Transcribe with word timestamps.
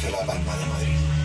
Café 0.00 0.12
La 0.12 0.24
Palma 0.24 0.56
de 0.56 0.64
Madrid. 0.66 1.19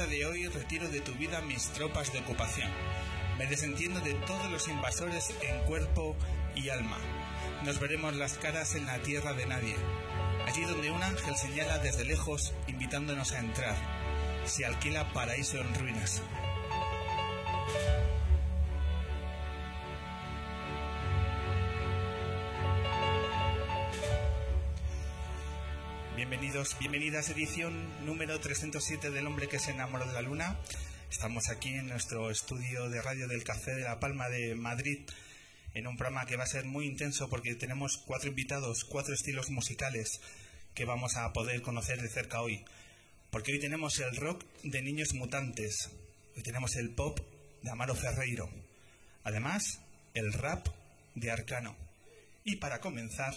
De 0.00 0.24
hoy 0.24 0.48
retiro 0.48 0.88
de 0.88 1.02
tu 1.02 1.12
vida 1.12 1.42
mis 1.42 1.68
tropas 1.68 2.14
de 2.14 2.20
ocupación. 2.20 2.70
Me 3.36 3.46
desentiendo 3.46 4.00
de 4.00 4.14
todos 4.14 4.50
los 4.50 4.66
invasores 4.68 5.34
en 5.42 5.62
cuerpo 5.64 6.16
y 6.54 6.70
alma. 6.70 6.96
Nos 7.62 7.78
veremos 7.78 8.16
las 8.16 8.38
caras 8.38 8.74
en 8.74 8.86
la 8.86 9.02
tierra 9.02 9.34
de 9.34 9.44
nadie. 9.44 9.76
Allí 10.46 10.62
donde 10.64 10.90
un 10.90 11.02
ángel 11.02 11.36
señala 11.36 11.76
desde 11.78 12.06
lejos 12.06 12.54
invitándonos 12.68 13.32
a 13.32 13.40
entrar. 13.40 13.76
Se 14.46 14.64
alquila 14.64 15.12
paraíso 15.12 15.58
en 15.58 15.74
ruinas. 15.74 16.22
Bienvenidos, 26.62 26.78
bienvenidas 26.78 27.30
edición 27.30 28.06
número 28.06 28.38
307 28.38 29.10
del 29.10 29.26
hombre 29.26 29.48
que 29.48 29.58
se 29.58 29.72
enamoró 29.72 30.06
de 30.06 30.12
la 30.12 30.22
luna. 30.22 30.56
Estamos 31.10 31.48
aquí 31.48 31.70
en 31.70 31.88
nuestro 31.88 32.30
estudio 32.30 32.88
de 32.88 33.02
radio 33.02 33.26
del 33.26 33.42
Café 33.42 33.74
de 33.74 33.82
la 33.82 33.98
Palma 33.98 34.28
de 34.28 34.54
Madrid 34.54 35.00
en 35.74 35.88
un 35.88 35.96
programa 35.96 36.24
que 36.24 36.36
va 36.36 36.44
a 36.44 36.46
ser 36.46 36.64
muy 36.64 36.86
intenso 36.86 37.28
porque 37.28 37.56
tenemos 37.56 37.98
cuatro 38.06 38.28
invitados, 38.28 38.84
cuatro 38.84 39.12
estilos 39.12 39.50
musicales 39.50 40.20
que 40.72 40.84
vamos 40.84 41.16
a 41.16 41.32
poder 41.32 41.62
conocer 41.62 42.00
de 42.00 42.08
cerca 42.08 42.42
hoy. 42.42 42.64
Porque 43.30 43.50
hoy 43.50 43.58
tenemos 43.58 43.98
el 43.98 44.14
rock 44.14 44.44
de 44.62 44.82
Niños 44.82 45.14
Mutantes, 45.14 45.90
hoy 46.36 46.44
tenemos 46.44 46.76
el 46.76 46.90
pop 46.90 47.18
de 47.62 47.70
Amaro 47.70 47.96
Ferreiro, 47.96 48.48
además 49.24 49.80
el 50.14 50.32
rap 50.32 50.68
de 51.16 51.28
Arcano 51.32 51.74
y 52.44 52.56
para 52.56 52.80
comenzar 52.80 53.34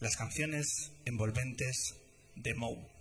las 0.00 0.16
canciones 0.16 0.92
envolventes 1.04 1.96
de 2.36 2.54
Moe. 2.54 2.93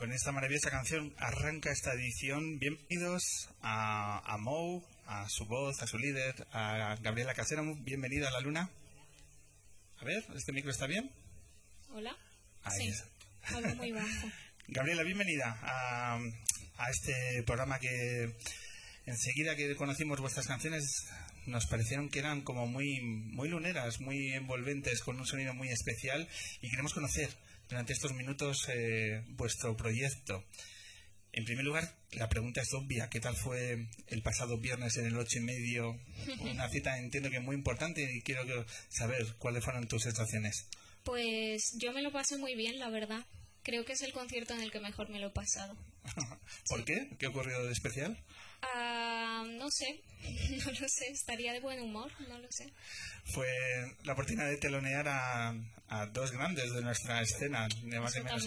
Con 0.00 0.12
esta 0.12 0.32
maravillosa 0.32 0.70
canción 0.70 1.14
arranca 1.18 1.70
esta 1.70 1.92
edición. 1.92 2.58
Bienvenidos 2.58 3.50
a, 3.60 4.22
a 4.32 4.38
Mou, 4.38 4.82
a 5.04 5.28
su 5.28 5.44
voz, 5.44 5.82
a 5.82 5.86
su 5.86 5.98
líder, 5.98 6.46
a 6.52 6.96
Gabriela 7.02 7.34
Casera. 7.34 7.62
Bienvenida 7.80 8.28
a 8.28 8.30
la 8.30 8.40
luna. 8.40 8.70
A 9.98 10.04
ver, 10.06 10.24
¿este 10.34 10.52
micro 10.52 10.70
está 10.70 10.86
bien? 10.86 11.12
Hola. 11.90 12.16
Ahí 12.62 12.90
sí. 12.90 13.02
Hablo 13.54 13.76
muy 13.76 13.92
bajo. 13.92 14.30
Gabriela, 14.68 15.02
bienvenida 15.02 15.58
a, 15.60 16.14
a 16.14 16.90
este 16.90 17.42
programa 17.42 17.78
que 17.78 18.34
enseguida 19.04 19.54
que 19.54 19.76
conocimos 19.76 20.18
vuestras 20.18 20.46
canciones 20.46 21.10
nos 21.44 21.66
parecieron 21.66 22.08
que 22.08 22.20
eran 22.20 22.40
como 22.40 22.66
muy, 22.66 23.02
muy 23.02 23.50
luneras, 23.50 24.00
muy 24.00 24.32
envolventes, 24.32 25.02
con 25.02 25.20
un 25.20 25.26
sonido 25.26 25.52
muy 25.52 25.68
especial 25.68 26.26
y 26.62 26.70
queremos 26.70 26.94
conocer 26.94 27.28
durante 27.70 27.92
estos 27.92 28.12
minutos 28.12 28.68
eh, 28.68 29.22
vuestro 29.28 29.76
proyecto. 29.76 30.44
En 31.32 31.44
primer 31.44 31.64
lugar, 31.64 31.96
la 32.10 32.28
pregunta 32.28 32.60
es 32.60 32.74
obvia. 32.74 33.08
¿Qué 33.08 33.20
tal 33.20 33.36
fue 33.36 33.86
el 34.08 34.22
pasado 34.22 34.58
viernes 34.58 34.96
en 34.96 35.06
el 35.06 35.16
ocho 35.16 35.38
y 35.38 35.42
medio? 35.42 35.96
Una 36.40 36.68
cita 36.68 36.98
entiendo 36.98 37.30
que 37.30 37.38
muy 37.38 37.54
importante 37.54 38.02
y 38.02 38.20
quiero 38.22 38.42
saber 38.88 39.34
cuáles 39.38 39.64
fueron 39.64 39.86
tus 39.86 40.02
sensaciones. 40.02 40.66
Pues 41.04 41.76
yo 41.78 41.92
me 41.92 42.02
lo 42.02 42.10
pasé 42.10 42.36
muy 42.36 42.56
bien, 42.56 42.78
la 42.80 42.90
verdad. 42.90 43.24
Creo 43.62 43.84
que 43.84 43.92
es 43.92 44.02
el 44.02 44.12
concierto 44.12 44.54
en 44.54 44.62
el 44.62 44.72
que 44.72 44.80
mejor 44.80 45.08
me 45.08 45.20
lo 45.20 45.28
he 45.28 45.32
pasado. 45.32 45.76
¿Por 46.68 46.84
qué? 46.84 47.08
¿Qué 47.18 47.28
ocurrió 47.28 47.62
de 47.64 47.72
especial? 47.72 48.18
Ah, 48.62 49.44
no 49.48 49.70
sé, 49.70 50.02
no 50.64 50.72
lo 50.72 50.88
sé, 50.88 51.06
estaría 51.10 51.52
de 51.52 51.60
buen 51.60 51.80
humor, 51.80 52.10
no 52.28 52.38
lo 52.38 52.50
sé. 52.50 52.72
Fue 53.24 53.48
la 54.04 54.12
oportunidad 54.12 54.48
de 54.48 54.56
telonear 54.56 55.06
a, 55.08 55.54
dos 56.12 56.30
grandes 56.30 56.72
de 56.72 56.82
nuestra 56.82 57.20
escena, 57.20 57.68
de 57.68 58.00
más 58.00 58.14
menos 58.14 58.44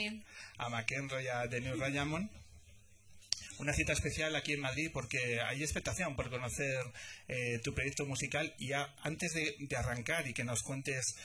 a 0.58 0.70
McEnroe 0.70 1.24
y 1.24 1.28
a 1.28 1.46
Denis 1.48 1.78
Rayamon. 1.78 2.30
Una 3.60 3.74
cita 3.74 3.94
especial 3.94 4.36
aquí 4.36 4.54
en 4.54 4.62
Madrid 4.62 4.90
porque 4.92 5.40
hay 5.42 5.62
expectación 5.62 6.16
por 6.16 6.30
conocer 6.30 6.80
eh, 7.28 7.60
tu 7.64 7.74
proyecto 7.74 8.06
musical 8.06 8.54
y 8.58 8.72
antes 8.74 9.34
de, 9.34 9.76
arrancar 9.76 10.28
y 10.28 10.34
que 10.34 10.44
nos 10.44 10.64
cuentes 10.64 11.16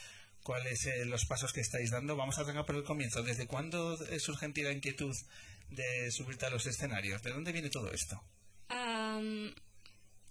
cuáles 0.43 0.81
son 0.81 0.93
eh, 0.93 1.05
los 1.05 1.25
pasos 1.25 1.52
que 1.52 1.61
estáis 1.61 1.91
dando, 1.91 2.17
vamos 2.17 2.38
a 2.38 2.43
arrancar 2.43 2.67
por 2.67 2.76
el 2.76 2.84
comienzo. 2.84 3.23
¿Desde 3.23 3.46
cuándo 3.46 3.96
surge 4.19 4.52
la 4.62 4.73
inquietud 4.73 5.14
de 5.70 6.11
subirte 6.11 6.46
a 6.46 6.50
los 6.50 6.67
escenarios? 6.67 7.23
¿De 7.23 7.31
dónde 7.31 7.52
viene 7.52 7.70
todo 7.70 7.93
esto? 7.93 8.23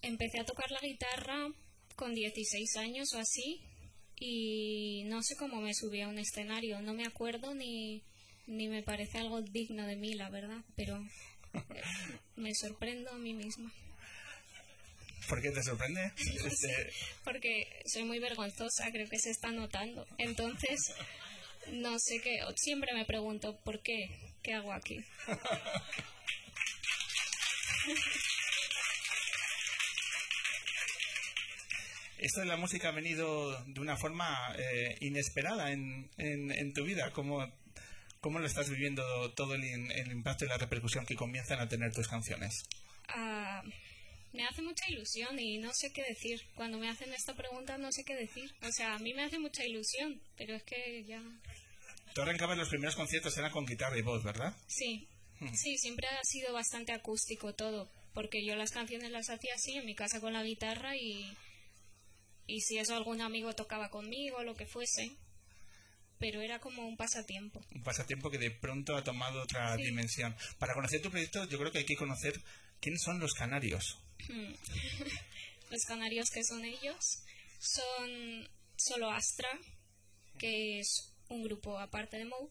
Empecé 0.02 0.40
a 0.40 0.46
tocar 0.46 0.72
la 0.72 0.80
guitarra 0.80 1.50
con 1.96 2.14
16 2.14 2.78
años 2.78 3.14
o 3.14 3.20
así 3.20 3.62
y 4.20 5.04
no 5.06 5.22
sé 5.22 5.36
cómo 5.36 5.62
me 5.62 5.74
subí 5.74 6.02
a 6.02 6.08
un 6.08 6.18
escenario, 6.18 6.82
no 6.82 6.94
me 6.94 7.06
acuerdo 7.06 7.54
ni, 7.54 8.04
ni 8.48 8.68
me 8.68 8.82
parece 8.82 9.20
algo 9.20 9.42
digno 9.42 9.86
de 9.86 9.96
mí, 9.96 10.14
la 10.14 10.30
verdad, 10.30 10.62
pero 10.76 10.98
eh, 11.54 11.82
me 12.36 12.54
sorprendo 12.56 13.12
a 13.12 13.18
mí 13.18 13.34
misma. 13.34 13.72
¿Por 15.30 15.42
qué 15.42 15.52
te 15.52 15.62
sorprende? 15.62 16.12
Porque 17.24 17.68
soy 17.86 18.06
muy 18.06 18.20
vergonzosa, 18.20 18.92
creo 18.92 19.10
que 19.10 19.20
se 19.20 19.30
está 19.30 19.52
notando. 19.52 20.08
Entonces, 20.18 20.94
no 21.74 22.00
sé 22.00 22.22
qué, 22.22 22.40
siempre 22.56 22.94
me 22.94 23.06
pregunto, 23.06 23.60
¿por 23.60 23.82
qué? 23.82 24.10
¿Qué 24.42 24.54
hago 24.54 24.72
aquí? 24.72 25.04
Esto 32.18 32.40
de 32.40 32.48
la 32.48 32.58
música 32.58 32.90
ha 32.90 32.92
venido 32.92 33.64
de 33.66 33.80
una 33.80 33.96
forma 33.96 34.36
eh, 34.58 34.98
inesperada 35.02 35.72
en, 35.72 36.10
en, 36.18 36.74
tu 36.74 36.84
vida. 36.84 37.12
¿Cómo, 37.14 37.48
¿Cómo, 38.20 38.40
lo 38.40 38.48
estás 38.48 38.70
viviendo 38.70 39.04
todo 39.34 39.54
el, 39.54 39.64
impacto 40.12 40.46
y 40.46 40.48
la 40.48 40.58
repercusión 40.58 41.06
que 41.06 41.16
comienzan 41.16 41.60
a 41.60 41.70
tener 41.70 41.94
tus 41.94 42.08
canciones? 42.08 42.64
Ah, 43.10 43.62
me 44.34 44.46
hace 44.46 44.62
mucha 44.64 44.90
ilusión 44.90 45.40
y 45.40 45.60
no 45.60 45.72
sé 45.74 45.94
qué 45.94 46.04
decir. 46.04 46.42
Cuando 46.56 46.80
me 46.80 46.90
hacen 46.90 47.14
esta 47.14 47.36
pregunta 47.36 47.78
no 47.78 47.92
sé 47.92 48.04
qué 48.04 48.16
decir. 48.16 48.52
O 48.64 48.72
sea, 48.72 48.96
a 48.96 49.00
mí 49.00 49.14
me 49.14 49.24
hace 49.24 49.38
mucha 49.38 49.64
ilusión, 49.64 50.20
pero 50.36 50.56
es 50.56 50.64
que 50.64 51.06
ya... 51.08 51.22
Tú 52.16 52.24
arrancabas 52.24 52.58
los 52.58 52.70
primeros 52.70 52.96
conciertos, 52.96 53.38
eran 53.38 53.52
con 53.52 53.66
guitarra 53.66 53.98
y 53.98 54.02
voz, 54.02 54.24
¿verdad? 54.24 54.56
Sí, 54.66 55.08
Sí, 55.54 55.78
siempre 55.78 56.08
ha 56.08 56.24
sido 56.24 56.54
bastante 56.54 56.94
acústico 56.94 57.54
todo, 57.54 57.92
porque 58.14 58.44
yo 58.46 58.56
las 58.56 58.72
canciones 58.72 59.12
las 59.12 59.30
hacía 59.30 59.54
así 59.56 59.74
en 59.74 59.86
mi 59.86 59.96
casa 59.96 60.20
con 60.20 60.34
la 60.34 60.44
guitarra 60.44 60.96
y, 60.96 61.32
y 62.48 62.62
si 62.62 62.78
eso 62.78 62.96
algún 62.96 63.22
amigo 63.22 63.54
tocaba 63.54 63.90
conmigo, 63.90 64.44
lo 64.44 64.56
que 64.56 64.66
fuese, 64.66 65.12
pero 66.20 66.42
era 66.42 66.60
como 66.60 66.88
un 66.88 66.98
pasatiempo. 66.98 67.62
Un 67.76 67.84
pasatiempo 67.84 68.32
que 68.32 68.38
de 68.38 68.52
pronto 68.52 68.96
ha 68.96 69.04
tomado 69.04 69.42
otra 69.44 69.76
dimensión. 69.76 70.36
Para 70.58 70.74
conocer 70.74 71.02
tu 71.02 71.12
proyecto 71.12 71.46
yo 71.46 71.60
creo 71.60 71.72
que 71.72 71.80
hay 71.80 71.86
que 71.86 71.96
conocer 71.96 72.42
quiénes 72.80 73.02
son 73.04 73.20
los 73.20 73.34
canarios. 73.34 74.00
Hmm. 74.28 74.54
los 75.70 75.84
canarios 75.86 76.30
que 76.32 76.44
son 76.44 76.66
ellos 76.66 77.24
son 77.60 78.50
solo 78.76 79.12
Astra, 79.12 79.50
que 80.40 80.80
es 80.80 81.14
un 81.30 81.44
grupo 81.44 81.78
aparte 81.78 82.18
de 82.18 82.26
Mou, 82.26 82.50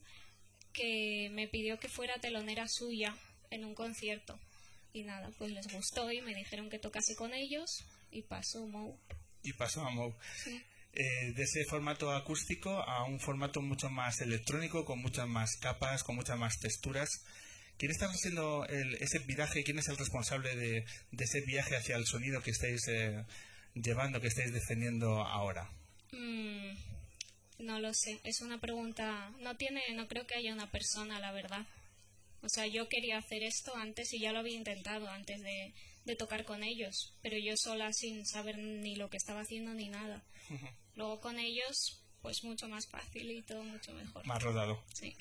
que 0.77 1.31
me 1.33 1.49
pidió 1.49 1.79
que 1.79 1.89
fuera 1.89 2.21
telonera 2.21 2.67
suya 2.69 3.17
en 3.51 3.65
un 3.65 3.75
concierto. 3.75 4.39
Y 4.93 5.03
nada, 5.03 5.31
pues 5.39 5.51
les 5.51 5.67
gustó 5.73 6.13
y 6.13 6.21
me 6.21 6.35
dijeron 6.35 6.71
que 6.71 6.79
tocase 6.79 7.17
con 7.17 7.35
ellos 7.35 7.85
y 8.11 8.23
pasó 8.23 8.67
Mou. 8.67 8.99
Y 9.43 9.53
pasó 9.55 9.85
a 9.85 9.91
Mou. 9.91 10.15
Eh, 10.93 11.33
de 11.35 11.43
ese 11.43 11.65
formato 11.67 12.11
acústico 12.11 12.71
a 12.71 13.05
un 13.05 13.21
formato 13.21 13.61
mucho 13.61 13.91
más 13.91 14.21
electrónico, 14.21 14.85
con 14.85 14.99
muchas 15.01 15.29
más 15.29 15.57
capas, 15.61 16.03
con 16.03 16.17
muchas 16.17 16.39
más 16.39 16.59
texturas. 16.59 17.09
¿Quién 17.77 17.91
está 17.91 18.07
haciendo 18.07 18.65
ese 18.67 19.19
viraje? 19.21 19.63
¿Quién 19.63 19.79
es 19.79 19.89
el 19.89 19.99
responsable 19.99 20.57
de, 20.57 20.85
ese 21.19 21.43
viaje 21.43 21.77
hacia 21.77 21.97
el 21.97 22.07
sonido 22.07 22.41
que 22.41 22.51
estáis 22.51 22.89
eh, 22.89 23.25
llevando, 23.75 24.21
que 24.23 24.29
estáis 24.29 24.53
defendiendo 24.55 25.21
ahora? 25.21 25.71
Mm, 26.13 26.73
no 27.59 27.81
lo 27.81 27.93
sé, 27.95 28.21
es 28.25 28.41
una 28.41 28.61
pregunta, 28.61 29.33
no 29.41 29.57
tiene, 29.57 29.83
no 29.95 30.09
creo 30.09 30.27
que 30.27 30.35
haya 30.35 30.53
una 30.53 30.71
persona, 30.71 31.21
la 31.21 31.33
verdad. 31.33 31.67
O 32.43 32.49
sea, 32.49 32.67
yo 32.67 32.89
quería 32.89 33.19
hacer 33.19 33.43
esto 33.43 33.75
antes 33.77 34.13
y 34.13 34.21
ya 34.21 34.33
lo 34.33 34.41
había 34.41 34.57
intentado 34.57 35.09
antes 35.09 35.41
de, 35.43 35.73
tocar 36.17 36.45
con 36.45 36.63
ellos, 36.63 37.15
pero 37.21 37.37
yo 37.37 37.55
sola 37.57 37.93
sin 37.93 38.25
saber 38.27 38.59
ni 38.59 38.95
lo 38.95 39.11
que 39.11 39.17
estaba 39.17 39.41
haciendo 39.41 39.75
ni 39.75 39.89
nada. 39.89 40.23
Luego 40.95 41.21
con 41.21 41.39
ellos, 41.41 42.01
pues 42.23 42.45
mucho 42.45 42.69
más 42.69 42.87
fácil 42.87 43.31
y 43.33 43.43
todo 43.43 43.65
mucho 43.65 43.93
mejor. 43.93 44.25
Más 44.25 44.41
rodado. 44.41 44.85
Sí. 44.95 45.17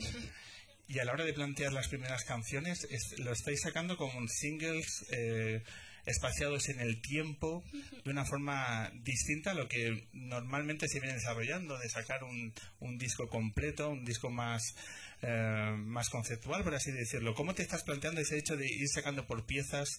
Y 0.87 0.99
a 0.99 1.05
la 1.05 1.13
hora 1.13 1.25
de 1.25 1.33
plantear 1.33 1.73
las 1.73 1.87
primeras 1.87 2.23
canciones, 2.25 2.87
lo 3.17 3.31
estáis 3.31 3.61
sacando 3.61 3.97
como 3.97 4.27
singles 4.27 5.07
eh, 5.09 5.63
espaciados 6.05 6.69
en 6.69 6.79
el 6.79 7.01
tiempo 7.01 7.63
de 8.03 8.11
una 8.11 8.25
forma 8.25 8.91
distinta 9.03 9.51
a 9.51 9.53
lo 9.55 9.67
que 9.67 10.07
normalmente 10.13 10.87
se 10.87 10.99
viene 10.99 11.15
desarrollando, 11.15 11.77
de 11.77 11.89
sacar 11.89 12.23
un, 12.23 12.53
un 12.79 12.97
disco 12.97 13.27
completo, 13.27 13.89
un 13.89 14.05
disco 14.05 14.29
más, 14.29 14.75
eh, 15.21 15.75
más 15.77 16.09
conceptual, 16.09 16.63
por 16.63 16.75
así 16.75 16.91
decirlo. 16.91 17.33
¿Cómo 17.33 17.55
te 17.55 17.63
estás 17.63 17.83
planteando 17.83 18.21
ese 18.21 18.37
hecho 18.37 18.55
de 18.55 18.67
ir 18.67 18.87
sacando 18.87 19.25
por 19.25 19.45
piezas? 19.45 19.89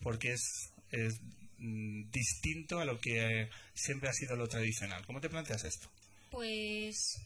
Porque 0.00 0.32
es, 0.32 0.72
es 0.90 1.20
mm, 1.58 2.10
distinto 2.10 2.80
a 2.80 2.84
lo 2.84 3.00
que 3.00 3.48
siempre 3.74 4.08
ha 4.08 4.12
sido 4.12 4.36
lo 4.36 4.48
tradicional. 4.48 5.06
¿Cómo 5.06 5.20
te 5.20 5.28
planteas 5.28 5.64
esto? 5.64 5.88
Pues 6.30 7.20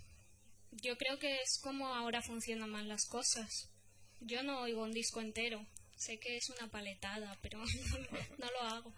yo 0.73 0.97
creo 0.97 1.19
que 1.19 1.35
es 1.37 1.59
como 1.62 1.95
ahora 1.95 2.23
funcionan 2.23 2.71
más 2.71 2.85
las 2.87 3.07
cosas. 3.07 3.69
Yo 4.21 4.43
no 4.43 4.61
oigo 4.61 4.83
un 4.83 4.93
disco 4.93 5.21
entero. 5.21 5.67
Sé 6.00 6.19
que 6.19 6.38
es 6.38 6.49
una 6.49 6.71
paletada, 6.71 7.38
pero 7.42 7.59
no, 8.38 8.50
lo 8.50 8.61
hago. 8.62 8.95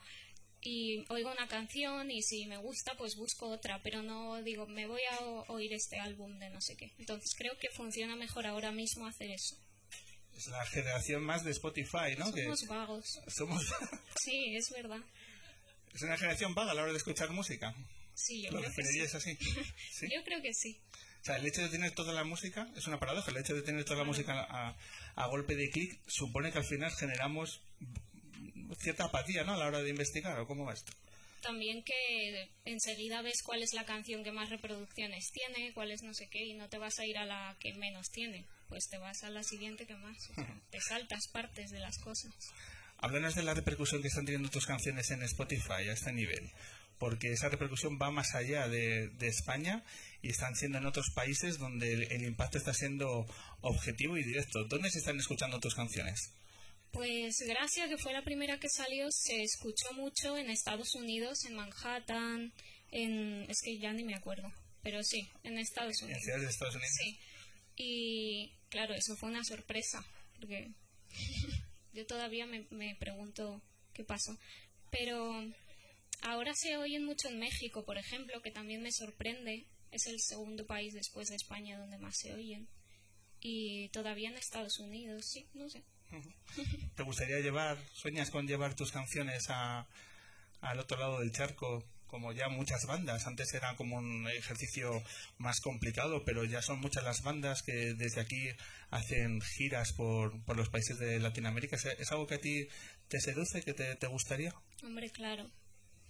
Y 0.60 1.04
oigo 1.08 1.32
una 1.32 1.48
canción 1.48 2.08
y 2.12 2.22
si 2.22 2.46
me 2.46 2.58
gusta, 2.58 2.94
pues 2.96 3.16
busco 3.16 3.48
otra, 3.48 3.82
pero 3.82 4.02
no 4.02 4.40
digo, 4.44 4.68
me 4.68 4.86
voy 4.86 5.00
a 5.10 5.18
oír 5.48 5.72
este 5.72 5.98
álbum 5.98 6.38
de 6.38 6.48
no 6.50 6.60
sé 6.60 6.76
qué. 6.76 6.92
Entonces 6.98 7.34
creo 7.36 7.58
que 7.58 7.70
funciona 7.70 8.14
mejor 8.14 8.46
ahora 8.46 8.70
mismo 8.70 9.08
hacer 9.08 9.32
eso. 9.32 9.56
Es 10.36 10.46
la 10.46 10.64
generación 10.66 11.24
más 11.24 11.42
de 11.42 11.50
Spotify, 11.50 12.14
¿no? 12.16 12.26
Somos 12.26 12.66
vagos. 12.68 13.20
Somos... 13.26 13.64
sí, 14.22 14.54
es 14.54 14.70
verdad. 14.70 15.00
Es 15.92 16.02
una 16.02 16.16
generación 16.16 16.54
vaga 16.54 16.70
a 16.70 16.74
la 16.74 16.82
hora 16.84 16.92
de 16.92 16.98
escuchar 16.98 17.30
música. 17.30 17.74
Sí, 18.14 18.42
yo 18.42 18.50
creo 18.50 18.62
que 18.62 18.82
sí. 18.84 19.00
así? 19.00 19.38
Yo 20.14 20.22
creo 20.24 20.40
que 20.40 20.54
sí. 20.54 20.80
O 21.22 21.24
sea, 21.24 21.36
el 21.36 21.46
hecho 21.46 21.62
de 21.62 21.68
tener 21.68 21.92
toda 21.92 22.12
la 22.12 22.24
música 22.24 22.68
es 22.76 22.88
una 22.88 22.98
paradoja. 22.98 23.30
El 23.30 23.36
hecho 23.36 23.54
de 23.54 23.62
tener 23.62 23.84
toda 23.84 23.98
la 23.98 24.04
música 24.04 24.74
a, 25.14 25.26
golpe 25.28 25.54
de 25.54 25.70
clic 25.70 26.00
supone 26.08 26.50
que 26.50 26.58
al 26.58 26.64
final 26.64 26.90
generamos 26.90 27.60
cierta 28.80 29.04
apatía, 29.04 29.44
¿no? 29.44 29.52
A 29.52 29.56
la 29.56 29.66
hora 29.66 29.82
de 29.82 29.90
investigar, 29.90 30.36
¿o 30.40 30.48
cómo 30.48 30.64
va 30.64 30.72
esto? 30.72 30.92
También 31.40 31.84
que 31.84 32.50
enseguida 32.64 33.22
ves 33.22 33.42
cuál 33.44 33.62
es 33.62 33.72
la 33.72 33.84
canción 33.84 34.24
que 34.24 34.32
más 34.32 34.50
reproducciones 34.50 35.30
tiene, 35.30 35.72
cuál 35.74 35.92
es 35.92 36.02
no 36.02 36.12
sé 36.12 36.28
qué, 36.28 36.44
y 36.44 36.54
no 36.54 36.68
te 36.68 36.78
vas 36.78 36.98
a 36.98 37.06
ir 37.06 37.16
a 37.16 37.24
la 37.24 37.56
que 37.60 37.72
menos 37.74 38.10
tiene, 38.10 38.44
pues 38.68 38.88
te 38.88 38.98
vas 38.98 39.22
a 39.22 39.30
la 39.30 39.44
siguiente 39.44 39.86
que 39.86 39.94
más. 39.94 40.16
te 40.70 40.80
saltas 40.80 41.28
partes 41.32 41.70
de 41.70 41.78
las 41.78 41.98
cosas. 41.98 42.34
Háblanos 42.98 43.36
de 43.36 43.44
la 43.44 43.54
repercusión 43.54 44.02
que 44.02 44.08
están 44.08 44.24
teniendo 44.24 44.50
tus 44.50 44.66
canciones 44.66 45.08
en 45.12 45.22
Spotify 45.22 45.88
a 45.88 45.92
este 45.92 46.12
nivel 46.12 46.50
porque 47.02 47.32
esa 47.32 47.48
repercusión 47.48 47.98
va 48.00 48.12
más 48.12 48.32
allá 48.36 48.68
de, 48.68 49.10
España 49.22 49.82
y 50.22 50.28
están 50.28 50.54
siendo 50.54 50.78
en 50.78 50.86
otros 50.86 51.10
países 51.12 51.58
donde 51.58 51.94
el, 51.94 52.22
impacto 52.22 52.58
está 52.58 52.72
siendo 52.72 53.26
objetivo 53.60 54.16
y 54.16 54.22
directo. 54.22 54.62
¿Dónde 54.68 54.88
se 54.88 55.00
están 55.00 55.18
escuchando 55.18 55.58
tus 55.58 55.74
canciones? 55.74 56.32
Pues 56.92 57.34
Gracia, 57.44 57.88
que 57.88 57.98
fue 57.98 58.12
la 58.12 58.22
primera 58.22 58.60
que 58.60 58.68
salió, 58.68 59.08
se 59.10 59.42
escuchó 59.42 59.92
mucho 59.94 60.38
en 60.38 60.48
Estados 60.48 60.94
Unidos, 60.94 61.44
en 61.44 61.56
Manhattan, 61.56 62.52
en... 62.92 63.50
es 63.50 63.56
que 63.64 63.80
ya 63.80 63.92
ni 63.92 64.04
me 64.04 64.14
acuerdo, 64.14 64.52
pero 64.84 65.02
sí, 65.02 65.28
en 65.42 65.58
Estados 65.58 66.00
Unidos. 66.02 66.18
¿En 66.18 66.22
ciudades 66.22 66.44
de 66.44 66.50
Estados 66.50 66.74
Unidos? 66.76 66.94
Sí. 67.02 67.18
Y 67.74 68.52
claro, 68.68 68.94
eso 68.94 69.16
fue 69.16 69.28
una 69.28 69.42
sorpresa, 69.42 70.06
porque 70.38 70.70
yo 71.94 72.06
todavía 72.06 72.46
me, 72.46 72.64
me 72.70 72.94
pregunto 72.94 73.60
qué 73.92 74.04
pasó. 74.04 74.38
Pero 74.92 75.42
Ahora 76.22 76.54
se 76.54 76.76
oyen 76.76 77.04
mucho 77.04 77.28
en 77.28 77.40
México, 77.40 77.84
por 77.84 77.98
ejemplo, 77.98 78.40
que 78.42 78.52
también 78.52 78.80
me 78.80 78.92
sorprende. 78.92 79.66
Es 79.90 80.06
el 80.06 80.20
segundo 80.20 80.66
país 80.66 80.94
después 80.94 81.28
de 81.28 81.36
España 81.36 81.78
donde 81.78 81.98
más 81.98 82.16
se 82.16 82.32
oyen. 82.32 82.68
Y 83.40 83.88
todavía 83.88 84.28
en 84.28 84.36
Estados 84.36 84.78
Unidos, 84.78 85.26
sí, 85.26 85.48
no 85.52 85.68
sé. 85.68 85.82
¿Te 86.96 87.02
gustaría 87.02 87.40
llevar, 87.40 87.76
sueñas 87.92 88.30
con 88.30 88.46
llevar 88.46 88.76
tus 88.76 88.92
canciones 88.92 89.46
a, 89.48 89.88
al 90.60 90.78
otro 90.78 90.96
lado 90.96 91.20
del 91.20 91.32
charco? 91.32 91.84
Como 92.06 92.32
ya 92.32 92.48
muchas 92.50 92.84
bandas, 92.86 93.26
antes 93.26 93.52
era 93.54 93.74
como 93.74 93.96
un 93.96 94.28
ejercicio 94.28 95.02
más 95.38 95.60
complicado, 95.60 96.24
pero 96.26 96.44
ya 96.44 96.60
son 96.60 96.78
muchas 96.78 97.04
las 97.04 97.22
bandas 97.22 97.62
que 97.62 97.94
desde 97.94 98.20
aquí 98.20 98.50
hacen 98.90 99.40
giras 99.40 99.94
por, 99.94 100.44
por 100.44 100.56
los 100.56 100.68
países 100.68 100.98
de 100.98 101.18
Latinoamérica. 101.18 101.76
¿Es, 101.76 102.12
algo 102.12 102.26
que 102.26 102.34
a 102.34 102.40
ti 102.40 102.68
te 103.08 103.18
seduce, 103.18 103.62
que 103.62 103.72
te, 103.72 103.96
te 103.96 104.06
gustaría? 104.08 104.54
Hombre, 104.82 105.10
claro, 105.10 105.50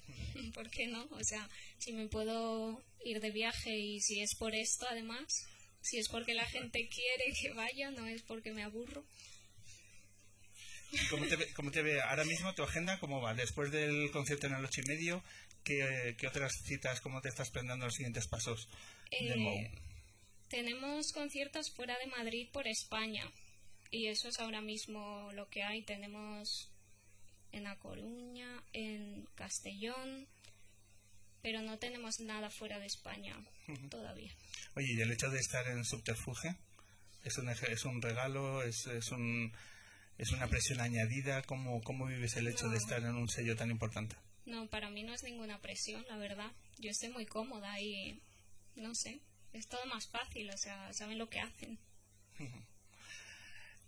¿por 0.55 0.71
qué 0.71 0.87
no? 0.87 1.05
O 1.13 1.25
sea, 1.25 1.49
si 1.79 1.93
me 1.93 2.09
puedo 2.09 2.83
ir 3.05 3.21
de 3.21 3.31
viaje 3.31 3.77
y 3.77 4.01
si 4.01 4.21
es 4.21 4.35
por 4.37 4.55
esto 4.55 4.87
además, 4.89 5.47
si 5.81 5.99
es 5.99 6.09
porque 6.09 6.35
la 6.35 6.47
gente 6.47 6.89
quiere 6.89 7.33
que 7.41 7.53
vaya, 7.53 7.91
no 7.91 8.07
es 8.07 8.23
porque 8.23 8.53
me 8.53 8.63
aburro. 8.63 9.05
¿Cómo 11.11 11.27
te, 11.27 11.53
cómo 11.55 11.71
te 11.71 11.83
ve 11.83 12.01
ahora 12.03 12.25
mismo 12.25 12.55
tu 12.55 12.63
agenda? 12.63 12.99
¿Cómo 12.99 13.21
va? 13.21 13.35
Después 13.35 13.71
del 13.71 14.11
concierto 14.11 14.47
en 14.47 14.55
el 14.55 14.65
ocho 14.65 14.83
y 14.85 14.89
medio, 14.89 15.25
¿qué, 15.65 16.15
otras 16.27 16.53
citas, 16.65 17.01
cómo 17.01 17.21
te 17.21 17.31
estás 17.31 17.51
planeando 17.51 17.87
los 17.87 17.95
siguientes 17.95 18.29
pasos 18.29 18.69
eh, 19.11 19.71
Tenemos 20.49 21.13
conciertos 21.13 21.71
fuera 21.75 21.97
de 21.99 22.07
Madrid 22.07 22.49
por 22.53 22.67
España 22.67 23.25
y 23.91 24.09
eso 24.09 24.29
es 24.29 24.39
ahora 24.39 24.61
mismo 24.61 25.31
lo 25.33 25.49
que 25.49 25.63
hay. 25.63 25.83
Tenemos 25.83 26.72
en 27.53 27.67
A 27.67 27.79
Coruña, 27.79 28.63
en 28.73 29.27
Castellón, 29.35 30.27
pero 31.43 31.61
no 31.63 31.79
tenemos 31.79 32.21
nada 32.21 32.51
fuera 32.51 32.79
de 32.79 32.87
España 32.87 33.37
todavía. 33.91 34.33
Oye, 34.75 34.95
¿y 34.95 35.01
el 35.01 35.13
hecho 35.13 35.31
de 35.31 35.39
estar 35.39 35.67
en 35.69 35.85
Subterfuge? 35.85 36.57
¿Es 37.25 37.39
un, 37.39 37.49
es 37.49 37.85
un 37.85 38.03
regalo? 38.03 38.63
¿Es, 38.63 38.87
es, 38.87 39.11
un, 39.11 39.53
¿Es 40.19 40.33
una 40.33 40.49
presión 40.49 40.81
añadida? 40.81 41.43
¿Cómo, 41.43 41.83
¿Cómo 41.83 42.07
vives 42.07 42.37
el 42.37 42.49
hecho 42.49 42.69
de 42.69 42.79
estar 42.79 43.03
en 43.03 43.15
un 43.15 43.29
sello 43.29 43.57
tan 43.57 43.71
importante? 43.71 44.17
No, 44.45 44.69
para 44.69 44.91
mí 44.91 45.03
no 45.03 45.15
es 45.15 45.23
ninguna 45.23 45.61
presión, 45.61 46.05
la 46.09 46.17
verdad. 46.17 46.51
Yo 46.79 46.91
estoy 46.91 47.11
muy 47.11 47.27
cómoda 47.27 47.81
y 47.81 48.21
no 48.75 48.95
sé, 48.95 49.21
es 49.53 49.69
todo 49.69 49.85
más 49.87 50.09
fácil, 50.09 50.51
o 50.51 50.57
sea, 50.57 50.93
saben 50.93 51.19
lo 51.19 51.29
que 51.29 51.41
hacen. 51.41 51.79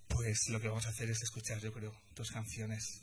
Pues 0.09 0.49
lo 0.49 0.61
que 0.61 0.68
vamos 0.68 0.87
a 0.87 0.90
hacer 0.90 1.11
es 1.11 1.23
escuchar, 1.23 1.61
yo 1.61 1.73
creo, 1.73 1.92
tus 2.14 2.30
canciones 2.30 3.02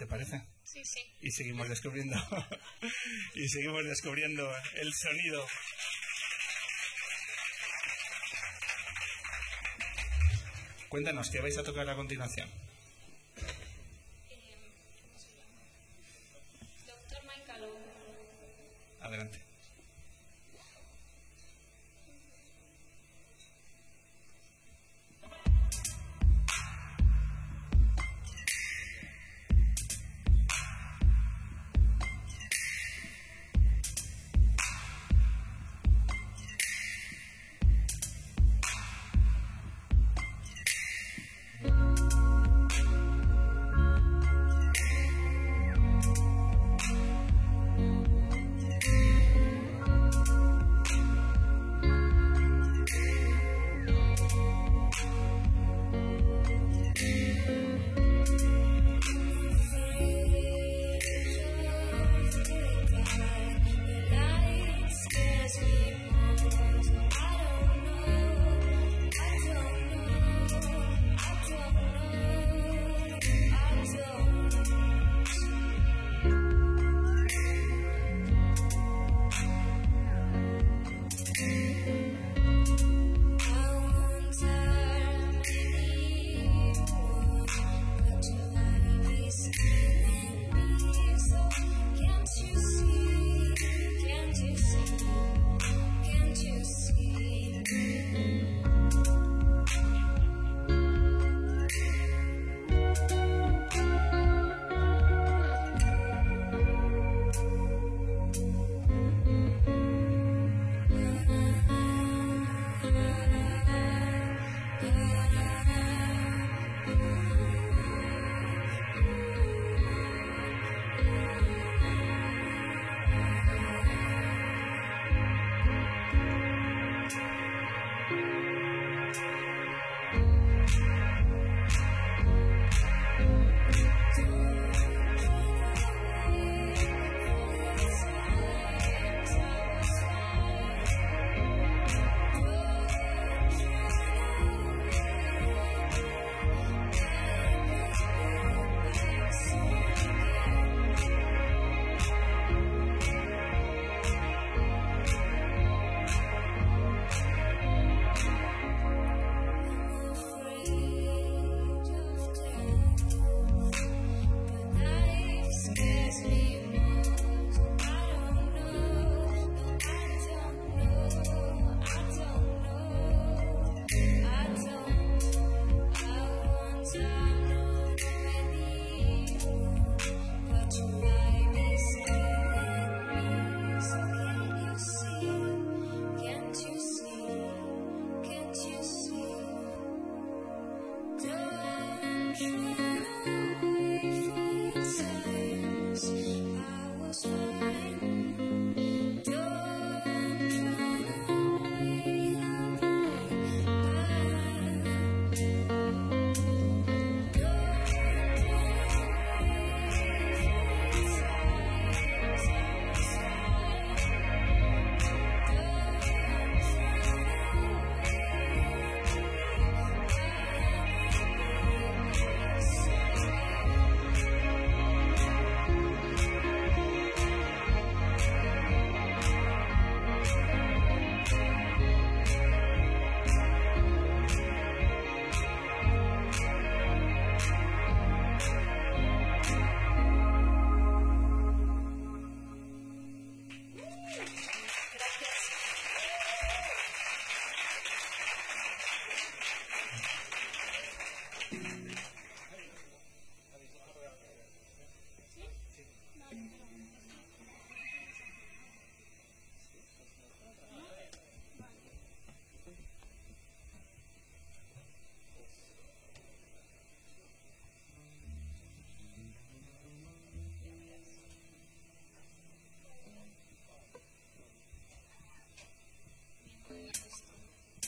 ¿Te 0.00 0.06
parece? 0.06 0.40
Sí, 0.64 0.82
sí. 0.82 1.14
Y 1.20 1.30
seguimos 1.30 1.68
descubriendo. 1.68 2.16
y 3.34 3.46
seguimos 3.50 3.84
descubriendo 3.84 4.50
el 4.76 4.94
sonido. 4.94 5.46
Cuéntanos, 10.88 11.28
¿qué 11.28 11.40
vais 11.40 11.58
a 11.58 11.64
tocar 11.64 11.86
a 11.90 11.96
continuación? 11.96 12.48
Adelante. 19.02 19.49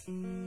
Mm-hmm. 0.08 0.41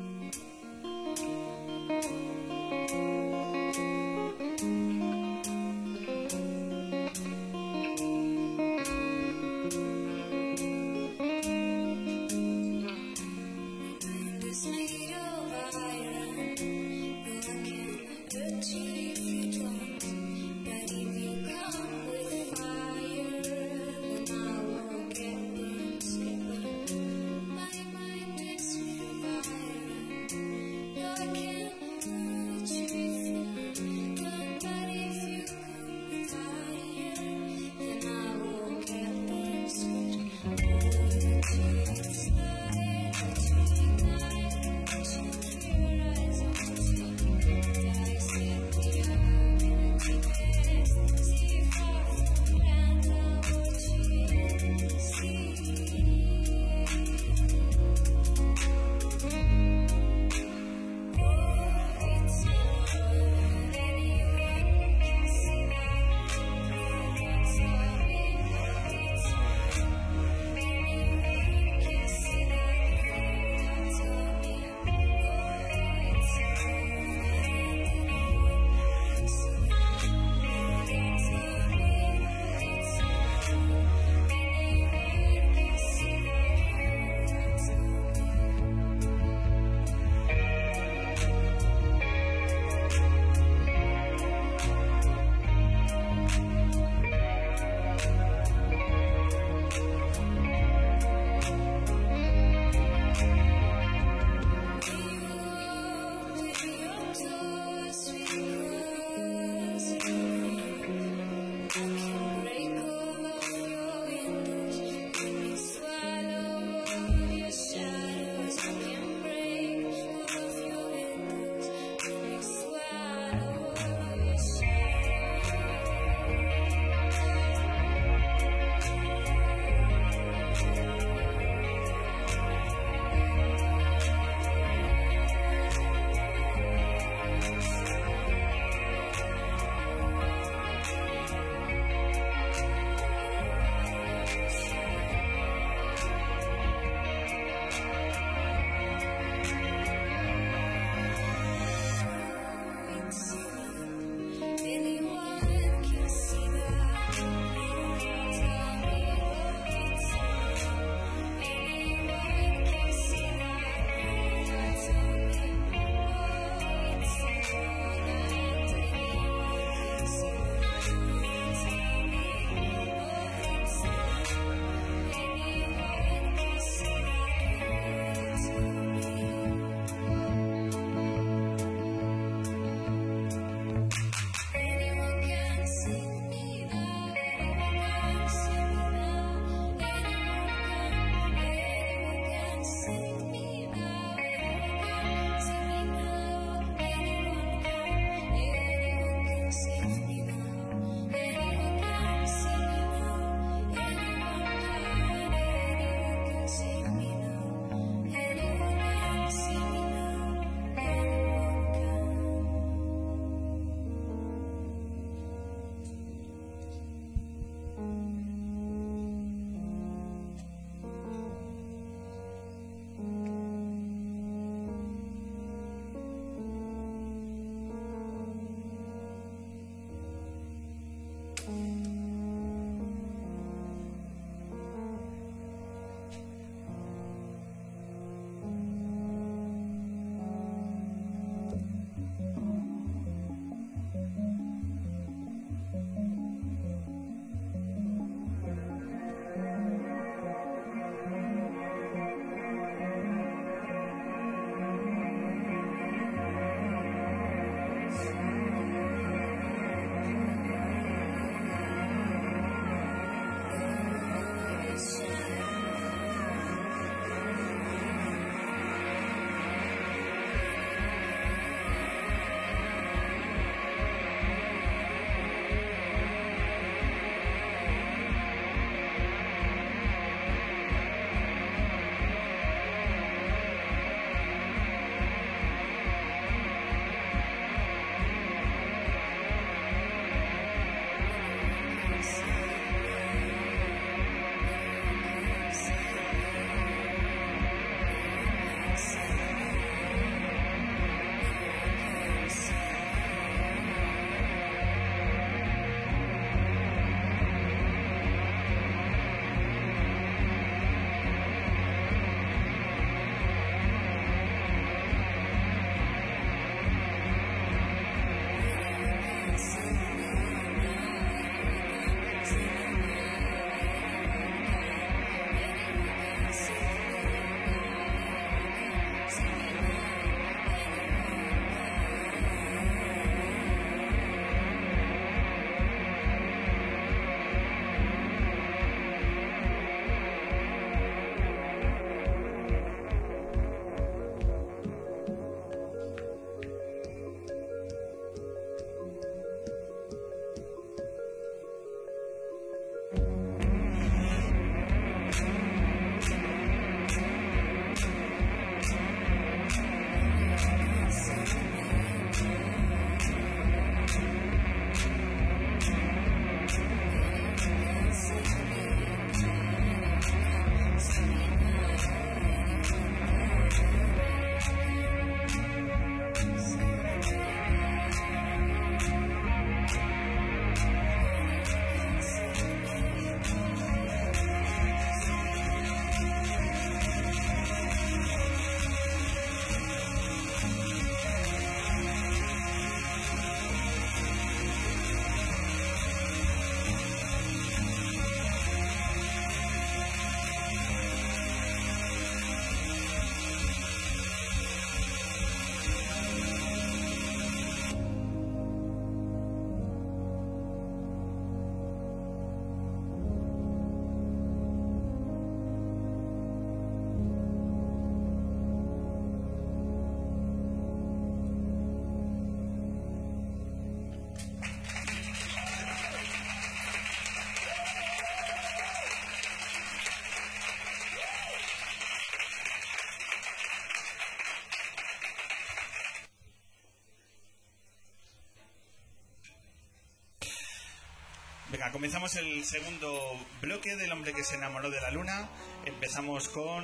Comenzamos 441.71 442.15
el 442.15 442.45
segundo 442.45 443.19
bloque 443.41 443.75
del 443.75 443.91
hombre 443.91 444.13
que 444.13 444.23
se 444.23 444.35
enamoró 444.35 444.69
de 444.69 444.79
la 444.81 444.91
luna. 444.91 445.29
Empezamos 445.65 446.29
con 446.29 446.63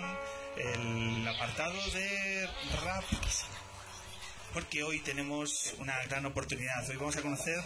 el 0.57 1.27
apartado 1.27 1.75
de 1.91 2.47
rap. 2.83 3.03
Porque 4.53 4.83
hoy 4.83 4.99
tenemos 4.99 5.73
una 5.79 5.97
gran 6.03 6.25
oportunidad. 6.25 6.87
Hoy 6.89 6.97
vamos 6.97 7.17
a 7.17 7.21
conocer 7.21 7.59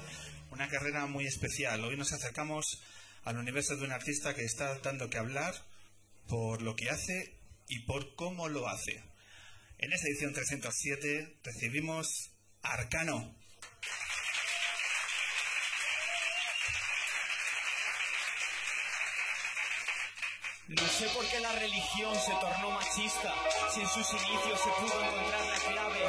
una 0.51 0.69
carrera 0.69 1.07
muy 1.07 1.25
especial. 1.25 1.83
Hoy 1.83 1.97
nos 1.97 2.13
acercamos 2.13 2.81
al 3.25 3.37
universo 3.37 3.75
de 3.75 3.85
un 3.85 3.91
artista 3.91 4.33
que 4.33 4.45
está 4.45 4.79
dando 4.79 5.09
que 5.09 5.17
hablar 5.17 5.53
por 6.27 6.61
lo 6.61 6.75
que 6.75 6.89
hace 6.89 7.37
y 7.67 7.79
por 7.79 8.15
cómo 8.15 8.47
lo 8.47 8.67
hace. 8.67 9.03
En 9.77 9.91
esta 9.91 10.07
edición 10.07 10.33
307 10.33 11.39
recibimos 11.43 12.31
Arcano. 12.61 13.35
No 20.75 20.87
sé 20.89 21.07
por 21.09 21.25
qué 21.27 21.39
la 21.39 21.51
religión 21.53 22.13
se 22.15 22.31
tornó 22.33 22.71
machista, 22.71 23.33
si 23.73 23.79
en 23.79 23.87
sus 23.87 24.11
inicios 24.11 24.59
se 24.59 24.69
pudo 24.71 25.01
encontrar 25.01 25.45
la 25.45 25.55
clave, 25.71 25.99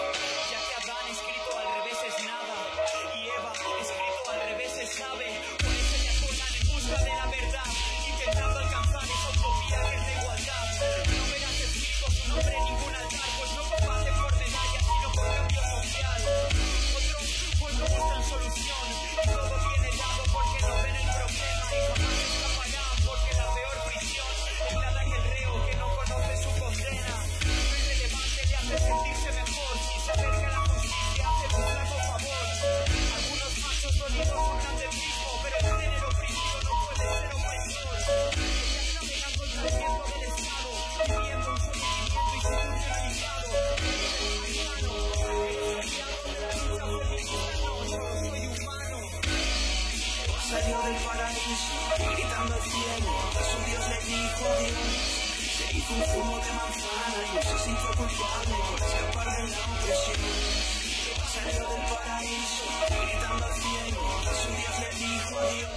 gritando 62.47 63.45
al 63.45 63.55
cielo, 63.55 64.01
a 64.19 64.35
su 64.35 64.49
Dios 64.61 64.75
le 64.81 64.91
dijo 64.99 65.39
adiós. 65.39 65.71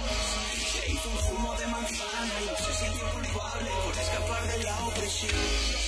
Se 0.72 0.92
hizo 0.92 1.08
un 1.10 1.18
zumo 1.18 1.54
de 1.56 1.66
manzana 1.66 2.34
y 2.40 2.46
no 2.46 2.56
se 2.56 2.72
sintió 2.74 3.10
culpable 3.10 3.70
por 3.84 3.98
escapar 3.98 4.42
de 4.46 4.58
la 4.64 4.86
opresión. 4.86 5.36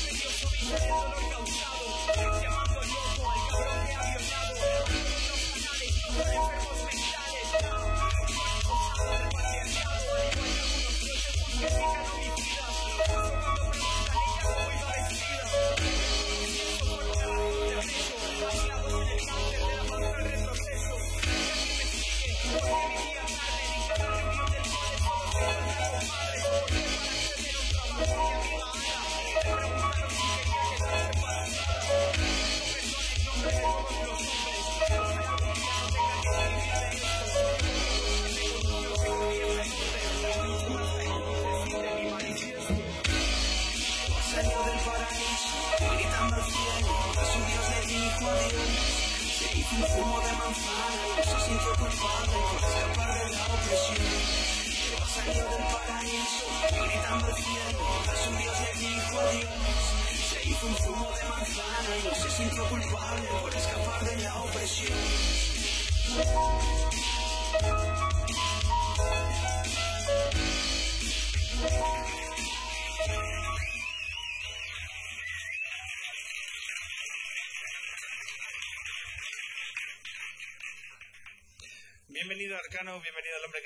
Medios 0.04 0.34
suavisan 0.40 0.82
el 0.82 0.88
dolor 0.88 1.30
causado, 1.30 2.41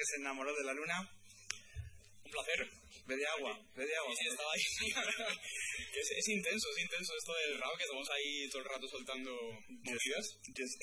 se 0.06 0.16
enamoró 0.20 0.54
de 0.54 0.64
la 0.64 0.74
luna. 0.74 1.10
Un 2.24 2.30
placer. 2.30 2.68
Ve 3.06 3.16
de 3.16 3.26
agua, 3.26 3.54
ve 3.76 3.86
de 3.86 3.96
agua. 3.96 4.12
Sí, 4.18 4.26
estaba 4.26 4.50
ahí. 4.52 4.62
es, 5.94 6.10
es 6.10 6.28
intenso, 6.28 6.68
es 6.70 6.82
intenso 6.82 7.12
esto 7.16 7.34
del 7.34 7.58
rap 7.58 7.76
que 7.76 7.84
estamos 7.84 8.10
ahí 8.10 8.48
todo 8.50 8.62
el 8.62 8.68
rato 8.68 8.88
soltando 8.88 9.30
movidas. 9.68 10.26
Yes. 10.54 10.78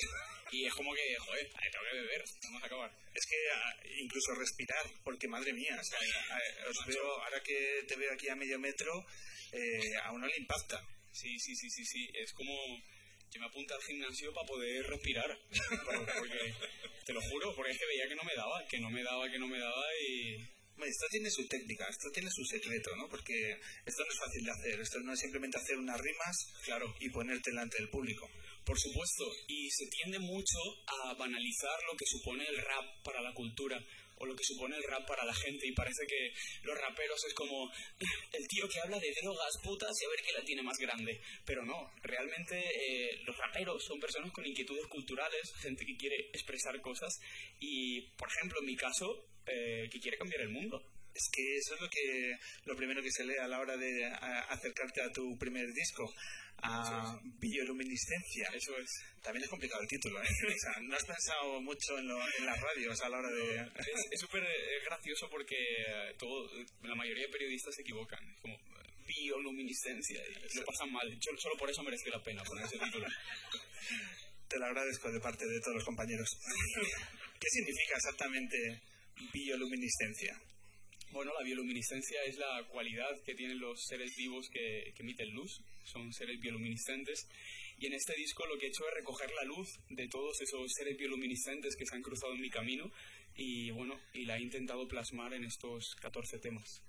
Y 0.52 0.66
es 0.66 0.74
como 0.74 0.94
que, 0.94 1.16
joder, 1.20 1.50
tengo 1.50 1.86
que 1.92 1.98
beber, 2.00 2.24
vamos 2.44 2.64
a 2.64 2.66
acabar. 2.66 2.92
Es 3.14 3.26
que 3.26 3.36
ah, 3.52 3.76
incluso 4.00 4.36
respirar, 4.36 4.86
porque 5.04 5.28
madre 5.28 5.52
mía, 5.52 5.78
o 5.80 5.84
sea, 5.84 6.00
ah, 6.32 6.70
os 6.70 6.86
veo, 6.86 7.24
ahora 7.24 7.42
que 7.44 7.84
te 7.88 7.96
veo 7.98 8.14
aquí 8.14 8.30
a 8.30 8.36
medio 8.36 8.58
metro, 8.60 9.06
eh, 9.52 9.92
a 10.04 10.14
uno 10.14 10.26
le 10.28 10.38
impacta. 10.38 10.80
Sí, 11.12 11.38
sí, 11.40 11.56
sí, 11.56 11.70
sí, 11.70 11.86
sí. 11.86 12.10
Es 12.14 12.32
como 12.34 12.54
que 13.34 13.40
me 13.40 13.48
apunta 13.48 13.74
al 13.74 13.82
gimnasio 13.82 14.32
para 14.34 14.48
poder 14.48 14.86
respirar. 14.86 15.40
porque, 16.20 16.54
te 17.06 17.14
lo 17.14 17.22
juro, 17.22 17.56
porque 17.56 17.72
es 17.72 17.80
que 17.80 17.86
veía 17.88 18.08
que 18.08 18.16
no 18.16 18.24
me 18.24 18.36
daba, 18.36 18.68
que 18.70 18.80
no 18.80 18.90
me 18.90 19.04
daba, 19.04 19.30
que 19.30 19.40
no 19.40 19.48
me 19.48 19.60
daba 19.60 19.86
y... 20.08 20.54
Esto 20.84 21.06
tiene 21.12 21.30
su 21.30 21.48
técnica, 21.48 21.86
esto 21.88 22.10
tiene 22.12 22.30
su 22.30 22.44
secreto, 22.44 22.96
¿no? 22.98 23.08
Porque 23.08 23.34
esto 23.86 24.04
no 24.04 24.12
es 24.12 24.20
fácil 24.20 24.44
de 24.44 24.52
hacer, 24.52 24.82
esto 24.82 25.00
no 25.00 25.14
es 25.14 25.20
simplemente 25.20 25.58
hacer 25.58 25.78
unas 25.78 26.02
rimas 26.02 26.36
Claro, 26.66 26.94
y 27.00 27.10
ponerte 27.10 27.52
delante 27.52 27.78
del 27.78 27.90
público. 27.90 28.30
Por 28.66 28.78
supuesto, 28.80 29.24
y 29.48 29.70
se 29.70 29.86
tiende 29.88 30.20
mucho 30.20 30.58
a 30.88 31.14
banalizar 31.14 31.80
lo 31.90 31.96
que 31.96 32.06
supone 32.06 32.46
el 32.48 32.58
rap 32.58 32.86
para 33.04 33.22
la 33.22 33.34
cultura 33.34 33.80
o 34.24 34.26
lo 34.26 34.36
que 34.36 34.44
supone 34.44 34.76
el 34.78 34.84
rap 34.84 35.06
para 35.06 35.26
la 35.26 35.34
gente 35.34 35.68
y 35.68 35.74
parece 35.74 36.08
que 36.08 36.32
los 36.64 36.78
raperos 36.80 37.20
es 37.28 37.34
como 37.34 37.70
el 38.32 38.48
tío 38.48 38.68
que 38.70 38.80
habla 38.80 38.98
de 39.00 39.14
drogas, 39.22 39.52
putas 39.64 39.92
y 40.02 40.06
a 40.06 40.10
ver 40.10 40.20
qué 40.26 40.32
la 40.32 40.44
tiene 40.44 40.64
más 40.64 40.78
grande. 40.78 41.20
Pero 41.46 41.64
no, 41.66 41.92
realmente 42.02 42.56
eh, 42.58 43.20
los 43.26 43.38
raperos 43.38 43.84
son 43.84 44.00
personas 44.00 44.32
con 44.32 44.46
inquietudes 44.46 44.88
culturales, 44.88 45.52
gente 45.62 45.86
que 45.86 45.98
quiere 45.98 46.16
expresar 46.34 46.80
cosas 46.82 47.20
y, 47.60 48.02
por 48.18 48.30
ejemplo, 48.30 48.60
en 48.62 48.66
mi 48.66 48.76
caso, 48.76 49.28
eh, 49.46 49.90
que 49.92 50.00
quiere 50.00 50.18
cambiar 50.18 50.42
el 50.42 50.50
mundo. 50.50 50.82
Es 51.14 51.30
que 51.32 51.58
eso 51.58 51.76
es 51.76 51.82
lo 51.82 51.90
que 51.90 52.32
lo 52.66 52.76
primero 52.76 53.04
que 53.04 53.12
se 53.12 53.24
lee 53.24 53.38
a 53.40 53.48
la 53.48 53.60
hora 53.60 53.78
de 53.78 54.04
a- 54.06 54.48
acercarte 54.50 55.02
a 55.02 55.12
tu 55.12 55.38
primer 55.38 55.68
disco, 55.72 56.12
a 56.64 57.20
bioluminiscencia. 57.40 58.48
Eso 58.54 58.78
es. 58.78 58.90
También 59.22 59.44
es 59.44 59.50
complicado 59.50 59.82
el 59.82 59.88
título, 59.88 60.22
¿eh? 60.22 60.28
O 60.48 60.58
sea, 60.60 60.82
no 60.82 60.96
has 60.96 61.04
pensado 61.06 61.62
mucho 61.62 61.98
en, 62.00 62.08
lo- 62.08 62.22
en 62.40 62.46
las 62.46 62.60
radios 62.60 63.00
a 63.02 63.10
la 63.10 63.18
hora 63.20 63.30
de... 63.30 63.72
Es 64.12 64.20
súper 64.20 64.44
eh, 64.44 64.80
gracioso 64.86 65.30
porque 65.30 65.56
eh, 65.56 66.16
todo, 66.18 66.50
la 66.82 66.96
mayoría 66.96 67.26
de 67.26 67.32
periodistas 67.32 67.76
se 67.76 67.82
equivocan. 67.82 68.20
Es 68.36 68.42
como 68.42 68.58
bioluminiscencia 69.06 70.22
y 70.28 70.58
lo 70.58 70.66
pasan 70.66 70.92
mal. 70.92 71.08
Yo- 71.20 71.38
solo 71.38 71.56
por 71.58 71.70
eso 71.70 71.84
merece 71.84 72.10
la 72.10 72.24
pena 72.24 72.44
poner 72.44 72.66
ese 72.66 72.80
título. 72.80 73.08
Te 74.48 74.60
lo 74.60 74.66
agradezco 74.66 75.12
de 75.12 75.20
parte 75.20 75.46
de 75.48 75.60
todos 75.62 75.76
los 75.76 75.84
compañeros. 75.86 76.30
¿Qué 77.40 77.48
significa 77.50 77.96
exactamente 77.98 78.58
bioluminiscencia? 79.34 80.40
Bueno, 81.14 81.32
la 81.38 81.44
bioluminiscencia 81.44 82.24
es 82.24 82.38
la 82.38 82.68
cualidad 82.72 83.22
que 83.24 83.36
tienen 83.36 83.60
los 83.60 83.80
seres 83.86 84.16
vivos 84.18 84.50
que, 84.52 84.92
que 84.96 85.04
emiten 85.04 85.30
luz. 85.30 85.62
Son 85.84 86.12
seres 86.12 86.40
bioluminiscentes. 86.40 87.28
Y 87.78 87.86
en 87.86 87.94
este 87.94 88.16
disco 88.16 88.48
lo 88.48 88.58
que 88.58 88.66
he 88.66 88.70
hecho 88.70 88.84
es 88.88 88.96
recoger 88.96 89.30
la 89.32 89.44
luz 89.44 89.70
de 89.90 90.08
todos 90.08 90.42
esos 90.42 90.72
seres 90.76 90.98
bioluminiscentes 90.98 91.76
que 91.76 91.86
se 91.86 91.96
han 91.96 92.02
cruzado 92.02 92.34
en 92.34 92.42
mi 92.42 92.50
camino 92.50 92.92
y 93.36 93.70
bueno, 93.70 93.94
y 94.14 94.26
la 94.26 94.38
he 94.38 94.42
intentado 94.42 94.88
plasmar 94.88 95.36
en 95.36 95.44
estos 95.44 95.96
14 96.02 96.40
temas. 96.40 96.82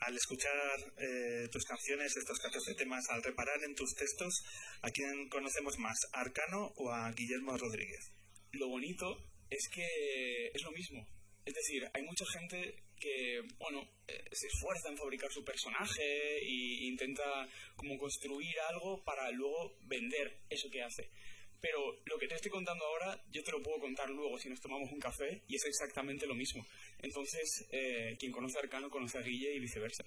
Al 0.00 0.16
escuchar 0.16 0.80
eh, 0.96 1.46
tus 1.52 1.64
canciones, 1.64 2.16
estos 2.16 2.40
14 2.40 2.74
temas, 2.74 3.08
al 3.08 3.22
reparar 3.22 3.62
en 3.62 3.76
tus 3.76 3.94
textos, 3.94 4.34
¿a 4.82 4.90
quién 4.90 5.28
conocemos 5.28 5.78
más, 5.78 5.96
a 6.12 6.22
Arcano 6.22 6.72
o 6.74 6.90
a 6.90 7.12
Guillermo 7.12 7.56
Rodríguez? 7.56 8.10
Lo 8.50 8.66
bonito 8.66 9.16
es 9.48 9.68
que 9.72 10.50
es 10.52 10.62
lo 10.62 10.72
mismo. 10.72 11.06
Es 11.44 11.54
decir, 11.54 11.88
hay 11.94 12.02
mucha 12.02 12.24
gente 12.36 12.87
que, 12.98 13.42
bueno, 13.58 13.88
eh, 14.06 14.24
se 14.32 14.46
esfuerza 14.46 14.88
en 14.88 14.96
fabricar 14.96 15.30
su 15.30 15.44
personaje 15.44 16.38
e 16.38 16.86
intenta 16.86 17.48
como 17.76 17.98
construir 17.98 18.58
algo 18.68 19.02
para 19.04 19.30
luego 19.30 19.76
vender 19.82 20.40
eso 20.50 20.70
que 20.70 20.82
hace. 20.82 21.10
Pero 21.60 22.00
lo 22.04 22.18
que 22.18 22.28
te 22.28 22.36
estoy 22.36 22.50
contando 22.50 22.84
ahora, 22.84 23.20
yo 23.32 23.42
te 23.42 23.50
lo 23.50 23.62
puedo 23.62 23.80
contar 23.80 24.08
luego 24.10 24.38
si 24.38 24.48
nos 24.48 24.60
tomamos 24.60 24.92
un 24.92 25.00
café 25.00 25.42
y 25.48 25.56
es 25.56 25.64
exactamente 25.64 26.26
lo 26.26 26.34
mismo. 26.34 26.64
Entonces, 27.00 27.66
eh, 27.72 28.16
quien 28.18 28.30
conoce 28.30 28.58
a 28.58 28.60
Arcano 28.60 28.88
conoce 28.88 29.18
a 29.18 29.22
Guille 29.22 29.54
y 29.54 29.58
viceversa. 29.58 30.04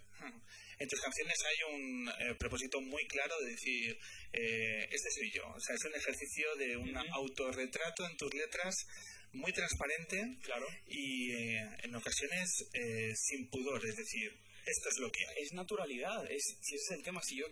En 0.80 0.88
tus 0.88 1.02
canciones 1.02 1.38
hay 1.46 1.76
un 1.76 2.10
eh, 2.10 2.36
propósito 2.40 2.80
muy 2.80 3.06
claro 3.08 3.38
de 3.42 3.52
decir, 3.52 3.98
eh, 4.32 4.88
este 4.92 5.12
soy 5.12 5.32
yo. 5.32 5.48
O 5.50 5.60
sea, 5.60 5.76
es 5.76 5.84
un 5.84 5.96
ejercicio 5.96 6.56
de 6.56 6.78
un 6.78 6.96
autorretrato 6.96 8.06
en 8.06 8.16
tus 8.16 8.34
letras 8.34 8.88
muy 9.34 9.52
transparente 9.54 10.38
Claro. 10.44 10.66
y 10.88 11.32
en 11.32 11.96
ocasiones 11.96 12.50
sin 13.16 13.50
pudor. 13.50 13.86
Es 13.86 13.96
decir, 13.98 14.32
esto 14.66 14.90
es 14.90 14.98
lo 15.00 15.12
que 15.12 15.26
hay. 15.28 15.44
Es 15.44 15.54
naturalidad, 15.54 16.30
es, 16.32 16.44
si 16.62 16.76
ese 16.76 16.94
es 16.94 17.00
el 17.00 17.04
tema, 17.04 17.22
si 17.24 17.38
yo 17.38 17.46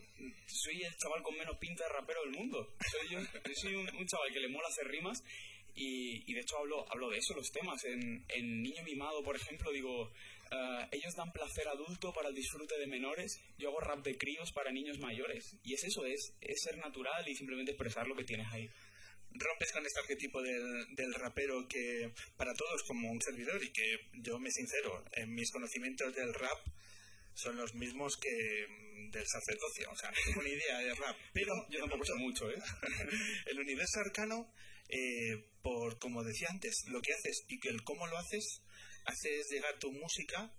soy 0.47 0.83
el 0.83 0.95
chaval 0.97 1.23
con 1.23 1.35
menos 1.37 1.57
pinta 1.57 1.83
de 1.85 1.89
rapero 1.89 2.21
del 2.21 2.31
mundo, 2.31 2.75
soy 2.91 3.09
yo, 3.09 3.19
yo 3.21 3.53
soy 3.55 3.75
un, 3.75 3.89
un 3.95 4.05
chaval 4.07 4.31
que 4.33 4.39
le 4.39 4.47
mola 4.49 4.67
hacer 4.67 4.87
rimas 4.87 5.23
y, 5.75 6.29
y 6.29 6.33
de 6.33 6.41
hecho 6.41 6.57
hablo, 6.57 6.85
hablo 6.91 7.09
de 7.09 7.17
eso, 7.17 7.33
los 7.35 7.49
temas. 7.51 7.83
En, 7.85 8.25
en 8.29 8.61
Niño 8.61 8.83
Mimado, 8.83 9.23
por 9.23 9.35
ejemplo, 9.35 9.71
digo, 9.71 10.11
ah, 10.51 10.87
ellos 10.91 11.15
dan 11.15 11.31
placer 11.31 11.67
adulto 11.67 12.11
para 12.13 12.29
el 12.29 12.35
disfrute 12.35 12.77
de 12.77 12.85
menores, 12.87 13.39
yo 13.57 13.69
hago 13.69 13.79
rap 13.79 14.03
de 14.03 14.17
críos 14.17 14.51
para 14.51 14.71
niños 14.71 14.99
mayores. 14.99 15.55
Y 15.63 15.73
es 15.73 15.83
eso, 15.85 16.05
es, 16.05 16.33
es 16.41 16.61
ser 16.61 16.77
natural 16.77 17.27
y 17.27 17.35
simplemente 17.35 17.71
expresar 17.71 18.07
lo 18.07 18.15
que 18.15 18.23
tienes 18.25 18.47
ahí. 18.51 18.69
Rompes 19.31 19.71
con 19.71 19.85
este 19.85 19.99
arquetipo 19.99 20.41
del, 20.41 20.95
del 20.95 21.13
rapero 21.13 21.67
que 21.67 22.11
para 22.37 22.53
todos 22.53 22.83
como 22.83 23.11
un 23.11 23.21
servidor 23.21 23.63
y 23.63 23.71
que 23.71 24.09
yo 24.13 24.39
me 24.39 24.51
sincero, 24.51 25.03
en 25.13 25.33
mis 25.33 25.51
conocimientos 25.51 26.13
del 26.15 26.33
rap 26.33 26.57
son 27.33 27.55
los 27.55 27.73
mismos 27.73 28.17
que 28.17 28.67
mm, 28.67 29.11
del 29.11 29.25
sacerdocio, 29.27 29.89
o 29.91 29.95
sea, 29.95 30.11
no 30.11 30.17
tengo 30.25 30.43
ni 30.43 30.51
idea 30.51 30.79
de 30.79 30.95
rap, 30.95 31.17
pero 31.33 31.53
Yo 31.69 31.79
tampoco 31.79 32.05
sé 32.05 32.13
mucho, 32.15 32.49
¿eh? 32.49 32.61
el 33.45 33.59
universo 33.59 33.99
arcano, 33.99 34.51
eh, 34.89 35.45
por 35.61 35.99
como 35.99 36.23
decía 36.23 36.47
antes, 36.49 36.83
lo 36.87 37.01
que 37.01 37.13
haces 37.13 37.45
y 37.47 37.59
que 37.59 37.69
el 37.69 37.83
cómo 37.83 38.07
lo 38.07 38.17
haces, 38.17 38.61
haces 39.05 39.47
llegar 39.49 39.79
tu 39.79 39.91
música 39.91 40.51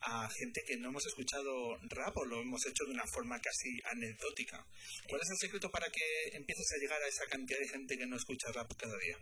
a 0.00 0.28
gente 0.30 0.62
que 0.66 0.76
no 0.76 0.88
hemos 0.88 1.06
escuchado 1.06 1.76
rap 1.82 2.16
o 2.16 2.24
lo 2.24 2.40
hemos 2.40 2.64
hecho 2.66 2.84
de 2.84 2.92
una 2.92 3.06
forma 3.06 3.40
casi 3.40 3.80
anecdótica. 3.84 4.64
¿Cuál 5.08 5.22
es 5.22 5.30
el 5.30 5.38
secreto 5.38 5.70
para 5.70 5.88
que 5.90 6.36
empieces 6.36 6.66
a 6.72 6.80
llegar 6.80 7.02
a 7.02 7.08
esa 7.08 7.26
cantidad 7.26 7.58
de 7.58 7.68
gente 7.68 7.96
que 7.96 8.06
no 8.06 8.16
escucha 8.16 8.52
rap 8.52 8.70
cada 8.76 8.96
día? 8.98 9.18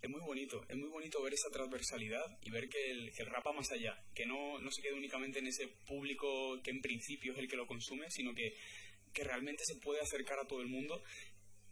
Es 0.00 0.08
muy 0.08 0.20
bonito, 0.20 0.64
es 0.68 0.76
muy 0.76 0.88
bonito 0.88 1.20
ver 1.22 1.34
esa 1.34 1.50
transversalidad 1.50 2.24
y 2.42 2.50
ver 2.50 2.68
que 2.68 2.90
el, 2.90 3.12
que 3.12 3.24
rap 3.24 3.44
va 3.46 3.52
más 3.52 3.70
allá, 3.72 4.00
que 4.14 4.26
no, 4.26 4.60
no 4.60 4.70
se 4.70 4.80
queda 4.80 4.94
únicamente 4.94 5.40
en 5.40 5.48
ese 5.48 5.66
público 5.86 6.60
que 6.62 6.70
en 6.70 6.80
principio 6.80 7.32
es 7.32 7.38
el 7.38 7.48
que 7.48 7.56
lo 7.56 7.66
consume, 7.66 8.08
sino 8.10 8.32
que, 8.34 8.54
que 9.12 9.24
realmente 9.24 9.64
se 9.66 9.80
puede 9.80 10.00
acercar 10.00 10.38
a 10.38 10.46
todo 10.46 10.60
el 10.60 10.68
mundo. 10.68 11.02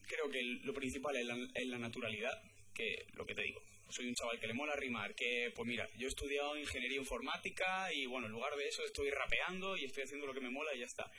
Creo 0.08 0.28
que 0.30 0.42
lo 0.42 0.74
principal 0.74 1.16
es 1.16 1.26
la, 1.26 1.36
es 1.54 1.66
la 1.68 1.78
naturalidad, 1.78 2.32
que 2.74 3.06
lo 3.14 3.24
que 3.26 3.34
te 3.34 3.42
digo, 3.42 3.60
soy 3.88 4.08
un 4.08 4.14
chaval 4.14 4.40
que 4.40 4.46
le 4.46 4.54
mola 4.54 4.76
rimar, 4.76 5.14
que 5.14 5.52
pues 5.54 5.66
mira, 5.66 5.88
yo 5.96 6.06
he 6.06 6.08
estudiado 6.08 6.56
ingeniería 6.56 6.98
informática 6.98 7.92
y 7.92 8.06
bueno, 8.06 8.26
en 8.26 8.32
lugar 8.32 8.56
de 8.56 8.66
eso 8.66 8.84
estoy 8.84 9.10
rapeando 9.10 9.76
y 9.76 9.84
estoy 9.84 10.04
haciendo 10.04 10.26
lo 10.26 10.34
que 10.34 10.40
me 10.40 10.50
mola 10.50 10.74
y 10.74 10.80
ya 10.80 10.86
está. 10.86 11.10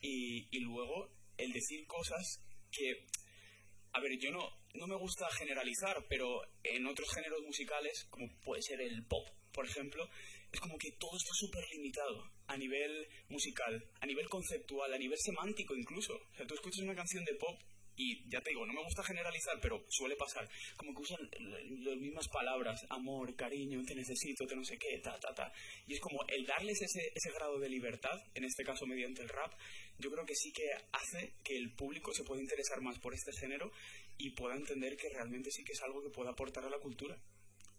Y, 0.00 0.48
y 0.50 0.60
luego 0.60 1.10
el 1.38 1.52
decir 1.52 1.86
cosas 1.86 2.42
que 2.70 3.06
a 3.94 4.00
ver, 4.00 4.18
yo 4.18 4.30
no, 4.30 4.48
no 4.74 4.86
me 4.86 4.96
gusta 4.96 5.28
generalizar, 5.30 6.06
pero 6.08 6.42
en 6.62 6.86
otros 6.86 7.08
géneros 7.14 7.42
musicales, 7.42 8.06
como 8.08 8.26
puede 8.40 8.62
ser 8.62 8.80
el 8.80 9.04
pop, 9.04 9.26
por 9.52 9.66
ejemplo, 9.66 10.08
es 10.50 10.60
como 10.60 10.78
que 10.78 10.92
todo 10.92 11.16
está 11.16 11.32
súper 11.34 11.64
limitado 11.72 12.30
a 12.46 12.56
nivel 12.56 13.06
musical, 13.28 13.84
a 14.00 14.06
nivel 14.06 14.28
conceptual, 14.28 14.92
a 14.92 14.98
nivel 14.98 15.18
semántico 15.18 15.74
incluso. 15.74 16.14
O 16.14 16.34
sea, 16.36 16.46
tú 16.46 16.54
escuchas 16.54 16.84
una 16.84 16.94
canción 16.94 17.24
de 17.24 17.34
pop 17.34 17.60
y 17.96 18.28
ya 18.28 18.40
te 18.40 18.50
digo, 18.50 18.66
no 18.66 18.72
me 18.72 18.82
gusta 18.82 19.02
generalizar, 19.02 19.58
pero 19.60 19.84
suele 19.88 20.16
pasar. 20.16 20.48
Como 20.76 20.94
que 20.94 21.02
usan 21.02 21.28
las 21.84 21.96
mismas 21.96 22.28
palabras, 22.28 22.84
amor, 22.88 23.34
cariño, 23.36 23.82
te 23.86 23.94
necesito, 23.94 24.46
te 24.46 24.56
no 24.56 24.64
sé 24.64 24.78
qué, 24.78 24.98
ta, 24.98 25.18
ta, 25.18 25.34
ta. 25.34 25.52
Y 25.86 25.94
es 25.94 26.00
como 26.00 26.24
el 26.28 26.46
darles 26.46 26.80
ese, 26.82 27.12
ese 27.14 27.30
grado 27.32 27.58
de 27.58 27.68
libertad, 27.68 28.18
en 28.34 28.44
este 28.44 28.64
caso 28.64 28.86
mediante 28.86 29.22
el 29.22 29.28
rap, 29.28 29.52
yo 29.98 30.10
creo 30.10 30.24
que 30.24 30.34
sí 30.34 30.52
que 30.52 30.64
hace 30.92 31.34
que 31.44 31.56
el 31.56 31.74
público 31.74 32.12
se 32.12 32.24
pueda 32.24 32.40
interesar 32.40 32.80
más 32.80 32.98
por 32.98 33.14
este 33.14 33.32
género 33.32 33.70
y 34.18 34.30
pueda 34.30 34.56
entender 34.56 34.96
que 34.96 35.08
realmente 35.08 35.50
sí 35.50 35.64
que 35.64 35.72
es 35.72 35.82
algo 35.82 36.02
que 36.02 36.10
puede 36.10 36.30
aportar 36.30 36.64
a 36.64 36.70
la 36.70 36.78
cultura. 36.78 37.18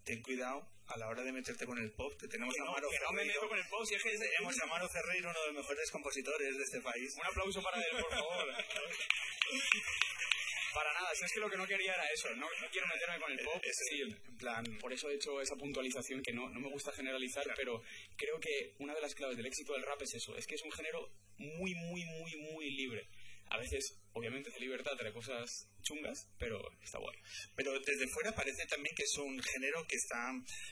Ten 0.03 0.21
cuidado 0.21 0.67
a 0.87 0.97
la 0.97 1.07
hora 1.07 1.23
de 1.23 1.31
meterte 1.31 1.65
con 1.65 1.77
el 1.77 1.89
pop, 1.91 2.11
que 2.19 2.27
tenemos 2.27 2.53
a 2.59 2.65
Maro 2.65 2.89
que 2.89 2.99
no 2.99 3.11
me 3.11 3.19
Ferreiro. 3.19 3.41
meto 3.41 3.49
con 3.49 3.57
el 3.57 3.67
pop, 3.67 3.85
si 3.85 3.95
es 3.95 4.03
que 4.03 4.17
Tenemos 4.17 4.61
a 4.61 4.65
Maro 4.65 4.89
Ferreiro, 4.89 5.29
uno 5.29 5.39
de 5.39 5.45
los 5.47 5.55
mejores 5.55 5.91
compositores 5.91 6.57
de 6.57 6.63
este 6.63 6.81
país. 6.81 7.15
Un 7.17 7.25
aplauso 7.25 7.63
para 7.63 7.79
él, 7.79 8.01
por 8.01 8.11
favor. 8.11 8.47
para 10.73 10.93
nada, 10.93 11.15
si 11.15 11.23
es 11.23 11.31
que 11.31 11.39
lo 11.39 11.49
que 11.49 11.55
no 11.55 11.65
quería 11.65 11.93
era 11.93 12.05
eso, 12.09 12.29
no, 12.35 12.49
no 12.49 12.69
quiero 12.69 12.87
meterme 12.87 13.19
con 13.19 13.31
el 13.31 13.39
pop. 13.45 13.63
Es 13.63 13.77
sí, 13.89 14.01
en 14.01 14.37
plan, 14.37 14.65
por 14.79 14.91
eso 14.91 15.09
he 15.09 15.15
hecho 15.15 15.39
esa 15.39 15.55
puntualización 15.55 16.21
que 16.21 16.33
no, 16.33 16.49
no 16.49 16.59
me 16.59 16.69
gusta 16.69 16.91
generalizar, 16.91 17.45
pero 17.55 17.81
creo 18.17 18.39
que 18.41 18.73
una 18.79 18.93
de 18.93 19.01
las 19.01 19.15
claves 19.15 19.37
del 19.37 19.45
éxito 19.45 19.71
del 19.73 19.83
rap 19.83 20.01
es 20.01 20.15
eso, 20.15 20.35
es 20.35 20.45
que 20.45 20.55
es 20.55 20.63
un 20.63 20.71
género 20.71 21.09
muy, 21.37 21.73
muy, 21.75 22.03
muy, 22.03 22.35
muy 22.35 22.69
libre. 22.71 23.07
A 23.53 23.59
veces, 23.59 24.01
obviamente, 24.13 24.49
esa 24.49 24.57
libertad 24.57 24.93
trae 24.97 25.13
cosas 25.13 25.69
chungas, 25.83 26.27
pero 26.39 26.59
está 26.81 26.97
guay. 26.97 27.17
pero 27.55 27.79
desde 27.79 28.07
fuera 28.07 28.33
parece 28.33 28.65
también 28.65 28.95
que 28.95 29.03
es 29.03 29.15
un 29.17 29.39
género 29.43 29.85
que 29.87 29.95
está 29.95 30.31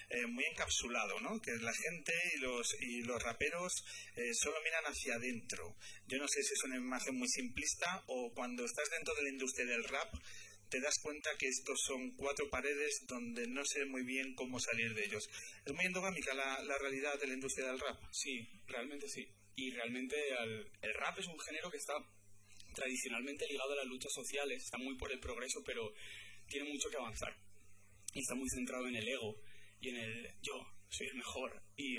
eh, 0.09 0.25
muy 0.25 0.43
encapsulado, 0.45 1.19
¿no? 1.21 1.39
Que 1.41 1.51
la 1.61 1.73
gente 1.73 2.11
y 2.35 2.39
los, 2.39 2.67
y 2.81 3.01
los 3.03 3.21
raperos 3.21 3.71
eh, 4.15 4.33
solo 4.33 4.57
miran 4.63 4.85
hacia 4.85 5.15
adentro. 5.15 5.75
Yo 6.07 6.17
no 6.17 6.27
sé 6.27 6.41
si 6.41 6.53
es 6.53 6.63
una 6.63 6.77
imagen 6.77 7.15
muy 7.19 7.27
simplista 7.27 8.03
o 8.07 8.33
cuando 8.33 8.65
estás 8.65 8.89
dentro 8.89 9.13
de 9.15 9.23
la 9.23 9.29
industria 9.29 9.65
del 9.67 9.83
rap 9.83 10.11
te 10.69 10.79
das 10.79 10.95
cuenta 11.03 11.29
que 11.37 11.47
estos 11.49 11.79
son 11.85 12.15
cuatro 12.15 12.49
paredes 12.49 13.03
donde 13.05 13.45
no 13.45 13.63
sé 13.65 13.83
muy 13.85 14.03
bien 14.03 14.33
cómo 14.35 14.57
salir 14.59 14.93
de 14.95 15.03
ellos. 15.05 15.29
Es 15.65 15.73
muy 15.73 15.85
endogámica 15.85 16.33
la, 16.33 16.63
la 16.63 16.77
realidad 16.79 17.19
de 17.19 17.27
la 17.27 17.33
industria 17.33 17.67
del 17.67 17.79
rap. 17.79 17.99
Sí, 18.11 18.47
realmente 18.67 19.07
sí. 19.09 19.27
Y 19.57 19.69
realmente 19.71 20.15
al- 20.33 20.71
el 20.81 20.93
rap 20.95 21.19
es 21.19 21.27
un 21.27 21.37
género 21.41 21.69
que 21.69 21.75
está 21.77 21.93
tradicionalmente 22.73 23.47
ligado 23.47 23.73
a 23.73 23.77
las 23.77 23.85
luchas 23.85 24.11
sociales, 24.13 24.63
está 24.63 24.77
muy 24.77 24.95
por 24.95 25.11
el 25.11 25.19
progreso, 25.19 25.63
pero 25.65 25.93
tiene 26.47 26.69
mucho 26.69 26.89
que 26.89 26.97
avanzar. 26.97 27.35
Y 28.13 28.19
está 28.19 28.35
muy 28.35 28.49
centrado 28.49 28.87
en 28.87 28.95
el 28.95 29.07
ego 29.07 29.35
y 29.79 29.89
en 29.89 29.97
el 29.97 30.27
yo 30.41 30.53
soy 30.89 31.07
el 31.07 31.15
mejor. 31.15 31.61
Y 31.77 31.97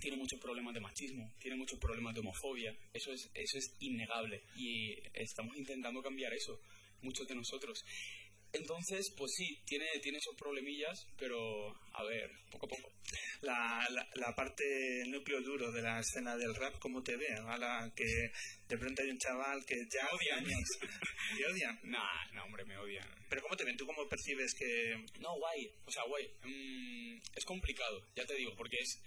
tiene 0.00 0.16
muchos 0.16 0.40
problemas 0.40 0.74
de 0.74 0.80
machismo, 0.80 1.34
tiene 1.38 1.56
muchos 1.56 1.78
problemas 1.78 2.14
de 2.14 2.20
homofobia. 2.20 2.76
Eso 2.92 3.12
es, 3.12 3.30
eso 3.34 3.58
es 3.58 3.76
innegable. 3.80 4.42
Y 4.56 4.94
estamos 5.14 5.56
intentando 5.56 6.02
cambiar 6.02 6.32
eso, 6.32 6.60
muchos 7.02 7.26
de 7.26 7.34
nosotros. 7.34 7.84
Entonces, 8.52 9.12
pues 9.16 9.32
sí, 9.36 9.60
tiene, 9.66 9.86
tiene 10.02 10.18
esos 10.18 10.34
problemillas, 10.36 11.06
pero 11.18 11.68
a 11.92 12.02
ver, 12.04 12.30
poco 12.50 12.66
a 12.66 12.68
poco. 12.70 12.92
La, 13.42 13.86
la, 13.90 14.08
la 14.14 14.34
parte, 14.34 15.02
el 15.02 15.10
núcleo 15.10 15.42
duro 15.42 15.70
de 15.70 15.82
la 15.82 16.00
escena 16.00 16.36
del 16.36 16.54
rap, 16.54 16.78
¿cómo 16.78 17.02
te 17.02 17.16
ve? 17.16 17.28
A 17.46 17.58
la 17.58 17.92
que 17.94 18.06
de 18.68 18.78
pronto 18.78 19.02
hay 19.02 19.10
un 19.10 19.18
chaval 19.18 19.64
que 19.66 19.76
ya 19.92 20.08
Odian. 20.12 20.44
Te 21.36 21.46
odian. 21.46 21.78
Nah, 21.84 22.32
no, 22.32 22.44
hombre, 22.44 22.64
me 22.64 22.78
odian. 22.78 23.08
Pero 23.28 23.42
¿cómo 23.42 23.56
te 23.56 23.64
ven? 23.64 23.76
¿Tú 23.76 23.86
cómo 23.86 24.08
percibes 24.08 24.54
que...? 24.54 24.94
No, 25.20 25.36
guay. 25.36 25.70
O 25.84 25.90
sea, 25.90 26.02
guay. 26.04 26.26
Mm, 26.44 27.20
es 27.34 27.44
complicado, 27.44 28.06
ya 28.16 28.24
te 28.24 28.34
digo, 28.34 28.54
porque 28.56 28.76
es... 28.78 29.00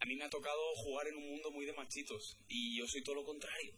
A 0.00 0.06
mí 0.06 0.16
me 0.16 0.24
ha 0.24 0.30
tocado 0.30 0.60
jugar 0.76 1.08
en 1.08 1.16
un 1.16 1.28
mundo 1.28 1.50
muy 1.50 1.64
de 1.64 1.72
machitos 1.72 2.38
y 2.48 2.78
yo 2.78 2.86
soy 2.86 3.02
todo 3.02 3.16
lo 3.16 3.24
contrario. 3.24 3.72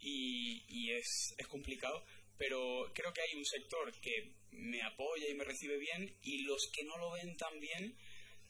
Y, 0.00 0.64
y 0.68 0.90
es, 0.92 1.34
es 1.38 1.46
complicado, 1.46 2.04
pero 2.38 2.90
creo 2.94 3.12
que 3.12 3.22
hay 3.22 3.34
un 3.36 3.44
sector 3.44 3.92
que 4.00 4.32
me 4.50 4.82
apoya 4.82 5.28
y 5.28 5.34
me 5.34 5.44
recibe 5.44 5.78
bien 5.78 6.16
y 6.22 6.42
los 6.42 6.70
que 6.72 6.84
no 6.84 6.96
lo 6.98 7.12
ven 7.12 7.36
tan 7.36 7.58
bien, 7.60 7.96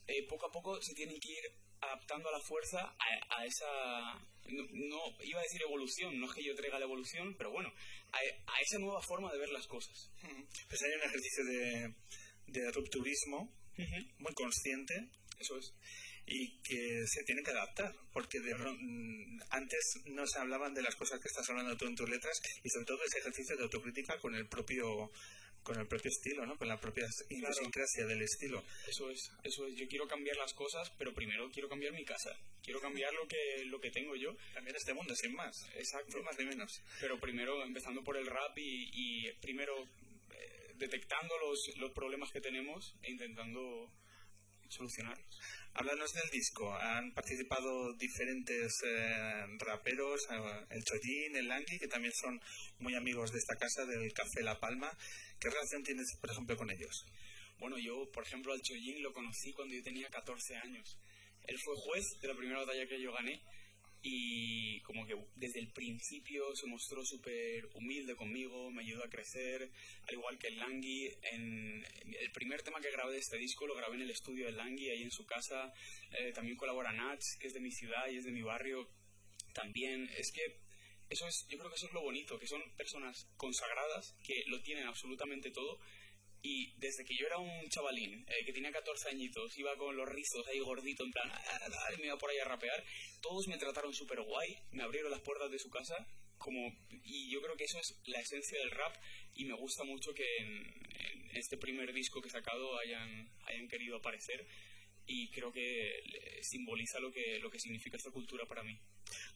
eh, 0.07 0.27
poco 0.29 0.47
a 0.47 0.53
poco 0.53 0.81
se 0.83 0.95
tienen 0.95 1.19
que 1.21 1.33
ir 1.33 1.45
adaptando 1.81 2.29
a 2.29 2.33
la 2.33 2.41
fuerza 2.41 2.81
a, 2.81 3.39
a 3.39 3.47
esa... 3.47 4.15
No, 4.47 4.63
no- 4.73 5.25
iba 5.25 5.41
a 5.41 5.43
decir 5.43 5.63
evolución, 5.63 6.19
no 6.21 6.27
es 6.27 6.33
que 6.35 6.45
yo 6.45 6.55
traiga 6.55 6.79
la 6.79 6.85
evolución, 6.85 7.35
pero 7.37 7.51
bueno, 7.51 7.73
a, 8.13 8.19
a 8.19 8.61
esa 8.61 8.79
nueva 8.79 9.01
forma 9.03 9.33
de 9.33 9.39
ver 9.39 9.49
las 9.51 9.67
cosas. 9.67 10.11
Pues 10.69 10.83
hay 10.83 10.93
un 10.93 11.03
ejercicio 11.03 11.45
de, 11.45 11.95
de 12.49 12.71
rupturismo 12.73 13.51
muy 14.19 14.33
consciente 14.35 14.95
Eso 15.41 15.59
es. 15.59 15.73
Y 16.27 16.59
que 16.63 17.07
se 17.07 17.23
tiene 17.25 17.43
que 17.43 17.51
adaptar, 17.51 17.95
porque 18.13 18.41
de, 18.41 18.55
mm, 18.55 19.41
antes 19.51 20.01
no 20.07 20.27
se 20.27 20.39
hablaban 20.39 20.75
de 20.75 20.83
las 20.83 20.97
cosas 20.97 21.21
que 21.21 21.29
estás 21.29 21.49
hablando 21.51 21.77
tú 21.77 21.87
en 21.87 21.97
tus 21.97 22.09
letras 22.09 22.41
y 22.63 22.71
sobre 22.71 22.87
todo 22.87 23.05
ese 23.05 23.19
ejercicio 23.19 23.57
de 23.57 23.65
autocrítica 23.65 24.19
con 24.19 24.35
el 24.35 24.47
propio 24.47 25.11
con 25.65 25.81
el 25.81 25.87
propio 25.87 26.11
estilo, 26.11 26.45
¿no? 26.45 26.59
Con 26.59 26.69
la 26.69 26.79
propia 26.79 27.09
idiosincrasia 27.31 28.07
del 28.07 28.21
estilo. 28.21 28.63
Eso 28.87 29.11
es, 29.11 29.33
eso 29.43 29.67
es. 29.67 29.75
Yo 29.75 29.89
quiero 29.89 30.07
cambiar 30.07 30.37
las 30.37 30.53
cosas, 30.53 30.93
pero 30.99 31.15
primero 31.15 31.51
quiero 31.51 31.71
cambiar 31.71 31.95
mi 31.95 32.05
casa. 32.05 32.37
Quiero 32.63 32.81
cambiar 32.81 33.13
lo 33.15 33.27
que, 33.27 33.65
lo 33.65 33.81
que 33.81 33.91
tengo 33.91 34.15
yo. 34.15 34.37
Cambiar 34.53 34.77
este 34.77 34.93
mundo, 34.93 35.17
sin 35.17 35.35
más. 35.35 35.67
Exacto. 35.75 36.13
Sin 36.13 36.23
más 36.23 36.39
ni 36.39 36.45
menos. 36.45 36.83
Pero 37.01 37.19
primero, 37.19 37.63
empezando 37.65 38.05
por 38.05 38.19
el 38.19 38.27
rap 38.27 38.57
y, 38.59 38.91
y 38.93 39.33
primero 39.41 39.75
eh, 40.35 40.75
detectando 40.77 41.35
los, 41.39 41.79
los 41.79 41.93
problemas 41.93 42.31
que 42.31 42.43
tenemos 42.43 42.95
e 43.03 43.11
intentando 43.11 43.91
solucionarlos. 44.75 45.41
Háblanos 45.75 46.13
del 46.13 46.31
disco. 46.31 46.73
Han 46.75 47.13
participado 47.13 47.93
diferentes 47.95 48.83
eh, 48.85 49.47
raperos, 49.59 50.21
eh, 50.31 50.67
el 50.71 50.85
Chollín, 50.85 51.37
el 51.37 51.49
Langui, 51.49 51.79
que 51.79 51.89
también 51.89 52.13
son 52.13 52.41
muy 52.79 52.95
amigos 52.95 53.33
de 53.33 53.39
esta 53.39 53.57
casa, 53.57 53.85
del 53.87 54.13
Café 54.13 54.43
La 54.43 54.61
Palma. 54.61 54.91
¿Qué 55.41 55.51
relación 55.51 55.83
tienes, 55.83 56.17
por 56.21 56.31
ejemplo, 56.31 56.57
con 56.57 56.71
ellos? 56.71 57.07
Bueno, 57.59 57.77
yo, 57.79 58.11
por 58.13 58.25
ejemplo, 58.25 58.53
al 58.53 58.63
Chollín 58.63 59.03
lo 59.03 59.13
conocí 59.13 59.53
cuando 59.53 59.75
yo 59.75 59.83
tenía 59.83 60.09
14 60.09 60.57
años. 60.57 60.99
Él 61.47 61.59
fue 61.59 61.75
juez 61.77 62.05
de 62.21 62.29
la 62.29 62.37
primera 62.37 62.61
batalla 62.61 62.87
que 62.87 63.01
yo 63.01 63.13
gané 63.13 63.43
y 64.07 64.81
como 64.83 65.07
que 65.07 65.17
desde 65.35 65.61
el 65.61 65.73
principio 65.73 66.55
se 66.55 66.67
mostró 66.67 67.03
súper 67.07 67.65
humilde 67.73 68.15
conmigo, 68.15 68.71
me 68.71 68.83
ayudó 68.83 69.03
a 69.03 69.09
crecer, 69.09 69.73
al 70.07 70.15
igual 70.15 70.39
que 70.39 70.49
el 70.49 70.59
Langui. 70.59 71.11
En, 71.33 71.83
el 72.21 72.31
primer 72.33 72.63
tema 72.63 72.83
que 72.83 72.91
grabé 72.91 73.15
de 73.15 73.21
este 73.21 73.39
disco 73.39 73.67
lo 73.67 73.75
grabé 73.75 73.97
en 73.97 74.03
el 74.03 74.11
estudio 74.11 74.45
del 74.45 74.59
Langui, 74.59 74.91
ahí 74.91 75.03
en 75.03 75.11
su 75.11 75.25
casa. 75.25 75.73
Eh, 76.19 76.33
también 76.33 76.59
colabora 76.59 76.93
Nats, 76.93 77.39
que 77.41 77.47
es 77.47 77.55
de 77.55 77.61
mi 77.61 77.73
ciudad 77.73 78.07
y 78.11 78.19
es 78.19 78.25
de 78.25 78.33
mi 78.33 78.43
barrio. 78.43 78.91
También 79.55 80.07
es 80.19 80.31
que 80.33 80.61
eso 81.09 81.27
es, 81.27 81.47
yo 81.49 81.57
creo 81.57 81.71
que 81.71 81.77
eso 81.77 81.87
es 81.87 81.95
lo 81.95 82.03
bonito, 82.03 82.39
que 82.39 82.47
son 82.47 82.61
personas 82.77 83.27
consagradas 83.39 84.15
que 84.23 84.45
lo 84.49 84.61
tienen 84.61 84.87
absolutamente 84.87 85.51
todo 85.51 85.81
y 86.45 86.75
desde 86.77 87.07
que 87.07 87.17
yo 87.17 87.27
era 87.27 87.39
un 87.39 87.69
chavalín, 87.71 88.23
eh, 88.29 88.45
que 88.45 88.53
tenía 88.53 88.71
14 88.71 89.09
añitos, 89.09 89.57
iba 89.57 89.75
con 89.79 89.97
los 89.97 90.07
rizos 90.07 90.47
ahí 90.47 90.59
gordito, 90.61 91.03
en 91.03 91.11
plan, 91.11 91.31
ah, 91.33 91.91
me 91.99 92.05
iba 92.05 92.19
por 92.19 92.29
ahí 92.29 92.39
a 92.39 92.45
rapear, 92.45 92.85
todos 93.25 93.49
me 93.49 93.57
trataron 93.57 93.95
súper 93.95 94.21
guay, 94.21 94.55
me 94.73 94.83
abrieron 94.83 95.11
las 95.11 95.23
puertas 95.23 95.51
de 95.51 95.59
su 95.59 95.71
casa, 95.71 95.97
como, 96.37 96.61
y 96.91 97.31
yo 97.31 97.41
creo 97.41 97.57
que 97.57 97.65
eso 97.65 97.79
es 97.79 97.97
la 98.05 98.21
esencia 98.21 98.59
del 98.59 98.71
rap, 98.71 98.95
y 99.35 99.47
me 99.47 99.55
gusta 99.55 99.83
mucho 99.85 100.13
que 100.13 100.27
en, 100.41 101.31
este 101.33 101.57
primer 101.57 101.93
disco 101.93 102.21
que 102.21 102.29
he 102.29 102.31
sacado 102.31 102.79
hayan, 102.79 103.29
hayan 103.47 103.67
querido 103.67 103.97
aparecer, 103.97 104.47
y 105.07 105.31
creo 105.31 105.51
que 105.53 105.91
simboliza 106.43 107.01
lo 107.01 107.11
que, 107.11 107.39
lo 107.39 107.51
que 107.51 107.59
significa 107.59 107.97
esta 107.97 108.11
cultura 108.11 108.47
para 108.47 108.63
mí. 108.63 108.79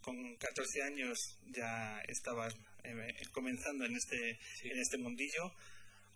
Con 0.03 0.37
14 0.37 0.83
años 0.83 1.39
ya 1.47 2.01
estabas 2.09 2.55
eh, 2.85 3.15
comenzando 3.33 3.85
en 3.87 3.97
este, 3.97 4.39
en 4.65 4.79
este 4.79 4.99
mundillo. 4.99 5.53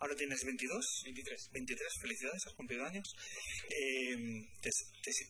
Ahora 0.03 0.17
tienes 0.17 0.45
22. 0.45 1.03
23. 1.05 1.51
23, 1.53 1.89
felicidades, 2.01 2.43
has 2.49 2.55
cumplido 2.55 2.85
años. 2.85 3.15
Eh, 3.71 4.17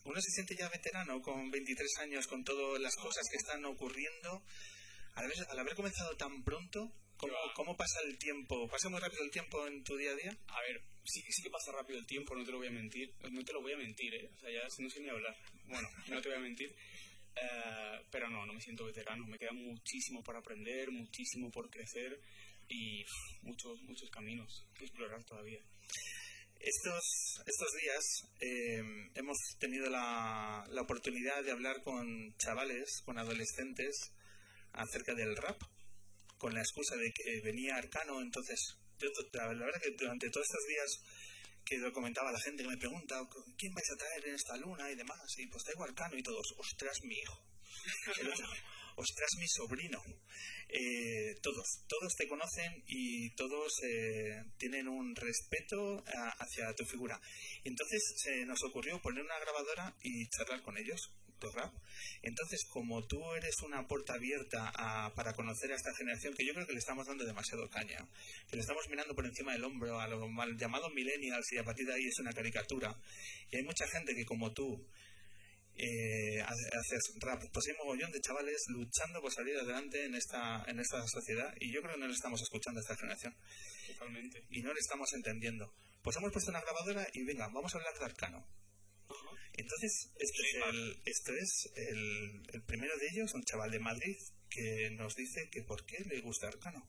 uno 0.04 0.18
se 0.18 0.30
siente 0.30 0.56
ya 0.56 0.66
veterano 0.70 1.20
con 1.20 1.50
23 1.50 1.98
años, 2.00 2.26
con 2.26 2.42
todas 2.42 2.80
las 2.80 2.96
cosas 2.96 3.28
que 3.30 3.36
están 3.36 3.62
ocurriendo. 3.66 4.42
Al 5.14 5.26
haber, 5.26 5.36
al 5.50 5.58
haber 5.58 5.74
comenzado 5.74 6.16
tan 6.16 6.42
pronto, 6.42 6.90
¿cómo, 7.18 7.34
¿cómo, 7.54 7.76
pasa 7.76 8.00
el 8.06 8.16
tiempo? 8.16 8.66
¿Pasa 8.66 8.88
muy 8.88 8.98
rápido 8.98 9.22
el 9.24 9.30
tiempo 9.30 9.66
en 9.66 9.84
tu 9.84 9.94
día 9.98 10.12
a 10.12 10.16
día? 10.16 10.38
A 10.48 10.60
ver, 10.62 10.80
sí, 11.04 11.20
sí 11.28 11.42
que 11.42 11.50
pasa 11.50 11.70
rápido 11.72 11.98
el 11.98 12.06
tiempo, 12.06 12.34
no 12.34 12.42
te 12.42 12.52
lo 12.52 12.56
voy 12.56 12.68
a 12.68 12.70
mentir. 12.70 13.12
No 13.30 13.44
te 13.44 13.52
lo 13.52 13.60
voy 13.60 13.72
a 13.72 13.76
mentir, 13.76 14.14
¿eh? 14.14 14.30
O 14.34 14.40
sea, 14.40 14.50
ya 14.50 14.62
no 14.78 14.88
sé 14.88 15.00
ni 15.00 15.10
hablar. 15.10 15.36
Bueno, 15.66 15.86
no 16.08 16.22
te 16.22 16.30
voy 16.30 16.38
a 16.38 16.40
mentir. 16.40 16.74
Eh, 17.36 18.00
pero 18.10 18.30
no, 18.30 18.46
no 18.46 18.54
me 18.54 18.60
siento 18.62 18.86
veterano. 18.86 19.26
Me 19.26 19.38
queda 19.38 19.52
muchísimo 19.52 20.22
por 20.22 20.34
aprender, 20.34 20.90
muchísimo 20.90 21.50
por 21.50 21.68
crecer 21.68 22.18
y 22.68 23.04
muchos, 23.42 23.80
muchos 23.82 24.10
caminos 24.10 24.66
que 24.74 24.84
explorar 24.84 25.22
todavía. 25.24 25.60
Estos, 26.58 27.42
estos 27.44 27.72
días 27.80 28.04
eh, 28.40 29.10
hemos 29.14 29.36
tenido 29.58 29.90
la, 29.90 30.64
la 30.70 30.82
oportunidad 30.82 31.42
de 31.42 31.50
hablar 31.50 31.82
con 31.82 32.34
chavales, 32.36 33.02
con 33.04 33.18
adolescentes, 33.18 34.12
acerca 34.72 35.14
del 35.14 35.36
rap, 35.36 35.60
con 36.38 36.54
la 36.54 36.60
excusa 36.60 36.96
de 36.96 37.12
que 37.12 37.40
venía 37.40 37.76
Arcano. 37.76 38.20
Entonces, 38.20 38.76
yo, 38.98 39.08
la, 39.32 39.48
verdad 39.48 39.80
que 39.82 39.90
durante 39.98 40.30
todos 40.30 40.46
estos 40.46 40.66
días 40.68 40.90
que 41.64 41.78
lo 41.78 41.92
comentaba 41.92 42.32
la 42.32 42.40
gente 42.40 42.62
que 42.62 42.68
me 42.68 42.76
pregunta 42.76 43.20
quién 43.56 43.72
vais 43.74 43.90
a 43.90 43.96
traer 43.96 44.28
en 44.28 44.34
esta 44.34 44.56
luna 44.56 44.90
y 44.90 44.96
demás, 44.96 45.18
y 45.38 45.46
pues 45.46 45.62
traigo 45.62 45.84
Arcano 45.84 46.16
y 46.16 46.22
todos, 46.22 46.54
ostras, 46.58 46.98
mi 47.04 47.14
hijo. 47.14 47.44
ostras, 48.96 49.30
mi 49.38 49.46
sobrino. 49.48 50.02
Eh, 50.68 51.36
todos, 51.42 51.84
todos 51.86 52.14
te 52.16 52.26
conocen 52.28 52.82
y 52.86 53.30
todos 53.34 53.72
eh, 53.84 54.44
tienen 54.58 54.88
un 54.88 55.14
respeto 55.14 56.02
hacia 56.38 56.74
tu 56.74 56.84
figura. 56.84 57.20
Entonces 57.64 58.00
se 58.16 58.44
nos 58.46 58.62
ocurrió 58.64 59.00
poner 59.00 59.24
una 59.24 59.38
grabadora 59.38 59.94
y 60.02 60.28
charlar 60.28 60.62
con 60.62 60.78
ellos. 60.78 61.12
Entonces, 62.22 62.64
como 62.70 63.04
tú 63.06 63.20
eres 63.34 63.56
una 63.62 63.86
puerta 63.86 64.14
abierta 64.14 64.72
para 65.16 65.32
conocer 65.34 65.72
a 65.72 65.76
esta 65.76 65.94
generación, 65.94 66.34
que 66.34 66.46
yo 66.46 66.54
creo 66.54 66.66
que 66.66 66.72
le 66.72 66.78
estamos 66.78 67.06
dando 67.06 67.24
demasiado 67.24 67.68
caña, 67.68 68.06
que 68.48 68.56
le 68.56 68.62
estamos 68.62 68.88
mirando 68.88 69.14
por 69.14 69.26
encima 69.26 69.52
del 69.52 69.64
hombro 69.64 70.00
a 70.00 70.06
los 70.06 70.30
mal 70.30 70.56
llamados 70.56 70.92
millennials 70.94 71.52
y 71.52 71.58
a 71.58 71.64
partir 71.64 71.86
de 71.86 71.94
ahí 71.94 72.06
es 72.06 72.18
una 72.20 72.32
caricatura, 72.32 72.96
y 73.50 73.56
hay 73.56 73.64
mucha 73.64 73.86
gente 73.88 74.14
que 74.14 74.24
como 74.24 74.52
tú 74.52 74.86
eh, 75.76 76.40
haces 76.40 77.14
rap. 77.20 77.42
Pues 77.52 77.66
hay 77.66 77.72
un 77.72 77.78
mogollón 77.78 78.12
de 78.12 78.20
chavales 78.20 78.64
luchando 78.68 79.20
por 79.20 79.32
salir 79.32 79.56
adelante 79.56 80.04
en 80.04 80.14
esta, 80.14 80.64
en 80.66 80.80
esta 80.80 81.06
sociedad 81.06 81.54
y 81.60 81.72
yo 81.72 81.80
creo 81.82 81.94
que 81.94 82.00
no 82.00 82.06
le 82.06 82.14
estamos 82.14 82.40
escuchando 82.42 82.80
a 82.80 82.82
esta 82.82 82.96
generación. 82.96 83.34
Totalmente. 83.86 84.44
Y 84.50 84.62
no 84.62 84.72
le 84.72 84.80
estamos 84.80 85.12
entendiendo. 85.14 85.72
Pues 86.02 86.16
hemos 86.16 86.32
puesto 86.32 86.50
una 86.50 86.60
grabadora 86.60 87.06
y 87.12 87.24
venga, 87.24 87.48
vamos 87.48 87.74
a 87.74 87.78
hablar 87.78 87.94
de 87.98 88.04
Arcano. 88.04 88.46
Entonces, 89.54 90.10
este 90.18 90.42
es 90.42 90.66
el, 90.66 91.02
esto 91.04 91.32
es 91.34 91.72
el, 91.76 92.42
el, 92.54 92.62
primero 92.62 92.96
de 92.96 93.06
ellos, 93.12 93.34
un 93.34 93.44
chaval 93.44 93.70
de 93.70 93.78
Madrid, 93.78 94.16
que 94.48 94.90
nos 94.92 95.14
dice 95.14 95.50
que 95.50 95.62
por 95.62 95.84
qué 95.84 95.98
le 96.06 96.20
gusta 96.22 96.48
Arcano. 96.48 96.88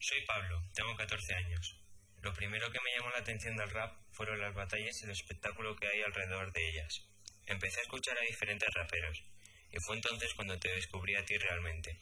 Soy 0.00 0.24
Pablo, 0.26 0.62
tengo 0.74 0.96
14 0.96 1.34
años. 1.34 1.78
Lo 2.22 2.32
primero 2.34 2.70
que 2.72 2.78
me 2.80 2.96
llamó 2.96 3.10
la 3.10 3.18
atención 3.18 3.56
del 3.56 3.70
rap 3.70 3.96
fueron 4.10 4.40
las 4.40 4.54
batallas 4.54 5.00
y 5.00 5.04
el 5.04 5.10
espectáculo 5.10 5.76
que 5.76 5.86
hay 5.86 6.02
alrededor 6.02 6.52
de 6.52 6.68
ellas. 6.68 7.08
Empecé 7.48 7.80
a 7.80 7.82
escuchar 7.82 8.16
a 8.18 8.22
diferentes 8.22 8.68
raperos, 8.74 9.24
y 9.72 9.78
fue 9.80 9.96
entonces 9.96 10.34
cuando 10.34 10.58
te 10.58 10.72
descubrí 10.74 11.14
a 11.14 11.24
ti 11.24 11.36
realmente. 11.38 11.98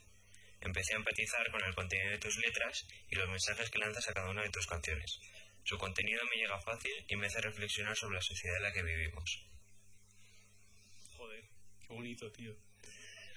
Empecé 0.61 0.94
a 0.94 0.97
empatizar 0.97 1.51
con 1.51 1.62
el 1.62 1.74
contenido 1.74 2.11
de 2.11 2.18
tus 2.18 2.36
letras 2.38 2.86
y 3.09 3.14
los 3.14 3.28
mensajes 3.28 3.70
que 3.70 3.78
lanzas 3.78 4.09
a 4.09 4.12
cada 4.12 4.30
una 4.30 4.42
de 4.42 4.51
tus 4.51 4.66
canciones. 4.66 5.20
Su 5.64 5.78
contenido 5.78 6.24
me 6.24 6.36
llega 6.36 6.61
fácil 6.61 6.92
y 7.09 7.16
me 7.16 7.26
hace 7.26 7.40
reflexionar 7.40 7.97
sobre 7.97 8.16
la 8.16 8.22
sociedad 8.22 8.57
en 8.57 8.62
la 8.62 8.72
que 8.72 8.82
vivimos. 8.82 9.47
Joder, 11.16 11.44
qué 11.80 11.88
bonito, 11.88 12.32
tío. 12.32 12.57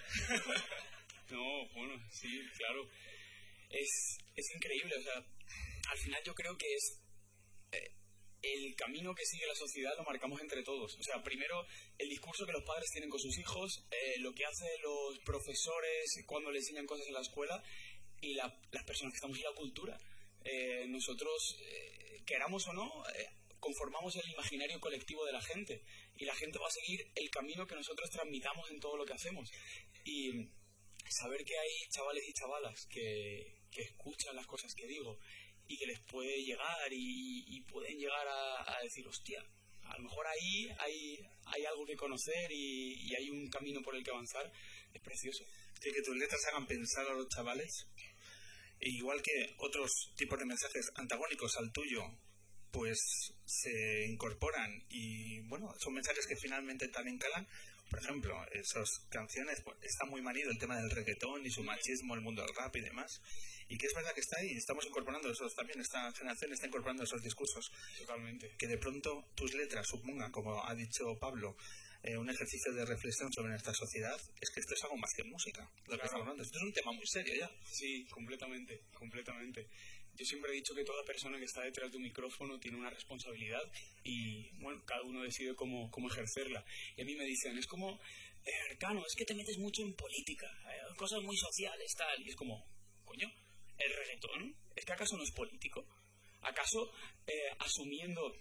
no, 1.29 1.67
bueno, 1.73 2.03
sí, 2.11 2.41
claro. 2.57 2.89
Es, 3.69 4.17
es 4.35 4.55
increíble, 4.55 4.95
o 4.95 5.01
sea, 5.01 5.23
al 5.91 5.97
final 5.97 6.21
yo 6.25 6.33
creo 6.33 6.57
que 6.57 6.73
es 6.73 6.99
eh, 7.71 7.98
el 8.41 8.75
camino 8.75 9.13
que 9.13 9.25
sigue 9.25 9.45
la 9.45 9.55
sociedad 9.55 9.95
lo 9.97 10.03
marcamos 10.03 10.41
entre 10.41 10.63
todos. 10.63 10.95
O 10.97 11.03
sea, 11.03 11.21
primero 11.23 11.65
el 11.97 12.09
discurso 12.09 12.45
que 12.45 12.53
los 12.53 12.63
padres 12.63 12.89
tienen 12.91 13.09
con 13.09 13.19
sus 13.19 13.37
hijos, 13.37 13.85
eh, 13.91 14.19
lo 14.19 14.33
que 14.33 14.45
hacen 14.45 14.69
los 14.81 15.19
profesores 15.19 16.23
cuando 16.25 16.51
le 16.51 16.59
enseñan 16.59 16.85
cosas 16.85 17.07
en 17.07 17.13
la 17.13 17.21
escuela 17.21 17.61
y 18.21 18.33
las 18.33 18.83
personas 18.85 19.13
que 19.13 19.17
estamos 19.17 19.37
en 19.37 19.43
la 19.43 19.53
cultura. 19.53 19.97
Eh, 20.43 20.85
nosotros, 20.87 21.57
eh, 21.61 22.21
queramos 22.25 22.67
o 22.67 22.73
no, 22.73 23.03
conformamos 23.59 24.15
el 24.15 24.29
imaginario 24.31 24.79
colectivo 24.79 25.25
de 25.25 25.33
la 25.33 25.41
gente 25.41 25.83
y 26.15 26.25
la 26.25 26.35
gente 26.35 26.59
va 26.59 26.67
a 26.67 26.71
seguir 26.71 27.11
el 27.15 27.29
camino 27.29 27.67
que 27.67 27.75
nosotros 27.75 28.09
transmitamos 28.09 28.69
en 28.71 28.79
todo 28.79 28.95
lo 28.97 29.05
que 29.05 29.13
hacemos. 29.13 29.49
Y 30.05 30.31
saber 31.09 31.43
que 31.43 31.57
hay 31.57 31.71
chavales 31.89 32.23
y 32.27 32.33
chavalas 32.33 32.85
que, 32.85 33.59
que 33.71 33.81
escuchan 33.81 34.35
las 34.35 34.47
cosas 34.47 34.73
que 34.75 34.87
digo 34.87 35.19
y 35.69 35.77
que 35.77 35.85
les 35.85 35.99
puede 36.01 36.35
llegar 36.43 36.89
y, 36.91 37.61
pueden 37.69 37.97
llegar 37.97 38.27
a, 38.27 38.81
decir, 38.81 39.07
hostia, 39.07 39.39
a 39.83 39.97
lo 39.97 40.03
mejor 40.03 40.25
ahí 40.25 40.67
hay, 40.79 41.19
hay 41.45 41.65
algo 41.65 41.85
que 41.85 41.95
conocer 41.95 42.51
y, 42.51 43.13
hay 43.15 43.29
un 43.29 43.47
camino 43.49 43.79
por 43.81 43.95
el 43.95 44.03
que 44.03 44.09
avanzar, 44.09 44.51
es 44.91 45.01
precioso. 45.01 45.45
que 45.79 46.01
tus 46.03 46.17
letras 46.17 46.43
hagan 46.47 46.65
pensar 46.65 47.05
a 47.07 47.13
los 47.13 47.29
chavales, 47.29 47.87
e 48.79 48.89
igual 48.89 49.21
que 49.21 49.53
otros 49.59 49.91
tipos 50.17 50.39
de 50.39 50.45
mensajes 50.45 50.89
antagónicos 50.95 51.55
al 51.57 51.71
tuyo, 51.71 52.01
pues 52.71 52.97
se 53.45 54.07
incorporan 54.07 54.71
y 54.89 55.41
bueno, 55.41 55.71
son 55.79 55.93
mensajes 55.93 56.25
que 56.25 56.35
finalmente 56.35 56.87
también 56.87 57.19
calan. 57.19 57.47
Por 57.91 57.99
ejemplo, 57.99 58.35
esas 58.53 58.87
canciones, 59.09 59.61
pues, 59.63 59.77
está 59.81 60.05
muy 60.05 60.21
manido 60.21 60.51
el 60.51 60.59
tema 60.59 60.77
del 60.77 60.91
reggaetón 60.91 61.43
y 61.45 61.49
su 61.49 61.63
machismo, 61.63 62.13
el 62.13 62.21
mundo 62.21 62.43
del 62.43 62.55
rap 62.55 62.75
y 62.75 62.81
demás 62.81 63.21
y 63.69 63.77
que 63.77 63.85
es 63.85 63.93
verdad 63.93 64.13
que 64.13 64.21
está 64.21 64.37
ahí, 64.39 64.51
estamos 64.51 64.85
incorporando 64.85 65.31
esos, 65.31 65.53
también 65.53 65.79
esta 65.79 66.11
generación 66.11 66.51
está 66.51 66.67
incorporando 66.67 67.03
esos 67.03 67.21
discursos. 67.21 67.71
Totalmente. 67.99 68.55
Que 68.57 68.67
de 68.67 68.77
pronto 68.77 69.25
tus 69.35 69.53
letras 69.53 69.87
supongan, 69.87 70.31
como 70.31 70.65
ha 70.65 70.73
dicho 70.73 71.17
Pablo, 71.19 71.55
eh, 72.01 72.17
un 72.17 72.29
ejercicio 72.29 72.73
de 72.73 72.85
reflexión 72.85 73.31
sobre 73.31 73.49
nuestra 73.49 73.73
sociedad, 73.73 74.19
es 74.41 74.49
que 74.49 74.59
esto 74.61 74.73
es 74.73 74.83
algo 74.83 74.97
más 74.97 75.11
que 75.15 75.23
música, 75.23 75.69
lo 75.85 75.97
que 75.97 76.05
estamos 76.05 76.21
hablando. 76.21 76.43
Esto 76.43 76.57
es 76.57 76.63
un 76.63 76.73
tema 76.73 76.91
muy 76.93 77.05
serio 77.05 77.35
ya. 77.35 77.51
Sí, 77.63 78.05
completamente, 78.09 78.85
completamente. 78.93 79.69
Yo 80.15 80.25
siempre 80.25 80.51
he 80.51 80.55
dicho 80.55 80.73
que 80.73 80.83
toda 80.83 81.05
persona 81.05 81.37
que 81.37 81.45
está 81.45 81.61
detrás 81.61 81.91
de 81.91 81.97
un 81.97 82.03
micrófono 82.03 82.59
tiene 82.59 82.77
una 82.77 82.89
responsabilidad 82.89 83.61
y, 84.03 84.49
bueno, 84.59 84.83
cada 84.85 85.03
uno 85.03 85.21
decide 85.21 85.55
cómo, 85.55 85.91
cómo 85.91 86.09
ejercerla. 86.09 86.65
Y 86.97 87.03
a 87.03 87.05
mí 87.05 87.15
me 87.15 87.25
dicen, 87.25 87.57
es 87.57 87.67
como, 87.67 87.99
eh, 88.45 88.51
Arcano, 88.71 89.05
es 89.05 89.15
que 89.15 89.25
te 89.25 89.35
metes 89.35 89.57
mucho 89.59 89.83
en 89.83 89.93
política, 89.93 90.47
eh, 90.71 90.95
cosas 90.97 91.21
muy 91.21 91.37
sociales, 91.37 91.93
tal. 91.95 92.21
Y 92.25 92.29
es 92.29 92.35
como, 92.35 92.65
coño, 93.05 93.31
el 93.79 93.93
reggaetón, 93.95 94.55
¿es 94.75 94.85
que 94.85 94.93
acaso 94.93 95.17
no 95.17 95.23
es 95.23 95.31
político? 95.31 95.85
¿Acaso 96.41 96.91
eh, 97.27 97.51
asumiendo 97.59 98.33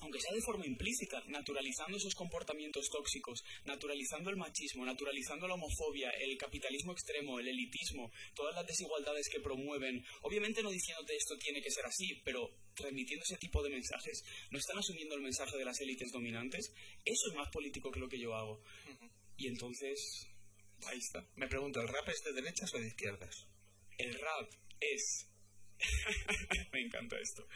aunque 0.00 0.20
sea 0.20 0.32
de 0.32 0.40
forma 0.40 0.66
implícita, 0.66 1.22
naturalizando 1.26 1.96
esos 1.98 2.14
comportamientos 2.14 2.88
tóxicos, 2.90 3.44
naturalizando 3.64 4.30
el 4.30 4.36
machismo, 4.36 4.84
naturalizando 4.84 5.46
la 5.46 5.54
homofobia, 5.54 6.10
el 6.10 6.36
capitalismo 6.38 6.92
extremo, 6.92 7.38
el 7.38 7.48
elitismo, 7.48 8.10
todas 8.34 8.54
las 8.54 8.66
desigualdades 8.66 9.28
que 9.28 9.40
promueven, 9.40 10.02
obviamente 10.22 10.62
no 10.62 10.70
diciéndote 10.70 11.16
esto 11.16 11.36
tiene 11.36 11.60
que 11.60 11.70
ser 11.70 11.84
así, 11.84 12.20
pero 12.24 12.48
transmitiendo 12.74 13.24
ese 13.24 13.36
tipo 13.36 13.62
de 13.62 13.70
mensajes, 13.70 14.24
no 14.50 14.58
están 14.58 14.78
asumiendo 14.78 15.14
el 15.14 15.22
mensaje 15.22 15.56
de 15.58 15.64
las 15.64 15.80
élites 15.80 16.10
dominantes, 16.12 16.72
eso 17.04 17.28
es 17.28 17.34
más 17.34 17.50
político 17.50 17.90
que 17.90 18.00
lo 18.00 18.08
que 18.08 18.18
yo 18.18 18.34
hago. 18.34 18.62
Y 19.36 19.48
entonces, 19.48 20.28
ahí 20.86 20.98
está. 20.98 21.26
Me 21.36 21.48
pregunto, 21.48 21.80
¿el 21.80 21.88
rap 21.88 22.08
es 22.08 22.22
de 22.24 22.32
derechas 22.32 22.72
o 22.74 22.78
de 22.78 22.86
izquierdas? 22.86 23.46
El 23.98 24.14
rap 24.14 24.50
es... 24.80 25.26
Me 26.72 26.80
encanta 26.80 27.16
esto. 27.18 27.46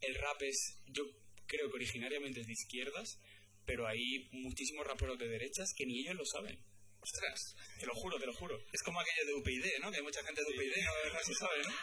El 0.00 0.14
rap 0.16 0.42
es, 0.42 0.78
yo 0.86 1.04
creo 1.46 1.68
que 1.70 1.76
originariamente 1.76 2.40
es 2.40 2.46
de 2.46 2.52
izquierdas, 2.52 3.18
pero 3.66 3.86
hay 3.86 4.28
muchísimos 4.32 4.86
raperos 4.86 5.18
de 5.18 5.28
derechas 5.28 5.72
que 5.76 5.86
ni 5.86 6.00
ellos 6.00 6.14
lo 6.16 6.24
saben. 6.26 6.58
Ostras, 7.00 7.54
Te 7.80 7.86
lo 7.86 7.94
juro, 7.94 8.18
te 8.18 8.26
lo 8.26 8.32
juro. 8.32 8.58
es 8.72 8.82
como 8.82 8.98
aquello 9.00 9.26
de 9.26 9.34
UPyD, 9.34 9.78
¿no? 9.82 9.90
Que 9.90 9.98
hay 9.98 10.02
mucha 10.02 10.22
gente 10.24 10.40
de 10.42 10.48
UPyD, 10.56 10.72
no, 10.84 11.12
no 11.12 11.20
se 11.20 11.34
sabe, 11.34 11.62
¿no? 11.64 11.70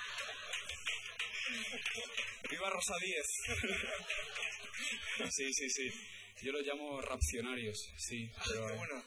¡Viva 2.49 2.69
Rosa 2.69 2.95
Díez! 3.01 3.25
sí, 5.31 5.53
sí, 5.53 5.69
sí. 5.69 5.89
Yo 6.43 6.51
los 6.51 6.65
llamo 6.65 6.99
rapcionarios, 7.01 7.77
sí. 7.97 8.29
Pero 8.47 8.65
Qué 8.67 8.73
hay- 8.73 8.77
bueno. 8.79 9.03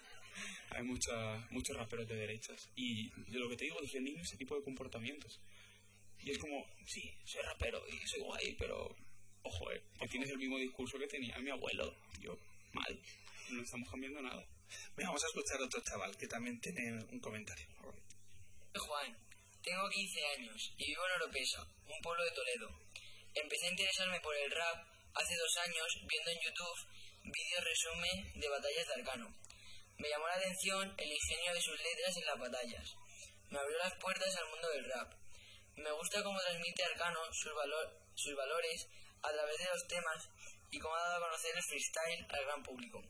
Hay 0.71 0.83
mucha, 0.83 1.47
muchos 1.51 1.77
raperos 1.77 2.09
de 2.09 2.17
derechas. 2.17 2.69
Y 2.77 3.11
de 3.31 3.39
lo 3.39 3.49
que 3.49 3.57
te 3.57 3.65
digo, 3.65 3.81
defendiendo 3.81 4.23
ese 4.23 4.37
tipo 4.37 4.57
de 4.57 4.63
comportamientos. 4.63 5.41
Y 6.21 6.31
es 6.31 6.39
como, 6.39 6.65
sí, 6.87 7.15
soy 7.25 7.43
rapero 7.43 7.83
y 7.89 8.07
soy 8.07 8.21
guay, 8.21 8.57
pero 8.59 8.97
ojo, 9.43 9.73
eh, 9.73 9.83
que 10.01 10.09
tienes 10.09 10.31
el 10.31 10.39
mismo 10.39 10.59
discurso 10.59 10.99
que 10.99 11.07
tenía 11.07 11.39
mi 11.39 11.51
abuelo. 11.51 11.95
Yo, 12.21 12.39
mal. 12.73 13.01
No 13.51 13.63
estamos 13.63 13.91
cambiando 13.91 14.23
nada. 14.23 14.43
Venga, 14.97 15.11
vamos 15.11 15.25
a 15.25 15.27
escuchar 15.27 15.61
a 15.61 15.65
otro 15.65 15.83
chaval 15.83 16.17
que 16.17 16.27
también 16.27 16.59
tiene 16.61 17.05
un 17.13 17.21
comentario. 17.21 17.67
Soy 18.73 18.83
Juan, 18.89 19.17
tengo 19.63 19.89
15 19.89 20.27
años 20.39 20.75
y 20.79 20.87
vivo 20.87 21.03
en 21.07 21.23
Oropesa, 21.23 21.63
un 21.87 22.01
pueblo 22.03 22.25
de 22.25 22.31
Toledo. 22.33 22.69
Empecé 23.35 23.67
a 23.67 23.71
interesarme 23.71 24.21
por 24.21 24.35
el 24.37 24.51
rap 24.51 24.87
hace 25.15 25.37
dos 25.37 25.57
años 25.59 25.87
viendo 26.09 26.31
en 26.31 26.39
YouTube 26.41 26.95
vídeos 27.25 27.65
resumen 27.65 28.41
de 28.41 28.49
batallas 28.49 28.87
de 28.87 28.95
Arcano. 28.95 29.35
Me 29.99 30.09
llamó 30.09 30.27
la 30.27 30.35
atención 30.35 30.95
el 30.99 31.13
ingenio 31.13 31.55
de 31.55 31.61
sus 31.61 31.79
letras 31.81 32.17
en 32.17 32.27
las 32.27 32.39
batallas. 32.39 32.95
Me 33.51 33.59
abrió 33.59 33.79
las 33.79 33.95
puertas 34.01 34.35
al 34.37 34.49
mundo 34.49 34.69
del 34.71 34.85
rap. 34.85 35.13
Me 35.77 35.91
gusta 35.93 36.23
cómo 36.23 36.39
transmite 36.41 36.85
Arcano 36.85 37.21
sus, 37.33 37.53
sus 38.15 38.37
valores 38.37 38.89
a 39.23 39.33
través 39.33 39.59
de 39.59 39.69
los 39.69 39.87
temas 39.87 40.29
y 40.71 40.79
cómo 40.79 40.95
ha 40.95 41.01
dado 41.01 41.17
a 41.17 41.29
conocer 41.29 41.55
el 41.55 41.63
freestyle 41.63 42.27
al 42.31 42.45
gran 42.45 42.63
público. 42.63 43.01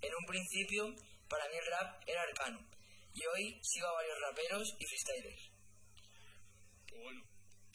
En 0.00 0.14
un 0.14 0.26
principio, 0.26 0.94
para 1.28 1.48
mí 1.48 1.56
el 1.56 1.66
rap 1.66 2.02
era 2.06 2.22
Arcano 2.22 2.66
y 3.14 3.26
hoy 3.26 3.60
sigo 3.62 3.88
a 3.88 3.92
varios 3.92 4.18
raperos 4.20 4.76
y 4.78 4.86
freestylers. 4.86 5.50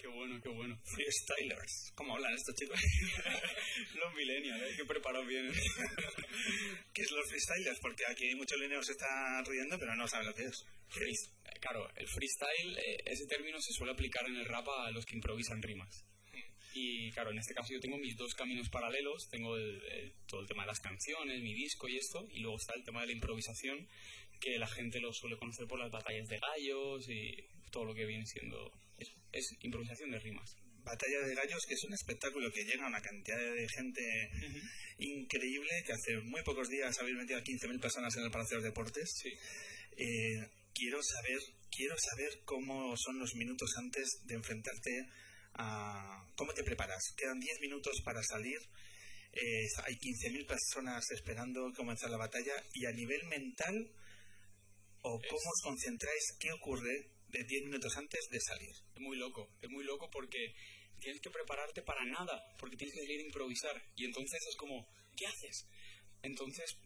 Qué 0.05 0.11
bueno, 0.17 0.39
qué 0.41 0.49
bueno. 0.49 0.77
Freestylers. 0.83 1.91
¿Cómo 1.95 2.15
hablan 2.15 2.33
estos 2.33 2.55
chicos? 2.55 2.79
Los 3.95 4.13
millennials, 4.13 4.61
¿eh? 4.61 4.75
que 4.77 4.85
preparados 4.85 5.27
vienen. 5.27 5.51
¿Qué 6.93 7.01
es 7.01 7.11
los 7.11 7.27
freestylers? 7.27 7.79
Porque 7.81 8.03
aquí 8.09 8.35
muchos 8.35 8.59
lineos 8.59 8.85
se 8.85 8.91
están 8.91 9.43
riendo, 9.45 9.77
pero 9.79 9.95
no 9.95 10.07
saben 10.07 10.27
lo 10.27 10.33
que 10.35 10.43
es. 10.43 10.65
Claro, 11.59 11.89
el 11.95 12.07
freestyle, 12.07 12.77
eh, 12.77 12.97
ese 13.05 13.25
término 13.27 13.59
se 13.59 13.73
suele 13.73 13.93
aplicar 13.93 14.25
en 14.27 14.35
el 14.35 14.45
rap 14.45 14.67
a 14.69 14.91
los 14.91 15.05
que 15.05 15.15
improvisan 15.15 15.61
rimas. 15.61 16.05
Y 16.75 17.09
claro, 17.11 17.31
en 17.31 17.39
este 17.39 17.53
caso 17.53 17.73
yo 17.73 17.79
tengo 17.79 17.97
mis 17.97 18.15
dos 18.17 18.33
caminos 18.35 18.69
paralelos, 18.69 19.27
tengo 19.31 19.55
el- 19.55 19.81
el- 19.91 20.13
todo 20.27 20.41
el 20.41 20.47
tema 20.47 20.63
de 20.63 20.67
las 20.67 20.79
canciones, 20.81 21.41
mi 21.41 21.53
disco 21.53 21.87
y 21.87 21.97
esto, 21.97 22.27
y 22.31 22.39
luego 22.41 22.57
está 22.57 22.73
el 22.75 22.83
tema 22.83 23.01
de 23.01 23.07
la 23.07 23.13
improvisación, 23.13 23.87
que 24.41 24.59
la 24.59 24.67
gente 24.67 24.99
lo 24.99 25.13
suele 25.13 25.37
conocer 25.37 25.65
por 25.67 25.79
las 25.79 25.89
batallas 25.89 26.27
de 26.27 26.37
gallos 26.37 27.09
y 27.09 27.31
todo 27.71 27.85
lo 27.85 27.95
que 27.95 28.05
viene 28.05 28.25
siendo... 28.25 28.71
Es, 28.97 29.09
es 29.35 29.55
improvisación 29.61 30.11
de 30.11 30.19
rimas. 30.19 30.55
Batalla 30.83 31.19
de 31.21 31.35
Gallos, 31.35 31.65
que 31.67 31.73
es 31.73 31.83
un 31.83 31.93
espectáculo 31.93 32.51
que 32.51 32.63
llega 32.63 32.85
a 32.85 32.87
una 32.87 33.01
cantidad 33.01 33.37
de 33.37 33.67
gente 33.69 34.31
increíble, 34.99 35.83
que 35.85 35.93
hace 35.93 36.17
muy 36.19 36.41
pocos 36.43 36.69
días 36.69 36.97
habéis 36.99 37.17
metido 37.17 37.39
a 37.39 37.43
15.000 37.43 37.79
personas 37.81 38.15
en 38.17 38.23
el 38.23 38.31
Palacio 38.31 38.57
de 38.57 38.63
los 38.63 38.71
Deportes. 38.71 39.11
Sí. 39.21 39.29
Eh, 39.97 40.47
quiero 40.73 41.01
saber 41.01 41.39
quiero 41.75 41.95
saber 41.97 42.41
cómo 42.45 42.95
son 42.97 43.19
los 43.19 43.35
minutos 43.35 43.73
antes 43.77 44.21
de 44.25 44.35
enfrentarte 44.35 45.09
a... 45.55 46.25
¿Cómo 46.35 46.53
te 46.53 46.63
preparas? 46.63 47.13
Quedan 47.17 47.39
10 47.39 47.59
minutos 47.61 48.01
para 48.03 48.23
salir. 48.23 48.59
eh, 49.33 49.67
hay 49.85 49.95
15.000 49.95 50.47
personas 50.47 51.11
esperando 51.11 51.71
comenzar 51.75 52.09
la 52.09 52.17
batalla 52.17 52.53
y 52.73 52.85
a 52.85 52.91
nivel 52.91 53.25
mental 53.25 53.91
o 55.01 55.19
cómo 55.19 55.49
os 55.51 55.61
concentráis 55.61 56.23
qué 56.39 56.51
ocurre 56.53 57.11
de 57.35 57.43
10 57.43 57.65
minutos 57.65 57.97
antes 57.97 58.29
de 58.29 58.39
salir. 58.39 58.75
Es 58.95 59.01
muy 59.01 59.17
loco, 59.17 59.49
es 59.61 59.69
muy 59.69 59.83
loco 59.83 60.09
porque 60.09 60.55
tienes 60.99 61.21
que 61.21 61.29
prepararte 61.29 61.81
para 61.81 62.05
nada, 62.05 62.41
porque 62.57 62.77
tienes 62.77 62.95
que 62.95 63.01
salir 63.01 63.19
a 63.19 63.23
improvisar. 63.23 63.81
Y 63.95 64.05
entonces 64.05 64.41
es 64.47 64.55
como, 64.55 64.87
¿qué 65.17 65.27
haces? 65.27 65.67
Entonces, 66.23 66.77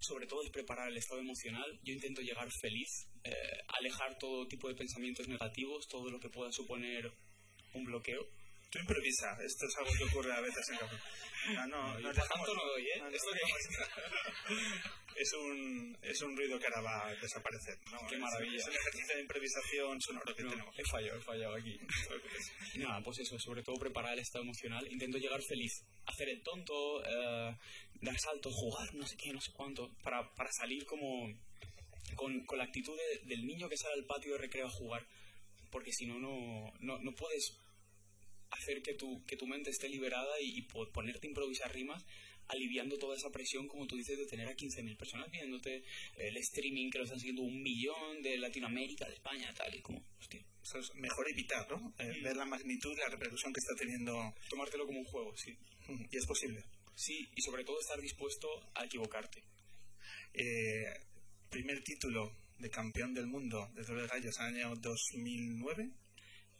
sobre 0.00 0.26
todo 0.26 0.42
es 0.42 0.50
preparar 0.50 0.88
el 0.88 0.96
estado 0.98 1.20
emocional. 1.20 1.80
Yo 1.82 1.94
intento 1.94 2.20
llegar 2.20 2.50
feliz, 2.60 3.08
eh, 3.24 3.32
alejar 3.68 4.18
todo 4.18 4.46
tipo 4.46 4.68
de 4.68 4.74
pensamientos 4.74 5.26
negativos, 5.28 5.88
todo 5.88 6.10
lo 6.10 6.20
que 6.20 6.28
pueda 6.28 6.52
suponer 6.52 7.10
un 7.74 7.84
bloqueo. 7.84 8.26
Tú 8.70 8.78
improvisa, 8.78 9.36
esto 9.44 9.66
es 9.66 9.76
algo 9.78 9.90
que 9.98 10.04
ocurre 10.04 10.32
a 10.32 10.40
veces 10.40 10.68
en 10.70 10.78
casa. 10.78 11.00
No, 11.54 11.66
no, 11.66 11.98
no 12.00 12.12
tanto 12.12 12.54
no 12.54 12.64
doy, 12.66 12.82
¿eh? 12.86 12.98
no, 12.98 13.10
no, 13.10 13.16
¿Esto 13.16 13.30
qué 13.32 13.40
es 15.16 15.32
un 15.32 15.98
es 16.02 16.22
un 16.22 16.36
ruido 16.36 16.58
que 16.58 16.66
ahora 16.66 16.80
va 16.82 17.06
a 17.08 17.14
desaparecer. 17.14 17.78
¿no? 17.90 17.98
Qué 18.08 18.14
Es- 18.14 18.20
maravilla. 18.20 18.56
Es 18.58 18.66
un 18.66 18.72
ejercicio 18.74 19.14
de 19.16 19.20
improvisación 19.22 20.00
sonoro 20.00 20.34
que 20.34 20.42
tenemos. 20.44 20.78
he 20.78 20.84
fallado, 20.84 21.18
he 21.18 21.22
fallado 21.22 21.54
aquí. 21.56 21.80
Nada, 22.78 23.02
pues 23.02 23.18
eso, 23.18 23.38
sobre 23.38 23.62
todo 23.62 23.76
preparar 23.76 24.12
el 24.14 24.20
estado 24.20 24.44
emocional. 24.44 24.86
Intento 24.90 25.18
llegar 25.18 25.42
feliz, 25.42 25.72
hacer 26.06 26.28
el 26.28 26.42
tonto, 26.42 27.02
eh, 27.04 27.56
dar 28.02 28.18
saltos, 28.18 28.54
jugar, 28.54 28.94
no 28.94 29.06
sé 29.06 29.16
qué, 29.16 29.32
no 29.32 29.40
sé 29.40 29.50
cuánto, 29.52 29.90
para, 30.02 30.32
para 30.34 30.50
salir 30.52 30.84
como 30.86 31.26
con, 32.16 32.44
con 32.46 32.58
la 32.58 32.64
actitud 32.64 32.96
de- 32.96 33.26
del 33.26 33.46
niño 33.46 33.68
que 33.68 33.76
sale 33.76 33.94
al 33.94 34.04
patio 34.06 34.32
de 34.32 34.38
recreo 34.38 34.66
a 34.66 34.70
jugar. 34.70 35.04
Porque 35.70 35.92
si 35.92 36.06
no, 36.06 36.18
no, 36.18 36.98
no 36.98 37.14
puedes 37.14 37.56
hacer 38.50 38.82
que 38.82 38.94
tu, 38.94 39.24
que 39.26 39.36
tu 39.36 39.46
mente 39.46 39.70
esté 39.70 39.88
liberada 39.88 40.40
y, 40.40 40.58
y 40.58 40.62
po- 40.62 40.90
ponerte 40.92 41.26
a 41.26 41.30
improvisar 41.30 41.72
rimas 41.74 42.04
aliviando 42.48 42.98
toda 42.98 43.14
esa 43.14 43.30
presión, 43.30 43.68
como 43.68 43.86
tú 43.86 43.96
dices, 43.96 44.18
de 44.18 44.26
tener 44.26 44.48
a 44.48 44.56
15.000 44.56 44.96
personas 44.96 45.30
viéndote, 45.30 45.84
el 46.16 46.36
streaming 46.38 46.90
que 46.90 46.98
lo 46.98 47.04
están 47.04 47.20
siguiendo 47.20 47.42
un 47.42 47.62
millón 47.62 48.22
de 48.22 48.38
Latinoamérica, 48.38 49.06
de 49.06 49.14
España, 49.14 49.54
tal, 49.56 49.72
y 49.72 49.80
como, 49.80 50.02
hostia, 50.18 50.44
Eso 50.60 50.78
es 50.80 50.92
mejor 50.96 51.30
evitar, 51.30 51.70
¿no? 51.70 51.94
Eh, 52.00 52.20
ver 52.24 52.34
la 52.36 52.44
magnitud, 52.46 52.96
la 52.98 53.08
repercusión 53.08 53.52
que 53.52 53.60
está 53.60 53.74
teniendo. 53.78 54.34
tomártelo 54.48 54.84
como 54.84 54.98
un 54.98 55.04
juego, 55.04 55.32
sí. 55.36 55.56
Y 56.10 56.16
es 56.16 56.26
posible. 56.26 56.64
Sí, 56.96 57.28
y 57.36 57.40
sobre 57.42 57.62
todo 57.64 57.78
estar 57.78 58.00
dispuesto 58.00 58.48
a 58.74 58.84
equivocarte. 58.84 59.44
Eh, 60.34 60.92
primer 61.50 61.82
título 61.84 62.32
de 62.58 62.68
campeón 62.68 63.14
del 63.14 63.26
mundo 63.28 63.70
de 63.74 63.82
Doble 63.84 64.06
Gallos 64.08 64.38
año 64.40 64.74
2009. 64.76 65.88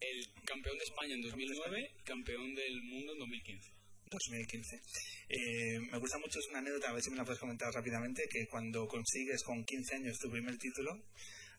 El 0.01 0.27
campeón 0.47 0.79
de 0.79 0.85
España 0.85 1.15
en 1.15 1.23
2009, 1.23 1.95
campeón 2.05 2.55
del 2.55 2.83
mundo 2.83 3.13
en 3.13 3.19
2015. 3.19 3.71
2015. 4.11 4.81
Eh, 5.29 5.79
me 5.93 5.99
gusta 5.99 6.17
mucho, 6.19 6.39
es 6.39 6.49
una 6.49 6.61
anécdota, 6.61 6.89
a 6.89 6.95
ver 6.95 7.03
si 7.03 7.11
me 7.11 7.17
la 7.17 7.25
puedes 7.25 7.39
comentar 7.39 7.71
rápidamente, 7.73 8.27
que 8.29 8.47
cuando 8.49 8.89
consigues 8.89 9.45
con 9.45 9.65
15 9.65 9.97
años 9.97 10.19
tu 10.19 10.31
primer 10.31 10.57
título, 10.59 11.05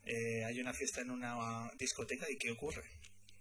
eh, 0.05 0.43
hay 0.43 0.59
una 0.59 0.73
fiesta 0.73 1.01
en 1.01 1.11
una 1.11 1.71
discoteca 1.77 2.25
y 2.29 2.37
¿qué 2.37 2.51
ocurre? 2.51 2.83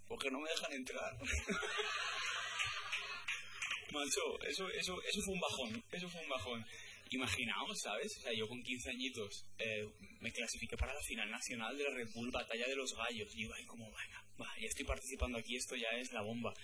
Porque 0.06 0.30
no 0.30 0.38
me 0.40 0.50
dejan 0.50 0.74
entrar. 0.74 1.18
Macho, 3.92 4.40
eso, 4.46 4.70
eso, 4.70 5.02
eso 5.02 5.20
fue 5.24 5.34
un 5.34 5.40
bajón, 5.40 5.84
eso 5.90 6.08
fue 6.08 6.22
un 6.22 6.28
bajón. 6.28 6.64
Imaginaos, 7.10 7.78
¿sabes? 7.82 8.16
O 8.18 8.20
sea, 8.22 8.32
yo 8.32 8.48
con 8.48 8.62
15 8.62 8.90
añitos 8.90 9.46
eh, 9.58 9.86
me 10.20 10.32
clasifiqué 10.32 10.76
para 10.76 10.94
la 10.94 11.02
final 11.02 11.30
nacional 11.30 11.76
de 11.76 11.84
la 11.84 11.90
Red 11.90 12.08
Bull 12.14 12.30
Batalla 12.30 12.66
de 12.66 12.76
los 12.76 12.94
Gallos. 12.94 13.34
Y 13.34 13.38
digo, 13.38 13.54
ay, 13.54 13.66
como, 13.66 13.84
venga, 13.86 14.24
va, 14.40 14.48
ya 14.60 14.66
estoy 14.66 14.84
participando 14.84 15.38
aquí, 15.38 15.56
esto 15.56 15.76
ya 15.76 15.90
es 15.98 16.12
la 16.12 16.22
bomba. 16.22 16.54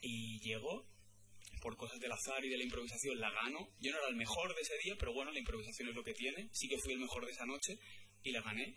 Y 0.00 0.40
llego, 0.40 0.86
por 1.60 1.76
cosas 1.76 2.00
del 2.00 2.12
azar 2.12 2.44
y 2.44 2.48
de 2.48 2.56
la 2.56 2.64
improvisación, 2.64 3.20
la 3.20 3.30
gano. 3.30 3.68
Yo 3.80 3.92
no 3.92 3.98
era 3.98 4.08
el 4.08 4.16
mejor 4.16 4.54
de 4.54 4.62
ese 4.62 4.78
día, 4.84 4.96
pero 4.98 5.12
bueno, 5.12 5.30
la 5.32 5.38
improvisación 5.38 5.88
es 5.88 5.94
lo 5.94 6.04
que 6.04 6.14
tiene. 6.14 6.48
Sí 6.52 6.68
que 6.68 6.78
fui 6.78 6.92
el 6.92 7.00
mejor 7.00 7.26
de 7.26 7.32
esa 7.32 7.44
noche 7.44 7.78
y 8.22 8.32
la 8.32 8.40
gané. 8.40 8.76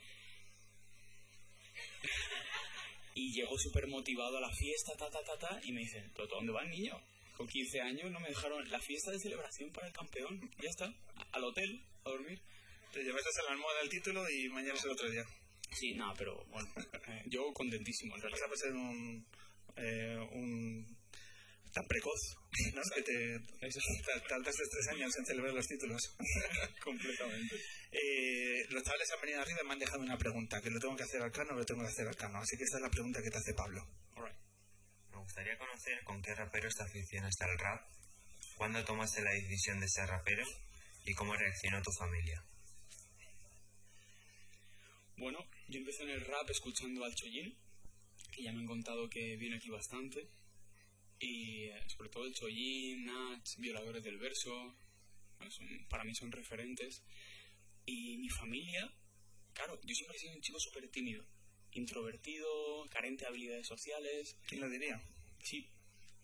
y 3.16 3.32
llego 3.34 3.58
súper 3.58 3.88
motivado 3.88 4.38
a 4.38 4.42
la 4.42 4.52
fiesta, 4.52 4.98
ta, 4.98 5.10
ta, 5.10 5.24
ta, 5.24 5.38
ta, 5.38 5.62
y 5.64 5.72
me 5.72 5.82
dicen, 5.82 6.12
¿pero 6.14 6.28
dónde 6.28 6.52
vas, 6.52 6.68
niño? 6.68 7.00
Con 7.40 7.48
15 7.48 7.80
años 7.80 8.12
no 8.12 8.20
me 8.20 8.28
dejaron 8.28 8.70
la 8.70 8.82
fiesta 8.82 9.12
de 9.12 9.20
celebración 9.20 9.72
para 9.72 9.88
el 9.88 9.94
campeón. 9.94 10.42
Ya 10.62 10.70
está, 10.70 10.94
al 11.32 11.44
hotel, 11.46 11.82
a 12.04 12.10
dormir. 12.10 12.42
Te 12.92 13.02
llevas 13.02 13.24
a 13.26 13.44
la 13.44 13.52
almohada 13.52 13.80
del 13.80 13.88
título 13.90 14.30
y 14.30 14.50
mañana 14.50 14.74
es 14.74 14.84
el 14.84 14.92
otro 14.92 15.10
día. 15.10 15.24
Sí, 15.72 15.94
nada, 15.94 16.14
pero 16.18 16.36
bueno, 16.48 16.68
eh, 17.08 17.24
yo 17.28 17.54
contentísimo. 17.54 18.14
En 18.18 18.22
realidad. 18.24 18.46
Ser 18.56 18.74
un, 18.74 19.26
eh, 19.78 20.18
un 20.34 20.86
tan 21.72 21.86
precoz, 21.88 22.20
¿no? 22.74 22.82
que 22.94 23.02
te 23.04 23.40
te- 23.40 24.28
tardaste 24.28 24.64
tres 24.70 24.88
años 24.90 25.16
en 25.18 25.26
celebrar 25.26 25.54
los 25.54 25.66
títulos. 25.66 26.02
Completamente. 26.84 27.56
Eh, 27.94 28.66
los 28.70 28.84
chavales 28.84 29.10
han 29.16 29.22
venido 29.22 29.40
arriba 29.42 29.60
y 29.64 29.66
me 29.68 29.74
han 29.74 29.80
dejado 29.80 30.02
una 30.02 30.18
pregunta, 30.18 30.60
que 30.62 30.72
lo 30.72 30.80
tengo 30.82 30.98
que 30.98 31.04
hacer 31.04 31.22
al 31.22 31.32
cano 31.32 31.54
o 31.54 31.58
lo 31.60 31.64
tengo 31.64 31.84
que 31.84 31.88
hacer 31.88 32.06
al 32.06 32.18
cano. 32.18 32.40
Así 32.40 32.58
que 32.58 32.66
esta 32.66 32.78
es 32.80 32.82
la 32.84 32.90
pregunta 32.90 33.22
que 33.24 33.30
te 33.30 33.38
hace 33.38 33.54
Pablo. 33.54 33.86
Me 34.18 34.49
gustaría 35.30 35.60
conocer 35.60 36.04
con 36.06 36.24
qué 36.24 36.34
raperos 36.34 36.74
te 36.76 36.82
aficionaste 36.84 37.44
al 37.44 37.60
rap, 37.60 37.88
cuándo 38.58 38.84
tomaste 38.84 39.22
la 39.22 39.30
decisión 39.30 39.80
de 39.80 39.88
ser 39.88 40.08
rapero 40.10 40.44
y 41.06 41.14
cómo 41.14 41.36
reaccionó 41.36 41.84
tu 41.84 41.92
familia. 42.00 42.44
Bueno, 45.18 45.38
yo 45.68 45.78
empecé 45.82 46.02
en 46.04 46.10
el 46.10 46.26
rap 46.26 46.50
escuchando 46.50 47.06
al 47.06 47.14
Chollín, 47.14 47.56
que 48.32 48.42
ya 48.42 48.52
me 48.52 48.62
han 48.62 48.66
contado 48.66 49.08
que 49.08 49.36
viene 49.38 49.58
aquí 49.58 49.70
bastante. 49.70 50.28
Y 51.20 51.66
eh, 51.66 51.84
sobre 51.96 52.10
todo 52.10 52.26
el 52.26 52.34
Chollín, 52.34 53.06
Nach, 53.06 53.46
Violadores 53.60 54.04
del 54.04 54.18
Verso, 54.18 54.76
son- 55.50 55.86
para 55.90 56.06
mí 56.06 56.16
son 56.16 56.32
referentes. 56.32 57.04
Y 57.86 58.18
mi 58.18 58.30
familia, 58.30 58.92
claro, 59.54 59.80
yo 59.84 59.94
siempre 59.94 60.18
he 60.18 60.20
sido 60.22 60.34
un 60.34 60.42
chico 60.42 60.60
súper 60.60 60.90
tímido, 60.90 61.24
introvertido, 61.74 62.48
carente 62.90 63.26
de 63.26 63.28
habilidades 63.30 63.68
sociales. 63.68 64.36
¿Quién 64.48 64.62
lo 64.62 64.70
diría? 64.70 65.00
Sí, 65.44 65.68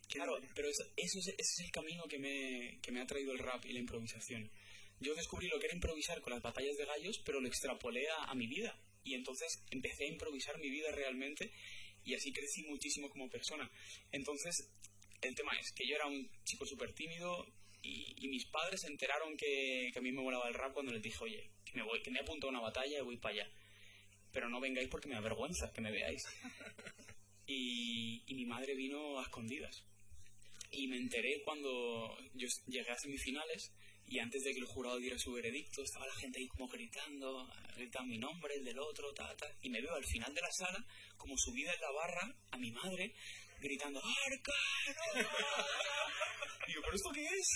claro, 0.08 0.38
pero 0.54 0.70
eso, 0.70 0.84
eso 0.96 1.20
es, 1.20 1.28
ese 1.28 1.40
es 1.40 1.60
el 1.66 1.72
camino 1.72 2.04
que 2.08 2.20
me, 2.20 2.80
que 2.82 2.92
me 2.92 3.02
ha 3.02 3.06
traído 3.06 3.32
el 3.32 3.40
rap 3.40 3.66
y 3.66 3.74
la 3.74 3.80
improvisación. 3.80 4.52
Yo 5.00 5.14
descubrí 5.16 5.48
lo 5.48 5.60
que 5.60 5.66
era 5.66 5.76
improvisar 5.76 6.22
con 6.22 6.34
las 6.34 6.42
batallas 6.42 6.78
de 6.78 6.86
gallos, 6.86 7.22
pero 7.26 7.42
lo 7.42 7.48
extrapolé 7.48 8.08
a, 8.10 8.26
a 8.26 8.36
mi 8.36 8.48
vida. 8.48 8.78
Y 9.04 9.14
entonces 9.14 9.64
empecé 9.70 10.06
a 10.06 10.10
improvisar 10.10 10.58
mi 10.60 10.70
vida 10.70 10.92
realmente 10.92 11.52
y 12.04 12.14
así 12.14 12.32
crecí 12.32 12.64
muchísimo 12.64 13.10
como 13.10 13.30
persona. 13.30 13.70
Entonces, 14.12 14.72
el 15.22 15.36
tema 15.36 15.54
es 15.60 15.72
que 15.74 15.88
yo 15.88 15.96
era 15.96 16.08
un 16.08 16.30
chico 16.44 16.66
súper 16.66 16.94
tímido 16.94 17.46
y, 17.82 18.16
y 18.18 18.28
mis 18.28 18.46
padres 18.46 18.82
se 18.82 18.88
enteraron 18.88 19.36
que, 19.38 19.90
que 19.92 20.00
a 20.00 20.02
mí 20.02 20.12
me 20.12 20.22
volaba 20.22 20.48
el 20.48 20.54
rap 20.54 20.74
cuando 20.74 20.92
les 20.92 21.02
dije, 21.02 21.18
oye, 21.22 21.52
que 21.66 21.74
me, 21.76 21.84
voy, 21.84 22.02
que 22.02 22.12
me 22.12 22.20
he 22.20 22.22
apuntado 22.22 22.50
a 22.50 22.52
una 22.52 22.62
batalla 22.62 23.00
y 23.00 23.04
voy 23.04 23.18
para 23.18 23.36
allá. 23.36 23.52
Pero 24.32 24.50
no 24.50 24.60
vengáis 24.60 24.88
porque 24.90 25.08
me 25.08 25.16
avergüenza 25.16 25.72
que 25.74 25.82
me 25.82 25.92
veáis. 25.92 26.24
Y, 27.48 28.24
y 28.28 28.34
mi 28.34 28.46
madre 28.46 28.76
vino 28.76 29.20
a 29.20 29.24
escondidas. 29.24 29.84
Y 30.72 30.88
me 30.88 30.98
enteré 30.98 31.42
cuando 31.44 32.18
yo 32.34 32.48
llegué 32.68 32.92
a 32.92 32.98
semifinales 32.98 33.72
y 34.08 34.20
antes 34.20 34.44
de 34.44 34.54
que 34.54 34.60
el 34.60 34.66
jurado 34.66 34.98
diera 34.98 35.18
su 35.18 35.32
veredicto 35.32 35.82
estaba 35.84 36.06
la 36.06 36.16
gente 36.16 36.40
ahí 36.40 36.48
como 36.48 36.68
gritando, 36.68 37.50
gritando 37.76 38.10
mi 38.10 38.18
nombre, 38.18 38.54
el 38.56 38.64
del 38.64 38.80
otro, 38.80 39.14
ta, 39.14 39.36
ta. 39.36 39.48
Y 39.62 39.70
me 39.70 39.82
veo 39.82 39.96
al 39.96 40.06
final 40.06 40.34
de 40.34 40.42
la 40.42 40.52
sala 40.52 40.86
como 41.18 41.36
subida 41.38 41.74
en 41.74 41.82
la 41.82 41.92
barra 41.92 42.36
a 42.52 42.58
mi 42.58 42.72
madre 42.72 43.14
gritando 43.60 44.00
¡Arcano! 44.00 45.30
Digo, 46.68 46.82
¿pero 46.84 46.96
esto 46.96 47.10
qué 47.14 47.24
es? 47.24 47.50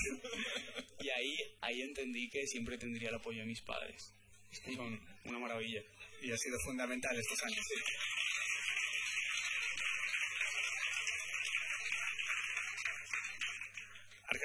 Y 1.02 1.10
ahí, 1.10 1.38
ahí 1.62 1.82
entendí 1.82 2.30
que 2.30 2.46
siempre 2.48 2.78
tendría 2.78 3.10
el 3.10 3.16
apoyo 3.16 3.42
de 3.42 3.46
mis 3.46 3.62
padres. 3.62 4.14
Es 4.52 4.78
una 5.26 5.40
maravilla. 5.40 5.84
Y 6.22 6.32
ha 6.32 6.38
sido 6.38 6.58
fundamental 6.66 7.18
estos 7.18 7.44
años. 7.44 7.64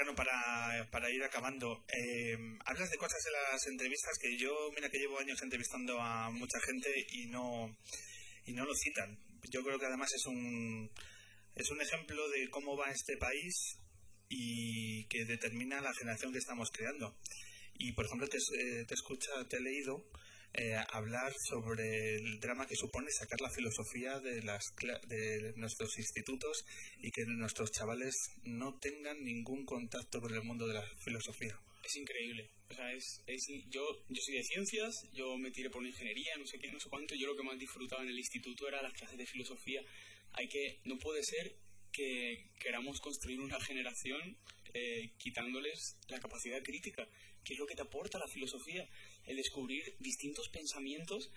sí. 0.05 0.11
Arcano, 0.11 0.15
para, 0.15 0.91
para 0.91 1.11
ir 1.11 1.23
acabando, 1.23 1.85
eh, 1.89 2.37
hablas 2.65 2.91
de 2.91 2.97
cosas 2.99 3.21
en 3.27 3.33
las 3.33 3.67
entrevistas 3.67 4.19
que 4.21 4.37
yo, 4.39 4.53
mira 4.75 4.91
que 4.91 4.99
llevo 4.99 5.19
años 5.19 5.41
entrevistando 5.43 6.01
a 6.01 6.31
mucha 6.31 6.61
gente 6.61 7.07
y 7.13 7.27
no, 7.27 7.77
y 8.47 8.53
no 8.53 8.65
lo 8.65 8.75
citan. 8.75 9.19
Yo 9.51 9.63
creo 9.63 9.79
que 9.79 9.87
además 9.87 10.13
es 10.15 10.27
un, 10.27 10.91
es 11.55 11.71
un 11.71 11.81
ejemplo 11.81 12.29
de 12.31 12.49
cómo 12.51 12.77
va 12.77 12.91
este 12.91 13.17
país 13.17 13.79
y 14.29 15.07
que 15.07 15.25
determina 15.25 15.81
la 15.81 15.95
generación 15.95 16.33
que 16.33 16.39
estamos 16.39 16.71
creando. 16.71 17.17
Y 17.75 17.93
por 17.93 18.07
ejemplo, 18.07 18.29
te, 18.29 18.39
eh, 18.39 18.85
te 18.87 18.95
escucha, 18.95 19.31
te 19.49 19.57
he 19.57 19.61
leído 19.61 20.05
eh, 20.55 20.77
hablar 20.91 21.33
sobre 21.49 22.17
el 22.17 22.39
drama 22.41 22.67
que 22.67 22.77
supone 22.77 23.11
sacar 23.11 23.41
la 23.41 23.51
filosofía 23.51 24.21
de, 24.21 24.43
las, 24.43 24.63
de 25.09 25.53
nuestros 25.57 25.99
institutos 25.99 26.65
y 26.99 27.11
que 27.11 27.25
nuestros 27.27 27.73
chavales 27.73 28.15
no 28.45 28.79
tengan 28.79 29.23
ningún 29.23 29.65
contacto 29.65 30.21
con 30.21 30.33
el 30.33 30.43
mundo 30.43 30.67
de 30.67 30.75
la 30.75 30.87
filosofía. 31.05 31.59
Es 31.85 31.97
increíble. 31.97 32.51
O 32.71 32.75
sea, 32.75 32.93
es, 32.93 33.23
es, 33.27 33.47
yo, 33.69 33.85
yo 34.09 34.23
soy 34.23 34.37
de 34.37 34.45
ciencias, 34.45 35.07
yo 35.13 35.37
me 35.37 35.51
tiré 35.51 35.71
por 35.71 35.83
la 35.83 35.89
ingeniería, 35.89 36.37
no 36.39 36.47
sé 36.47 36.59
qué, 36.59 36.71
no 36.71 36.81
sé 36.81 36.89
cuánto. 36.89 37.15
Yo 37.15 37.27
lo 37.27 37.37
que 37.37 37.43
más 37.43 37.59
disfrutaba 37.59 38.03
en 38.03 38.09
el 38.09 38.19
instituto 38.19 38.67
era 38.69 38.83
las 38.83 38.95
clases 38.95 39.19
de 39.19 39.27
filosofía. 39.27 39.83
Hay 40.33 40.49
que, 40.49 40.81
no 40.85 40.99
puede 40.99 41.23
ser 41.23 41.57
que 41.93 42.51
queramos 42.59 43.01
construir 43.01 43.41
una 43.41 43.61
generación 43.61 44.37
eh, 44.73 45.13
quitándoles 45.19 45.97
la 46.09 46.19
capacidad 46.19 46.63
crítica, 46.63 47.07
que 47.45 47.53
es 47.53 47.59
lo 47.59 47.67
que 47.67 47.77
te 47.77 47.83
aporta 47.83 48.19
la 48.19 48.27
filosofía, 48.27 48.89
el 49.27 49.37
descubrir 49.37 49.97
distintos 49.99 50.49
pensamientos 50.49 51.31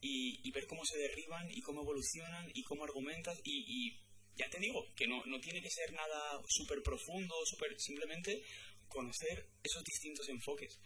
y, 0.00 0.40
y 0.42 0.50
ver 0.52 0.66
cómo 0.66 0.84
se 0.84 0.98
derriban 0.98 1.50
y 1.50 1.60
cómo 1.62 1.82
evolucionan 1.82 2.50
y 2.54 2.62
cómo 2.62 2.84
argumentas. 2.84 3.40
Y, 3.44 3.64
y 3.66 4.00
ya 4.36 4.48
te 4.48 4.60
digo 4.60 4.84
que 4.94 5.06
no, 5.06 5.24
no 5.26 5.40
tiene 5.40 5.60
que 5.60 5.70
ser 5.70 5.92
nada 5.92 6.40
súper 6.48 6.82
profundo, 6.82 7.34
súper 7.44 7.78
simplemente 7.78 8.42
conocer 8.88 9.48
esos 9.62 9.84
distintos 9.84 10.28
enfoques. 10.28 10.78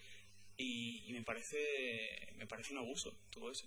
Y, 0.56 1.04
y 1.08 1.12
me 1.12 1.22
parece 1.22 2.32
me 2.36 2.46
parece 2.46 2.72
un 2.72 2.78
abuso 2.78 3.16
todo 3.30 3.50
eso. 3.50 3.66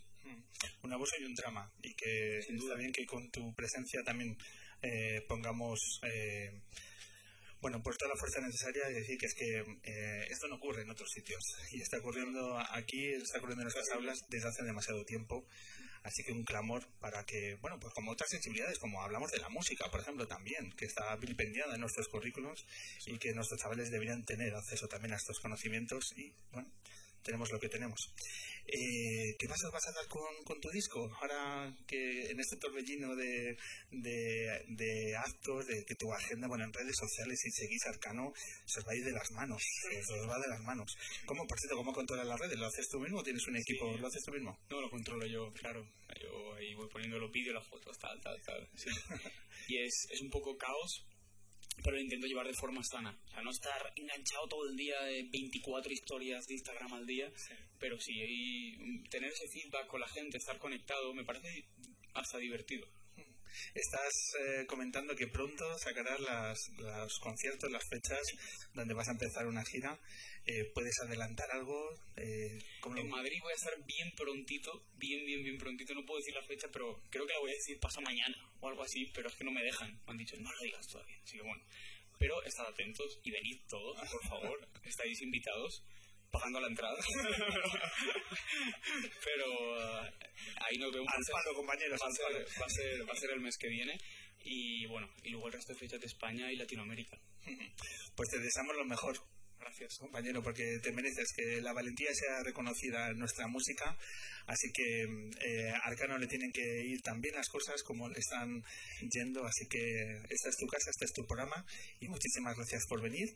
Un 0.82 0.94
abuso 0.94 1.16
y 1.20 1.26
un 1.26 1.36
drama. 1.36 1.72
Y 1.82 1.94
que 1.96 2.40
está 2.40 2.76
bien 2.76 2.92
que 2.92 3.06
con 3.06 3.30
tu 3.32 3.54
presencia 3.54 4.04
también 4.04 4.38
eh, 4.82 5.22
pongamos 5.28 5.80
eh, 6.04 6.62
bueno 7.66 7.82
pues 7.82 7.98
toda 7.98 8.14
la 8.14 8.20
fuerza 8.20 8.42
necesaria 8.42 8.92
y 8.92 8.94
decir 8.94 9.18
que 9.18 9.26
es 9.26 9.34
que 9.34 9.58
eh, 9.58 10.28
esto 10.30 10.48
no 10.48 10.58
ocurre 10.58 10.84
en 10.84 10.92
otros 10.92 11.10
sitios 11.10 11.42
y 11.72 11.82
está 11.82 11.98
ocurriendo 11.98 12.60
aquí 12.60 13.08
está 13.08 13.40
ocurriendo 13.40 13.64
en 13.64 13.72
nuestras 13.74 13.90
aulas 13.90 14.20
desde 14.30 14.50
hace 14.50 14.64
demasiado 14.64 15.04
tiempo 15.04 15.48
así 16.04 16.24
que 16.24 16.32
un 16.32 16.44
clamor 16.44 16.88
para 17.00 17.24
que 17.26 17.56
bueno 17.62 17.80
pues 17.80 17.92
como 17.96 18.12
otras 18.12 18.30
sensibilidades 18.30 18.78
como 18.78 19.02
hablamos 19.02 19.32
de 19.32 19.40
la 19.40 19.50
música 19.50 19.90
por 19.90 20.00
ejemplo 20.02 20.28
también 20.28 20.74
que 20.78 20.86
está 20.86 21.16
vilipendiada 21.16 21.74
en 21.74 21.82
nuestros 21.82 22.08
currículos 22.08 22.68
y 23.08 23.18
que 23.18 23.34
nuestros 23.34 23.60
chavales 23.60 23.90
deberían 23.90 24.26
tener 24.26 24.54
acceso 24.54 24.88
también 24.88 25.14
a 25.14 25.18
estos 25.18 25.40
conocimientos 25.40 26.14
y 26.16 26.36
bueno 26.52 26.70
tenemos 27.26 27.52
lo 27.52 27.60
que 27.60 27.70
tenemos. 27.70 28.14
Eh, 28.68 29.36
¿Qué 29.38 29.48
pasos 29.48 29.72
vas 29.72 29.88
a 29.88 29.92
dar 29.92 30.08
con, 30.08 30.44
con 30.44 30.60
tu 30.60 30.70
disco? 30.70 31.10
Ahora 31.22 31.76
que 31.88 32.32
en 32.32 32.40
este 32.40 32.58
torbellino 32.58 33.16
de, 33.16 33.58
de, 33.92 34.66
de 34.70 35.16
actos, 35.16 35.68
de 35.68 35.86
que 35.86 35.96
tu 35.96 36.12
agenda, 36.12 36.48
bueno, 36.48 36.66
en 36.66 36.74
redes 36.74 36.96
sociales, 36.98 37.40
si 37.42 37.52
seguís 37.52 37.86
Arcano, 37.86 38.34
se 38.66 38.80
os 38.80 38.88
va 38.88 38.94
a 38.94 38.96
ir 38.96 39.06
de 39.06 39.12
las 39.12 39.32
manos. 39.32 39.62
Se 39.82 40.14
os 40.14 40.30
va 40.30 40.40
de 40.40 40.48
las 40.48 40.62
manos. 40.62 40.98
¿Cómo, 41.26 41.46
por 41.48 41.60
cierto, 41.60 41.78
cómo 41.78 41.94
controlas 41.94 42.26
las 42.26 42.40
redes? 42.40 42.58
¿Lo 42.58 42.66
haces 42.66 42.88
tú 42.90 43.00
mismo 43.00 43.20
o 43.20 43.24
tienes 43.24 43.46
un 43.48 43.56
equipo? 43.56 43.96
¿Lo 43.98 44.08
haces 44.08 44.24
tú 44.24 44.32
mismo? 44.32 44.58
no 44.70 44.82
lo 44.82 44.90
controlo 44.90 45.26
yo 45.26 45.52
claro 45.54 45.88
yo 46.22 46.54
ahí 46.56 46.74
voy 46.76 46.90
poniendo 46.90 47.18
los 47.18 47.32
vídeos 47.32 47.56
las 47.56 47.68
fotos 47.68 47.98
tal 47.98 48.20
tal 48.22 48.42
tal 48.42 48.68
sí. 48.76 48.90
y 49.68 49.78
es, 49.78 50.08
es 50.12 50.22
un 50.22 50.30
poco 50.30 50.58
caos 50.58 51.06
pero 51.84 51.96
lo 51.96 52.02
intento 52.02 52.28
llevar 52.28 52.48
de 52.48 52.54
forma 52.54 52.82
sana 52.84 53.18
o 53.26 53.30
sea 53.30 53.42
no 53.42 53.52
estar 53.52 53.94
enganchado 53.96 54.48
todo 54.48 54.70
el 54.70 54.76
día 54.76 55.00
de 55.04 55.24
24 55.32 55.92
historias 55.92 56.46
de 56.48 56.54
Instagram 56.56 56.94
al 56.94 57.06
día 57.06 57.32
pero 57.80 58.00
sí 58.00 58.14
y 58.16 59.04
tener 59.10 59.32
ese 59.32 59.48
feedback 59.54 59.88
con 59.88 60.00
la 60.02 60.08
gente 60.08 60.38
estar 60.38 60.58
conectado 60.58 61.14
me 61.14 61.24
parece 61.26 61.66
hasta 62.14 62.38
divertido 62.38 62.88
Estás 63.74 64.12
eh, 64.42 64.66
comentando 64.68 65.16
que 65.16 65.28
pronto 65.28 65.64
sacarás 65.80 66.20
las, 66.20 66.60
los 66.78 67.20
conciertos, 67.20 67.72
las 67.72 67.84
fechas 67.90 68.20
donde 68.74 68.94
vas 68.94 69.08
a 69.08 69.12
empezar 69.14 69.48
una 69.48 69.64
gira. 69.64 69.98
Eh, 70.46 70.66
¿Puedes 70.74 71.00
adelantar 71.00 71.50
algo? 71.52 71.90
Eh, 72.18 72.60
¿cómo 72.82 72.96
lo- 72.96 73.02
En 73.02 73.10
Madrid 73.10 73.38
voy 73.42 73.54
a 73.54 73.56
estar 73.56 73.74
bien 73.86 74.12
prontito, 74.18 74.84
bien, 74.98 75.26
bien, 75.26 75.42
bien 75.42 75.58
prontito. 75.58 75.94
No 75.94 76.06
puedo 76.06 76.20
decir 76.20 76.34
la 76.34 76.44
fecha, 76.44 76.68
pero 76.72 77.02
creo 77.10 77.26
que 77.26 77.32
la 77.34 77.40
voy 77.40 77.52
a 77.52 77.56
decir 77.56 77.80
pasa 77.80 78.02
mañana 78.02 78.36
o 78.60 78.70
algo 78.70 78.84
así, 78.84 79.06
pero 79.14 79.30
es 79.30 79.36
que 79.36 79.44
no 79.44 79.52
me 79.52 79.64
dejan. 79.64 79.92
Me 80.06 80.12
han 80.12 80.18
dicho, 80.18 80.36
no 80.38 80.52
lo 80.52 80.60
digas 80.64 80.88
todavía. 80.88 81.18
Así 81.24 81.38
que 81.38 81.44
bueno. 81.44 81.64
Pero 82.18 82.42
estad 82.44 82.68
atentos 82.68 83.20
y 83.24 83.32
venid 83.32 83.60
todos, 83.68 83.98
por 84.10 84.28
favor. 84.28 84.68
Estáis 84.84 85.22
invitados 85.22 85.84
pagando 86.32 86.60
la 86.62 86.68
entrada. 86.68 86.98
Pero 89.24 89.48
eh, 89.80 90.12
ahí 90.62 90.78
nos 90.78 90.92
vemos. 90.94 91.08
Al 91.14 91.24
palo, 91.32 91.56
compañeros, 91.56 92.00
Va 92.02 92.08
a, 92.08 92.12
ser, 92.12 92.48
va, 92.62 92.66
a 92.66 92.70
ser, 92.70 93.10
va 93.10 93.14
a 93.14 93.18
ser 93.18 93.32
el 93.32 93.40
mes 93.42 93.58
que 93.58 93.68
viene. 93.68 93.98
Y 94.44 94.86
bueno, 94.86 95.10
y 95.24 95.30
luego 95.30 95.48
el 95.48 95.54
resto 95.54 95.74
de 95.74 95.80
fechas 95.80 96.00
de 96.00 96.08
España 96.08 96.52
y 96.52 96.56
Latinoamérica. 96.56 97.20
Pues 98.16 98.30
te 98.30 98.40
deseamos 98.40 98.78
lo 98.78 98.86
mejor. 98.86 99.18
Gracias, 99.66 99.98
compañero, 99.98 100.44
porque 100.44 100.78
te 100.84 100.92
mereces 100.92 101.34
que 101.36 101.60
la 101.60 101.74
valentía 101.74 102.14
sea 102.14 102.44
reconocida 102.44 103.10
en 103.10 103.18
nuestra 103.18 103.48
música. 103.48 103.98
Así 104.46 104.72
que 104.72 105.02
eh, 105.42 105.72
a 105.72 105.90
Arcano 105.90 106.20
le 106.20 106.28
tienen 106.28 106.52
que 106.52 106.86
ir 106.86 107.02
tan 107.02 107.20
bien 107.20 107.34
las 107.34 107.50
cosas 107.50 107.82
como 107.82 108.08
le 108.08 108.20
están 108.20 108.64
yendo. 109.10 109.44
Así 109.44 109.68
que 109.68 110.22
esta 110.30 110.50
es 110.50 110.58
tu 110.58 110.68
casa, 110.68 110.92
este 110.92 111.06
es 111.06 111.14
tu 111.14 111.26
programa. 111.26 111.66
Y 112.00 112.08
muchísimas 112.08 112.56
gracias 112.56 112.86
por 112.88 113.02
venir. 113.02 113.28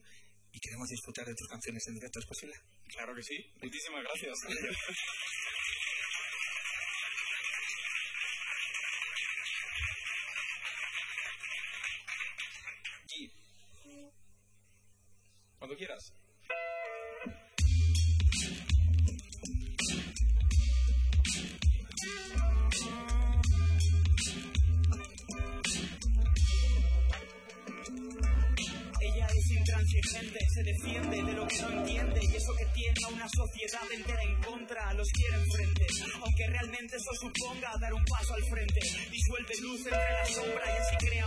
Y 0.54 0.60
queremos 0.60 0.88
disfrutar 0.90 1.26
de 1.26 1.34
tus 1.34 1.48
canciones 1.48 1.84
en 1.88 1.96
directo. 1.96 2.20
¿Es 2.20 2.28
posible? 2.28 2.54
Claro 2.90 3.16
que 3.16 3.24
sí. 3.24 3.52
Muchísimas 3.64 4.04
gracias. 4.04 4.38
cuando 15.60 15.76
quieras. 15.76 16.14
Ella 29.02 29.28
es 29.28 29.52
intransigente, 29.52 30.40
se 30.54 30.64
defiende 30.64 31.24
de 31.24 31.34
lo 31.34 31.48
que 31.48 31.62
no 31.62 31.72
entiende 31.72 32.20
y 32.24 32.36
eso 32.36 32.54
que 32.58 32.66
tiene 32.74 32.98
a 33.06 33.14
una 33.14 33.28
sociedad 33.28 33.92
entera 33.92 34.22
en 34.24 34.42
contra 34.42 34.94
los 34.94 35.08
quiere 35.12 35.44
enfrente. 35.44 35.88
Aunque 36.22 36.48
realmente 36.48 36.96
eso 36.96 37.12
suponga 37.20 37.72
dar 37.82 37.94
un 37.94 38.06
paso 38.06 38.34
al 38.34 38.44
frente, 38.46 38.80
disuelve 39.12 39.56
luz 39.62 39.80
entre 39.86 40.14
la 40.14 40.26
sombra 40.26 40.66
y 40.68 40.78
así 40.78 41.06
crea. 41.06 41.19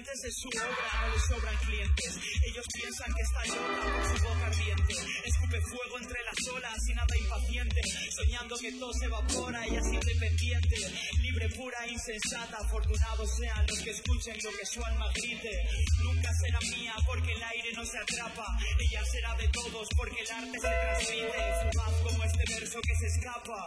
No 0.00 0.06
lo 0.06 0.12
sientes, 0.12 0.24
es 0.24 0.36
su 0.40 0.48
obra, 0.48 1.08
no 1.08 1.18
sobran 1.28 1.56
clientes. 1.58 2.18
Ellos 2.46 2.64
piensan 2.72 3.12
que 3.12 3.22
está 3.22 3.40
loca 3.52 3.84
por 3.92 4.04
su 4.08 4.24
boca 4.24 4.46
ardiente. 4.46 4.94
Escupe 5.24 5.60
fuego 5.60 5.98
entre 5.98 6.20
las 6.24 6.54
olas 6.56 6.78
y 6.88 6.94
nada 6.94 7.16
impaciente, 7.18 7.80
soñando 8.16 8.56
que 8.56 8.72
todo 8.72 8.92
se 8.94 9.04
evapora 9.04 9.68
y 9.68 9.76
así 9.76 9.94
independiente. 9.94 10.76
Libre, 11.20 11.48
pura, 11.50 11.86
insensata, 11.86 12.56
afortunados 12.64 13.28
sean 13.36 13.66
los 13.66 13.78
que 13.80 13.90
escuchen 13.90 14.36
lo 14.42 14.50
que 14.56 14.66
su 14.66 14.84
alma 14.84 15.06
grite. 15.14 15.68
Nunca 16.02 16.30
será 16.40 16.60
mía 16.60 16.94
porque 17.04 17.32
el 17.32 17.42
aire 17.42 17.72
no 17.74 17.84
se 17.84 17.98
atrapa. 17.98 18.46
Ella 18.78 19.04
será 19.04 19.34
de 19.36 19.48
todos 19.48 19.88
porque 19.96 20.20
el 20.22 20.30
arte 20.30 20.56
se 20.56 20.70
transmite. 20.80 21.42
Fugaz 21.60 21.94
como 22.02 22.24
este 22.24 22.44
verso 22.54 22.80
que 22.80 22.94
se 22.96 23.06
escapa. 23.06 23.60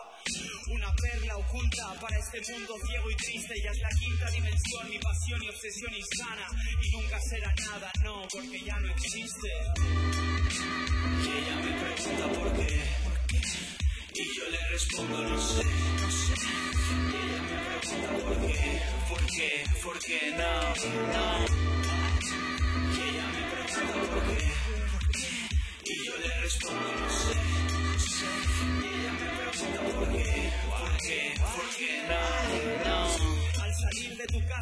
Una 0.71 0.91
perla 0.95 1.37
oculta 1.37 1.93
para 2.01 2.17
este 2.17 2.41
mundo 2.53 2.73
ciego 2.87 3.11
y 3.11 3.15
triste. 3.17 3.53
Ella 3.53 3.71
es 3.71 3.79
la 3.79 3.89
quinta 3.89 4.31
dimensión, 4.31 4.89
mi 4.89 4.97
pasión 4.97 5.43
y 5.43 5.49
obsesión 5.49 5.93
Y 6.81 6.91
nunca 6.91 7.19
será 7.29 7.53
nada, 7.69 7.91
no, 8.03 8.21
porque 8.31 8.63
ya 8.63 8.79
no 8.79 8.89
existe. 8.89 9.49
Y 11.21 11.27
ella 11.37 11.55
me 11.57 11.71
pregunta 11.81 12.39
por 12.39 12.53
qué, 12.53 12.83
y 14.15 14.35
yo 14.37 14.49
le 14.49 14.67
respondo 14.71 15.21
no 15.21 15.37
sé, 15.37 15.63
no 15.63 16.11
sé. 16.11 16.33
Y 16.93 17.15
ella 17.23 17.41
me 17.43 17.57
pregunta 17.67 18.09
por 18.23 18.35
qué, 18.47 18.81
por 19.09 19.25
qué, 19.25 19.49
por 19.83 19.99
qué 19.99 20.19
no, 20.37 20.53
no. 21.13 21.45
Y 22.93 23.01
ella 23.09 23.27
me 23.33 23.41
pregunta 23.51 23.95
por 24.13 24.21
qué, 24.23 24.41
y 25.85 26.05
yo 26.05 26.17
le 26.17 26.41
respondo 26.41 26.87
no 26.99 27.09
sé, 27.09 27.35
no 28.65 28.85
ella 28.87 29.11
me 29.19 29.27
pregunta 29.37 29.79
por 29.93 30.07
qué, 30.11 30.51
por 30.69 30.97
qué, 30.99 31.21
por 31.55 31.67
qué 31.75 31.91
no. 32.07 32.72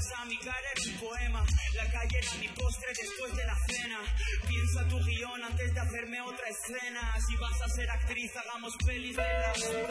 Casa 0.02 0.26
mi 0.26 0.38
cara 0.38 0.68
era 0.74 0.82
un 0.92 1.00
poema 1.00 1.46
La 1.74 1.86
calle 1.92 2.18
era 2.18 2.34
mi 2.36 2.48
postre 2.50 2.90
después 2.90 3.36
de 3.36 3.44
la 3.46 3.58
cena. 3.68 4.00
Piensa 4.48 4.88
tu 4.88 4.98
guion 5.06 5.44
antes 5.44 5.74
de 5.74 5.80
hacerme 5.80 6.22
otra 6.22 6.46
escena. 6.48 7.14
Si 7.28 7.36
vas 7.36 7.62
a 7.62 7.70
ser 7.70 7.90
actriz 7.90 8.32
hagamos 8.36 8.74
pelis 8.86 9.16
de 9.16 9.24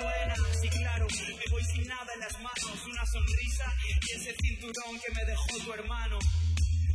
buenas. 0.02 0.40
Y 0.62 0.68
claro, 0.68 1.06
me 1.10 1.50
voy 1.50 1.64
sin 1.64 1.86
nada 1.86 2.12
en 2.14 2.20
las 2.20 2.34
manos. 2.40 2.86
Una 2.86 3.06
sonrisa 3.06 3.66
y 3.86 4.16
ese 4.16 4.34
cinturón 4.42 5.00
que 5.00 5.12
me 5.14 5.24
dejó 5.24 5.64
tu 5.64 5.72
hermano. 5.72 6.18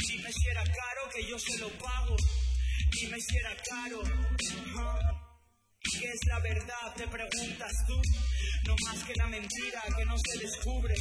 Dime 0.08 0.32
si 0.32 0.50
era 0.50 0.64
caro 0.64 1.10
que 1.14 1.26
yo 1.26 1.40
se 1.40 1.58
lo 1.60 1.70
pago. 1.78 2.16
Dime 2.92 3.18
si 3.20 3.38
era 3.38 3.56
caro. 3.64 4.02
¿Y 4.40 5.25
¿Qué 5.92 6.08
es 6.08 6.20
la 6.28 6.40
verdad? 6.40 6.96
Te 6.98 7.08
preguntas 7.08 7.72
tú. 7.88 8.02
No 8.68 8.76
más 8.86 9.04
que 9.04 9.14
la 9.16 9.28
mentira 9.28 9.82
que 9.98 10.06
no 10.06 10.16
se 10.18 10.40
descubre. 10.40 10.96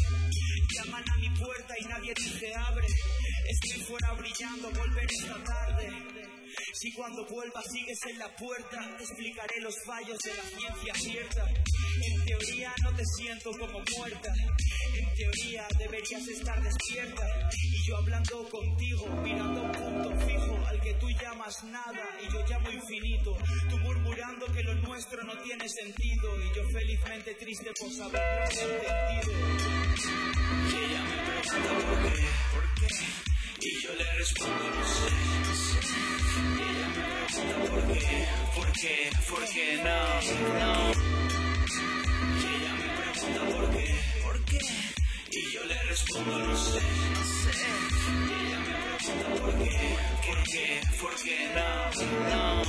Llaman 0.74 1.04
a 1.10 1.16
mi 1.18 1.30
puerta 1.30 1.74
y 1.78 1.84
nadie 1.86 2.12
dice 2.14 2.54
abre. 2.54 2.86
Estoy 3.48 3.82
fuera 3.82 4.12
brillando, 4.12 4.70
volver 4.70 5.06
esta 5.10 5.42
tarde. 5.44 5.88
Si 6.74 6.92
cuando 6.92 7.26
vuelva 7.26 7.62
sigues 7.62 7.98
en 8.10 8.18
la 8.18 8.36
puerta, 8.36 8.78
explicaré 9.00 9.60
los 9.60 9.74
fallos 9.86 10.18
de 10.18 10.34
la 10.34 10.42
ciencia 10.42 10.94
cierta. 10.94 11.46
En 12.02 12.24
teoría 12.24 12.74
no 12.82 12.94
te 12.94 13.02
siento 13.16 13.50
como 13.52 13.82
muerta. 13.96 14.32
En 14.94 15.14
teoría 15.14 15.66
deberías 15.78 16.28
estar 16.28 16.62
despierta. 16.62 17.48
Y 17.52 17.88
yo 17.88 17.96
hablando 17.96 18.48
contigo, 18.50 19.06
mirando 19.22 19.62
un 19.62 19.72
punto 19.72 20.26
fijo 20.26 20.53
que 20.84 20.94
tú 20.94 21.08
llamas 21.08 21.64
nada 21.64 22.04
y 22.20 22.30
yo 22.30 22.44
llamo 22.46 22.70
infinito. 22.70 23.34
Tú 23.70 23.78
murmurando 23.78 24.46
que 24.52 24.62
lo 24.62 24.74
nuestro 24.74 25.24
no 25.24 25.32
tiene 25.38 25.66
sentido 25.66 26.38
y 26.42 26.54
yo 26.54 26.62
felizmente 26.68 27.34
triste 27.34 27.72
por 27.80 27.90
saberlo 27.90 28.44
entendido. 28.44 29.32
Y 30.68 30.76
ella 30.84 31.02
me 31.02 31.16
pregunta 31.24 31.72
por 31.88 32.12
qué, 32.12 32.28
por 32.52 32.74
qué, 32.74 32.88
y 33.60 33.82
yo 33.82 33.94
le 33.94 34.12
respondo 34.12 34.70
no 34.70 34.84
sé, 34.84 35.10
no. 35.44 35.54
Y 36.54 36.62
ella 36.68 36.88
me 36.88 37.02
pregunta 37.32 37.56
por 37.70 37.82
qué, 37.88 38.28
por 38.54 38.72
qué, 38.72 39.10
por 39.30 39.44
qué 39.48 39.66
no, 39.84 39.98
no. 40.58 40.92
Y 42.36 42.46
ella 42.56 42.72
me 42.74 42.88
pregunta 42.98 43.40
por 43.56 43.70
qué, 43.70 43.86
por 44.22 44.44
qué, 44.44 44.58
y 45.36 45.50
yo 45.50 45.64
le 45.64 45.82
respondo 45.82 46.38
no 46.38 46.56
sé, 46.56 46.80
no 46.80 47.24
sé. 47.24 47.66
Y 48.14 48.32
ella 48.44 48.58
me 48.60 48.74
pregunta 48.84 49.28
por 49.42 49.52
qué, 49.58 49.96
por 50.26 50.38
qué, 50.44 50.80
por 51.00 51.14
qué 51.22 51.36
no, 51.54 51.68
no. 52.30 52.62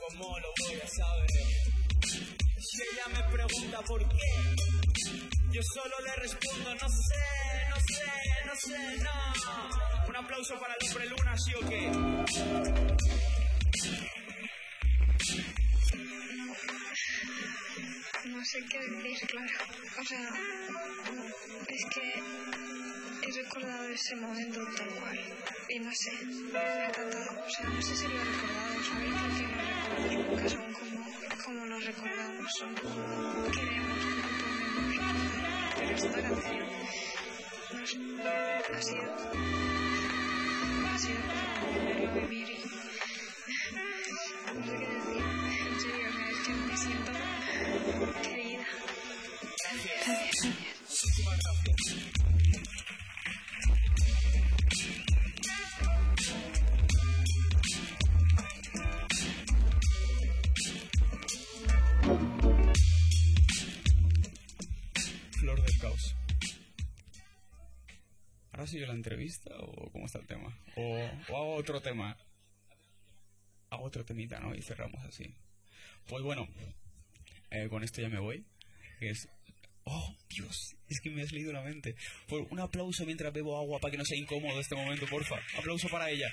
¿Cómo 0.00 0.38
lo 0.38 0.48
voy 0.58 0.80
a 0.80 0.88
saber? 0.88 1.30
Si 2.58 2.76
ella 2.82 3.06
me 3.12 3.22
pregunta 3.32 3.78
por 3.82 4.00
qué, 4.08 4.30
yo 5.52 5.62
solo 5.74 5.94
le 6.04 6.12
respondo 6.16 6.74
no 6.74 6.88
sé, 6.88 7.24
no 7.70 7.76
sé, 7.86 8.04
no 8.46 8.54
sé, 8.56 8.78
no. 9.04 10.08
Un 10.08 10.16
aplauso 10.16 10.58
para 10.58 10.74
el 10.74 10.88
hombre 10.88 11.06
luna, 11.06 11.36
¿sí 11.38 11.54
o 11.54 11.60
qué? 11.68 11.90
No 18.26 18.44
sé 18.44 18.58
qué 18.70 18.78
decir, 18.78 19.28
claro. 19.28 19.52
O 19.98 20.04
sea, 20.04 20.28
es 21.68 21.84
que 21.94 22.14
he 23.22 23.42
recordado 23.42 23.88
ese 23.88 24.16
momento 24.16 24.60
tal 24.76 24.88
cual. 24.88 25.18
Y 25.68 25.78
no 25.78 25.90
sé, 25.92 26.12
me 26.52 26.58
ha 26.58 26.88
encantado. 26.88 27.44
O 27.46 27.50
sea, 27.50 27.68
no 27.68 27.82
sé 27.82 27.96
si 27.96 28.08
lo 28.08 28.20
he 28.20 28.24
recordado, 28.24 28.84
¿sabéis? 28.84 29.14
Porque 29.14 30.16
no 30.16 30.18
recuerdo 30.18 30.48
son 30.48 30.72
como, 30.72 31.06
como 31.44 31.66
lo 31.66 31.78
recordamos, 31.80 32.52
son 32.58 32.74
queremos. 33.52 33.98
Pero 35.78 35.94
esta 35.94 36.22
canción 36.22 36.66
no 37.72 37.86
sé, 37.86 37.98
ha 38.74 38.82
sido, 38.82 39.14
ha 40.86 40.98
sido 40.98 41.20
como 42.12 42.26
¿Ahora 68.66 68.72
sí 68.72 68.80
yo 68.80 68.86
la 68.88 68.94
entrevista 68.94 69.50
o 69.60 69.92
cómo 69.92 70.06
está 70.06 70.18
el 70.18 70.26
tema? 70.26 70.58
O, 70.74 71.08
o 71.28 71.36
a 71.36 71.40
otro 71.56 71.80
tema. 71.80 72.16
A 73.70 73.78
otro 73.78 74.04
temita, 74.04 74.40
¿no? 74.40 74.56
Y 74.56 74.62
cerramos 74.62 75.04
así. 75.04 75.32
Pues 76.08 76.24
bueno, 76.24 76.48
eh, 77.52 77.68
con 77.68 77.84
esto 77.84 78.02
ya 78.02 78.08
me 78.08 78.18
voy. 78.18 78.44
Es... 78.98 79.28
Oh, 79.84 80.16
Dios, 80.28 80.74
es 80.88 81.00
que 81.00 81.10
me 81.10 81.22
has 81.22 81.30
leído 81.30 81.52
la 81.52 81.62
mente. 81.62 81.94
Por 82.26 82.40
un 82.50 82.58
aplauso 82.58 83.06
mientras 83.06 83.32
bebo 83.32 83.56
agua 83.56 83.78
para 83.78 83.92
que 83.92 83.98
no 83.98 84.04
sea 84.04 84.18
incómodo 84.18 84.58
este 84.58 84.74
momento, 84.74 85.06
porfa. 85.06 85.36
Aplauso 85.56 85.88
para 85.88 86.10
ella. 86.10 86.28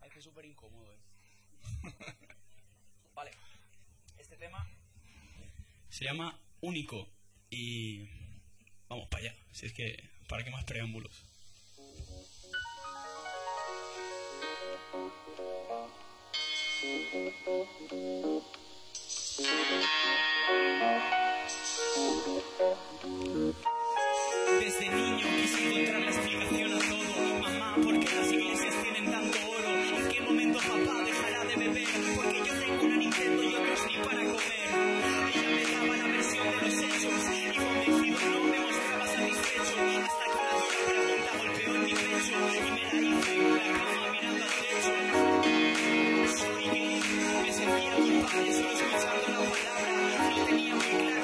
Ay, 0.00 0.08
que 0.08 0.22
súper 0.22 0.46
incómodo, 0.46 0.94
¿eh? 0.94 0.98
vale, 3.14 3.32
este 4.16 4.38
tema 4.38 4.66
se 5.90 6.06
llama 6.06 6.40
único 6.64 7.06
y 7.50 8.08
vamos 8.88 9.06
para 9.08 9.24
allá, 9.24 9.34
si 9.52 9.66
es 9.66 9.72
que, 9.72 10.10
¿para 10.28 10.44
qué 10.44 10.50
más 10.50 10.64
preámbulos? 10.64 11.22
Desde 24.60 24.88
niño 24.88 25.26
quise 25.36 25.68
encontrar 25.68 26.00
la 26.00 26.10
explicación 26.10 26.72
a 26.72 26.78
todo, 26.78 27.38
mamá, 27.40 27.76
porque 27.76 28.14
las 28.14 28.32
iglesias 28.32 28.82
tienen 28.82 29.10
tanto 29.10 29.38
oro. 29.50 29.68
¿En 29.98 30.08
qué 30.08 30.20
momento 30.22 30.58
papá 30.58 31.04
dejará 31.04 31.44
de 31.44 31.56
beber? 31.56 31.88
Porque 32.16 32.38
yo 32.38 32.58
tengo 32.58 32.84
una 32.84 32.96
Nintendo 32.96 33.42
y 33.42 33.54
otros 33.54 33.80
ni 33.86 33.96
para 34.04 34.24
comer. 34.24 35.03
utilizando 48.96 49.44
la 49.44 49.50
palabra, 49.50 50.30
lo 50.36 50.46
tenía 50.46 50.74
muy 50.76 50.88
claro. 50.90 51.23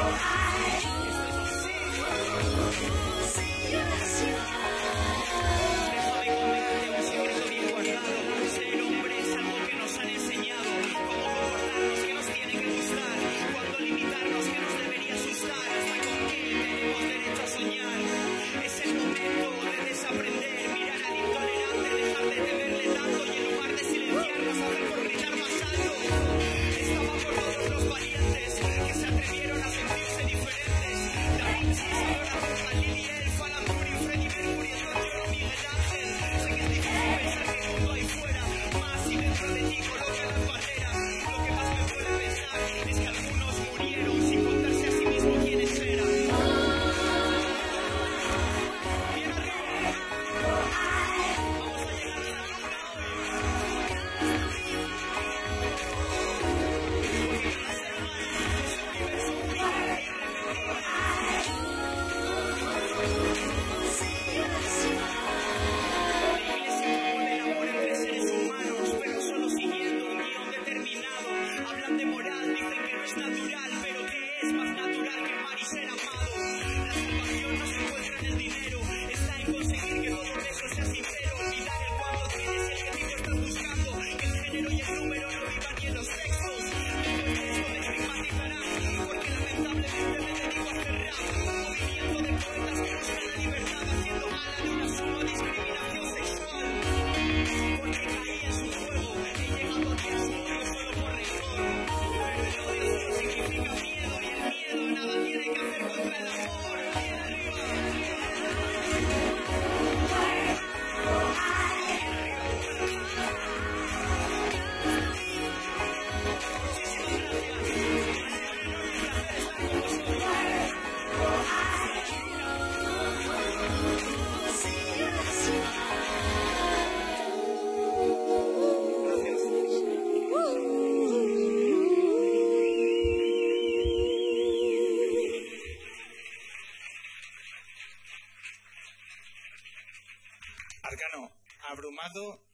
Oh, 0.00 0.47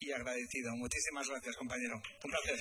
y 0.00 0.12
agradecido. 0.12 0.74
Muchísimas 0.76 1.28
gracias, 1.28 1.56
compañero. 1.56 2.00
Un 2.24 2.30
placer. 2.30 2.58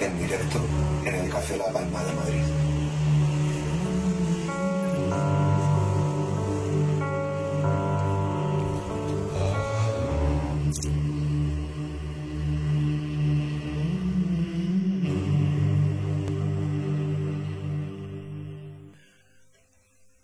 En 0.00 0.18
directo 0.18 0.58
en 1.06 1.14
el 1.14 1.30
Café 1.30 1.56
La 1.56 1.72
Palma 1.72 2.04
de 2.04 2.12
Madrid. 2.12 2.42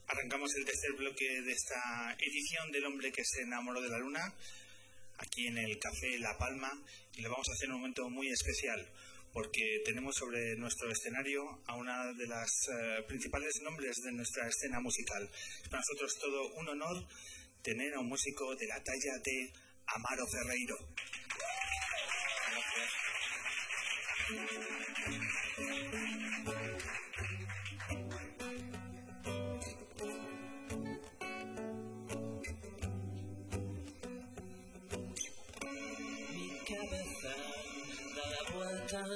Arrancamos 0.07 0.55
el 0.55 0.65
tercer 0.67 0.93
bloque 0.99 1.25
de 1.43 1.53
esta 1.53 2.15
edición 2.19 2.71
del 2.73 2.85
hombre 2.85 3.11
que 3.11 3.25
se 3.25 3.43
enamoró 3.43 3.81
de 3.81 3.89
la 3.89 3.99
luna, 3.99 4.35
aquí 5.39 5.47
en 5.47 5.59
el 5.59 5.79
Café 5.79 6.19
La 6.19 6.37
Palma, 6.37 6.69
y 7.15 7.23
lo 7.23 7.31
vamos 7.31 7.49
a 7.49 7.53
hacer 7.53 7.69
un 7.71 7.77
momento 7.77 8.11
muy 8.11 8.29
especial, 8.29 8.93
porque 9.33 9.83
tenemos 9.85 10.17
sobre 10.17 10.57
nuestro 10.57 10.91
escenario 10.91 11.63
a 11.67 11.77
una 11.77 12.13
de 12.15 12.27
las 12.27 12.51
eh, 12.73 13.05
principales 13.07 13.61
nombres 13.63 13.99
de 14.03 14.11
nuestra 14.11 14.49
escena 14.49 14.81
musical. 14.81 15.31
Es 15.63 15.69
para 15.69 15.81
nosotros 15.81 16.19
todo 16.19 16.55
un 16.55 16.69
honor 16.71 17.07
tener 17.63 17.95
a 17.95 18.01
un 18.01 18.09
músico 18.09 18.57
de 18.57 18.67
la 18.67 18.83
talla 18.83 19.17
de 19.23 19.53
Amaro 19.87 20.27
Ferreiro. 20.27 20.77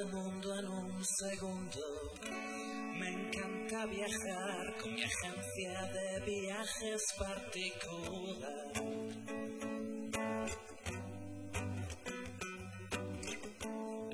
Mundo 0.07 0.59
en 0.59 0.69
un 0.69 1.05
segundo. 1.05 1.81
Me 2.99 3.09
encanta 3.09 3.87
viajar 3.87 4.77
con 4.81 4.95
mi 4.95 5.03
agencia 5.03 5.83
de 5.93 6.21
viajes 6.21 7.03
particular. 7.19 8.73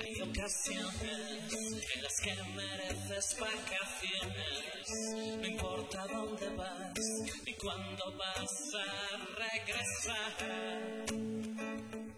Hay 0.01 0.21
ocasiones 0.23 1.55
en 1.95 2.03
las 2.03 2.21
que 2.23 2.35
mereces 2.55 3.37
vacaciones. 3.39 4.89
No 5.39 5.47
importa 5.47 6.07
dónde 6.07 6.49
vas 6.51 6.99
ni 7.45 7.55
cuándo 7.55 8.17
vas 8.17 8.75
a 8.75 9.17
regresar 9.37 10.33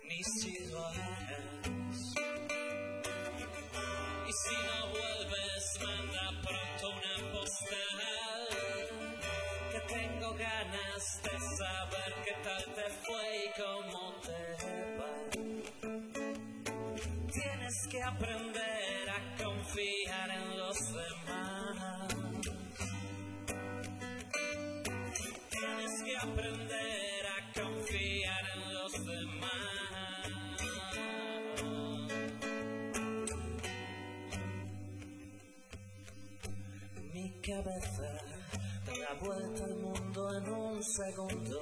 ni 0.05 0.23
si 0.23 0.67
lo. 0.67 1.30
Y 4.31 4.33
si 4.33 4.55
no 4.55 4.87
vuelves, 4.91 5.81
manda 5.85 6.31
pronto 6.47 6.91
una 6.91 7.33
postal. 7.33 8.47
Que 9.73 9.81
tengo 9.93 10.35
ganas 10.35 11.21
de 11.25 11.35
saber 11.59 12.15
qué 12.25 12.35
tal 12.45 12.65
te 12.77 12.89
fue 13.03 13.25
y 13.45 13.51
cómo 13.61 14.15
te 14.23 14.41
va. 14.99 15.13
Tienes 17.33 17.77
que 17.91 18.01
aprender 18.05 19.11
a 19.11 19.21
confiar 19.43 20.31
en 20.31 20.59
los 20.59 20.79
demás. 20.93 22.15
Tienes 25.51 26.03
que 26.05 26.17
aprender 26.17 27.27
a 27.27 27.53
confiar 27.61 28.45
en 28.55 28.75
los 28.75 28.93
demás. 28.93 29.40
Cabeza 37.41 38.03
da 38.85 38.93
la 38.97 39.15
vuelta 39.21 39.65
al 39.65 39.77
mundo 39.77 40.37
en 40.37 40.49
un 40.53 40.83
segundo. 40.83 41.59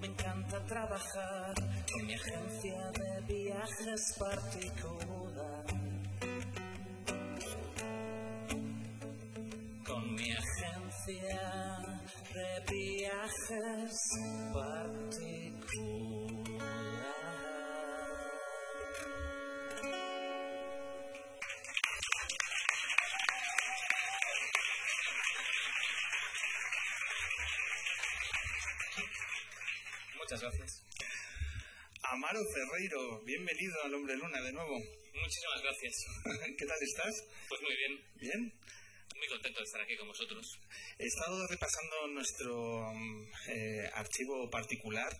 Me 0.00 0.08
encanta 0.08 0.64
trabajar 0.66 1.54
con 1.92 2.06
mi 2.06 2.14
agencia 2.14 2.90
de 2.98 3.20
viajes 3.32 4.16
particular. 4.18 5.64
Con 9.86 10.14
mi 10.14 10.32
agencia 10.32 11.38
de 12.34 12.72
viajes 12.72 13.96
particular. 14.52 16.49
Muchas 30.30 30.42
gracias. 30.42 30.84
Amaro 32.04 32.38
Ferreiro, 32.54 33.20
bienvenido 33.24 33.74
al 33.82 33.94
Hombre 33.94 34.14
Luna 34.14 34.40
de 34.40 34.52
nuevo. 34.52 34.78
Muchísimas 34.78 35.60
gracias. 35.60 35.92
¿Qué 36.56 36.66
tal 36.66 36.78
estás? 36.80 37.24
Pues 37.48 37.60
muy 37.62 37.74
bien. 37.74 38.00
¿Bien? 38.14 38.54
Muy 39.16 39.26
contento 39.26 39.58
de 39.58 39.64
estar 39.64 39.80
aquí 39.80 39.96
con 39.96 40.06
vosotros. 40.06 40.46
He 41.00 41.06
estado 41.06 41.48
repasando 41.48 42.06
nuestro 42.14 42.94
mm, 42.94 43.32
eh, 43.48 43.90
archivo 43.92 44.48
particular 44.50 45.10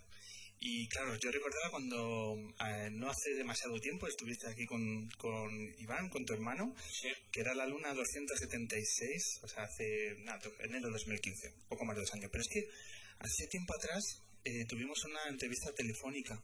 y 0.61 0.87
claro, 0.87 1.17
yo 1.17 1.33
recordaba 1.33 1.71
cuando 1.73 2.37
eh, 2.69 2.91
no 2.93 3.11
hace 3.11 3.35
demasiado 3.35 3.81
tiempo 3.81 4.07
estuviste 4.07 4.47
aquí 4.47 4.65
con, 4.65 5.11
con 5.19 5.51
Iván, 5.79 6.09
con 6.09 6.25
tu 6.25 6.35
hermano, 6.35 6.73
que 7.33 7.41
era 7.41 7.53
la 7.55 7.67
luna 7.67 7.95
276, 7.95 9.41
o 9.43 9.49
sea, 9.49 9.65
hace 9.65 10.15
nada, 10.21 10.39
enero 10.61 10.87
de 10.87 10.93
2015, 10.93 11.53
poco 11.69 11.85
más 11.85 11.97
de 11.97 12.03
dos 12.03 12.15
años. 12.15 12.31
Pero 12.31 12.43
es 12.43 12.49
que 12.49 12.69
hace 13.19 13.49
tiempo 13.49 13.75
atrás 13.75 14.23
eh, 14.45 14.65
tuvimos 14.67 15.05
una 15.05 15.29
entrevista 15.29 15.73
telefónica. 15.73 16.43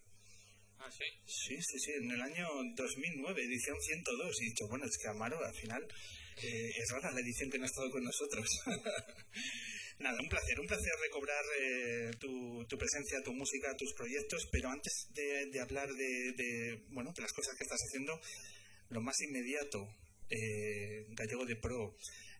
Ah, 0.78 0.90
sí. 0.90 1.05
Sí, 1.24 1.57
sí, 1.61 1.78
sí, 1.78 1.92
en 1.92 2.11
el 2.11 2.20
año 2.20 2.49
2009, 2.74 3.42
edición 3.44 3.76
102. 3.80 4.40
Y 4.40 4.44
he 4.44 4.49
dicho, 4.51 4.68
bueno, 4.68 4.84
es 4.84 4.99
que 4.99 5.09
Amaro 5.09 5.42
al 5.44 5.55
final 5.55 5.86
eh, 6.42 6.70
es 6.76 6.90
rara 6.90 7.12
la 7.12 7.20
edición 7.20 7.51
que 7.51 7.59
no 7.59 7.64
ha 7.64 7.68
estado 7.68 7.90
con 7.90 8.05
nosotros. 8.05 8.47
Nada, 9.99 10.20
un 10.20 10.28
placer, 10.28 10.61
un 10.61 10.66
placer 10.66 10.92
recobrar 11.01 11.44
eh, 11.59 12.11
tu, 12.20 12.66
tu 12.68 12.76
presencia, 12.76 13.22
tu 13.22 13.32
música, 13.32 13.74
tus 13.76 13.94
proyectos, 13.94 14.47
pero 14.53 14.68
antes 14.68 15.09
de, 15.14 15.47
de 15.47 15.61
hablar 15.61 15.88
de, 15.88 16.32
de, 16.36 16.84
bueno, 16.90 17.12
de 17.16 17.22
las 17.22 17.32
cosas 17.32 17.57
que 17.57 17.64
estás 17.64 17.80
haciendo, 17.80 18.20
lo 18.90 19.01
más 19.01 19.18
inmediato, 19.22 19.88
eh, 20.28 21.07
Gallego 21.11 21.47
de 21.47 21.57
Pro, 21.57 21.97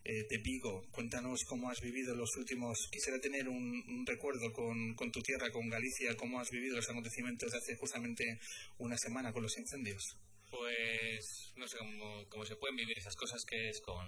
eh, 0.07 0.25
de 0.29 0.37
Vigo, 0.37 0.87
cuéntanos 0.89 1.43
cómo 1.43 1.69
has 1.69 1.81
vivido 1.81 2.15
los 2.15 2.33
últimos, 2.37 2.87
quisiera 2.89 3.19
tener 3.19 3.49
un, 3.49 4.05
recuerdo 4.05 4.53
con, 4.53 4.95
tu 5.11 5.21
tierra, 5.21 5.51
con 5.51 5.67
Galicia, 5.67 6.15
cómo 6.15 6.39
has 6.39 6.49
vivido 6.49 6.77
los 6.77 6.89
acontecimientos 6.89 7.51
de 7.51 7.57
hace 7.57 7.75
justamente 7.75 8.39
una 8.77 8.97
semana 8.97 9.33
con 9.33 9.43
los 9.43 9.57
incendios. 9.57 10.15
Pues 10.49 11.51
no 11.57 11.67
sé 11.67 11.77
cómo, 12.29 12.45
se 12.45 12.55
pueden 12.55 12.77
vivir 12.77 12.97
esas 12.97 13.17
cosas 13.17 13.43
que 13.43 13.67
es 13.67 13.81
con, 13.81 14.07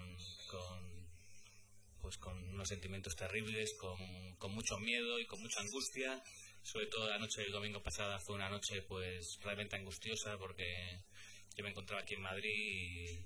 pues 2.02 2.18
con 2.18 2.38
unos 2.50 2.70
sentimientos 2.70 3.18
terribles, 3.18 3.74
con, 3.78 4.00
con 4.38 4.54
mucho 4.54 4.80
miedo 4.80 5.20
y 5.20 5.26
con 5.26 5.42
mucha 5.42 5.60
angustia. 5.60 6.24
Sobre 6.64 6.88
todo 6.88 7.10
la 7.10 7.20
noche 7.20 7.42
del 7.42 7.52
domingo 7.52 7.84
pasada 7.84 8.22
fue 8.22 8.36
una 8.36 8.50
noche 8.50 8.84
pues 8.84 9.38
realmente 9.44 9.76
angustiosa 9.76 10.38
porque 10.38 11.04
yo 11.58 11.64
me 11.66 11.72
encontraba 11.72 12.04
aquí 12.04 12.14
en 12.14 12.22
Madrid 12.22 13.26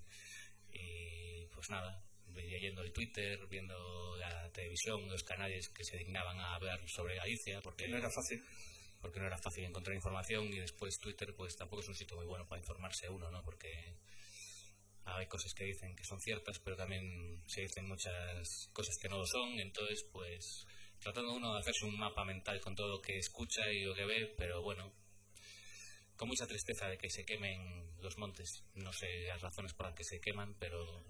y, 0.71 0.79
y, 0.79 1.45
pues 1.53 1.69
nada, 1.69 2.03
venía 2.33 2.59
yendo 2.59 2.81
el 2.81 2.91
Twitter, 2.91 3.47
viendo 3.47 4.17
la 4.17 4.51
televisión, 4.51 5.07
los 5.07 5.23
canales 5.23 5.69
que 5.69 5.83
se 5.83 5.97
dignaban 5.97 6.39
a 6.39 6.55
hablar 6.55 6.79
sobre 6.87 7.15
Galicia 7.15 7.61
porque 7.61 7.87
no 7.87 7.97
era 7.97 8.09
fácil 8.09 8.43
porque 9.01 9.19
no 9.19 9.27
era 9.27 9.37
fácil 9.37 9.65
encontrar 9.65 9.95
información 9.95 10.47
y 10.53 10.59
después 10.59 10.97
Twitter 10.97 11.35
pues 11.35 11.57
tampoco 11.57 11.81
es 11.81 11.89
un 11.89 11.95
sitio 11.95 12.15
muy 12.15 12.25
bueno 12.25 12.47
para 12.47 12.61
informarse 12.61 13.09
uno, 13.09 13.29
¿no? 13.29 13.43
Porque 13.43 13.69
hay 15.03 15.27
cosas 15.27 15.53
que 15.53 15.65
dicen 15.65 15.93
que 15.93 16.05
son 16.05 16.21
ciertas, 16.21 16.57
pero 16.59 16.77
también 16.77 17.43
se 17.45 17.61
dicen 17.61 17.85
muchas 17.85 18.69
cosas 18.71 18.95
que 19.01 19.09
no 19.09 19.17
lo 19.17 19.25
son, 19.25 19.59
entonces 19.59 20.05
pues 20.11 20.65
tratando 20.99 21.33
uno 21.33 21.53
de 21.53 21.59
hacerse 21.59 21.85
un 21.85 21.97
mapa 21.97 22.23
mental 22.23 22.61
con 22.61 22.75
todo 22.75 22.87
lo 22.87 23.01
que 23.01 23.17
escucha 23.17 23.69
y 23.69 23.83
lo 23.83 23.93
que 23.93 24.05
ve, 24.05 24.33
pero 24.37 24.61
bueno, 24.61 24.93
con 26.15 26.29
mucha 26.29 26.47
tristeza 26.47 26.87
de 26.87 26.97
que 26.97 27.09
se 27.09 27.25
quemen 27.25 27.91
los 28.01 28.17
montes. 28.17 28.63
No 28.75 28.93
sé 28.93 29.27
las 29.27 29.41
razones 29.41 29.73
por 29.73 29.87
las 29.87 29.95
que 29.95 30.05
se 30.05 30.21
queman, 30.21 30.55
pero 30.59 31.03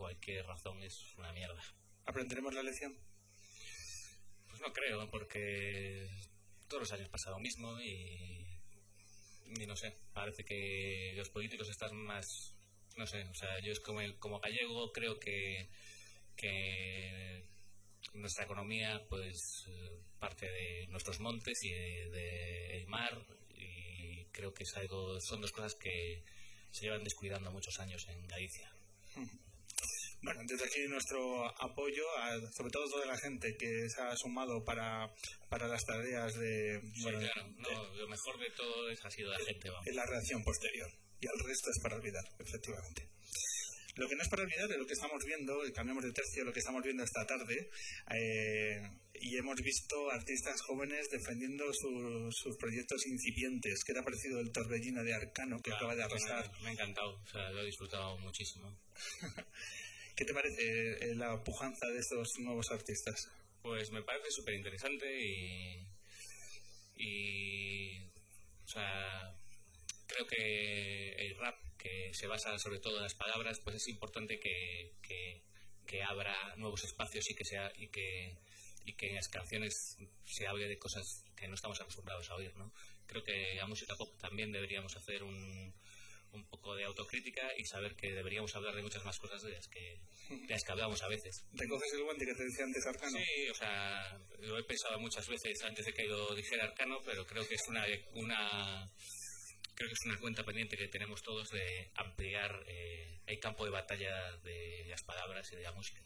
cualquier 0.00 0.46
razón 0.46 0.82
es 0.82 1.14
una 1.18 1.30
mierda. 1.32 1.62
¿Aprenderemos 2.06 2.54
la 2.54 2.62
lección? 2.62 2.96
Pues 4.48 4.62
no 4.62 4.72
creo, 4.72 5.10
porque 5.10 6.08
todos 6.68 6.84
los 6.84 6.92
años 6.92 7.10
pasa 7.10 7.28
lo 7.30 7.38
mismo 7.38 7.78
y, 7.82 8.46
y 9.60 9.66
no 9.66 9.76
sé, 9.76 9.94
parece 10.14 10.42
que 10.42 11.12
los 11.16 11.28
políticos 11.28 11.68
están 11.68 11.94
más 11.94 12.56
no 12.96 13.06
sé, 13.06 13.22
o 13.24 13.34
sea, 13.34 13.60
yo 13.60 13.72
es 13.72 13.80
como, 13.80 14.00
como 14.18 14.40
gallego 14.40 14.90
creo 14.90 15.18
que, 15.20 15.68
que 16.34 17.44
nuestra 18.14 18.44
economía 18.44 19.06
pues 19.06 19.68
parte 20.18 20.50
de 20.50 20.86
nuestros 20.88 21.20
montes 21.20 21.62
y 21.62 21.70
del 21.70 22.12
de, 22.12 22.84
mar 22.88 23.22
y 23.54 24.24
creo 24.32 24.54
que 24.54 24.64
es 24.64 24.76
algo, 24.76 25.20
son 25.20 25.42
dos 25.42 25.52
cosas 25.52 25.74
que 25.74 26.24
se 26.70 26.86
llevan 26.86 27.04
descuidando 27.04 27.52
muchos 27.52 27.78
años 27.80 28.06
en 28.08 28.26
Galicia. 28.26 28.72
Bueno, 30.22 30.40
desde 30.46 30.64
aquí 30.66 30.80
nuestro 30.88 31.46
apoyo 31.62 32.02
a 32.18 32.38
sobre 32.52 32.70
todo 32.70 32.88
toda 32.90 33.06
la 33.06 33.16
gente 33.18 33.56
que 33.56 33.88
se 33.88 34.00
ha 34.02 34.14
sumado 34.16 34.62
para, 34.64 35.10
para 35.48 35.66
las 35.66 35.82
tareas 35.84 36.34
de, 36.34 36.80
Sí, 36.94 37.02
bueno, 37.02 37.20
claro. 37.20 37.48
No, 37.56 37.94
lo 37.94 38.08
mejor 38.08 38.38
de 38.38 38.50
todo 38.50 38.90
es, 38.90 39.02
ha 39.04 39.10
sido 39.10 39.30
la 39.30 39.38
gente, 39.38 39.70
vamos. 39.70 39.86
en 39.86 39.96
la 39.96 40.04
reacción 40.06 40.42
posterior. 40.44 40.90
Y 41.20 41.26
el 41.26 41.38
resto 41.46 41.70
es 41.70 41.78
para 41.82 41.96
olvidar, 41.96 42.24
efectivamente. 42.38 43.08
Lo 43.96 44.08
que 44.08 44.14
no 44.16 44.22
es 44.22 44.28
para 44.28 44.42
olvidar 44.44 44.70
es 44.70 44.78
lo 44.78 44.86
que 44.86 44.92
estamos 44.94 45.22
viendo, 45.24 45.66
y 45.66 45.72
cambiamos 45.72 46.04
de 46.04 46.12
tercio, 46.12 46.44
lo 46.44 46.52
que 46.52 46.60
estamos 46.60 46.82
viendo 46.82 47.02
esta 47.02 47.26
tarde, 47.26 47.68
eh, 48.14 48.80
y 49.14 49.36
hemos 49.36 49.56
visto 49.60 50.10
artistas 50.10 50.60
jóvenes 50.62 51.10
defendiendo 51.10 51.64
su- 51.74 52.30
sus 52.30 52.56
proyectos 52.56 53.06
incipientes. 53.06 53.82
¿Qué 53.84 53.92
te 53.92 53.98
ha 53.98 54.02
parecido 54.04 54.40
el 54.40 54.52
torbellino 54.52 55.02
de 55.02 55.12
Arcano 55.14 55.60
que 55.60 55.72
acaba 55.72 55.94
de 55.94 56.04
arrasar? 56.04 56.50
Me 56.62 56.70
ha 56.70 56.72
encantado, 56.72 57.20
o 57.20 57.26
sea, 57.26 57.50
lo 57.50 57.60
he 57.62 57.66
disfrutado 57.66 58.16
muchísimo. 58.18 58.78
¿Qué 60.16 60.24
te 60.24 60.34
parece 60.34 61.10
eh, 61.10 61.14
la 61.14 61.42
pujanza 61.42 61.86
de 61.86 61.98
estos 61.98 62.38
nuevos 62.38 62.70
artistas? 62.70 63.30
Pues 63.62 63.90
me 63.90 64.02
parece 64.02 64.30
súper 64.30 64.54
interesante 64.54 65.06
y, 65.20 65.86
y. 66.96 67.98
O 68.64 68.68
sea, 68.68 69.34
creo 70.06 70.26
que 70.26 71.12
el 71.12 71.36
rap, 71.36 71.56
que 71.76 72.12
se 72.14 72.26
basa 72.26 72.58
sobre 72.58 72.78
todo 72.78 72.96
en 72.96 73.02
las 73.02 73.14
palabras, 73.14 73.60
pues 73.60 73.76
es 73.76 73.88
importante 73.88 74.38
que, 74.38 74.92
que, 75.02 75.42
que 75.86 76.02
abra 76.02 76.54
nuevos 76.56 76.84
espacios 76.84 77.30
y 77.30 77.34
que, 77.34 77.44
sea, 77.44 77.72
y, 77.76 77.88
que, 77.88 78.38
y 78.84 78.92
que 78.94 79.08
en 79.08 79.16
las 79.16 79.28
canciones 79.28 79.98
se 80.24 80.46
hable 80.46 80.68
de 80.68 80.78
cosas 80.78 81.24
que 81.36 81.48
no 81.48 81.54
estamos 81.54 81.80
acostumbrados 81.80 82.30
a 82.30 82.36
oír, 82.36 82.54
¿no? 82.56 82.72
Creo 83.06 83.24
que 83.24 83.60
a 83.60 83.66
música 83.66 83.96
pop 83.96 84.16
también 84.20 84.52
deberíamos 84.52 84.96
hacer 84.96 85.24
un, 85.24 85.74
un 86.32 86.46
poco 86.48 86.74
de 86.74 86.84
autocrítica 86.84 87.42
y 87.56 87.64
saber 87.64 87.94
que 87.96 88.12
deberíamos 88.12 88.54
hablar 88.54 88.74
de 88.74 88.82
muchas 88.82 89.04
más 89.04 89.18
cosas 89.18 89.42
de 89.42 89.52
las 89.52 89.66
que, 89.68 90.00
de 90.28 90.48
las 90.48 90.62
que 90.62 90.72
hablamos 90.72 91.02
a 91.02 91.08
veces. 91.08 91.44
¿Recoges 91.52 91.92
el 91.94 92.04
guante 92.04 92.26
que 92.26 92.34
te 92.34 92.44
decía 92.44 92.64
antes 92.64 92.86
Arcano? 92.86 93.18
Sí, 93.18 93.48
o 93.50 93.54
sea, 93.54 94.18
lo 94.40 94.58
he 94.58 94.64
pensado 94.64 94.98
muchas 94.98 95.26
veces 95.28 95.62
antes 95.62 95.86
de 95.86 95.92
que 95.92 96.04
lo 96.04 96.34
dijera 96.34 96.64
Arcano, 96.64 96.98
pero 97.04 97.26
creo 97.26 97.46
que 97.46 97.54
es 97.54 97.68
una, 97.68 97.84
una 98.14 98.90
creo 99.74 99.88
que 99.88 99.94
es 99.94 100.06
una 100.06 100.20
cuenta 100.20 100.44
pendiente 100.44 100.76
que 100.76 100.88
tenemos 100.88 101.22
todos 101.22 101.48
de 101.50 101.90
ampliar 101.94 102.50
eh, 102.68 103.20
el 103.26 103.38
campo 103.38 103.64
de 103.64 103.70
batalla 103.70 104.36
de 104.44 104.84
las 104.88 105.02
palabras 105.04 105.48
y 105.52 105.56
de 105.56 105.62
la 105.62 105.72
música. 105.72 106.02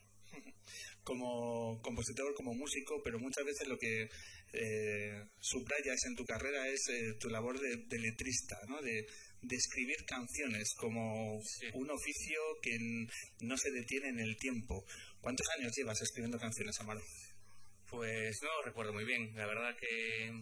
como 1.05 1.81
compositor, 1.83 2.35
como 2.35 2.55
músico, 2.55 3.01
pero 3.03 3.19
muchas 3.19 3.45
veces 3.45 3.69
lo 3.69 3.77
que 3.79 4.09
eh, 4.53 5.25
subrayas 5.41 6.05
en 6.07 6.15
tu 6.15 6.25
carrera 6.25 6.69
es 6.69 6.89
eh, 6.89 7.15
tu 7.19 7.29
labor 7.29 7.59
de, 7.59 7.77
de 7.89 7.99
letrista, 7.99 8.57
¿no? 8.69 8.81
de, 8.81 9.07
de 9.47 9.57
escribir 9.57 10.05
canciones 10.07 10.75
como 10.77 11.39
un 11.75 11.91
oficio 11.91 12.41
que 12.63 12.79
no 13.41 13.57
se 13.57 13.71
detiene 13.71 14.09
en 14.09 14.21
el 14.21 14.37
tiempo. 14.37 14.85
¿Cuántos 15.21 15.47
años 15.59 15.73
llevas 15.77 16.01
escribiendo 16.01 16.39
canciones, 16.39 16.79
Amaro? 16.81 17.03
Pues 17.89 18.41
no 18.43 18.63
recuerdo 18.65 18.93
muy 18.93 19.05
bien, 19.05 19.35
la 19.37 19.47
verdad 19.47 19.77
que 19.77 20.41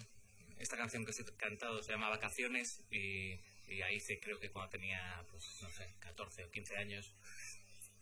esta 0.58 0.76
canción 0.76 1.04
que 1.04 1.10
he 1.10 1.36
cantado 1.36 1.82
se 1.82 1.92
llama 1.92 2.08
Vacaciones 2.08 2.82
y, 2.90 3.32
y 3.66 3.82
ahí 3.82 3.96
hice 3.96 4.20
creo 4.20 4.38
que 4.38 4.50
cuando 4.50 4.70
tenía, 4.70 5.24
pues 5.30 5.44
no 5.60 5.68
sé, 5.70 5.94
14 5.98 6.44
o 6.44 6.50
15 6.50 6.76
años, 6.76 7.14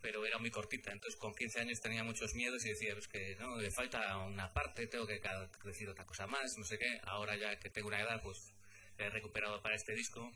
pero 0.00 0.24
era 0.26 0.38
muy 0.38 0.50
cortita, 0.50 0.92
entonces 0.92 1.18
con 1.18 1.34
15 1.34 1.60
años 1.60 1.80
tenía 1.80 2.04
muchos 2.04 2.34
miedos 2.34 2.64
y 2.64 2.70
decía, 2.70 2.92
pues 2.94 3.08
que 3.08 3.36
no, 3.36 3.56
le 3.56 3.70
falta 3.70 4.18
una 4.18 4.52
parte, 4.52 4.86
tengo 4.86 5.06
que 5.06 5.20
decir 5.64 5.88
otra 5.88 6.04
cosa 6.04 6.26
más, 6.26 6.56
no 6.58 6.64
sé 6.64 6.78
qué, 6.78 7.00
ahora 7.04 7.36
ya 7.36 7.58
que 7.58 7.70
tengo 7.70 7.88
una 7.88 8.00
edad, 8.00 8.22
pues 8.22 8.52
he 8.98 9.08
recuperado 9.08 9.62
para 9.62 9.74
este 9.76 9.94
disco 9.94 10.30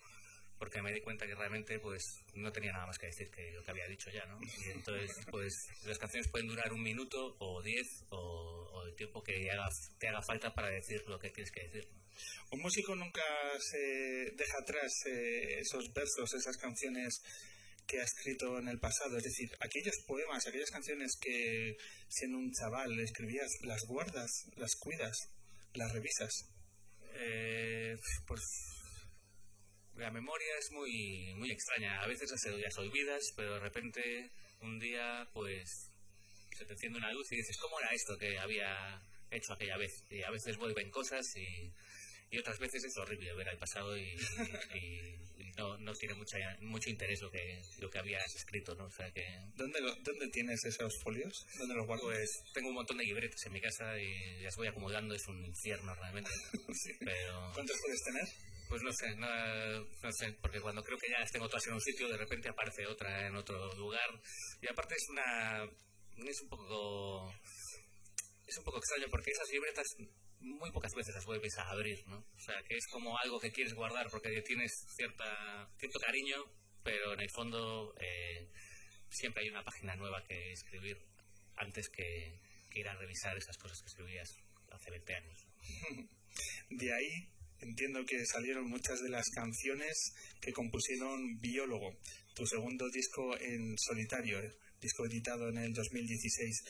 porque 0.64 0.80
me 0.80 0.94
di 0.94 1.02
cuenta 1.02 1.26
que 1.26 1.34
realmente 1.34 1.78
pues 1.78 2.24
no 2.32 2.50
tenía 2.50 2.72
nada 2.72 2.86
más 2.86 2.96
que 2.96 3.04
decir 3.04 3.30
que 3.30 3.50
lo 3.50 3.62
que 3.62 3.70
había 3.70 3.86
dicho 3.86 4.08
ya, 4.10 4.24
¿no? 4.24 4.38
Y 4.40 4.70
entonces 4.70 5.10
pues 5.30 5.52
las 5.84 5.98
canciones 5.98 6.26
pueden 6.30 6.48
durar 6.48 6.72
un 6.72 6.82
minuto 6.82 7.36
o 7.38 7.62
diez 7.62 7.86
o, 8.08 8.70
o 8.72 8.86
el 8.86 8.94
tiempo 8.94 9.22
que 9.22 9.50
haga, 9.50 9.68
te 9.98 10.08
haga 10.08 10.22
falta 10.22 10.54
para 10.54 10.70
decir 10.70 11.04
lo 11.06 11.18
que 11.18 11.28
tienes 11.28 11.52
que 11.52 11.64
decir. 11.64 11.86
Un 12.50 12.60
músico 12.60 12.96
nunca 12.96 13.20
se 13.60 13.76
deja 13.76 14.56
atrás 14.58 14.90
eh, 15.04 15.58
esos 15.58 15.92
versos, 15.92 16.32
esas 16.32 16.56
canciones 16.56 17.20
que 17.86 18.00
ha 18.00 18.04
escrito 18.04 18.58
en 18.58 18.68
el 18.68 18.78
pasado. 18.80 19.18
Es 19.18 19.24
decir, 19.24 19.50
aquellos 19.60 19.96
poemas, 20.06 20.46
aquellas 20.46 20.70
canciones 20.70 21.18
que 21.20 21.76
siendo 22.08 22.38
un 22.38 22.50
chaval 22.52 22.98
escribías, 23.00 23.50
las 23.64 23.82
guardas, 23.86 24.30
las 24.56 24.74
cuidas, 24.76 25.28
las 25.74 25.92
revisas. 25.92 26.32
Eh, 27.16 27.98
pues 28.26 28.40
la 29.96 30.10
memoria 30.10 30.56
es 30.58 30.70
muy 30.72 31.34
muy 31.36 31.50
extraña. 31.50 32.00
A 32.02 32.06
veces 32.06 32.30
las 32.30 32.78
olvidas, 32.78 33.22
pero 33.36 33.54
de 33.54 33.60
repente 33.60 34.30
un 34.60 34.78
día 34.78 35.28
pues 35.32 35.90
se 36.56 36.64
te 36.64 36.72
enciende 36.72 36.98
una 36.98 37.12
luz 37.12 37.30
y 37.32 37.36
dices, 37.36 37.56
¿cómo 37.58 37.78
era 37.80 37.92
esto 37.92 38.16
que 38.18 38.38
había 38.38 39.02
hecho 39.30 39.52
aquella 39.52 39.76
vez? 39.76 40.04
Y 40.10 40.22
a 40.22 40.30
veces 40.30 40.56
vuelven 40.56 40.90
cosas 40.90 41.26
y, 41.36 41.72
y 42.30 42.38
otras 42.38 42.58
veces 42.58 42.84
es 42.84 42.96
horrible 42.96 43.34
ver 43.34 43.48
al 43.48 43.58
pasado 43.58 43.96
y, 43.96 44.02
y- 44.74 45.18
y 45.36 45.50
no, 45.56 45.76
no 45.78 45.92
tiene 45.94 46.14
mucha, 46.14 46.36
mucho 46.60 46.90
interés 46.90 47.20
lo 47.22 47.30
que, 47.30 47.60
lo 47.78 47.90
que 47.90 47.98
habías 47.98 48.34
escrito, 48.36 48.74
¿no? 48.76 48.84
O 48.84 48.90
sea 48.90 49.10
que... 49.12 49.24
¿Dónde, 49.56 49.80
lo- 49.80 49.94
dónde 49.96 50.28
tienes 50.28 50.64
esos 50.64 50.92
folios? 51.02 51.44
¿Dónde 51.58 51.74
los 51.74 51.86
guardas? 51.86 52.04
Pues 52.04 52.30
tengo 52.52 52.68
un 52.68 52.74
montón 52.74 52.96
de 52.98 53.04
libretas 53.04 53.44
en 53.46 53.52
mi 53.52 53.60
casa 53.60 53.98
y 53.98 54.40
las 54.42 54.54
voy 54.56 54.68
acomodando, 54.68 55.14
es 55.14 55.26
un 55.26 55.44
infierno 55.44 55.92
realmente. 55.96 56.30
Pero... 57.00 57.50
¿Cuántos 57.54 57.76
puedes 57.84 58.02
tener? 58.04 58.28
Pues 58.74 58.82
no 58.82 58.92
sé, 58.92 59.14
no, 59.14 59.28
no 60.02 60.12
sé, 60.18 60.32
porque 60.42 60.60
cuando 60.60 60.82
creo 60.82 60.98
que 60.98 61.08
ya 61.08 61.20
las 61.20 61.30
tengo 61.30 61.48
todas 61.48 61.64
en 61.68 61.74
un 61.74 61.80
sitio, 61.80 62.08
de 62.08 62.16
repente 62.16 62.48
aparece 62.48 62.84
otra 62.86 63.24
en 63.24 63.36
otro 63.36 63.72
lugar. 63.76 64.20
Y 64.60 64.66
aparte 64.66 64.96
es 64.96 65.08
una. 65.10 65.62
es 66.16 66.42
un 66.42 66.48
poco. 66.48 67.32
es 68.44 68.58
un 68.58 68.64
poco 68.64 68.78
extraño 68.78 69.06
porque 69.08 69.30
esas 69.30 69.48
libretas 69.52 69.86
muy 70.40 70.72
pocas 70.72 70.92
veces 70.92 71.14
las 71.14 71.24
vuelves 71.24 71.56
a 71.58 71.70
abrir, 71.70 72.04
¿no? 72.08 72.16
O 72.18 72.40
sea, 72.40 72.60
que 72.64 72.74
es 72.76 72.84
como 72.88 73.16
algo 73.16 73.38
que 73.38 73.52
quieres 73.52 73.74
guardar 73.74 74.10
porque 74.10 74.42
tienes 74.42 74.72
cierta, 74.96 75.70
cierto 75.78 76.00
cariño, 76.00 76.44
pero 76.82 77.12
en 77.12 77.20
el 77.20 77.30
fondo 77.30 77.94
eh, 78.00 78.50
siempre 79.08 79.44
hay 79.44 79.50
una 79.50 79.62
página 79.62 79.94
nueva 79.94 80.24
que 80.24 80.50
escribir 80.50 80.98
antes 81.58 81.88
que, 81.90 82.40
que 82.72 82.80
ir 82.80 82.88
a 82.88 82.96
revisar 82.96 83.36
esas 83.36 83.56
cosas 83.56 83.80
que 83.82 83.86
escribías 83.90 84.36
hace 84.72 84.90
20 84.90 85.14
años. 85.14 85.46
De 86.70 86.92
ahí 86.92 87.33
entiendo 87.64 88.04
que 88.06 88.24
salieron 88.26 88.68
muchas 88.68 89.00
de 89.02 89.08
las 89.10 89.28
canciones 89.34 90.12
que 90.40 90.52
compusieron 90.52 91.38
Biólogo, 91.40 91.98
tu 92.34 92.46
segundo 92.46 92.88
disco 92.90 93.36
en 93.40 93.74
solitario, 93.78 94.38
eh, 94.40 94.52
disco 94.80 95.06
editado 95.06 95.48
en 95.48 95.58
el 95.58 95.72
2016. 95.72 96.62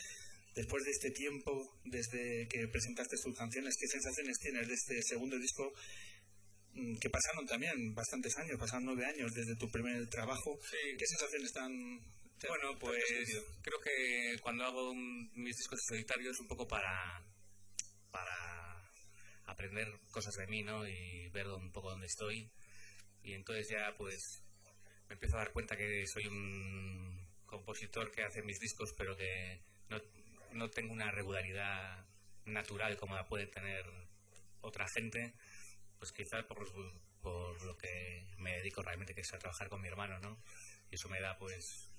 Después 0.55 0.85
de 0.85 0.91
este 0.93 1.11
tiempo, 1.11 1.81
desde 1.85 2.47
que 2.49 2.69
presentaste 2.69 3.17
tus 3.23 3.37
canciones, 3.37 3.75
¿qué 3.79 3.89
sensaciones 3.89 4.39
tienes 4.39 4.69
de 4.69 4.75
este 4.75 5.03
segundo 5.03 5.37
disco? 5.39 5.73
mm, 6.75 6.97
Que 6.99 7.11
pasaron 7.11 7.47
también 7.47 7.95
bastantes 7.95 8.37
años, 8.39 8.59
pasaron 8.59 8.85
nueve 8.85 9.05
años 9.07 9.33
desde 9.35 9.57
tu 9.57 9.69
primer 9.71 10.09
trabajo. 10.09 10.59
¿Qué 10.99 11.07
sensaciones 11.07 11.49
están 11.49 11.73
Bueno, 12.47 12.79
pues 12.79 13.03
creo 13.63 13.81
que 13.81 14.39
cuando 14.43 14.65
hago 14.65 14.91
un- 14.91 15.31
mis 15.35 15.57
discos 15.57 15.81
solitarios 15.89 16.35
es 16.35 16.41
un 16.41 16.49
poco 16.49 16.67
para, 16.69 17.25
para 18.11 18.37
aprender 19.47 19.93
cosas 20.11 20.35
de 20.37 20.47
mí, 20.47 20.63
¿no? 20.63 20.87
Y 20.87 21.29
ver 21.31 21.49
un 21.49 21.73
poco 21.73 21.91
dónde 21.91 22.07
estoy. 22.07 22.51
Y 23.23 23.33
entonces 23.33 23.69
ya 23.71 23.95
pues 23.97 24.43
me 25.09 25.15
empiezo 25.15 25.37
a 25.37 25.41
dar 25.41 25.53
cuenta 25.53 25.77
que 25.77 26.07
soy 26.07 26.27
un 26.27 27.27
compositor 27.47 28.11
que 28.11 28.25
hace 28.25 28.43
mis 28.43 28.61
discos, 28.61 28.95
pero 28.97 29.17
que 29.17 29.61
no, 29.89 30.01
no 30.53 30.71
tengo 30.71 30.93
una 30.93 31.11
regularidad 31.11 32.05
natural 32.45 32.97
como 32.97 33.15
la 33.15 33.27
puede 33.27 33.47
tener 33.47 33.85
otra 34.61 34.87
gente. 34.89 35.35
Pues 35.99 36.13
quizás 36.13 36.45
por, 36.45 36.67
por 37.21 37.63
lo 37.63 37.77
que 37.77 38.27
me 38.39 38.57
dedico 38.57 38.83
realmente, 38.83 39.15
que 39.15 39.23
es 39.23 39.33
a 39.33 39.39
trabajar 39.39 39.69
con 39.69 39.81
mi 39.81 39.89
hermano, 39.89 40.19
¿no? 40.21 40.39
Y 40.91 40.97
eso 40.97 41.09
me 41.09 41.21
da 41.21 41.37
pues 41.39 41.94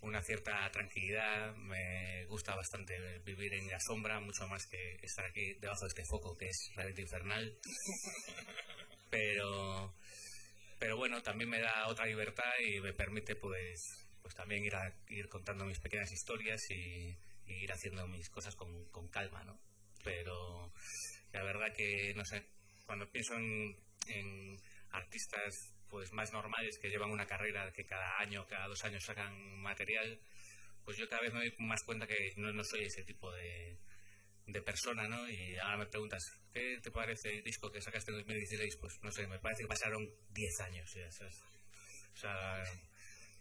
una 0.00 0.22
cierta 0.22 0.70
tranquilidad, 0.70 1.54
me 1.56 2.24
gusta 2.26 2.54
bastante 2.54 3.18
vivir 3.20 3.54
en 3.54 3.68
la 3.68 3.80
sombra, 3.80 4.20
mucho 4.20 4.46
más 4.48 4.66
que 4.66 4.98
estar 5.02 5.24
aquí 5.24 5.54
debajo 5.54 5.82
de 5.82 5.88
este 5.88 6.04
foco 6.04 6.36
que 6.36 6.48
es 6.48 6.70
realmente 6.76 7.02
infernal. 7.02 7.58
Pero, 9.10 9.94
pero 10.78 10.96
bueno, 10.96 11.22
también 11.22 11.48
me 11.48 11.60
da 11.60 11.86
otra 11.88 12.06
libertad 12.06 12.52
y 12.66 12.80
me 12.80 12.92
permite 12.92 13.36
pues, 13.36 13.80
pues 14.20 14.34
también 14.34 14.64
ir, 14.64 14.74
a- 14.74 14.94
ir 15.08 15.28
contando 15.28 15.64
mis 15.64 15.78
pequeñas 15.78 16.10
historias 16.12 16.60
y, 16.70 17.16
y 17.46 17.54
ir 17.62 17.72
haciendo 17.72 18.06
mis 18.08 18.28
cosas 18.28 18.54
con, 18.56 18.84
con 18.90 19.08
calma, 19.08 19.42
¿no? 19.44 19.58
Pero 20.04 20.72
la 21.32 21.42
verdad 21.44 21.72
que, 21.74 22.12
no 22.14 22.24
sé, 22.24 22.44
cuando 22.84 23.10
pienso 23.10 23.34
en, 23.34 23.76
en 24.08 24.60
artistas 24.90 25.72
pues 25.88 26.12
más 26.12 26.32
normales 26.32 26.78
que 26.78 26.88
llevan 26.88 27.10
una 27.10 27.26
carrera 27.26 27.72
que 27.72 27.84
cada 27.84 28.18
año, 28.18 28.46
cada 28.46 28.66
dos 28.68 28.82
años 28.84 29.04
sacan 29.04 29.58
material, 29.60 30.20
pues 30.84 30.96
yo 30.96 31.08
cada 31.08 31.22
vez 31.22 31.32
me 31.32 31.40
doy 31.40 31.54
más 31.58 31.82
cuenta 31.84 32.06
que 32.06 32.32
no, 32.36 32.52
no 32.52 32.62
soy 32.64 32.84
ese 32.84 33.02
tipo 33.04 33.32
de, 33.32 33.78
de 34.46 34.62
persona, 34.62 35.08
¿no? 35.08 35.28
Y 35.28 35.56
ahora 35.56 35.78
me 35.78 35.86
preguntas, 35.86 36.22
¿qué 36.52 36.78
te 36.82 36.90
parece 36.90 37.38
el 37.38 37.42
disco 37.42 37.70
que 37.70 37.80
sacaste 37.80 38.12
en 38.12 38.18
2016? 38.18 38.76
Pues 38.80 38.98
no 39.02 39.10
sé, 39.10 39.26
me 39.26 39.38
parece 39.38 39.62
que 39.62 39.68
pasaron 39.68 40.08
10 40.30 40.60
años, 40.60 40.94
ya. 40.94 41.08
O 41.08 42.16
sea, 42.16 42.62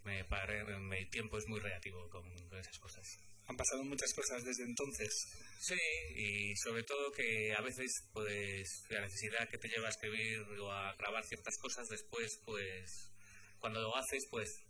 me 0.04 0.24
pare, 0.26 0.64
mi 0.80 1.06
tiempo 1.10 1.38
es 1.38 1.48
muy 1.48 1.60
relativo 1.60 2.10
con 2.10 2.26
esas 2.58 2.78
cosas. 2.80 3.35
Han 3.48 3.58
pasado 3.58 3.84
muchas 3.84 4.14
cosas 4.14 4.44
desde 4.44 4.64
entonces. 4.64 5.12
Sí, 5.60 5.78
y 6.16 6.56
sobre 6.58 6.84
todo 6.84 7.12
que 7.12 7.54
a 7.54 7.62
veces, 7.62 7.92
pues, 8.12 8.86
la 8.90 9.02
necesidad 9.02 9.48
que 9.50 9.58
te 9.58 9.68
lleva 9.68 9.88
a 9.88 9.92
escribir 9.92 10.40
o 10.60 10.72
a 10.72 10.96
grabar 10.96 11.24
ciertas 11.24 11.58
cosas, 11.60 11.88
después, 11.90 12.40
pues, 12.46 13.12
cuando 13.60 13.82
lo 13.82 13.96
haces, 13.96 14.28
pues, 14.32 14.64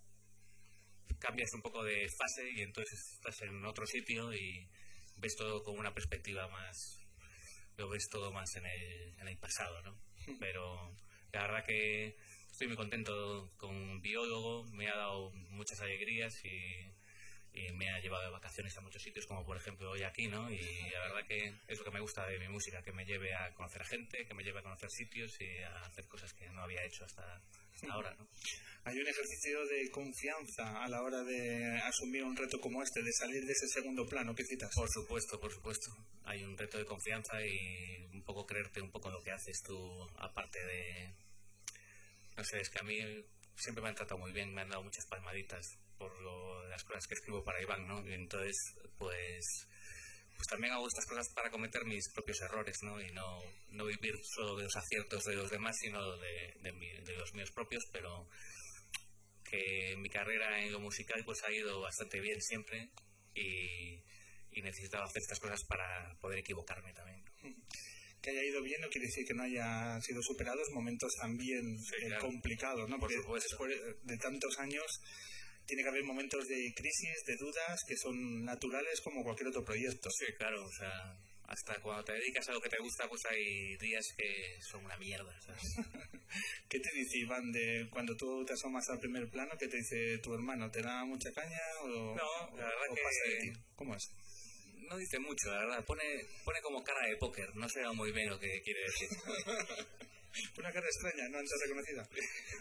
cambias 1.20 1.54
un 1.54 1.62
poco 1.62 1.84
de 1.84 2.08
fase 2.10 2.50
y 2.52 2.62
entonces 2.62 3.00
estás 3.14 3.42
en 3.42 3.64
otro 3.66 3.86
sitio 3.86 4.34
y 4.34 4.70
ves 5.18 5.36
todo 5.36 5.64
con 5.64 5.78
una 5.78 5.94
perspectiva 5.94 6.48
más, 6.50 7.00
lo 7.78 7.90
ves 7.90 8.08
todo 8.10 8.32
más 8.32 8.56
en 8.56 8.66
el, 8.66 9.20
en 9.20 9.28
el 9.28 9.38
pasado, 9.38 9.82
¿no? 9.84 9.98
Pero 10.40 10.94
la 11.32 11.42
verdad 11.42 11.66
que 11.66 12.16
estoy 12.52 12.68
muy 12.68 12.76
contento 12.76 13.50
con 13.58 14.02
biólogo, 14.02 14.66
me 14.72 14.88
ha 14.88 14.96
dado 14.96 15.32
muchas 15.50 15.80
alegrías 15.82 16.34
y, 16.46 16.95
y 17.56 17.72
me 17.72 17.90
ha 17.90 18.00
llevado 18.00 18.26
de 18.26 18.32
vacaciones 18.32 18.78
a 18.78 18.82
muchos 18.82 19.02
sitios, 19.02 19.26
como 19.26 19.46
por 19.46 19.56
ejemplo 19.56 19.90
hoy 19.92 20.04
aquí, 20.04 20.28
¿no? 20.28 20.52
Y 20.52 20.60
la 20.92 21.00
verdad 21.00 21.28
que 21.28 21.54
es 21.68 21.78
lo 21.78 21.86
que 21.86 21.92
me 21.92 22.02
gusta 22.02 22.28
de 22.28 22.38
mi 22.38 22.50
música, 22.50 22.84
que 22.84 22.92
me 22.92 23.06
lleve 23.06 23.34
a 23.34 23.54
conocer 23.54 23.84
gente, 23.86 24.26
que 24.26 24.34
me 24.34 24.44
lleve 24.44 24.60
a 24.60 24.64
conocer 24.64 24.90
sitios 24.90 25.40
y 25.40 25.58
a 25.64 25.86
hacer 25.86 26.06
cosas 26.08 26.34
que 26.34 26.50
no 26.50 26.62
había 26.62 26.84
hecho 26.84 27.06
hasta, 27.06 27.42
hasta 27.74 27.94
ahora, 27.94 28.14
¿no? 28.16 28.28
Hay 28.84 29.00
un 29.00 29.08
ejercicio 29.08 29.66
de 29.66 29.90
confianza 29.90 30.84
a 30.84 30.88
la 30.88 31.02
hora 31.02 31.24
de 31.24 31.80
asumir 31.82 32.24
un 32.24 32.36
reto 32.36 32.60
como 32.60 32.84
este, 32.84 33.02
de 33.02 33.12
salir 33.14 33.44
de 33.44 33.52
ese 33.52 33.68
segundo 33.68 34.06
plano 34.06 34.36
que 34.36 34.44
citas. 34.44 34.70
Por 34.76 34.90
supuesto, 34.92 35.40
por 35.40 35.52
supuesto. 35.52 35.92
Hay 36.26 36.44
un 36.44 36.56
reto 36.56 36.78
de 36.78 36.86
confianza 36.86 37.44
y 37.44 38.06
un 38.14 38.24
poco 38.24 38.46
creerte 38.46 38.82
un 38.82 38.92
poco 38.92 39.10
lo 39.10 39.24
que 39.24 39.32
haces 39.32 39.64
tú, 39.64 40.08
aparte 40.18 40.64
de... 40.64 41.14
No 42.38 42.44
sé, 42.44 42.60
es 42.60 42.70
que 42.70 42.80
a 42.80 42.84
mí 42.84 43.00
siempre 43.56 43.82
me 43.82 43.90
han 43.90 43.96
tratado 43.96 44.20
muy 44.20 44.32
bien, 44.34 44.54
me 44.54 44.62
han 44.62 44.70
dado 44.70 44.84
muchas 44.84 45.08
palmaditas 45.08 45.80
por 45.98 46.20
lo- 46.22 46.68
las 46.70 46.84
cosas 46.84 47.08
que 47.08 47.14
escribo 47.16 47.44
para 47.44 47.62
Iván, 47.62 47.88
¿no? 47.88 48.06
Y 48.08 48.14
entonces, 48.14 48.56
pues, 48.98 49.68
pues 50.36 50.48
también 50.50 50.74
hago 50.74 50.88
estas 50.88 51.06
cosas 51.06 51.30
para 51.34 51.50
cometer 51.50 51.86
mis 51.86 52.12
propios 52.14 52.42
errores, 52.42 52.78
¿no? 52.84 53.00
Y 53.02 53.10
no, 53.12 53.40
no 53.70 53.86
vivir 53.86 54.16
solo 54.24 54.58
de 54.58 54.64
los 54.66 54.76
aciertos 54.76 55.24
de 55.26 55.36
los 55.36 55.50
demás, 55.50 55.76
sino 55.80 56.18
de, 56.18 56.54
de, 56.62 56.72
mi- 56.74 57.00
de 57.04 57.14
los 57.16 57.34
míos 57.34 57.52
propios, 57.52 57.86
pero 57.94 58.28
que 59.44 59.96
mi 59.98 60.10
carrera 60.10 60.64
en 60.64 60.72
lo 60.72 60.80
musical 60.80 61.24
pues 61.24 61.44
ha 61.44 61.52
ido 61.52 61.80
bastante 61.82 62.20
bien 62.20 62.42
siempre 62.42 62.90
y, 63.34 64.02
y 64.52 64.62
necesitaba 64.62 65.06
hacer 65.06 65.22
estas 65.22 65.40
cosas 65.40 65.64
para 65.66 66.18
poder 66.20 66.40
equivocarme 66.40 66.94
también. 66.94 67.24
Que 68.22 68.32
haya 68.32 68.44
ido 68.44 68.62
bien 68.64 68.82
no 68.82 68.90
quiere 68.90 69.06
decir 69.08 69.24
que 69.28 69.36
no 69.36 69.44
haya 69.44 70.02
sido 70.02 70.20
superados 70.24 70.68
momentos 70.72 71.14
también 71.22 71.78
eh, 72.02 72.08
claro. 72.08 72.22
complicados, 72.24 72.90
¿no? 72.90 72.98
Por 72.98 73.02
Porque 73.12 73.16
supuesto. 73.22 73.48
después 73.50 73.98
de 74.04 74.18
tantos 74.18 74.58
años 74.60 74.86
tiene 75.66 75.84
que 75.84 75.90
haber 75.90 76.04
momentos 76.04 76.48
de 76.48 76.74
crisis, 76.76 77.24
de 77.26 77.38
dudas, 77.38 77.80
que 77.88 77.98
son 77.98 78.44
naturales 78.44 79.02
como 79.02 79.24
cualquier 79.24 79.50
otro 79.50 79.64
proyecto. 79.64 80.10
Sí, 80.12 80.26
claro, 80.38 80.64
o 80.64 80.72
sea, 80.72 81.18
hasta 81.48 81.80
cuando 81.82 82.04
te 82.04 82.14
dedicas 82.14 82.48
a 82.50 82.54
lo 82.54 82.62
que 82.62 82.70
te 82.70 82.78
gusta, 82.80 83.08
pues 83.08 83.22
hay 83.30 83.78
días 83.78 84.06
que 84.18 84.58
son 84.62 84.86
una 84.86 84.98
mierda, 84.98 85.34
¿sabes? 85.42 85.62
¿Qué 86.70 86.80
te 86.80 86.90
dice 86.94 87.20
Iván 87.20 87.52
de 87.52 87.88
cuando 87.92 88.16
tú 88.16 88.44
te 88.46 88.54
asomas 88.54 88.90
al 88.90 89.00
primer 89.00 89.30
plano? 89.30 89.54
¿Qué 89.60 89.68
te 89.68 89.78
dice 89.78 90.18
tu 90.20 90.34
hermano? 90.34 90.70
¿Te 90.72 90.82
da 90.82 91.06
mucha 91.06 91.32
caña 91.32 91.60
o, 91.84 92.16
No, 92.16 92.58
la 92.58 92.66
verdad 92.66 92.90
o 92.90 92.96
que-? 92.96 93.54
¿Cómo 93.76 93.96
es? 93.96 94.12
No 94.90 94.98
dice 94.98 95.20
mucho, 95.20 95.50
la 95.50 95.60
verdad, 95.66 95.86
pone, 95.86 96.04
pone 96.44 96.62
como 96.62 96.84
cara 96.84 97.08
de 97.08 97.18
póker, 97.18 97.56
no 97.56 97.68
sé 97.68 97.82
muy 97.96 98.12
bien 98.12 98.30
lo 98.30 98.40
que 98.40 98.62
quiere 98.62 98.82
decir. 98.82 99.10
Una 100.58 100.72
cara 100.72 100.86
extraña, 100.86 101.30
no 101.30 101.38
antes 101.38 101.62
reconocida. 101.62 102.10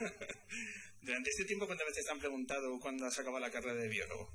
Durante 1.03 1.31
este 1.31 1.45
tiempo, 1.45 1.67
¿cuántas 1.67 1.89
veces 1.89 2.05
te 2.05 2.13
han 2.13 2.21
preguntado 2.21 2.79
cuándo 2.81 3.07
has 3.07 3.19
acabado 3.19 3.41
la 3.41 3.51
carrera 3.51 3.75
de 3.75 3.89
biólogo? 3.89 4.31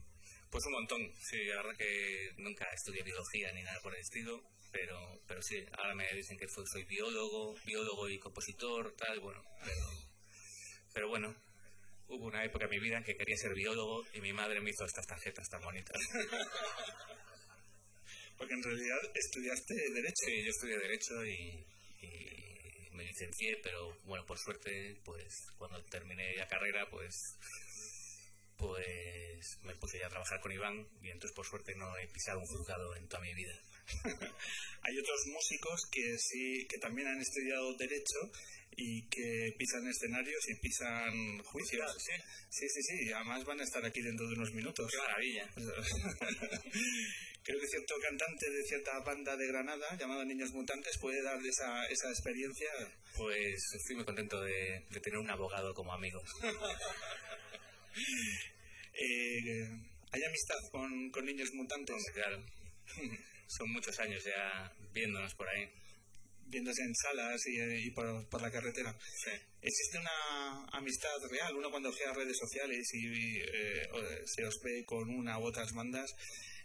Pues 0.49 0.65
un 0.65 0.73
montón, 0.73 1.01
sí, 1.21 1.45
la 1.45 1.57
verdad 1.57 1.77
que 1.77 2.31
nunca 2.37 2.65
estudié 2.73 3.03
biología 3.03 3.53
ni 3.53 3.61
nada 3.63 3.79
por 3.81 3.93
el 3.93 4.01
estilo, 4.01 4.43
pero, 4.71 5.21
pero 5.27 5.41
sí, 5.41 5.63
ahora 5.77 5.95
me 5.95 6.11
dicen 6.13 6.37
que 6.37 6.47
soy, 6.47 6.65
soy 6.71 6.83
biólogo, 6.85 7.55
biólogo 7.65 8.07
y 8.09 8.19
compositor, 8.19 8.95
tal, 8.95 9.19
bueno, 9.19 9.43
pero, 9.63 9.81
pero 10.93 11.07
bueno, 11.07 11.35
hubo 12.07 12.25
una 12.25 12.43
época 12.43 12.65
en 12.65 12.71
mi 12.71 12.79
vida 12.79 12.97
en 12.97 13.03
que 13.03 13.15
quería 13.15 13.37
ser 13.37 13.53
biólogo 13.53 14.03
y 14.13 14.21
mi 14.21 14.33
madre 14.33 14.59
me 14.59 14.71
hizo 14.71 14.85
estas 14.85 15.05
tarjetas 15.05 15.47
tan 15.49 15.61
bonitas. 15.61 15.97
Porque 18.37 18.53
en 18.53 18.63
realidad 18.63 18.99
estudiaste 19.13 19.73
Derecho. 19.93 20.25
Sí, 20.25 20.43
yo 20.43 20.49
estudié 20.49 20.77
Derecho 20.77 21.25
y, 21.25 21.65
y 22.01 22.38
me 22.99 23.05
licencié, 23.05 23.55
pero 23.63 23.97
bueno, 24.03 24.25
por 24.25 24.37
suerte, 24.37 24.99
pues 25.05 25.33
cuando 25.57 25.81
terminé 25.85 26.35
la 26.35 26.47
carrera, 26.47 26.89
pues 26.89 27.15
pues 28.57 29.57
me 29.63 29.73
puse 29.75 29.99
ya 29.99 30.07
a 30.07 30.09
trabajar 30.09 30.41
con 30.41 30.51
Iván 30.51 30.85
y 31.01 31.07
entonces 31.09 31.31
por 31.33 31.45
suerte 31.45 31.73
no 31.75 31.97
he 31.97 32.05
pisado 32.09 32.39
un 32.39 32.45
juzgado 32.45 32.93
en 32.97 33.07
toda 33.07 33.23
mi 33.23 33.33
vida. 33.33 33.53
Hay 34.83 34.99
otros 34.99 35.21
músicos 35.27 35.81
que 35.89 36.17
sí, 36.17 36.67
que 36.67 36.77
también 36.77 37.07
han 37.07 37.21
estudiado 37.21 37.73
Derecho 37.77 38.19
y 38.75 39.07
que 39.07 39.55
pisan 39.57 39.87
escenarios 39.87 40.43
y 40.49 40.55
pisan 40.59 41.39
juicios. 41.43 41.95
Sí, 41.99 42.11
sí, 42.49 42.67
sí, 42.67 42.81
sí, 42.83 43.13
además 43.13 43.45
van 43.45 43.61
a 43.61 43.63
estar 43.63 43.85
aquí 43.85 44.01
dentro 44.01 44.27
de 44.27 44.33
unos 44.35 44.51
minutos. 44.53 44.91
¡Qué 44.91 44.97
maravilla! 44.97 45.49
Creo 47.49 47.61
que 47.61 47.67
cierto 47.67 47.95
cantante 47.99 48.47
de 48.47 48.61
cierta 48.63 48.99
banda 48.99 49.35
de 49.35 49.47
Granada 49.47 49.97
llamado 49.97 50.23
Niños 50.23 50.51
Mutantes 50.53 50.95
puede 50.99 51.23
dar 51.23 51.43
esa, 51.43 51.83
esa 51.87 52.09
experiencia. 52.11 52.69
Pues 53.17 53.59
estoy 53.73 53.95
muy 53.95 54.05
contento 54.05 54.39
de, 54.41 54.85
de 54.87 54.99
tener 54.99 55.17
un 55.17 55.31
abogado 55.31 55.73
como 55.73 55.91
amigo. 55.91 56.21
Eh, 59.01 59.67
¿Hay 60.11 60.23
amistad 60.23 60.57
con, 60.71 61.09
con 61.11 61.25
Niños 61.25 61.53
Mutantes? 61.53 62.03
Claro. 62.13 62.43
Son 63.47 63.71
muchos 63.71 63.97
años 63.99 64.23
ya 64.23 64.71
viéndonos 64.93 65.33
por 65.35 65.47
ahí. 65.49 65.67
Viéndose 66.47 66.81
en 66.83 66.93
salas 66.95 67.41
y, 67.47 67.59
eh, 67.59 67.79
y 67.85 67.91
por, 67.91 68.27
por 68.29 68.41
la 68.41 68.51
carretera. 68.51 68.93
Sí. 69.23 69.31
¿Existe 69.61 69.99
una 69.99 70.65
amistad 70.73 71.17
real? 71.31 71.55
Uno 71.55 71.71
cuando 71.71 71.89
a 71.89 72.13
redes 72.13 72.37
sociales 72.37 72.87
y 72.93 73.39
eh, 73.39 73.87
o- 73.93 74.27
se 74.27 74.45
os 74.45 74.59
ve 74.63 74.83
con 74.85 75.09
una 75.09 75.39
u 75.39 75.43
otras 75.45 75.71
bandas, 75.73 76.11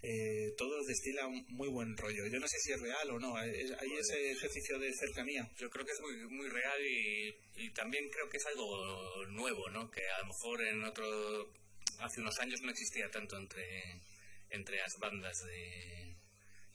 eh, 0.07 0.53
todo 0.59 0.85
destila 0.85 1.27
un 1.27 1.47
muy 1.49 1.69
buen 1.69 1.97
rollo. 1.97 2.27
Yo 2.27 2.39
no 2.39 2.47
sé 2.47 2.59
si 2.59 2.73
es 2.73 2.81
real 2.81 3.11
o 3.11 3.19
no. 3.19 3.37
¿Hay 3.37 3.51
hay 3.51 3.93
ese 3.99 4.33
ejercicio 4.33 4.79
de 4.79 4.93
cercanía? 4.93 5.49
Yo 5.57 5.71
creo 5.71 5.87
que 5.87 5.93
es 5.93 6.01
muy, 6.01 6.29
muy 6.29 6.49
real 6.49 6.79
y, 6.87 7.35
y 7.57 7.71
también 7.71 8.11
creo 8.11 8.29
que 8.29 8.37
es 8.37 8.47
algo 8.47 9.25
nuevo, 9.29 9.71
¿no? 9.71 9.91
Que 9.91 10.07
a 10.07 10.19
lo 10.19 10.27
mejor 10.27 10.63
en 10.63 10.85
otro... 10.85 11.53
Hace 12.01 12.21
unos 12.21 12.39
años 12.41 12.61
no 12.61 12.71
existía 12.71 13.11
tanto 13.11 13.39
entre, 13.39 14.03
entre 14.51 14.77
las 14.77 14.93
bandas 15.01 15.39
de, 15.47 16.17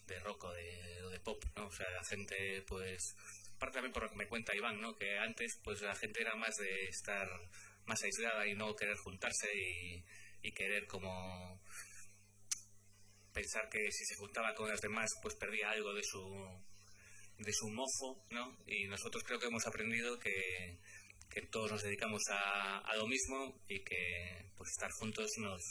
de 0.07 0.19
rock 0.22 0.45
o 0.45 0.53
de, 0.53 1.10
de 1.11 1.19
pop, 1.19 1.43
¿no? 1.56 1.68
O 1.68 1.72
sea, 1.72 1.89
la 1.91 2.03
gente, 2.06 2.64
pues... 2.68 3.15
Aparte 3.57 3.76
también 3.76 3.93
por 3.93 4.03
lo 4.03 4.10
que 4.10 4.15
me 4.15 4.27
cuenta 4.27 4.56
Iván, 4.56 4.80
¿no? 4.80 4.97
Que 4.97 5.19
antes, 5.19 5.60
pues 5.64 5.81
la 5.81 5.93
gente 5.93 6.22
era 6.22 6.34
más 6.35 6.56
de 6.56 6.85
estar 6.85 7.27
más 7.85 8.01
aislada 8.01 8.47
y 8.47 8.56
no 8.56 8.76
querer 8.76 8.95
juntarse 8.95 9.49
y, 9.53 10.03
y 10.41 10.51
querer 10.53 10.88
como 10.88 11.61
pensar 13.34 13.69
que 13.69 13.91
si 13.91 14.06
se 14.06 14.15
juntaba 14.15 14.53
con 14.56 14.69
las 14.69 14.81
demás 14.81 15.10
pues 15.22 15.35
perdía 15.35 15.69
algo 15.72 15.93
de 15.93 16.03
su 16.03 16.19
de 17.38 17.53
su 17.53 17.69
mozo, 17.69 18.22
¿no? 18.31 18.57
Y 18.68 18.85
nosotros 18.88 19.23
creo 19.23 19.39
que 19.39 19.47
hemos 19.47 19.65
aprendido 19.65 20.19
que, 20.19 20.77
que 21.30 21.41
todos 21.43 21.72
nos 21.72 21.84
dedicamos 21.84 22.22
a, 22.31 22.80
a 22.80 22.95
lo 22.97 23.07
mismo 23.07 23.61
y 23.69 23.80
que 23.84 24.51
pues 24.57 24.69
estar 24.72 24.91
juntos 24.91 25.30
nos, 25.38 25.61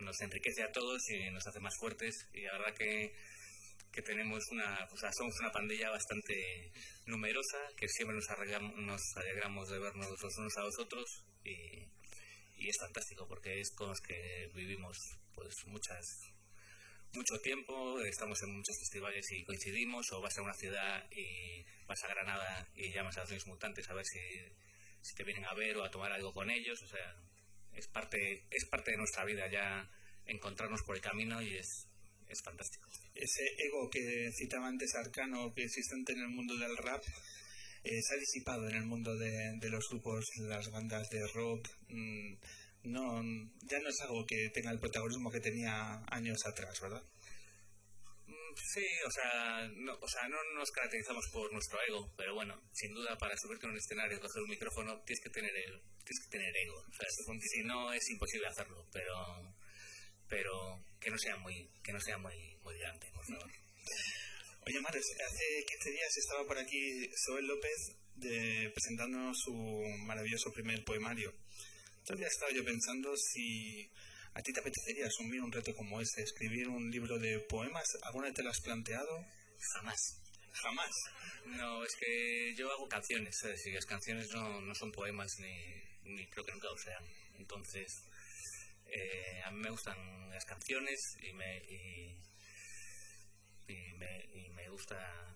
nos 0.00 0.20
enriquece 0.20 0.62
a 0.64 0.72
todos 0.72 1.00
y 1.08 1.30
nos 1.30 1.46
hace 1.46 1.60
más 1.60 1.72
fuertes 1.80 2.28
y 2.34 2.42
la 2.42 2.52
verdad 2.58 2.74
que, 2.76 3.14
que 3.90 4.02
tenemos 4.02 4.42
una, 4.50 4.86
o 4.92 4.96
sea, 4.98 5.10
somos 5.16 5.34
una 5.40 5.50
pandilla 5.50 5.88
bastante 5.88 6.70
numerosa 7.06 7.58
que 7.74 7.88
siempre 7.88 8.16
nos, 8.16 8.28
arreglamos- 8.28 8.76
nos 8.76 9.00
alegramos 9.16 9.70
de 9.70 9.78
vernos 9.78 10.10
los 10.10 10.36
unos 10.36 10.56
a 10.58 10.62
los 10.62 10.78
otros 10.78 11.24
y, 11.42 11.86
y 12.56 12.68
es 12.68 12.76
fantástico 12.80 13.26
porque 13.26 13.60
es 13.60 13.70
con 13.74 13.88
los 13.88 14.00
que 14.02 14.50
vivimos 14.54 14.98
pues 15.34 15.54
muchas 15.68 16.04
mucho 17.16 17.38
tiempo, 17.40 18.00
estamos 18.00 18.42
en 18.42 18.56
muchos 18.56 18.76
festivales 18.78 19.30
y 19.32 19.44
coincidimos, 19.44 20.10
o 20.12 20.20
vas 20.20 20.36
a 20.38 20.42
una 20.42 20.54
ciudad 20.54 21.04
y 21.12 21.64
vas 21.86 22.02
a 22.04 22.08
Granada 22.08 22.68
y 22.74 22.92
llamas 22.92 23.16
a 23.18 23.24
los 23.24 23.46
mutantes 23.46 23.88
a 23.88 23.94
ver 23.94 24.04
si, 24.04 25.14
te 25.14 25.24
vienen 25.24 25.44
a 25.44 25.54
ver 25.54 25.76
o 25.76 25.84
a 25.84 25.90
tomar 25.90 26.12
algo 26.12 26.32
con 26.32 26.50
ellos, 26.50 26.82
o 26.82 26.88
sea, 26.88 27.16
es 27.74 27.86
parte, 27.88 28.44
es 28.50 28.64
parte 28.66 28.92
de 28.92 28.96
nuestra 28.96 29.24
vida 29.24 29.50
ya 29.50 29.88
encontrarnos 30.26 30.82
por 30.82 30.96
el 30.96 31.02
camino 31.02 31.42
y 31.42 31.56
es, 31.56 31.86
es 32.28 32.42
fantástico. 32.42 32.88
Ese 33.14 33.44
ego 33.58 33.90
que 33.90 34.30
citaba 34.36 34.68
antes 34.68 34.94
Arcano, 34.94 35.52
que 35.54 35.64
existente 35.64 36.12
en 36.12 36.20
el 36.20 36.28
mundo 36.28 36.56
del 36.56 36.76
rap, 36.76 37.02
eh, 37.84 38.00
se 38.00 38.14
ha 38.14 38.18
disipado 38.18 38.68
en 38.68 38.76
el 38.76 38.86
mundo 38.86 39.14
de, 39.16 39.58
los 39.68 39.88
grupos, 39.90 40.24
las 40.38 40.70
bandas 40.70 41.08
de 41.10 41.26
rock. 41.28 41.68
mm, 41.88 42.34
no, 42.84 43.22
ya 43.68 43.78
no 43.80 43.88
es 43.88 44.00
algo 44.02 44.24
que 44.26 44.50
tenga 44.50 44.70
el 44.70 44.78
protagonismo 44.78 45.30
que 45.30 45.40
tenía 45.40 46.02
años 46.08 46.38
atrás, 46.46 46.80
¿verdad? 46.80 47.02
Mm, 48.26 48.54
Sí, 48.74 48.86
o 49.06 49.10
sea, 49.10 49.68
no, 49.76 49.94
o 50.00 50.08
sea, 50.08 50.28
no 50.28 50.36
nos 50.54 50.70
caracterizamos 50.70 51.24
por 51.32 51.52
nuestro 51.52 51.78
ego, 51.88 52.12
pero 52.16 52.34
bueno, 52.34 52.60
sin 52.72 52.94
duda 52.94 53.16
para 53.18 53.36
subirte 53.36 53.66
en 53.66 53.72
un 53.72 53.78
escenario 53.78 54.16
y 54.16 54.20
coger 54.20 54.42
un 54.42 54.50
micrófono 54.50 55.02
tienes 55.04 55.22
que 55.22 55.30
tener 55.30 55.56
el, 55.56 55.80
tienes 56.04 56.20
que 56.24 56.30
tener 56.30 56.56
ego. 56.56 56.76
O 56.76 56.92
sea, 56.92 57.08
si 57.40 57.62
no 57.62 57.92
es 57.92 58.10
imposible 58.10 58.46
hacerlo, 58.46 58.86
pero 58.92 59.54
pero 60.28 60.84
que 61.00 61.10
no 61.10 61.18
sea 61.18 61.36
muy 61.36 61.70
que 61.82 61.92
no 61.92 62.00
sea 62.00 62.18
muy 62.18 62.56
muy 62.62 62.78
grande, 62.78 63.10
por 63.12 63.24
favor. 63.26 63.50
Oye, 64.66 64.80
Mares, 64.80 65.04
hace 65.20 65.64
15 65.66 65.90
días 65.90 66.16
estaba 66.16 66.46
por 66.46 66.58
aquí 66.58 67.10
Soel 67.26 67.46
López 67.46 67.98
de, 68.16 68.72
presentándonos 68.74 69.36
su 69.44 69.52
maravilloso 70.06 70.50
primer 70.52 70.82
poemario. 70.84 71.34
Entonces 72.04 72.26
ya 72.26 72.28
estaba 72.28 72.52
yo 72.52 72.62
pensando 72.62 73.16
si 73.16 73.90
a 74.34 74.42
ti 74.42 74.52
te 74.52 74.60
apetecería 74.60 75.06
asumir 75.06 75.40
un 75.40 75.50
reto 75.50 75.74
como 75.74 76.02
ese, 76.02 76.22
escribir 76.22 76.68
un 76.68 76.90
libro 76.90 77.18
de 77.18 77.40
poemas. 77.40 77.88
¿Alguna 78.02 78.26
vez 78.26 78.34
te 78.34 78.42
lo 78.42 78.50
has 78.50 78.60
planteado? 78.60 79.24
Jamás. 79.72 80.20
Jamás. 80.52 80.90
No, 81.46 81.82
es 81.82 81.96
que 81.98 82.54
yo 82.58 82.70
hago 82.70 82.86
canciones, 82.88 83.38
¿sabes? 83.40 83.64
Y 83.64 83.72
las 83.72 83.86
canciones 83.86 84.28
no, 84.34 84.60
no 84.60 84.74
son 84.74 84.92
poemas 84.92 85.32
ni, 85.38 86.12
ni 86.12 86.26
creo 86.26 86.44
que 86.44 86.52
nunca 86.52 86.68
lo 86.68 86.76
sean. 86.76 87.02
Entonces, 87.38 87.90
eh, 88.84 89.40
a 89.42 89.50
mí 89.50 89.60
me 89.60 89.70
gustan 89.70 90.28
las 90.28 90.44
canciones 90.44 91.00
y 91.22 91.32
me, 91.32 91.56
y, 91.56 92.18
me, 93.94 94.28
y 94.34 94.50
me 94.50 94.68
gusta 94.68 95.34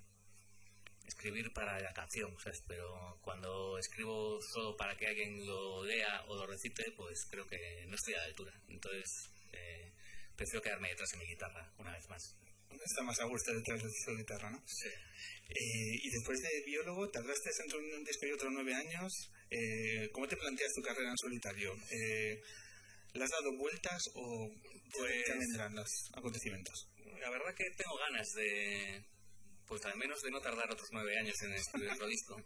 escribir 1.09 1.53
para 1.53 1.81
la 1.81 1.93
canción, 1.93 2.35
¿sabes? 2.39 2.63
pero 2.67 3.19
cuando 3.23 3.79
escribo 3.79 4.39
solo 4.53 4.77
para 4.77 4.97
que 4.97 5.07
alguien 5.07 5.45
lo 5.47 5.85
lea 5.85 6.25
o 6.29 6.37
lo 6.37 6.47
recite, 6.47 6.93
pues 6.97 7.27
creo 7.31 7.47
que 7.47 7.87
no 7.89 7.95
estoy 7.95 8.15
a 8.15 8.19
la 8.19 8.25
altura. 8.25 8.53
Entonces, 8.69 9.31
eh, 9.53 9.93
prefiero 10.37 10.63
quedarme 10.63 10.91
detrás 10.91 11.11
de 11.11 11.19
mi 11.19 11.27
guitarra 11.27 11.73
una 11.79 11.93
vez 11.93 12.09
más. 12.09 12.37
Está 12.71 13.03
más 13.03 13.19
a 13.19 13.25
gusto 13.25 13.53
detrás 13.53 13.83
de 13.83 13.91
su 13.91 14.17
guitarra, 14.17 14.51
¿no? 14.51 14.63
Sí. 14.67 14.89
Eh, 14.89 15.99
y 16.03 16.11
después 16.11 16.39
de 16.41 16.63
biólogo, 16.67 17.09
tardaste 17.11 17.51
entre 17.65 17.79
un 17.79 18.05
disco 18.05 18.27
y 18.27 18.33
otro 18.33 18.51
nueve 18.51 18.75
años. 18.75 19.13
Eh, 19.51 20.11
¿Cómo 20.13 20.29
te 20.29 20.37
planteas 20.37 20.73
tu 20.75 20.83
carrera 20.83 21.11
en 21.11 21.17
solitario? 21.17 21.75
Eh, 21.91 22.41
¿Le 23.15 23.25
has 23.25 23.31
dado 23.31 23.57
vueltas 23.57 24.03
o 24.15 24.49
pues, 24.93 25.25
vendrán 25.27 25.75
los 25.75 25.89
acontecimientos? 26.15 26.89
La 27.21 27.31
verdad 27.31 27.55
que 27.57 27.65
tengo 27.77 27.97
ganas 27.97 28.29
de, 28.35 29.03
pues 29.69 29.85
al 29.85 29.97
menos 29.99 30.20
de 30.23 30.31
no 30.31 30.40
tardar 30.40 30.70
otros 30.70 30.89
nueve 30.93 31.16
años 31.19 31.36
en 31.43 31.53
escribir 31.55 31.90
otro 31.90 32.07
disco. 32.07 32.43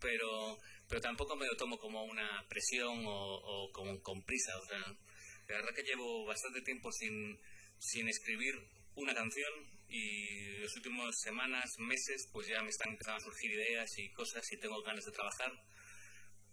Pero, 0.00 0.58
pero 0.88 1.00
tampoco 1.00 1.36
me 1.36 1.46
lo 1.46 1.56
tomo 1.56 1.76
como 1.78 2.04
una 2.04 2.46
presión 2.48 3.02
o, 3.04 3.70
como 3.72 4.00
con 4.00 4.22
prisa. 4.22 4.56
O 4.58 4.64
sea, 4.64 4.78
la 4.78 5.56
verdad 5.56 5.74
que 5.74 5.82
llevo 5.82 6.24
bastante 6.24 6.62
tiempo 6.62 6.90
sin, 6.92 7.38
sin 7.78 8.08
escribir 8.08 8.54
una 8.94 9.14
canción 9.14 9.52
y 9.88 10.58
las 10.58 10.74
últimas 10.76 11.14
semanas, 11.20 11.68
meses, 11.78 12.28
pues 12.32 12.46
ya 12.46 12.62
me 12.62 12.70
están 12.70 12.90
empezando 12.92 13.18
a 13.18 13.24
surgir 13.24 13.50
ideas 13.50 13.90
y 13.98 14.10
cosas 14.12 14.42
y 14.52 14.58
tengo 14.58 14.80
ganas 14.82 15.04
de 15.04 15.12
trabajar. 15.12 15.52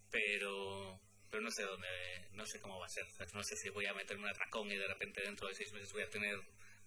Pero, 0.09 0.99
pero 1.29 1.43
no 1.43 1.51
sé 1.51 1.63
dónde, 1.63 1.87
no 2.31 2.45
sé 2.45 2.59
cómo 2.59 2.79
va 2.79 2.87
a 2.87 2.89
ser. 2.89 3.05
No 3.33 3.43
sé 3.43 3.55
si 3.55 3.69
voy 3.69 3.85
a 3.85 3.93
meterme 3.93 4.23
un 4.23 4.29
atracón 4.29 4.71
y 4.71 4.75
de 4.75 4.87
repente 4.87 5.21
dentro 5.21 5.47
de 5.47 5.55
seis 5.55 5.71
meses 5.71 5.93
voy 5.93 6.01
a 6.01 6.09
tener 6.09 6.35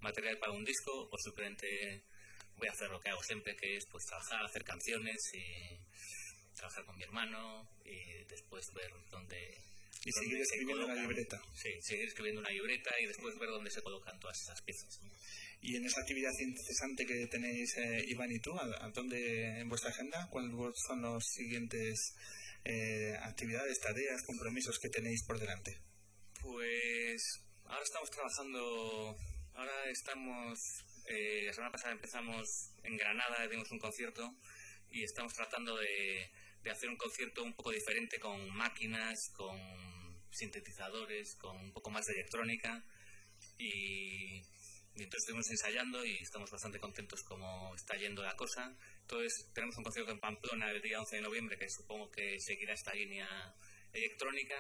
material 0.01 0.39
para 0.39 0.53
un 0.53 0.65
disco 0.65 1.09
o 1.11 1.17
simplemente 1.19 2.05
voy 2.57 2.69
a 2.69 2.73
hacer 2.73 2.91
lo 2.91 3.01
que 3.01 3.11
hago 3.11 3.23
siempre, 3.23 3.57
que 3.57 3.77
es 3.77 3.87
pues 3.87 4.05
trabajar, 4.07 4.45
hacer 4.45 4.65
canciones 4.65 5.17
y 5.35 6.55
trabajar 6.55 6.85
con 6.85 6.97
mi 6.97 7.03
hermano 7.05 7.69
y 7.85 8.25
después 8.25 8.67
ver 8.75 8.91
dónde... 9.11 9.59
Y 10.05 10.13
seguir 10.13 10.41
escribiendo 10.41 10.85
una 10.85 10.95
libreta. 10.95 11.43
Sí, 11.55 11.71
seguir 11.83 12.07
escribiendo 12.07 12.41
una 12.41 12.51
libreta 12.51 12.91
y 13.01 13.07
después 13.07 13.39
ver 13.39 13.51
dónde 13.51 13.71
se 13.71 13.83
colocan 13.83 14.19
todas 14.19 14.41
esas 14.41 14.63
piezas. 14.63 14.99
Y 15.63 15.77
en 15.77 15.85
esa 15.85 16.01
actividad 16.01 16.33
interesante 16.39 17.05
que 17.05 17.27
tenéis, 17.27 17.77
eh, 17.77 18.05
Iván 18.09 18.33
y 18.33 18.41
tú, 18.41 18.59
¿a, 18.59 18.89
dónde 18.95 19.61
en 19.61 19.69
vuestra 19.69 19.91
agenda? 19.91 20.27
¿Cuáles 20.31 20.53
son 20.87 21.03
los 21.03 21.23
siguientes 21.25 22.15
eh, 22.65 23.15
actividades, 23.21 23.79
tareas, 23.79 24.23
compromisos 24.23 24.79
que 24.79 24.89
tenéis 24.89 25.23
por 25.27 25.39
delante? 25.39 25.79
Pues 26.41 27.43
ahora 27.67 27.83
estamos 27.83 28.11
trabajando, 28.11 29.17
ahora 29.55 29.91
estamos, 29.91 30.59
eh, 31.11 31.43
la 31.47 31.53
semana 31.53 31.73
pasada 31.73 31.93
empezamos 31.93 32.73
en 32.85 32.97
Granada, 32.97 33.47
dimos 33.49 33.71
un 33.71 33.79
concierto 33.79 34.35
y 34.91 35.03
estamos 35.03 35.35
tratando 35.35 35.77
de, 35.77 36.31
hacer 36.71 36.89
un 36.89 36.97
concierto 36.97 37.43
un 37.43 37.55
poco 37.55 37.71
diferente 37.71 38.19
con 38.21 38.49
máquinas, 38.51 39.31
con 39.37 39.59
sintetizadores, 40.31 41.37
con 41.37 41.57
un 41.57 41.73
poco 41.73 41.91
más 41.91 42.07
de 42.07 42.15
electrónica 42.15 42.85
y 43.59 44.43
y 44.95 45.05
entonces 45.05 45.23
estuvimos 45.23 45.51
ensayando 45.51 46.05
y 46.05 46.17
estamos 46.17 46.51
bastante 46.51 46.81
contentos 46.81 47.23
como 47.23 47.75
está 47.75 47.97
yendo 47.97 48.23
la 48.23 48.37
cosa. 48.37 48.77
Entonces 49.03 49.49
tenemos 49.55 49.77
un 49.79 49.85
concierto 49.85 50.13
en 50.13 50.21
Pamplona 50.21 50.71
el 50.71 50.83
día 50.83 51.01
11 51.01 51.17
de 51.17 51.23
noviembre 51.23 51.57
que 51.57 51.71
supongo 51.71 52.11
que 52.11 52.39
seguirá 52.41 52.75
esta 52.75 52.93
línea 52.93 53.27
electrónica 53.93 54.57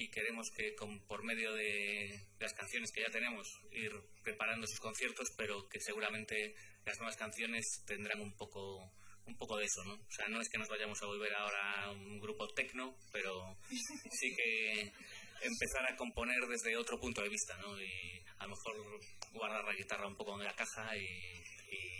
y 0.00 0.08
queremos 0.08 0.48
que 0.56 0.74
con, 0.74 0.98
por 1.06 1.22
medio 1.22 1.52
de, 1.52 2.18
las 2.38 2.54
canciones 2.54 2.90
que 2.90 3.02
ya 3.02 3.10
tenemos 3.10 3.46
ir 3.70 3.92
preparando 4.24 4.64
esos 4.64 4.80
conciertos, 4.80 5.28
pero 5.36 5.68
que 5.68 5.78
seguramente 5.78 6.54
las 6.86 6.96
nuevas 6.98 7.18
canciones 7.18 7.84
tendrán 7.86 8.20
un 8.22 8.34
poco 8.34 8.90
un 9.26 9.36
poco 9.36 9.58
de 9.58 9.66
eso, 9.66 9.84
¿no? 9.84 9.92
O 9.92 10.10
sea, 10.10 10.26
no 10.28 10.40
es 10.40 10.48
que 10.48 10.58
nos 10.58 10.68
vayamos 10.68 11.00
a 11.02 11.06
volver 11.06 11.32
ahora 11.34 11.84
a 11.84 11.92
un 11.92 12.18
grupo 12.18 12.48
tecno, 12.48 12.96
pero 13.12 13.58
sí 14.10 14.34
que 14.34 14.90
empezar 15.42 15.84
a 15.86 15.96
componer 15.96 16.40
desde 16.48 16.76
otro 16.78 16.98
punto 16.98 17.22
de 17.22 17.28
vista, 17.28 17.54
¿no? 17.58 17.78
Y 17.80 18.24
a 18.38 18.44
lo 18.44 18.56
mejor 18.56 19.00
guardar 19.34 19.64
la 19.64 19.74
guitarra 19.74 20.06
un 20.06 20.16
poco 20.16 20.32
en 20.40 20.46
la 20.46 20.56
caja 20.56 20.96
y, 20.96 21.44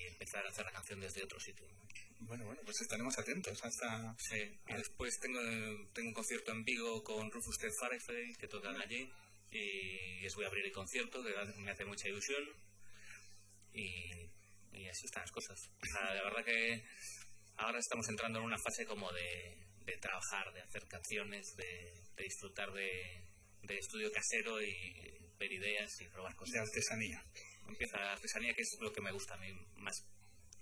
empezar 0.09 0.45
a 0.45 0.49
hacer 0.49 0.65
la 0.65 0.73
canción 0.73 1.01
desde 1.01 1.23
otro 1.23 1.39
sitio. 1.39 1.67
Bueno, 2.21 2.45
bueno, 2.45 2.61
pues 2.65 2.81
estaremos 2.83 3.19
atentos 3.19 3.65
hasta... 3.65 4.15
Sí, 4.19 4.61
y 4.69 4.75
después 4.75 5.19
tengo, 5.21 5.41
tengo 5.93 6.09
un 6.09 6.15
concierto 6.15 6.53
en 6.53 6.65
Vigo 6.65 7.03
con 7.03 7.31
Rufus 7.31 7.59
Ted 7.59 7.71
Farefrey, 7.81 8.35
que 8.35 8.47
tocan 8.47 8.81
allí, 8.81 9.11
y 9.51 10.21
les 10.21 10.35
voy 10.35 10.45
a 10.45 10.49
abrir 10.49 10.67
el 10.67 10.73
concierto, 10.73 11.23
que 11.25 11.33
me 11.61 11.71
hace 11.71 11.85
mucha 11.87 12.09
ilusión, 12.09 12.45
y, 13.73 14.31
y 14.73 14.89
así 14.89 15.07
están 15.07 15.23
las 15.23 15.33
cosas. 15.33 15.71
la 15.95 16.23
verdad 16.25 16.45
que 16.45 16.85
ahora 17.57 17.79
estamos 17.79 18.09
entrando 18.09 18.39
en 18.39 18.45
una 18.45 18.59
fase 18.59 18.85
como 18.85 19.11
de, 19.13 19.57
de 19.85 19.97
trabajar, 19.97 20.53
de 20.53 20.61
hacer 20.61 20.87
canciones, 20.89 21.57
de, 21.57 22.05
de 22.17 22.23
disfrutar 22.23 22.71
de, 22.73 23.25
de 23.63 23.79
estudio 23.79 24.13
casero 24.13 24.61
y 24.63 25.19
ver 25.39 25.53
ideas 25.53 25.91
y 26.01 26.09
probar 26.09 26.35
cosas. 26.37 26.53
De 26.53 26.61
artesanía. 26.61 27.25
Empieza 27.67 27.99
la 27.99 28.13
artesanía, 28.13 28.53
que 28.55 28.63
es 28.63 28.77
lo 28.81 28.93
que 28.93 29.01
me 29.01 29.13
gusta 29.13 29.35
a 29.35 29.39
mí 29.39 29.53
más 29.77 30.05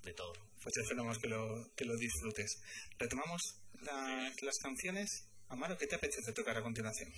de 0.02 0.12
todo. 0.14 0.32
Pues 0.62 0.76
esperamos 0.76 1.18
que 1.18 1.28
lo, 1.28 1.74
que 1.76 1.84
lo 1.84 1.96
disfrutes. 1.96 2.60
Retomamos 2.98 3.40
las 4.42 4.58
canciones. 4.58 5.28
Amaro, 5.48 5.78
¿qué 5.78 5.86
te 5.86 5.96
apetece 5.96 6.32
tocar 6.32 6.56
a 6.56 6.62
continuación? 6.62 7.10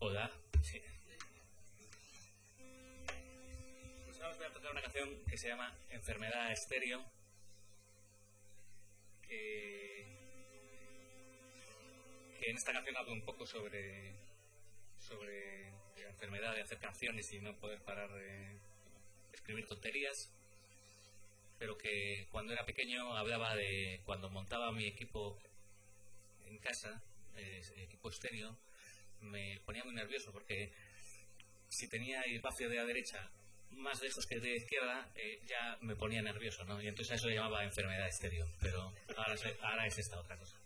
Hola. 0.00 0.30
Sí. 0.62 0.80
Pues 4.04 4.16
ahora 4.16 4.30
os 4.30 4.38
voy 4.38 4.46
a 4.46 4.52
tocar 4.52 4.70
una 4.72 4.82
canción 4.82 5.08
que 5.28 5.38
se 5.38 5.48
llama 5.48 5.76
Enfermedad 5.90 6.52
Estéreo. 6.52 7.04
Que 9.22 9.78
que 12.38 12.50
en 12.50 12.56
esta 12.56 12.72
canción 12.72 12.96
hablo 12.96 13.12
un 13.12 13.24
poco 13.24 13.46
sobre, 13.46 14.14
sobre 15.08 15.70
la 15.96 16.10
enfermedad 16.10 16.54
de 16.54 16.62
hacer 16.62 16.78
canciones 16.78 17.32
y 17.32 17.40
no 17.40 17.56
poder 17.58 17.80
parar 17.82 18.12
de 18.12 18.58
escribir 19.32 19.66
tonterías, 19.66 20.30
pero 21.58 21.76
que 21.78 22.26
cuando 22.30 22.52
era 22.52 22.64
pequeño 22.66 23.16
hablaba 23.16 23.54
de 23.56 24.00
cuando 24.04 24.28
montaba 24.28 24.70
mi 24.72 24.86
equipo 24.86 25.38
en 26.46 26.58
casa, 26.58 27.02
eh, 27.36 27.62
equipo 27.76 28.10
estéreo, 28.10 28.56
me 29.20 29.60
ponía 29.64 29.84
muy 29.84 29.94
nervioso 29.94 30.30
porque 30.32 30.72
si 31.68 31.88
tenía 31.88 32.22
el 32.22 32.36
espacio 32.36 32.68
de 32.68 32.76
la 32.76 32.84
derecha 32.84 33.30
más 33.70 34.00
lejos 34.02 34.26
que 34.26 34.40
de 34.40 34.56
izquierda, 34.56 35.10
eh, 35.14 35.40
ya 35.46 35.78
me 35.82 35.94
ponía 35.94 36.22
nervioso, 36.22 36.64
¿no? 36.64 36.80
Y 36.80 36.88
entonces 36.88 37.16
eso 37.16 37.28
lo 37.28 37.34
llamaba 37.34 37.64
enfermedad 37.64 38.08
estéreo, 38.08 38.48
pero 38.60 38.92
ahora, 39.16 39.34
ahora 39.62 39.86
es 39.86 39.98
esta 39.98 40.18
otra 40.18 40.36
cosa. 40.36 40.57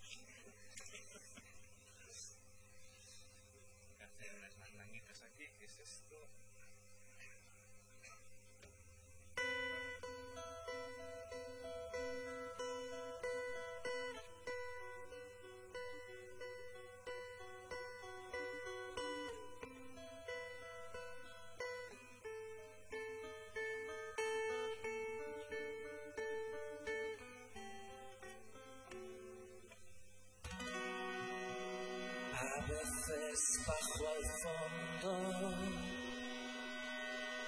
fondo 34.43 35.55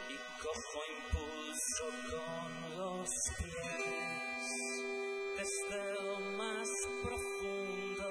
y 0.09 0.17
cojo 0.43 0.81
impulso 0.97 1.85
con 2.11 2.49
los 2.79 3.09
pies 3.39 4.45
desde 5.37 5.79
lo 5.93 6.21
más 6.39 6.69
profundo, 7.03 8.11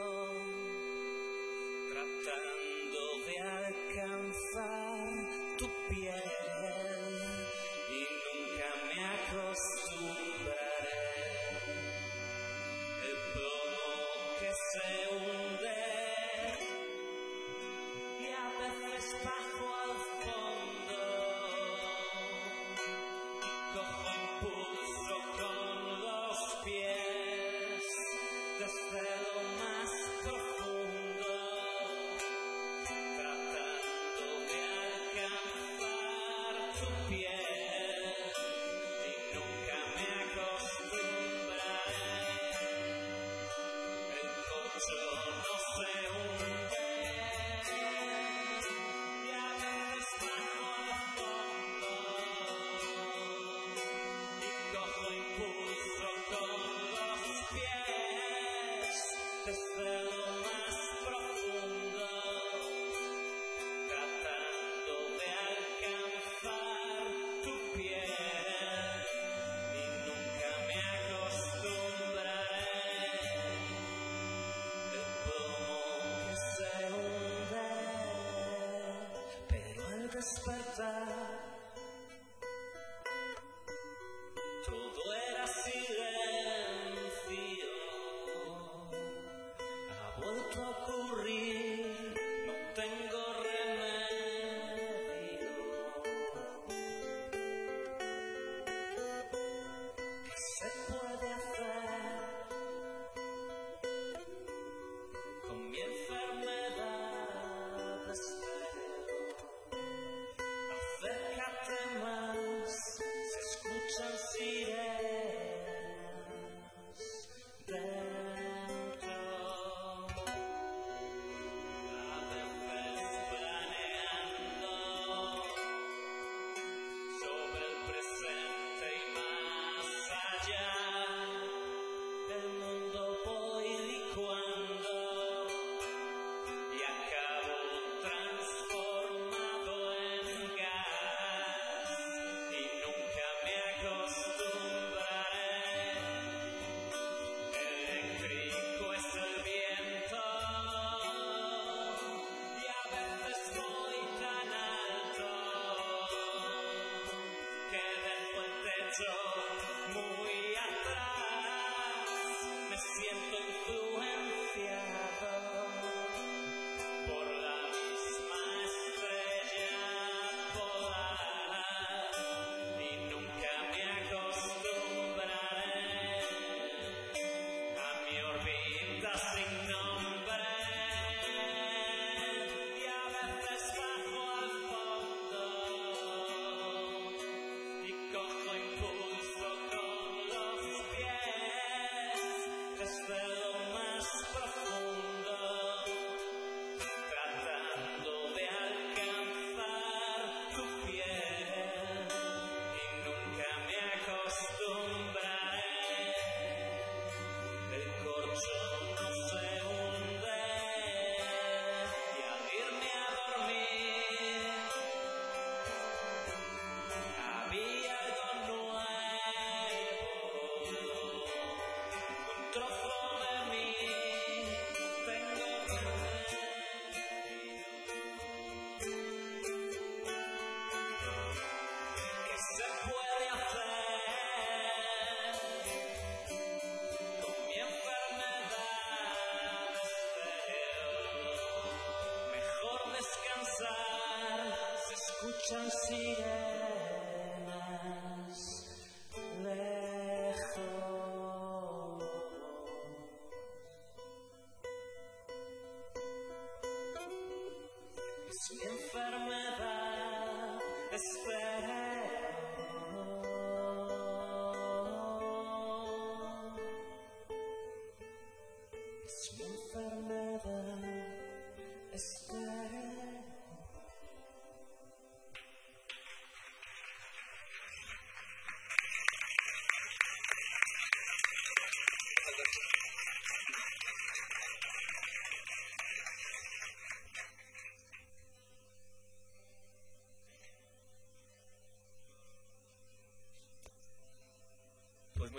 tratando 1.91 3.01
de 3.27 3.35
alcanzar 3.59 5.07
tu 5.57 5.67
piel 5.89 6.23
y 7.89 8.01
nunca 8.23 8.69
me 8.87 9.05
acostumbré. 9.05 9.82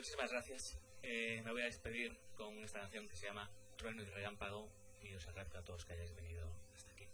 Muchísimas 0.05 0.31
gracias. 0.31 0.79
Eh, 1.03 1.41
me 1.47 1.51
voy 1.51 1.63
a 1.63 1.65
despedir 1.65 2.15
con 2.37 2.63
esta 2.63 2.81
canción 2.81 3.09
que 3.09 3.17
se 3.17 3.25
llama 3.25 3.51
Trueno 3.79 4.03
y 4.03 4.05
Relámpago 4.05 4.69
y 5.03 5.15
os 5.15 5.27
agradezco 5.27 5.57
a 5.57 5.63
todos 5.63 5.87
que 5.87 5.95
hayáis 5.95 6.15
venido 6.15 6.47
hasta 6.77 6.93
aquí. 6.93 7.07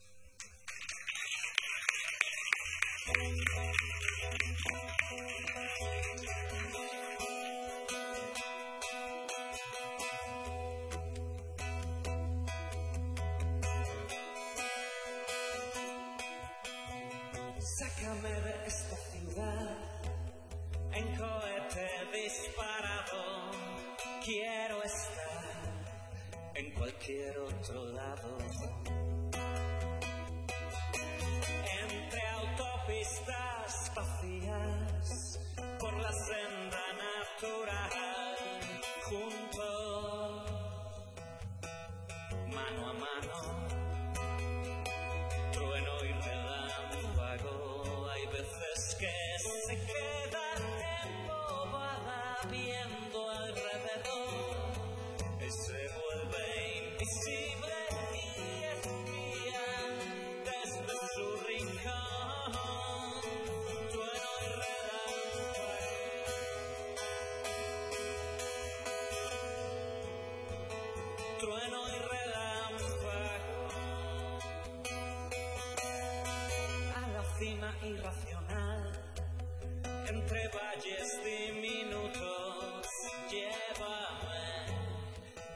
Entre 80.09 80.49
valles 80.49 81.21
diminutos, 81.25 82.87
llévame 83.31 84.41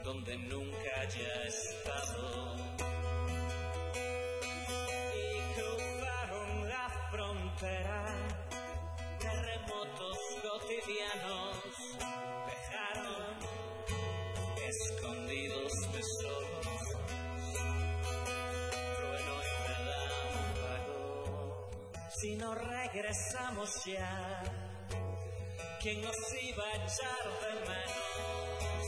donde 0.03 0.37
nunca 0.37 1.01
haya 1.01 1.44
Si 22.25 22.35
no 22.37 22.55
regresamos 22.55 23.69
ya, 23.85 24.41
¿quién 25.79 26.01
nos 26.01 26.15
iba 26.41 26.63
a 26.65 26.75
echar 26.77 27.23
de 27.43 27.53
menos? 27.69 28.87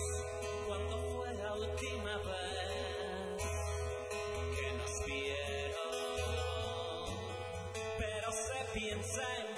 Cuando 0.66 0.98
fue 1.12 1.36
la 1.36 1.54
última 1.54 2.18
vez 2.18 3.44
que 4.56 4.68
nos 4.80 4.92
vieron, 5.06 5.94
pero 8.00 8.32
se 8.32 8.80
piensa 8.80 9.22
en 9.38 9.57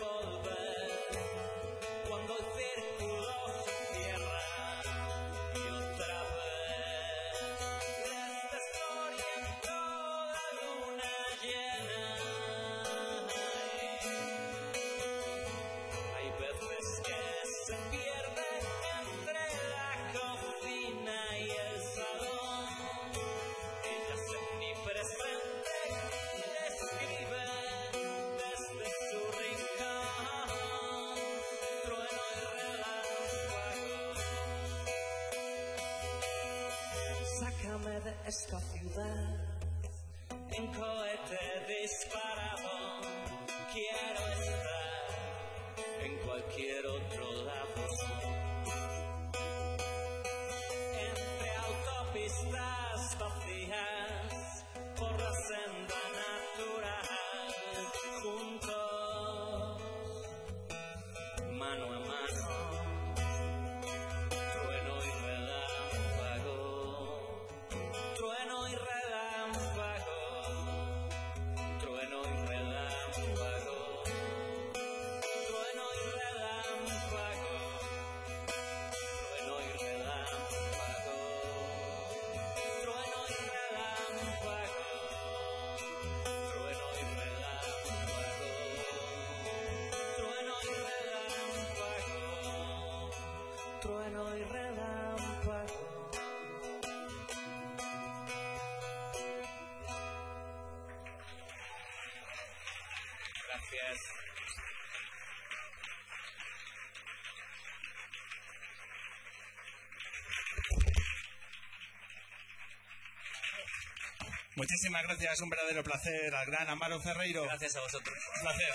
Muchísimas 114.60 115.03
gracias, 115.03 115.40
un 115.40 115.49
verdadero 115.49 115.81
placer 115.84 116.36
al 116.36 116.45
gran 116.45 116.68
Amaro 116.68 116.99
Ferreiro. 116.99 117.45
Gracias 117.45 117.77
a 117.77 117.80
vosotros. 117.80 118.18
Un 118.36 118.41
placer. 118.41 118.68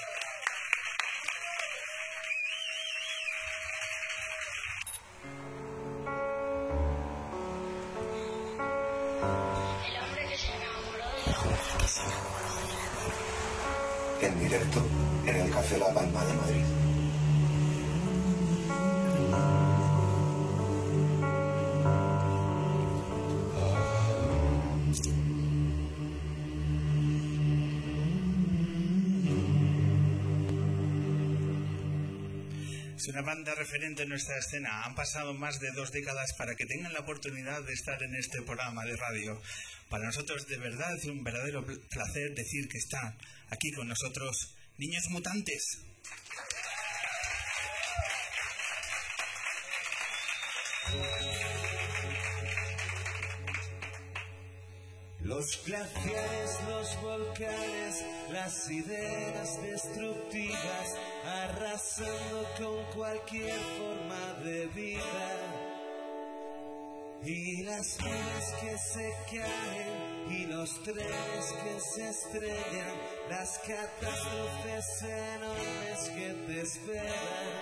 El 9.87 9.97
hombre 10.03 10.27
que 10.27 10.39
se 10.39 10.53
enamoró 10.55 11.07
de 11.13 11.29
la 11.29 11.43
mujer 11.45 11.79
que 11.79 11.89
se 11.89 12.01
enamoró 12.01 12.49
de 14.21 14.23
la 14.23 14.27
En 14.27 14.41
directo 14.41 14.87
en 15.27 15.37
el 15.37 15.53
Café 15.53 15.77
La 15.77 15.93
Palma 15.93 16.25
de 16.25 16.33
Madrid. 16.33 16.84
la 33.15 33.23
banda 33.23 33.55
referente 33.55 34.03
en 34.03 34.09
nuestra 34.09 34.37
escena. 34.39 34.83
Han 34.85 34.97
pasado 34.97 35.35
más 35.35 35.61
de 35.61 35.71
dos 35.71 35.93
décadas 35.93 36.33
para 36.37 36.57
que 36.57 36.67
tengan 36.67 36.93
la 36.93 37.01
oportunidad 37.01 37.63
de 37.63 37.73
estar 37.73 38.03
en 38.03 38.15
este 38.17 38.43
programa 38.43 38.85
de 38.85 38.97
radio. 38.97 39.41
Para 39.89 40.07
nosotros 40.07 40.49
de 40.49 40.59
verdad 40.59 40.97
es 40.97 41.05
un 41.05 41.23
verdadero 41.23 41.65
placer 41.65 42.35
decir 42.35 42.69
que 42.69 42.79
están 42.79 43.17
aquí 43.51 43.71
con 43.73 43.87
nosotros 43.87 44.57
Niños 44.79 45.05
Mutantes. 45.11 45.79
Los 55.21 55.65
glaciares, 55.65 56.51
los 56.69 57.01
volcanes, 57.01 58.05
las 58.31 58.71
ideas 58.71 59.63
destructivas 59.63 60.99
arrasando 61.25 62.47
con 62.59 62.85
cualquier 62.95 63.59
forma 63.59 64.35
de 64.45 64.67
vida. 64.67 65.75
Y 67.25 67.63
las 67.63 67.99
nubes 68.01 68.55
que 68.61 68.77
se 68.77 69.15
caen 69.33 70.31
y 70.31 70.47
los 70.47 70.83
trenes 70.83 71.53
que 71.63 71.81
se 71.81 72.09
estrellan, 72.11 72.95
las 73.31 73.59
catástrofes 73.61 75.03
enormes 75.03 76.11
que 76.11 76.35
te 76.47 76.61
esperan. 76.61 77.54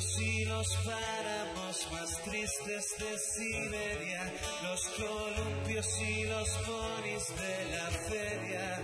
Y 0.00 0.44
los 0.46 0.66
páramos 0.76 1.92
más 1.92 2.22
tristes 2.22 2.94
de 2.98 3.18
Siberia, 3.18 4.32
los 4.62 4.80
columpios 4.96 5.86
y 6.00 6.24
los 6.24 6.48
ponis 6.48 7.28
de 7.36 7.76
la 7.76 7.90
feria. 8.08 8.82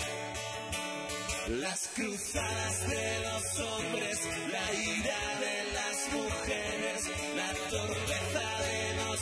Las 1.49 1.89
cruzadas 1.95 2.89
de 2.89 3.21
los 3.21 3.61
hombres, 3.61 4.21
la 4.53 4.75
ira 4.75 5.23
de 5.41 5.73
las 5.73 6.13
mujeres, 6.13 7.01
la 7.35 7.53
torpeza 7.71 8.63
de 8.63 8.95
no 8.97 9.17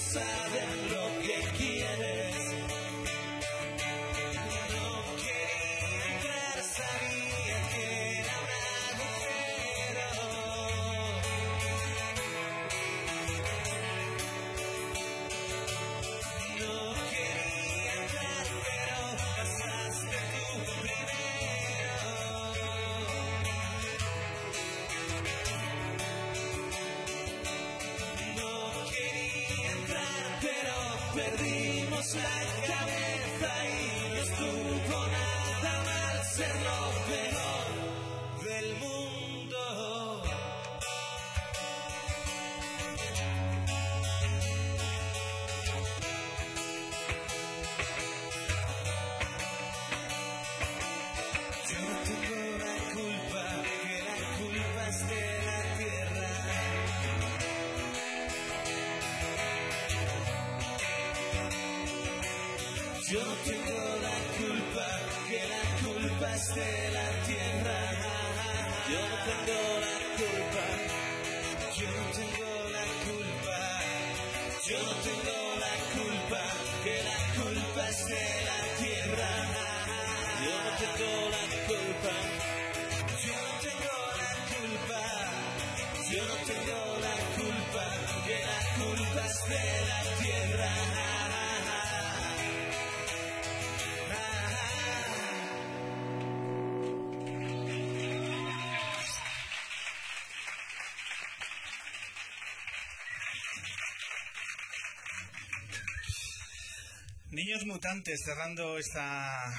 Niños 107.55 107.67
mutantes 107.67 108.21
cerrando 108.25 108.77
esta 108.79 109.55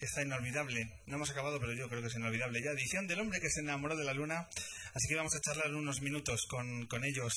esta 0.00 0.22
inolvidable, 0.22 1.02
no 1.04 1.16
hemos 1.16 1.28
acabado 1.28 1.60
pero 1.60 1.74
yo 1.74 1.90
creo 1.90 2.00
que 2.00 2.08
es 2.08 2.14
inolvidable 2.14 2.62
ya, 2.62 2.70
edición 2.70 3.06
del 3.06 3.20
hombre 3.20 3.38
que 3.38 3.50
se 3.50 3.60
enamoró 3.60 3.94
de 3.94 4.06
la 4.06 4.14
luna, 4.14 4.48
así 4.94 5.08
que 5.08 5.16
vamos 5.16 5.34
a 5.34 5.42
charlar 5.42 5.74
unos 5.74 6.00
minutos 6.00 6.46
con, 6.48 6.86
con 6.86 7.04
ellos. 7.04 7.34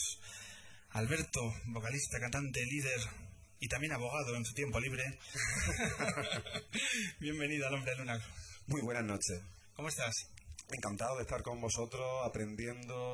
Alberto, 0.92 1.42
vocalista, 1.66 2.22
cantante, 2.22 2.64
líder 2.64 3.02
y 3.60 3.68
también 3.68 3.92
abogado 3.92 4.34
en 4.38 4.46
su 4.46 4.54
tiempo 4.54 4.80
libre. 4.80 5.04
Bienvenido 7.20 7.68
al 7.68 7.74
hombre 7.74 7.94
luna. 7.98 8.18
Muy 8.68 8.80
buenas 8.80 9.04
noches. 9.04 9.42
¿Cómo 9.76 9.90
estás? 9.90 10.14
Encantado 10.70 11.18
de 11.18 11.24
estar 11.24 11.44
con 11.44 11.60
vosotros 11.60 12.22
aprendiendo 12.24 13.11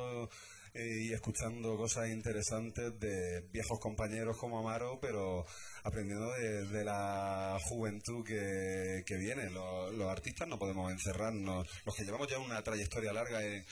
y 0.78 1.12
escuchando 1.12 1.76
cosas 1.76 2.08
interesantes 2.08 2.98
de 3.00 3.40
viejos 3.52 3.80
compañeros 3.80 4.36
como 4.36 4.60
Amaro, 4.60 5.00
pero 5.00 5.44
aprendiendo 5.82 6.32
de, 6.34 6.66
de 6.66 6.84
la 6.84 7.58
juventud 7.64 8.24
que, 8.24 9.02
que 9.04 9.16
viene. 9.16 9.50
Los, 9.50 10.08
artistas 10.08 10.48
no 10.48 10.58
podemos 10.58 10.90
encerrarnos, 10.92 11.68
los 11.84 11.94
que 11.94 12.04
llevamos 12.04 12.28
ya 12.28 12.38
una 12.38 12.62
trayectoria 12.62 13.12
larga 13.12 13.44
en, 13.44 13.64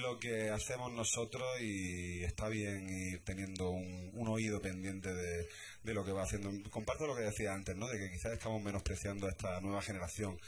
lo 0.00 0.18
que 0.18 0.50
hacemos 0.50 0.92
nosotros 0.92 1.60
y 1.60 2.22
está 2.22 2.48
bien 2.48 2.88
ir 2.88 3.24
teniendo 3.24 3.70
un, 3.70 4.10
un 4.14 4.28
oído 4.28 4.60
pendiente 4.60 5.12
de, 5.12 5.48
de 5.82 5.94
lo 5.94 6.04
que 6.04 6.12
va 6.12 6.22
haciendo. 6.22 6.50
Comparto 6.70 7.06
lo 7.06 7.16
que 7.16 7.22
decía 7.22 7.54
antes, 7.54 7.76
¿no? 7.76 7.88
de 7.88 7.98
que 7.98 8.10
quizás 8.10 8.32
estamos 8.32 8.62
menospreciando 8.62 9.26
a 9.26 9.30
esta 9.30 9.60
nueva 9.60 9.82
generación. 9.82 10.38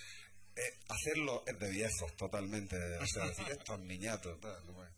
Eh, 0.57 0.79
hacerlo 0.89 1.45
es 1.47 1.59
de 1.59 1.71
viejos, 1.71 2.17
totalmente. 2.17 2.77
O 2.99 3.07
sea, 3.07 3.27
decir 3.27 3.47
estos 3.51 3.81
niñatos. 3.81 4.41
Tal, 4.41 4.63
bueno. 4.73 4.96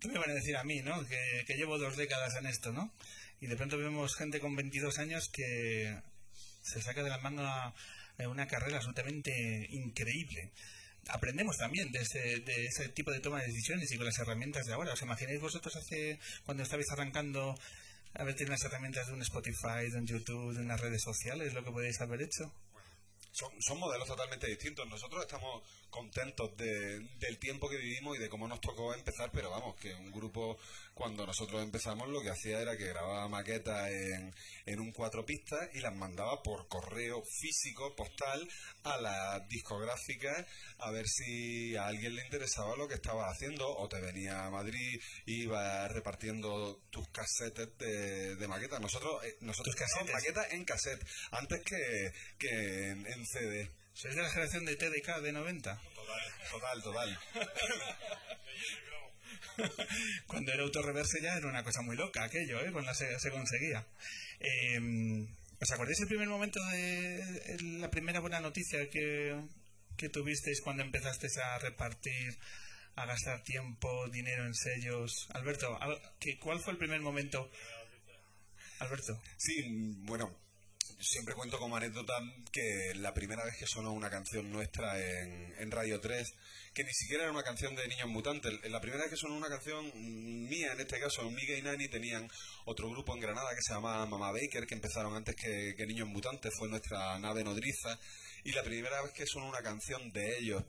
¿Qué 0.00 0.08
me 0.08 0.18
van 0.18 0.30
a 0.30 0.34
decir 0.34 0.56
a 0.56 0.64
mí, 0.64 0.82
no? 0.82 1.06
Que, 1.06 1.44
que 1.46 1.56
llevo 1.56 1.78
dos 1.78 1.96
décadas 1.96 2.34
en 2.36 2.46
esto, 2.46 2.72
¿no? 2.72 2.92
Y 3.40 3.46
de 3.46 3.56
pronto 3.56 3.78
vemos 3.78 4.14
gente 4.16 4.40
con 4.40 4.56
22 4.56 4.98
años 4.98 5.28
que 5.28 6.00
se 6.62 6.80
saca 6.82 7.02
de 7.02 7.10
la 7.10 7.18
manga 7.18 7.74
una 8.18 8.46
carrera 8.46 8.76
absolutamente 8.76 9.66
increíble. 9.70 10.52
Aprendemos 11.08 11.56
también 11.58 11.90
de 11.92 12.00
ese, 12.00 12.40
de 12.40 12.66
ese 12.66 12.88
tipo 12.88 13.10
de 13.10 13.20
toma 13.20 13.40
de 13.40 13.48
decisiones 13.48 13.90
y 13.92 13.96
con 13.96 14.06
las 14.06 14.18
herramientas 14.18 14.66
de 14.66 14.72
ahora. 14.72 14.92
¿Os 14.92 15.02
imagináis 15.02 15.40
vosotros 15.40 15.76
hace 15.76 16.18
cuando 16.44 16.62
estabais 16.62 16.90
arrancando 16.90 17.54
haber 18.14 18.34
tenido 18.36 18.52
las 18.52 18.64
herramientas 18.64 19.08
de 19.08 19.12
un 19.12 19.22
Spotify, 19.22 19.90
de 19.90 19.98
un 19.98 20.06
YouTube, 20.06 20.54
de 20.54 20.62
unas 20.62 20.80
redes 20.80 21.02
sociales, 21.02 21.52
lo 21.52 21.64
que 21.64 21.72
podéis 21.72 22.00
haber 22.00 22.22
hecho? 22.22 22.54
Son 23.32 23.78
modelos 23.78 24.06
totalmente 24.06 24.46
distintos. 24.46 24.88
Nosotros 24.88 25.22
estamos 25.22 25.62
contentos 25.94 26.56
de, 26.56 26.98
del 27.20 27.38
tiempo 27.38 27.68
que 27.68 27.76
vivimos 27.76 28.16
y 28.16 28.20
de 28.20 28.28
cómo 28.28 28.48
nos 28.48 28.60
tocó 28.60 28.92
empezar, 28.92 29.30
pero 29.32 29.48
vamos, 29.50 29.76
que 29.76 29.94
un 29.94 30.10
grupo, 30.10 30.58
cuando 30.92 31.24
nosotros 31.24 31.62
empezamos, 31.62 32.08
lo 32.08 32.20
que 32.20 32.30
hacía 32.30 32.60
era 32.60 32.76
que 32.76 32.88
grababa 32.88 33.28
maquetas 33.28 33.92
en, 33.92 34.34
en 34.66 34.80
un 34.80 34.90
cuatro 34.90 35.24
pistas 35.24 35.70
y 35.72 35.78
las 35.78 35.94
mandaba 35.94 36.42
por 36.42 36.66
correo 36.66 37.22
físico, 37.22 37.94
postal, 37.94 38.48
a 38.82 39.00
las 39.00 39.48
discográficas 39.48 40.44
a 40.78 40.90
ver 40.90 41.06
si 41.06 41.76
a 41.76 41.86
alguien 41.86 42.16
le 42.16 42.24
interesaba 42.24 42.76
lo 42.76 42.88
que 42.88 42.94
estabas 42.94 43.32
haciendo 43.32 43.64
o 43.68 43.88
te 43.88 44.00
venía 44.00 44.46
a 44.46 44.50
Madrid 44.50 45.00
y 45.26 45.44
iba 45.44 45.86
repartiendo 45.86 46.82
tus 46.90 47.06
casetes 47.10 47.68
de, 47.78 48.34
de 48.34 48.48
maquetas. 48.48 48.80
Nosotros, 48.80 49.24
eh, 49.24 49.36
nosotros 49.42 49.76
hacíamos 49.80 50.12
maquetas 50.12 50.52
en 50.52 50.64
cassette 50.64 51.06
antes 51.30 51.62
que, 51.62 52.12
que 52.36 52.88
en, 52.88 53.06
en 53.06 53.24
CD. 53.26 53.83
¿Sois 53.94 54.14
de 54.14 54.22
la 54.22 54.30
generación 54.30 54.64
de 54.64 54.76
TDK 54.76 55.20
de 55.22 55.32
90? 55.32 55.80
Total, 56.50 56.82
total. 56.82 57.18
Cuando 60.26 60.52
era 60.52 60.62
autorreverse 60.64 61.20
ya 61.22 61.36
era 61.36 61.48
una 61.48 61.62
cosa 61.64 61.82
muy 61.82 61.96
loca 61.96 62.24
aquello, 62.24 62.60
¿eh? 62.60 62.72
Cuando 62.72 62.92
se, 62.94 63.18
se 63.20 63.30
conseguía. 63.30 63.86
Eh, 64.40 65.26
¿Os 65.60 65.70
acordáis 65.70 66.00
el 66.00 66.08
primer 66.08 66.28
momento 66.28 66.62
de 66.66 67.56
la 67.80 67.90
primera 67.90 68.20
buena 68.20 68.40
noticia 68.40 68.90
que, 68.90 69.40
que 69.96 70.08
tuvisteis 70.08 70.60
cuando 70.60 70.82
empezasteis 70.82 71.36
a 71.38 71.58
repartir, 71.58 72.36
a 72.96 73.06
gastar 73.06 73.42
tiempo, 73.44 74.08
dinero 74.10 74.44
en 74.44 74.54
sellos? 74.54 75.28
Alberto, 75.32 75.80
al- 75.80 76.00
¿qué- 76.18 76.38
¿cuál 76.38 76.60
fue 76.60 76.72
el 76.72 76.78
primer 76.78 77.00
momento? 77.00 77.50
Alberto. 78.80 79.22
Sí, 79.36 79.62
bueno, 80.02 80.36
siempre 81.00 81.34
cuento 81.34 81.58
como 81.58 81.76
anécdota 81.76 82.14
que 82.52 82.92
la 82.96 83.14
primera 83.14 83.44
vez 83.44 83.56
que 83.56 83.66
sonó 83.66 83.92
una 83.92 84.10
canción 84.10 84.50
nuestra 84.50 84.98
en, 84.98 85.70
Radio 85.70 86.00
3, 86.00 86.32
que 86.74 86.84
ni 86.84 86.92
siquiera 86.92 87.24
era 87.24 87.32
una 87.32 87.42
canción 87.42 87.74
de 87.74 87.88
Niños 87.88 88.08
Mutantes, 88.08 88.52
la 88.70 88.80
primera 88.80 89.02
vez 89.02 89.10
que 89.10 89.16
sonó 89.16 89.36
una 89.36 89.48
canción 89.48 89.90
mía, 90.48 90.72
en 90.72 90.80
este 90.80 91.00
caso, 91.00 91.28
Miguel 91.30 91.58
y 91.58 91.62
Nani 91.62 91.88
tenían 91.88 92.28
otro 92.66 92.90
grupo 92.90 93.14
en 93.14 93.20
Granada 93.20 93.54
que 93.54 93.62
se 93.62 93.74
llamaba 93.74 94.06
Mama 94.06 94.32
Baker, 94.32 94.66
que 94.66 94.74
empezaron 94.74 95.14
antes 95.14 95.34
que, 95.34 95.74
que 95.76 95.86
Niños 95.86 96.08
Mutantes, 96.08 96.52
fue 96.58 96.68
nuestra 96.68 97.18
nave 97.18 97.44
nodriza, 97.44 97.98
y 98.44 98.52
la 98.52 98.62
primera 98.62 99.02
vez 99.02 99.12
que 99.12 99.26
sonó 99.26 99.48
una 99.48 99.62
canción 99.62 100.10
de 100.12 100.38
ellos 100.38 100.62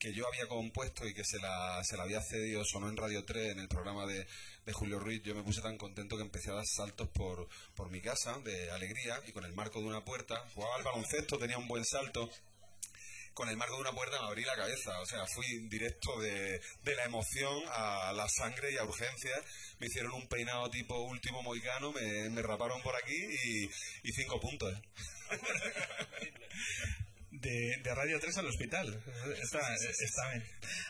que 0.00 0.14
yo 0.14 0.26
había 0.26 0.48
compuesto 0.48 1.06
y 1.06 1.12
que 1.12 1.24
se 1.24 1.38
la, 1.38 1.84
se 1.84 1.96
la 1.98 2.04
había 2.04 2.22
cedido, 2.22 2.64
sonó 2.64 2.88
en 2.88 2.96
Radio 2.96 3.22
3 3.22 3.52
en 3.52 3.60
el 3.60 3.68
programa 3.68 4.06
de, 4.06 4.26
de 4.64 4.72
Julio 4.72 4.98
Ruiz, 4.98 5.22
yo 5.22 5.34
me 5.34 5.42
puse 5.42 5.60
tan 5.60 5.76
contento 5.76 6.16
que 6.16 6.22
empecé 6.22 6.50
a 6.50 6.54
dar 6.54 6.66
saltos 6.66 7.06
por, 7.10 7.46
por 7.76 7.90
mi 7.90 8.00
casa 8.00 8.38
de 8.38 8.70
alegría 8.70 9.20
y 9.26 9.32
con 9.32 9.44
el 9.44 9.52
marco 9.52 9.78
de 9.78 9.86
una 9.86 10.02
puerta, 10.02 10.42
jugaba 10.54 10.76
al 10.76 10.84
baloncesto, 10.84 11.38
tenía 11.38 11.58
un 11.58 11.68
buen 11.68 11.84
salto, 11.84 12.30
con 13.34 13.50
el 13.50 13.58
marco 13.58 13.74
de 13.74 13.82
una 13.82 13.92
puerta 13.92 14.18
me 14.22 14.28
abrí 14.28 14.42
la 14.42 14.56
cabeza, 14.56 14.98
o 15.00 15.06
sea, 15.06 15.26
fui 15.26 15.68
directo 15.68 16.18
de, 16.18 16.62
de 16.82 16.94
la 16.96 17.04
emoción 17.04 17.62
a 17.68 18.12
la 18.14 18.26
sangre 18.26 18.72
y 18.72 18.78
a 18.78 18.84
urgencias, 18.84 19.44
me 19.80 19.88
hicieron 19.88 20.12
un 20.14 20.26
peinado 20.28 20.70
tipo 20.70 20.98
último 20.98 21.42
moicano, 21.42 21.92
me, 21.92 22.30
me 22.30 22.40
raparon 22.40 22.80
por 22.80 22.96
aquí 22.96 23.14
y, 23.14 23.64
y 24.02 24.12
cinco 24.12 24.40
puntos. 24.40 24.74
De, 27.40 27.78
de 27.82 27.94
Radio 27.94 28.20
3 28.20 28.36
al 28.38 28.46
hospital. 28.46 29.02
Está, 29.42 29.60
está 29.74 30.30
bien. 30.30 30.44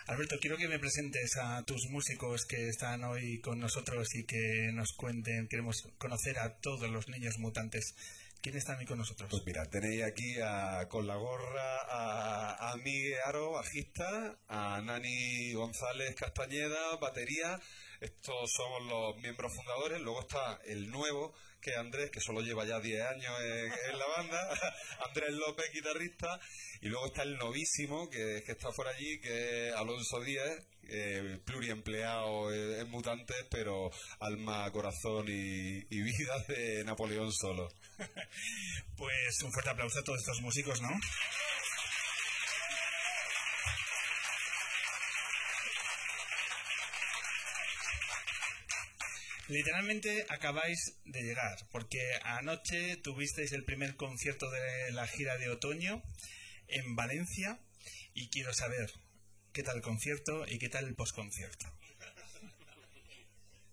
Alberto, 0.07 0.37
quiero 0.41 0.57
que 0.57 0.69
me 0.69 0.79
presentes 0.79 1.37
a 1.37 1.63
tus 1.63 1.87
músicos 1.91 2.45
que 2.45 2.69
están 2.69 3.05
hoy 3.05 3.41
con 3.41 3.61
nosotros 3.61 4.15
y 4.15 4.25
que 4.25 4.71
nos 4.73 4.93
cuenten. 4.93 5.47
Queremos 5.49 5.89
conocer 5.99 6.39
a 6.41 6.59
todos 6.61 6.91
los 6.91 7.09
niños 7.09 7.39
mutantes. 7.39 7.95
¿Quiénes 8.43 8.63
están 8.63 8.79
hoy 8.79 8.87
con 8.87 8.99
nosotros? 8.99 9.29
Pues 9.31 9.43
mira, 9.45 9.67
tenéis 9.67 10.03
aquí 10.03 10.41
a, 10.43 10.89
con 10.89 11.07
la 11.07 11.17
gorra 11.17 11.83
a, 11.83 12.73
a 12.73 12.77
Miguel 12.79 13.19
Aro, 13.27 13.53
bajista, 13.53 14.39
a 14.49 14.81
Nani 14.81 15.53
González 15.53 16.15
Castañeda, 16.15 16.97
batería. 16.97 17.61
Estos 18.01 18.51
somos 18.51 18.83
los 18.87 19.17
miembros 19.19 19.55
fundadores. 19.55 20.01
Luego 20.01 20.23
está 20.23 20.59
el 20.65 20.91
nuevo, 20.91 21.35
que 21.61 21.75
Andrés, 21.77 22.11
que 22.11 22.21
solo 22.21 22.41
lleva 22.41 22.65
ya 22.65 22.81
10 22.81 23.03
años 23.03 23.33
en, 23.43 23.73
en 23.91 23.99
la 23.99 24.07
banda. 24.07 24.49
Andrés 25.07 25.33
López, 25.33 25.71
guitarrista. 25.73 26.41
Y 26.81 26.89
luego 26.89 27.07
está 27.07 27.23
el 27.23 27.37
novísimo, 27.37 28.09
que, 28.09 28.39
está 28.39 28.71
por 28.71 28.89
allí, 28.89 29.21
que 29.21 29.69
es 29.69 29.75
Alonso 29.75 30.21
Díaz, 30.21 30.63
eh, 30.89 31.39
pluriempleado 31.45 32.53
eh, 32.53 32.81
en 32.81 32.91
mutantes, 32.91 33.47
pero 33.51 33.91
alma, 34.19 34.71
corazón 34.73 35.27
y 35.29 35.85
vida 36.03 36.39
de 36.49 36.85
Napoleón 36.85 37.33
solo. 37.33 37.69
Pues 38.97 39.43
un 39.43 39.53
fuerte 39.53 39.71
aplauso 39.71 39.99
a 39.99 40.05
todos 40.05 40.19
estos 40.19 40.41
músicos, 40.43 40.81
¿no? 40.83 40.91
Literalmente 49.51 50.27
acabáis 50.29 50.79
de 51.05 51.23
llegar, 51.23 51.59
porque 51.73 52.01
anoche 52.23 52.97
tuvisteis 52.99 53.51
el 53.53 53.65
primer 53.65 53.97
concierto 53.97 54.49
de 54.51 54.93
la 54.93 55.07
gira 55.09 55.37
de 55.39 55.49
otoño 55.49 56.03
en 56.69 56.95
Valencia 56.95 57.59
y 58.15 58.29
quiero 58.31 58.55
saber 58.55 58.89
qué 59.53 59.65
tal 59.65 59.77
el 59.79 59.83
concierto 59.83 60.47
y 60.47 60.59
qué 60.59 60.69
tal 60.69 60.87
el 60.87 60.95
posconcierto. 60.95 61.67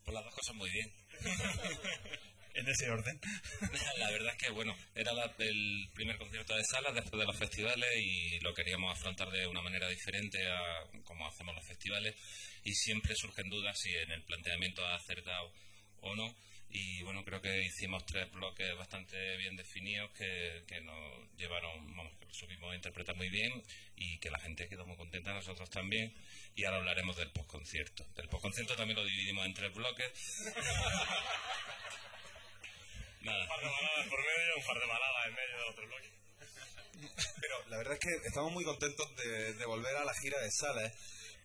Pues 0.03 0.13
las 0.15 0.23
dos 0.23 0.33
cosas 0.33 0.55
muy 0.55 0.69
bien. 0.71 0.91
En 2.57 2.67
ese 2.67 2.89
orden. 2.89 3.21
La 3.99 4.09
verdad 4.09 4.33
es 4.35 4.37
que, 4.43 4.49
bueno, 4.49 4.75
era 4.95 5.13
la- 5.13 5.31
el 5.37 5.89
primer 5.93 6.17
concierto 6.17 6.55
de 6.55 6.63
sala 6.63 6.91
después 6.91 7.19
de 7.19 7.27
los 7.27 7.37
festivales 7.37 7.87
y 8.01 8.39
lo 8.39 8.51
queríamos 8.55 8.97
afrontar 8.97 9.29
de 9.29 9.45
una 9.45 9.61
manera 9.61 9.87
diferente 9.87 10.39
a 10.47 10.57
como 11.03 11.27
hacemos 11.27 11.53
los 11.53 11.67
festivales 11.67 12.15
y 12.63 12.73
siempre 12.73 13.13
surgen 13.15 13.47
dudas 13.51 13.77
si 13.79 13.93
en 13.95 14.09
el 14.11 14.23
planteamiento 14.23 14.83
ha 14.83 14.95
acertado 14.95 15.53
o 16.01 16.15
no. 16.15 16.35
Y 16.69 17.01
bueno, 17.03 17.23
creo 17.23 17.41
que 17.41 17.63
hicimos 17.63 18.05
tres 18.05 18.29
bloques 18.31 18.75
bastante 18.77 19.37
bien 19.37 19.55
definidos 19.55 20.11
que, 20.11 20.63
que 20.67 20.81
nos 20.81 21.35
llevaron, 21.37 21.95
vamos, 21.95 22.13
que 22.19 22.25
lo 22.25 22.33
supimos 22.33 22.75
interpretar 22.75 23.15
muy 23.15 23.29
bien 23.29 23.63
y 23.95 24.19
que 24.19 24.29
la 24.29 24.39
gente 24.39 24.67
quedó 24.67 24.85
muy 24.85 24.97
contenta, 24.97 25.33
nosotros 25.33 25.69
también. 25.69 26.13
Y 26.55 26.65
ahora 26.65 26.77
hablaremos 26.77 27.15
del 27.15 27.31
postconcierto. 27.31 28.05
El 28.17 28.27
postconcierto 28.27 28.75
también 28.75 28.99
lo 28.99 29.05
dividimos 29.05 29.45
en 29.45 29.53
tres 29.53 29.73
bloques. 29.73 30.11
Nada. 33.21 33.43
Un 33.43 33.47
par 33.47 33.59
de 33.59 33.65
baladas 33.65 34.07
por 34.07 34.19
medio, 34.19 34.57
un 34.57 34.65
par 34.65 34.79
de 34.79 34.85
baladas 34.85 35.27
en 35.27 35.33
medio 35.33 35.57
del 35.57 35.67
otro 35.69 35.87
bloque. 35.87 36.11
Pero 37.41 37.65
la 37.69 37.77
verdad 37.77 37.93
es 37.93 37.99
que 37.99 38.27
estamos 38.27 38.51
muy 38.51 38.63
contentos 38.63 39.15
de, 39.15 39.53
de 39.53 39.65
volver 39.65 39.95
a 39.95 40.05
la 40.05 40.13
gira 40.15 40.39
de 40.39 40.51
salas, 40.51 40.93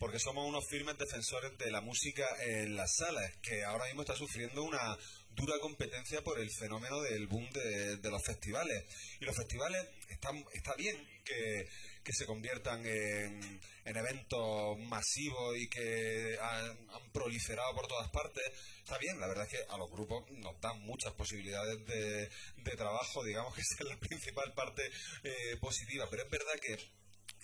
porque 0.03 0.19
somos 0.19 0.49
unos 0.49 0.67
firmes 0.67 0.99
defensores 0.99 1.57
de 1.59 1.71
la 1.71 1.81
música 1.81 2.27
en 2.41 2.75
las 2.75 2.97
salas, 2.97 3.37
que 3.41 3.63
ahora 3.63 3.85
mismo 3.85 4.03
está 4.03 4.17
sufriendo 4.17 4.65
una 4.65 4.99
dura 5.31 5.57
competencia 5.61 6.25
por 6.25 6.41
el 6.41 6.51
fenómeno 6.51 7.01
del 7.03 7.29
boom 7.29 7.49
de, 7.51 8.11
los 8.11 8.21
festivales. 8.25 8.85
Y 9.21 9.25
los 9.25 9.37
festivales 9.37 9.87
están, 10.09 10.45
está 10.55 10.75
bien 10.75 10.97
que, 11.25 11.69
se 12.13 12.27
conviertan 12.27 12.85
en, 12.85 13.61
en 13.85 13.97
eventos 13.97 14.77
masivos 14.81 15.57
y 15.57 15.69
que 15.69 16.37
han, 16.37 16.77
proliferado 17.13 17.73
por 17.77 17.87
todas 17.87 18.11
partes. 18.11 18.43
Está 18.79 18.99
bien, 18.99 19.21
la 19.21 19.29
verdad 19.29 19.45
es 19.45 19.53
que 19.53 19.73
a 19.73 19.79
los 19.79 19.89
grupos 19.89 20.29
nos 20.33 20.61
dan 20.61 20.81
muchas 20.81 21.13
posibilidades 21.13 21.79
de, 21.87 22.29
de 22.57 22.77
trabajo, 22.77 23.23
digamos 23.23 23.55
que 23.55 23.61
es 23.61 23.89
la 23.89 24.01
principal 24.01 24.53
parte 24.53 24.83
eh, 25.23 25.57
positiva, 25.61 26.09
pero 26.11 26.25
es 26.25 26.29
verdad 26.29 26.59
que 26.61 26.77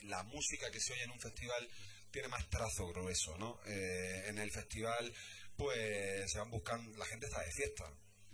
la 0.09 0.25
música 0.25 0.73
que 0.73 0.81
se 0.81 0.93
oye 0.93 1.05
en 1.05 1.11
un 1.11 1.21
festival 1.21 1.69
tiene 2.11 2.29
más 2.29 2.49
trazo 2.49 2.89
grueso, 2.89 3.37
¿no? 3.39 3.61
Eh, 3.67 4.25
en 4.27 4.39
el 4.39 4.51
festival, 4.51 5.13
pues 5.57 6.31
se 6.31 6.39
van 6.39 6.51
buscando, 6.51 6.97
la 6.97 7.07
gente 7.07 7.27
está 7.27 7.43
de 7.43 7.53
fiesta. 7.53 7.85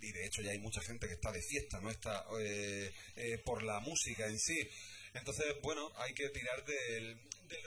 Y 0.01 0.11
de 0.11 0.25
hecho 0.25 0.41
ya 0.41 0.51
hay 0.51 0.59
mucha 0.59 0.81
gente 0.81 1.07
que 1.07 1.13
está 1.13 1.31
de 1.31 1.41
fiesta, 1.41 1.79
no 1.79 1.89
está 1.89 2.25
eh, 2.39 2.91
eh, 3.15 3.37
por 3.43 3.63
la 3.63 3.79
música 3.79 4.27
en 4.27 4.39
sí. 4.39 4.57
Entonces, 5.13 5.45
bueno, 5.61 5.91
hay 5.97 6.13
que 6.13 6.29
tirar 6.29 6.63
del, 6.65 7.17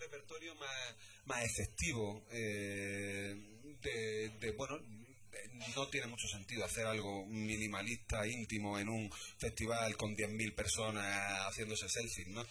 repertorio 0.01 0.55
más, 0.57 0.95
más 1.25 1.45
efectivo. 1.45 2.25
eh, 2.31 3.35
de, 4.41 4.53
bueno, 4.57 4.77
eh, 4.77 5.51
no 5.77 5.89
tiene 5.89 6.07
mucho 6.07 6.27
sentido 6.29 6.65
hacer 6.65 6.87
algo 6.87 7.25
minimalista, 7.27 8.27
íntimo, 8.27 8.79
en 8.79 8.89
un 8.89 9.11
festival 9.39 9.97
con 9.97 10.17
10.000 10.17 10.55
personas 10.55 11.47
haciéndose 11.47 11.89
selfies, 11.89 12.29
¿no? 12.29 12.45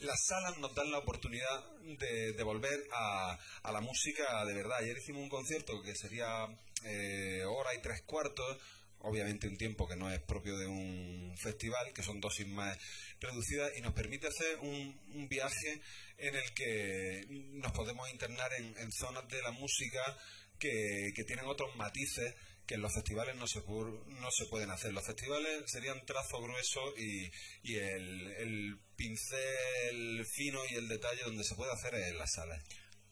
Las 0.00 0.26
salas 0.26 0.58
nos 0.58 0.74
dan 0.76 0.92
la 0.92 0.98
oportunidad 0.98 1.64
de, 1.82 2.32
de 2.32 2.42
volver 2.44 2.86
a, 2.92 3.36
a 3.62 3.72
la 3.72 3.80
música 3.80 4.44
de 4.44 4.54
verdad. 4.54 4.78
Ayer 4.78 4.96
hicimos 4.96 5.22
un 5.22 5.28
concierto 5.28 5.82
que 5.82 5.94
sería 5.96 6.46
eh, 6.84 7.42
hora 7.44 7.74
y 7.74 7.82
tres 7.82 8.02
cuartos, 8.02 8.58
obviamente 9.00 9.48
un 9.48 9.56
tiempo 9.56 9.88
que 9.88 9.96
no 9.96 10.08
es 10.08 10.20
propio 10.20 10.56
de 10.56 10.68
un 10.68 11.34
festival, 11.36 11.92
que 11.92 12.04
son 12.04 12.20
dosis 12.20 12.46
más 12.46 12.78
reducidas 13.20 13.72
y 13.76 13.80
nos 13.80 13.92
permite 13.92 14.28
hacer 14.28 14.58
un, 14.60 15.00
un 15.14 15.28
viaje 15.28 15.82
en 16.18 16.36
el 16.36 16.54
que 16.54 17.26
nos 17.28 17.72
podemos 17.72 18.08
internar 18.10 18.52
en, 18.52 18.78
en 18.78 18.92
zonas 18.92 19.26
de 19.28 19.42
la 19.42 19.50
música 19.50 20.16
que, 20.60 21.10
que 21.14 21.24
tienen 21.24 21.46
otros 21.46 21.74
matices 21.74 22.34
que 22.68 22.74
en 22.74 22.82
los 22.82 22.92
festivales 22.92 23.34
no 23.36 23.46
se, 23.48 23.60
no 23.60 24.30
se 24.30 24.44
pueden 24.50 24.70
hacer. 24.70 24.92
Los 24.92 25.06
festivales 25.06 25.64
serían 25.66 26.04
trazo 26.04 26.40
grueso 26.42 26.94
y, 26.98 27.32
y 27.62 27.76
el, 27.76 28.30
el 28.32 28.78
pincel 28.94 30.26
fino 30.26 30.60
y 30.70 30.74
el 30.74 30.86
detalle 30.86 31.22
donde 31.24 31.44
se 31.44 31.54
puede 31.54 31.72
hacer 31.72 31.94
es 31.94 32.08
en 32.08 32.18
las 32.18 32.30
salas. 32.30 32.62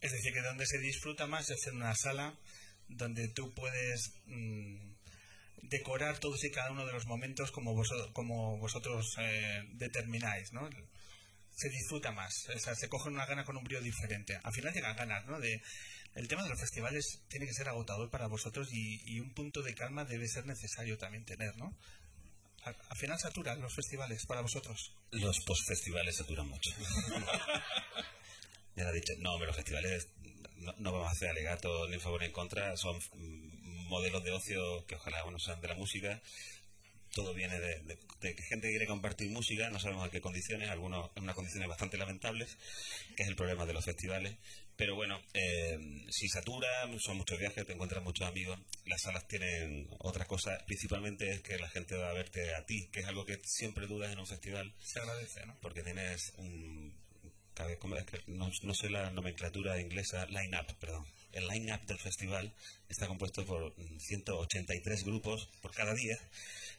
Es 0.03 0.13
decir, 0.13 0.35
que 0.35 0.43
donde 0.43 0.67
se 0.67 0.79
disfruta 0.79 1.27
más 1.27 1.49
es 1.49 1.67
en 1.69 1.77
una 1.77 1.95
sala 1.95 2.39
donde 2.87 3.29
tú 3.29 3.55
puedes 3.55 4.13
mm, 4.27 4.93
decorar 5.63 6.19
todos 6.19 6.45
y 6.45 6.51
cada 6.51 6.71
uno 6.71 6.85
de 6.85 6.93
los 6.93 7.07
momentos 7.07 7.51
como, 7.51 7.75
vosotros 7.75 8.11
como 8.13 8.59
vosotros 8.59 9.17
eh, 9.19 9.63
determináis, 9.73 10.53
¿no? 10.53 10.69
Se 11.51 11.71
disfruta 11.71 12.13
más, 12.13 12.47
o 12.55 12.59
sea, 12.59 12.75
se 12.75 12.91
cogen 12.91 13.15
una 13.15 13.25
gana 13.25 13.47
con 13.47 13.57
un 13.57 13.65
brío 13.65 13.81
diferente. 13.81 14.39
Al 14.43 14.53
final 14.53 14.75
llegan 14.75 14.97
ganas, 14.97 15.25
¿no? 15.25 15.41
De, 15.41 15.63
el 16.17 16.29
tema 16.29 16.43
de 16.43 16.49
los 16.49 16.59
festivales 16.59 17.21
tiene 17.29 17.47
que 17.47 17.53
ser 17.53 17.69
agotador 17.69 18.11
para 18.11 18.27
vosotros 18.27 18.73
y, 18.73 19.03
y 19.05 19.21
un 19.21 19.33
punto 19.35 19.63
de 19.63 19.75
calma 19.75 20.05
debe 20.05 20.27
ser 20.27 20.47
necesario 20.47 20.99
también 20.99 21.25
tener, 21.25 21.57
¿no? 21.57 21.77
Al, 22.65 22.77
al 22.89 22.97
final 22.97 23.19
saturan 23.19 23.61
los 23.61 23.75
festivales 23.75 24.27
para 24.27 24.41
vosotros. 24.41 24.93
Los 25.13 25.39
postfestivales 25.45 26.17
saturan 26.17 26.49
mucho. 26.49 26.71
ya 28.77 28.85
lo 28.85 28.91
he 28.91 28.95
dicho, 28.95 29.13
no, 29.19 29.35
hombre, 29.35 29.47
los 29.47 29.57
festivales 29.57 30.09
no, 30.57 30.75
no 30.79 30.93
vamos 30.93 31.09
a 31.09 31.13
hacer 31.13 31.29
alegatos 31.29 31.89
ni 31.89 31.95
en 31.95 32.01
favor 32.01 32.21
ni 32.21 32.27
en 32.27 32.33
contra, 32.33 32.77
son 32.77 32.97
mm, 32.97 33.89
modelos 33.89 34.25
de 34.25 34.33
ocio 34.33 34.85
que 34.87 34.97
ojalá 34.97 35.25
no 35.31 35.39
sean 35.39 35.61
de 35.61 35.69
la 35.69 35.75
música. 35.75 36.21
Todo 37.17 37.33
viene 37.33 37.59
de, 37.59 37.81
de- 37.81 37.99
de 38.21 38.35
que 38.35 38.43
gente 38.43 38.69
quiere 38.69 38.87
compartir 38.87 39.31
música, 39.31 39.71
no 39.71 39.79
sabemos 39.81 40.07
a 40.07 40.11
qué 40.11 40.21
condiciones, 40.21 40.69
algunos 40.69 41.11
en 41.17 41.23
unas 41.23 41.35
condiciones 41.35 41.67
bastante 41.69 41.97
lamentables, 41.97 42.57
que 43.17 43.23
es 43.23 43.29
el 43.29 43.37
problema 43.37 43.65
de 43.65 43.73
los 43.73 43.85
festivales. 43.85 44.37
Pero 44.77 44.95
bueno, 44.95 45.19
eh, 45.33 45.79
si 46.11 46.29
satura, 46.29 46.69
son 46.99 47.17
muchos 47.17 47.39
viajes, 47.39 47.65
te 47.67 47.73
encuentras 47.73 48.03
muchos 48.05 48.27
amigos, 48.29 48.59
las 48.85 49.01
salas 49.01 49.27
tienen 49.27 49.89
otra 50.01 50.27
cosa, 50.27 50.59
principalmente 50.67 51.31
es 51.31 51.41
que 51.41 51.59
la 51.59 51.71
gente 51.71 51.97
va 51.97 52.11
a 52.11 52.13
verte 52.13 52.55
a 52.55 52.67
ti, 52.67 52.89
que 52.93 53.01
es 53.01 53.07
algo 53.07 53.25
que 53.25 53.41
siempre 53.45 53.87
dudas 53.87 54.13
en 54.13 54.19
un 54.19 54.27
festival. 54.27 54.75
Se 54.83 55.01
agradece, 55.01 55.47
¿no? 55.47 55.57
Porque 55.63 55.83
tienes 55.83 56.33
un... 56.37 56.95
No, 58.27 58.51
no 58.63 58.75
sé 58.75 58.91
la 58.91 59.11
nomenclatura 59.11 59.81
inglesa, 59.81 60.27
line-up, 60.27 60.67
perdón. 60.79 61.07
El 61.33 61.47
line-up 61.49 61.87
del 61.87 61.99
festival 61.99 62.53
está 62.91 63.07
compuesto 63.07 63.47
por 63.47 63.73
mm, 63.79 63.99
183 63.99 65.05
grupos 65.05 65.49
por 65.63 65.73
cada 65.73 65.95
día, 65.95 66.19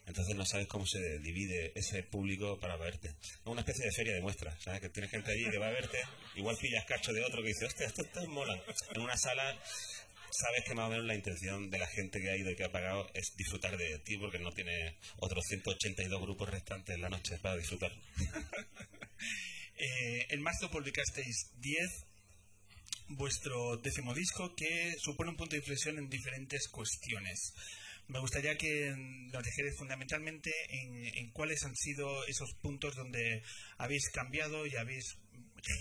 entonces 0.07 0.35
no 0.35 0.45
sabes 0.45 0.67
cómo 0.67 0.85
se 0.85 1.19
divide 1.19 1.73
ese 1.75 2.01
público 2.01 2.59
para 2.59 2.77
verte. 2.77 3.09
Es 3.09 3.39
una 3.45 3.61
especie 3.61 3.85
de 3.85 3.91
feria 3.91 4.13
de 4.15 4.21
muestras, 4.21 4.55
¿sabes? 4.63 4.81
Que 4.81 4.89
tienes 4.89 5.11
gente 5.11 5.31
allí 5.31 5.49
que 5.51 5.57
va 5.57 5.67
a 5.67 5.71
verte, 5.71 5.99
igual 6.35 6.57
pillas 6.57 6.85
cacho 6.85 7.11
de 7.11 7.23
otro 7.23 7.41
que 7.41 7.49
dice, 7.49 7.65
hostia, 7.65 7.87
estos, 7.87 8.05
estos 8.05 8.27
molan. 8.29 8.59
En 8.95 9.01
una 9.01 9.17
sala 9.17 9.55
sabes 10.31 10.63
que 10.65 10.75
más 10.75 10.87
o 10.87 10.89
menos 10.89 11.05
la 11.05 11.15
intención 11.15 11.69
de 11.69 11.79
la 11.79 11.87
gente 11.87 12.21
que 12.21 12.29
ha 12.29 12.37
ido 12.37 12.51
y 12.51 12.55
que 12.55 12.63
ha 12.63 12.71
pagado 12.71 13.09
es 13.13 13.35
disfrutar 13.35 13.77
de 13.77 13.99
ti 13.99 14.17
porque 14.17 14.39
no 14.39 14.51
tiene 14.51 14.97
otros 15.17 15.43
182 15.47 16.21
grupos 16.21 16.49
restantes 16.49 16.95
en 16.95 17.01
la 17.01 17.09
noche 17.09 17.37
para 17.39 17.57
disfrutar. 17.57 17.91
Eh, 19.79 20.25
en 20.33 20.41
marzo 20.41 20.71
publicasteis 20.71 21.51
10, 21.59 22.05
vuestro 23.09 23.77
décimo 23.77 24.15
disco, 24.15 24.55
que 24.55 24.95
supone 24.97 25.29
un 25.29 25.37
punto 25.37 25.51
de 25.51 25.59
inflexión 25.59 25.99
en 25.99 26.09
diferentes 26.09 26.67
cuestiones. 26.67 27.53
Me 28.07 28.19
gustaría 28.19 28.57
que 28.57 28.93
nos 28.95 29.43
dijerais 29.43 29.75
fundamentalmente 29.77 30.51
en, 30.69 31.05
en 31.05 31.31
cuáles 31.31 31.63
han 31.65 31.75
sido 31.75 32.23
esos 32.25 32.53
puntos 32.61 32.95
donde 32.95 33.43
habéis 33.77 34.09
cambiado 34.11 34.65
y 34.65 34.75
habéis 34.77 35.17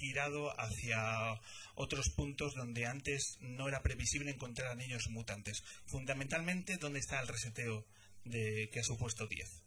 girado 0.00 0.50
hacia 0.58 1.40
otros 1.74 2.10
puntos 2.16 2.54
donde 2.54 2.86
antes 2.86 3.36
no 3.40 3.68
era 3.68 3.82
previsible 3.82 4.30
encontrar 4.30 4.72
a 4.72 4.74
niños 4.74 5.08
mutantes. 5.10 5.62
Fundamentalmente, 5.86 6.76
¿dónde 6.78 6.98
está 6.98 7.20
el 7.20 7.28
reseteo 7.28 7.86
de 8.24 8.68
que 8.72 8.80
ha 8.80 8.84
supuesto 8.84 9.26
10? 9.26 9.62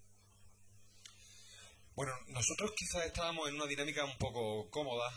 Bueno, 1.95 2.14
nosotros 2.27 2.72
quizás 2.76 3.06
estábamos 3.06 3.49
en 3.49 3.56
una 3.56 3.65
dinámica 3.65 4.06
un 4.06 4.18
poco 4.18 4.69
cómoda, 4.69 5.11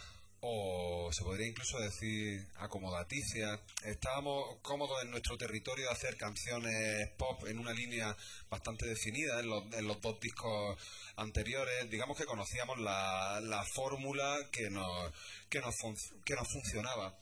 o 0.45 1.09
se 1.13 1.23
podría 1.23 1.47
incluso 1.47 1.79
decir 1.79 2.45
acomodaticia. 2.57 3.61
Estábamos 3.85 4.57
cómodos 4.61 5.01
en 5.03 5.11
nuestro 5.11 5.39
territorio 5.39 5.87
de 5.87 5.93
hacer 5.93 6.17
canciones 6.17 7.11
pop 7.17 7.45
en 7.47 7.61
una 7.61 7.73
línea 7.73 8.17
bastante 8.51 8.87
definida 8.87 9.39
en 9.39 9.49
los, 9.49 9.73
en 9.73 9.87
los 9.87 10.01
dos 10.01 10.19
discos 10.19 10.77
anteriores. 11.15 11.89
Digamos 11.91 12.19
que 12.19 12.25
conocíamos 12.25 12.81
la, 12.81 13.41
la 13.41 13.63
fórmula 13.65 14.37
que 14.51 14.69
nos, 14.69 15.13
que, 15.49 15.61
nos 15.61 15.77
que 16.25 16.35
nos 16.35 16.49
funcionaba. 16.53 17.17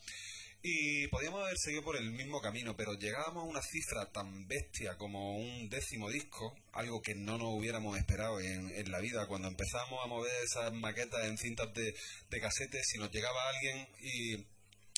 Y 0.62 1.08
podíamos 1.08 1.42
haber 1.42 1.56
seguido 1.56 1.82
por 1.82 1.96
el 1.96 2.10
mismo 2.10 2.42
camino, 2.42 2.76
pero 2.76 2.92
llegábamos 2.92 3.44
a 3.44 3.46
una 3.46 3.62
cifra 3.62 4.12
tan 4.12 4.46
bestia 4.46 4.98
como 4.98 5.38
un 5.38 5.70
décimo 5.70 6.10
disco, 6.10 6.54
algo 6.72 7.00
que 7.00 7.14
no 7.14 7.38
nos 7.38 7.48
hubiéramos 7.54 7.96
esperado 7.96 8.40
en, 8.40 8.70
en 8.70 8.90
la 8.90 9.00
vida. 9.00 9.26
Cuando 9.26 9.48
empezamos 9.48 9.98
a 10.04 10.06
mover 10.06 10.32
esas 10.44 10.70
maquetas 10.74 11.24
en 11.24 11.38
cintas 11.38 11.72
de, 11.72 11.94
de 12.28 12.40
casetes, 12.40 12.86
si 12.86 12.98
nos 12.98 13.10
llegaba 13.10 13.48
alguien 13.48 13.88
y 14.02 14.34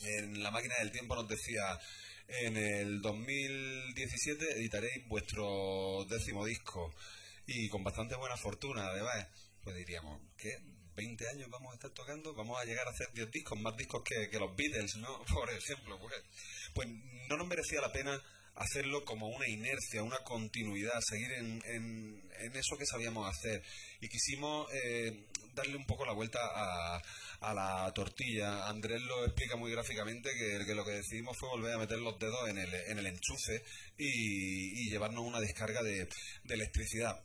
en 0.05 0.43
la 0.43 0.51
máquina 0.51 0.74
del 0.80 0.90
tiempo 0.90 1.14
nos 1.14 1.28
decía, 1.28 1.78
en 2.26 2.56
el 2.56 3.01
2017 3.01 4.59
editaréis 4.59 5.06
vuestro 5.06 6.05
décimo 6.09 6.44
disco 6.44 6.93
y 7.47 7.68
con 7.68 7.84
bastante 7.84 8.16
buena 8.16 8.36
fortuna 8.36 8.89
además, 8.89 9.28
pues 9.62 9.76
diríamos, 9.76 10.20
¿qué? 10.36 10.59
20 10.94 11.28
años 11.28 11.51
vamos 11.51 11.73
a 11.73 11.74
estar 11.74 11.90
tocando, 11.90 12.35
vamos 12.35 12.60
a 12.60 12.64
llegar 12.64 12.86
a 12.86 12.90
hacer 12.90 13.12
10 13.12 13.31
discos, 13.31 13.60
más 13.60 13.77
discos 13.77 14.02
que, 14.05 14.39
los 14.39 14.56
Beatles, 14.56 14.97
¿no? 14.97 15.24
Por 15.35 15.51
ejemplo, 15.51 15.98
pues, 15.98 16.14
pues 16.74 16.89
no 17.28 17.36
nos 17.36 17.47
merecía 17.47 17.81
la 17.81 17.93
pena 17.93 18.20
hacerlo 18.55 19.05
como 19.05 19.28
una 19.28 19.48
inercia, 19.48 20.02
una 20.02 20.19
continuidad, 20.19 21.01
seguir 21.01 21.32
en, 21.32 21.62
en, 21.64 22.31
en 22.39 22.56
eso 22.56 22.77
que 22.78 22.86
sabíamos 22.86 23.28
hacer. 23.28 23.62
Y 24.01 24.09
quisimos 24.09 24.69
eh, 24.74 25.27
darle 25.55 25.77
un 25.77 25.86
poco 25.86 26.05
la 26.05 26.12
vuelta 26.12 26.39
a, 26.43 27.02
a 27.40 27.55
la 27.55 27.93
tortilla. 27.94 28.69
Andrés 28.69 29.01
lo 29.02 29.24
explica 29.24 29.56
muy 29.56 29.70
gráficamente 29.70 30.31
que, 30.35 30.74
lo 30.74 30.85
que 30.85 30.93
decidimos 30.93 31.36
fue 31.39 31.48
volver 31.48 31.74
a 31.74 31.78
meter 31.78 31.98
los 31.98 32.19
dedos 32.19 32.48
en 32.48 32.59
el, 32.59 32.74
en 32.74 32.98
el 32.98 33.06
enchufe 33.06 33.64
y, 33.97 34.86
y 34.86 34.90
llevarnos 34.90 35.24
una 35.24 35.40
descarga 35.40 35.82
de, 35.82 36.09
de 36.44 36.55
electricidad 36.55 37.23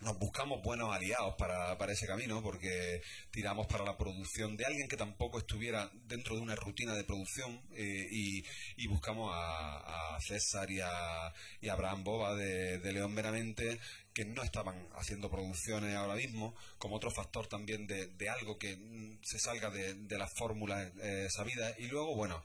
nos 0.00 0.18
buscamos 0.18 0.62
buenos 0.62 0.94
aliados 0.94 1.34
para, 1.36 1.76
para 1.76 1.92
ese 1.92 2.06
camino 2.06 2.42
porque 2.42 3.02
tiramos 3.30 3.66
para 3.66 3.84
la 3.84 3.98
producción 3.98 4.56
de 4.56 4.64
alguien 4.64 4.88
que 4.88 4.96
tampoco 4.96 5.38
estuviera 5.38 5.90
dentro 6.06 6.36
de 6.36 6.42
una 6.42 6.54
rutina 6.56 6.94
de 6.94 7.04
producción 7.04 7.60
eh, 7.72 8.08
y, 8.10 8.86
buscamos 8.88 9.30
a, 9.32 10.16
a 10.16 10.20
César 10.20 10.68
y 10.70 10.80
a, 10.80 11.32
y 11.60 11.68
a 11.68 11.74
Abraham 11.74 12.02
Boba 12.02 12.34
de, 12.34 12.92
León 12.92 13.14
Meramente 13.14 13.78
que 14.12 14.24
no 14.24 14.42
estaban 14.42 14.88
haciendo 14.96 15.30
producciones 15.30 15.94
ahora 15.94 16.16
mismo 16.16 16.56
como 16.78 16.96
otro 16.96 17.10
factor 17.12 17.46
también 17.46 17.86
de, 17.86 18.06
de 18.06 18.28
algo 18.28 18.58
que 18.58 18.76
mm, 18.76 19.20
se 19.22 19.38
salga 19.38 19.70
de, 19.70 19.94
de 19.94 20.18
las 20.18 20.32
fórmulas 20.34 20.90
eh, 21.02 21.28
sabidas 21.30 21.78
y 21.78 21.86
luego 21.86 22.16
bueno 22.16 22.42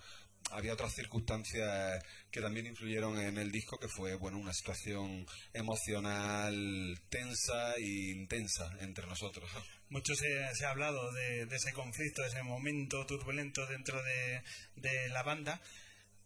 había 0.52 0.74
otras 0.74 0.94
circunstancias 0.94 2.04
que 2.32 2.42
también 2.42 2.66
influyeron 2.68 3.20
en 3.20 3.38
el 3.38 3.52
disco, 3.52 3.78
que 3.80 3.88
fue 3.88 4.16
bueno 4.16 4.38
una 4.38 4.54
situación 4.54 5.26
emocional 5.54 7.00
tensa 7.10 7.76
e 7.76 8.12
intensa 8.12 8.72
entre 8.82 9.08
nosotros. 9.08 9.50
Mucho 9.90 10.16
se, 10.16 10.56
se 10.56 10.66
ha 10.66 10.72
hablado 10.72 11.12
de, 11.14 11.46
de 11.46 11.56
ese 11.56 11.74
conflicto, 11.74 12.22
de 12.22 12.30
ese 12.30 12.44
momento 12.44 13.06
turbulento 13.06 13.66
dentro 13.68 14.02
de, 14.04 14.42
de 14.76 15.10
la 15.10 15.24
banda. 15.24 15.62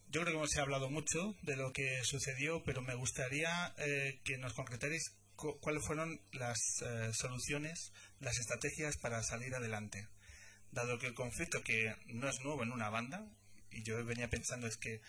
Yo 0.08 0.24
creo 0.24 0.42
que 0.42 0.48
se 0.48 0.60
ha 0.60 0.64
hablado 0.64 0.90
mucho 0.90 1.36
de 1.44 1.56
lo 1.56 1.72
que 1.72 2.02
sucedió, 2.04 2.64
pero 2.64 2.82
me 2.82 2.96
gustaría 2.96 3.74
eh, 3.78 4.20
que 4.24 4.38
nos 4.38 4.54
concretarais 4.54 5.16
cu- 5.36 5.60
cuáles 5.60 5.86
fueron 5.86 6.20
las 6.32 6.58
eh, 6.82 7.12
soluciones, 7.14 7.92
las 8.20 8.38
estrategias 8.40 8.98
para 8.98 9.22
salir 9.24 9.54
adelante. 9.54 10.08
Dado 10.72 10.98
que 10.98 11.08
el 11.08 11.14
conflicto, 11.14 11.62
que 11.64 11.96
no 12.08 12.28
es 12.30 12.40
nuevo 12.42 12.64
en 12.64 12.72
una 12.72 12.90
banda, 12.90 13.28
y 13.72 13.84
yo 13.84 14.04
venía 14.06 14.30
pensando 14.30 14.68
es 14.68 14.78
que 14.78 15.02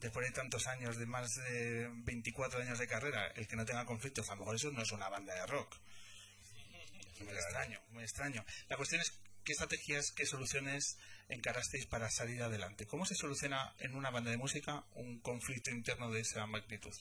después 0.00 0.26
de 0.26 0.32
tantos 0.32 0.66
años, 0.66 0.96
de 0.96 1.06
más 1.06 1.34
de 1.34 1.88
24 2.04 2.60
años 2.60 2.78
de 2.78 2.86
carrera, 2.86 3.26
el 3.36 3.46
que 3.46 3.56
no 3.56 3.64
tenga 3.64 3.86
conflictos, 3.86 4.28
a 4.28 4.34
lo 4.34 4.40
mejor 4.40 4.56
eso 4.56 4.70
no 4.70 4.82
es 4.82 4.92
una 4.92 5.08
banda 5.08 5.34
de 5.34 5.46
rock. 5.46 5.76
Muy 7.20 7.32
extraño, 7.32 7.80
muy 7.90 8.02
extraño. 8.02 8.44
La 8.68 8.76
cuestión 8.76 9.00
es 9.00 9.12
qué 9.44 9.52
estrategias, 9.52 10.12
qué 10.12 10.26
soluciones 10.26 10.98
encarasteis 11.28 11.86
para 11.86 12.10
salir 12.10 12.42
adelante. 12.42 12.86
¿Cómo 12.86 13.06
se 13.06 13.14
soluciona 13.14 13.74
en 13.78 13.94
una 13.94 14.10
banda 14.10 14.30
de 14.30 14.36
música 14.36 14.84
un 14.94 15.20
conflicto 15.20 15.70
interno 15.70 16.10
de 16.10 16.20
esa 16.20 16.46
magnitud? 16.46 16.94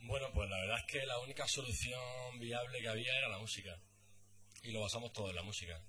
Bueno, 0.00 0.32
pues 0.32 0.48
la 0.48 0.58
verdad 0.60 0.78
es 0.78 0.92
que 0.92 1.06
la 1.06 1.18
única 1.18 1.46
solución 1.48 2.38
viable 2.38 2.80
que 2.80 2.88
había 2.88 3.18
era 3.18 3.28
la 3.28 3.38
música. 3.38 3.76
Y 4.62 4.72
lo 4.72 4.80
basamos 4.80 5.12
todo 5.12 5.30
en 5.30 5.36
la 5.36 5.42
música. 5.42 5.80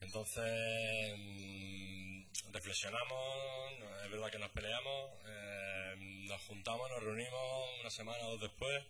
Entonces, 0.00 1.14
mm, 1.18 2.05
reflexionamos, 2.52 3.72
es 4.04 4.10
verdad 4.10 4.30
que 4.30 4.38
nos 4.38 4.50
peleamos, 4.50 5.10
eh, 5.26 5.94
nos 6.28 6.40
juntamos, 6.42 6.90
nos 6.90 7.02
reunimos 7.02 7.80
una 7.80 7.90
semana 7.90 8.26
o 8.26 8.30
dos 8.32 8.40
después, 8.40 8.84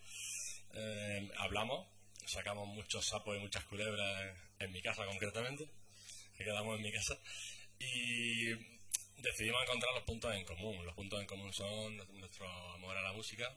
eh, 0.75 1.29
hablamos, 1.39 1.87
sacamos 2.27 2.69
muchos 2.69 3.07
sapos 3.07 3.37
y 3.37 3.41
muchas 3.41 3.65
culebras 3.65 4.37
en 4.59 4.73
mi 4.73 4.83
casa 4.83 5.05
concretamente, 5.07 5.69
que 6.37 6.45
quedamos 6.45 6.77
en 6.77 6.83
mi 6.83 6.93
casa, 6.93 7.19
y 7.79 8.53
decidimos 9.19 9.63
encontrar 9.63 9.95
los 9.95 10.05
puntos 10.05 10.35
en 10.35 10.45
común. 10.45 10.85
Los 10.85 10.95
puntos 10.95 11.21
en 11.21 11.27
común 11.27 11.53
son 11.53 11.97
nuestro 12.19 12.49
amor 12.73 12.97
a 12.97 13.03
la 13.03 13.13
música 13.13 13.55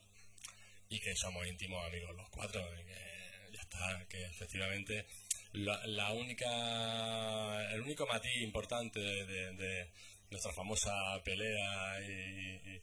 y 0.90 1.00
que 1.00 1.16
somos 1.16 1.46
íntimos 1.48 1.86
amigos 1.86 2.16
los 2.16 2.30
cuatro, 2.30 2.62
que 2.76 3.52
ya 3.52 3.62
está, 3.62 4.08
que 4.08 4.24
efectivamente 4.26 5.06
la, 5.54 5.86
la 5.88 6.12
única, 6.14 7.72
el 7.74 7.82
único 7.82 8.06
matiz 8.08 8.42
importante 8.42 9.00
de, 9.00 9.54
de- 9.56 9.92
nuestra 10.30 10.54
famosa 10.54 10.92
pelea 11.24 12.00
y, 12.02 12.70
y 12.70 12.82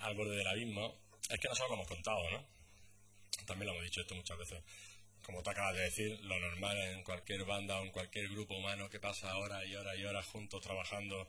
al 0.00 0.14
borde 0.14 0.34
del 0.34 0.46
abismo 0.46 0.98
es 1.28 1.38
que 1.38 1.46
nosotros 1.46 1.68
lo 1.68 1.74
hemos 1.74 1.88
contado, 1.88 2.30
¿no? 2.30 2.42
También 3.46 3.66
lo 3.66 3.72
hemos 3.74 3.84
dicho 3.84 4.00
esto 4.00 4.14
muchas 4.14 4.38
veces. 4.38 4.62
Como 5.22 5.42
tú 5.42 5.50
acabas 5.50 5.74
de 5.74 5.82
decir, 5.82 6.18
lo 6.22 6.40
normal 6.40 6.78
en 6.78 7.04
cualquier 7.04 7.44
banda 7.44 7.78
o 7.78 7.84
en 7.84 7.90
cualquier 7.90 8.30
grupo 8.30 8.56
humano 8.56 8.88
que 8.88 8.98
pasa 8.98 9.36
horas 9.36 9.62
y 9.66 9.74
horas 9.74 9.98
y 9.98 10.04
horas 10.06 10.24
juntos 10.24 10.62
trabajando, 10.62 11.28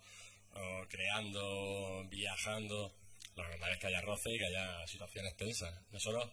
o 0.54 0.88
creando, 0.88 2.06
viajando, 2.10 2.96
lo 3.36 3.44
normal 3.44 3.74
es 3.74 3.78
que 3.80 3.88
haya 3.88 4.02
roce 4.02 4.32
y 4.34 4.38
que 4.38 4.46
haya 4.46 4.88
situaciones 4.88 5.36
tensas. 5.36 5.74
Nosotros 5.92 6.32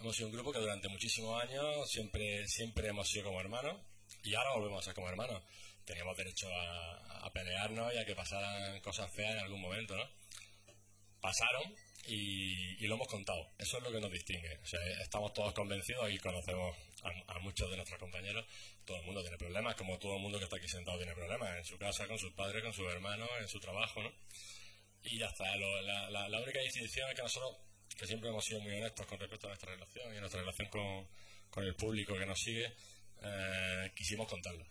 hemos 0.00 0.16
sido 0.16 0.28
un 0.28 0.34
grupo 0.34 0.52
que 0.52 0.58
durante 0.58 0.88
muchísimos 0.88 1.42
años 1.42 1.90
siempre, 1.90 2.46
siempre 2.48 2.88
hemos 2.88 3.08
sido 3.08 3.26
como 3.26 3.40
hermanos 3.40 3.76
y 4.24 4.34
ahora 4.34 4.54
volvemos 4.54 4.80
a 4.80 4.84
ser 4.84 4.94
como 4.94 5.08
hermanos. 5.08 5.42
Teníamos 5.84 6.16
derecho 6.16 6.48
a, 6.52 7.30
pelearnos 7.32 7.94
y 7.94 7.98
a 7.98 8.04
que 8.04 8.14
pasaran 8.14 8.80
cosas 8.80 9.12
feas 9.12 9.32
en 9.32 9.38
algún 9.38 9.60
momento, 9.60 9.96
¿no? 9.96 10.08
Pasaron 11.20 11.62
y, 12.06 12.86
lo 12.86 12.94
hemos 12.94 13.08
contado. 13.08 13.52
Eso 13.58 13.76
es 13.76 13.82
lo 13.84 13.92
que 13.92 14.00
nos 14.00 14.10
distingue. 14.10 14.58
O 14.62 14.66
sea, 14.66 14.80
estamos 15.00 15.32
todos 15.32 15.52
convencidos 15.52 16.10
y 16.10 16.18
conocemos 16.18 16.76
a, 17.28 17.38
muchos 17.38 17.70
de 17.70 17.76
nuestros 17.76 18.00
compañeros. 18.00 18.44
Todo 18.84 18.96
el 18.96 19.04
mundo 19.04 19.22
tiene 19.22 19.36
problemas, 19.36 19.76
como 19.76 19.98
todo 19.98 20.16
el 20.16 20.22
mundo 20.22 20.38
que 20.38 20.44
está 20.44 20.56
aquí 20.56 20.68
sentado 20.68 20.96
tiene 20.96 21.14
problemas. 21.14 21.56
En 21.56 21.64
su 21.64 21.78
casa, 21.78 22.06
con 22.08 22.18
sus 22.18 22.32
padres, 22.32 22.62
con 22.62 22.72
sus 22.72 22.90
hermanos, 22.92 23.28
en 23.40 23.48
su 23.48 23.60
trabajo, 23.60 24.02
¿no? 24.02 24.12
Y 25.04 25.18
ya 25.18 25.26
está. 25.26 25.56
La 25.56 26.40
única 26.40 26.60
distinción 26.60 27.08
es 27.10 27.16
que 27.16 27.22
nosotros, 27.22 27.56
que 27.96 28.06
siempre 28.06 28.30
hemos 28.30 28.44
sido 28.44 28.60
muy 28.60 28.74
honestos 28.74 29.06
con 29.06 29.18
respecto 29.18 29.46
a 29.46 29.50
nuestra 29.50 29.72
relación 29.72 30.14
y 30.14 30.16
a 30.16 30.20
nuestra 30.20 30.40
relación 30.40 30.68
con, 30.68 31.06
con 31.50 31.64
el 31.64 31.74
público 31.74 32.16
que 32.16 32.26
nos 32.26 32.38
sigue, 32.38 32.72
eh, 33.22 33.92
quisimos 33.94 34.28
contarlo. 34.28 34.64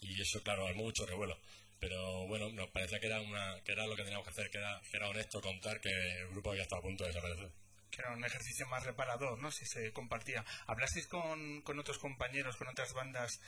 Y 0.00 0.20
eso, 0.20 0.42
claro, 0.42 0.66
hay 0.66 0.74
mucho 0.74 1.06
revuelo. 1.06 1.38
Pero 1.78 2.26
bueno, 2.26 2.50
nos 2.50 2.70
parecía 2.70 3.00
que 3.00 3.06
era, 3.06 3.20
una, 3.20 3.60
que 3.64 3.72
era 3.72 3.86
lo 3.86 3.96
que 3.96 4.02
teníamos 4.02 4.24
que 4.24 4.30
hacer, 4.30 4.50
que 4.50 4.58
era, 4.58 4.80
que 4.90 4.96
era 4.96 5.08
honesto 5.08 5.40
contar 5.40 5.80
que 5.80 5.88
el 5.88 6.28
grupo 6.28 6.50
había 6.50 6.62
estado 6.62 6.80
a 6.80 6.84
punto 6.84 7.04
de 7.04 7.08
desaparecer. 7.08 7.50
que 7.90 8.02
era 8.02 8.12
un 8.12 8.24
ejercicio 8.24 8.66
más 8.68 8.84
reparador, 8.84 9.38
¿no? 9.38 9.50
Si 9.50 9.64
se 9.66 9.92
compartía. 9.92 10.44
¿Hablasteis 10.66 11.06
con, 11.06 11.62
con 11.62 11.78
otros 11.78 11.98
compañeros, 11.98 12.56
con 12.56 12.68
otras 12.68 12.92
bandas 12.92 13.40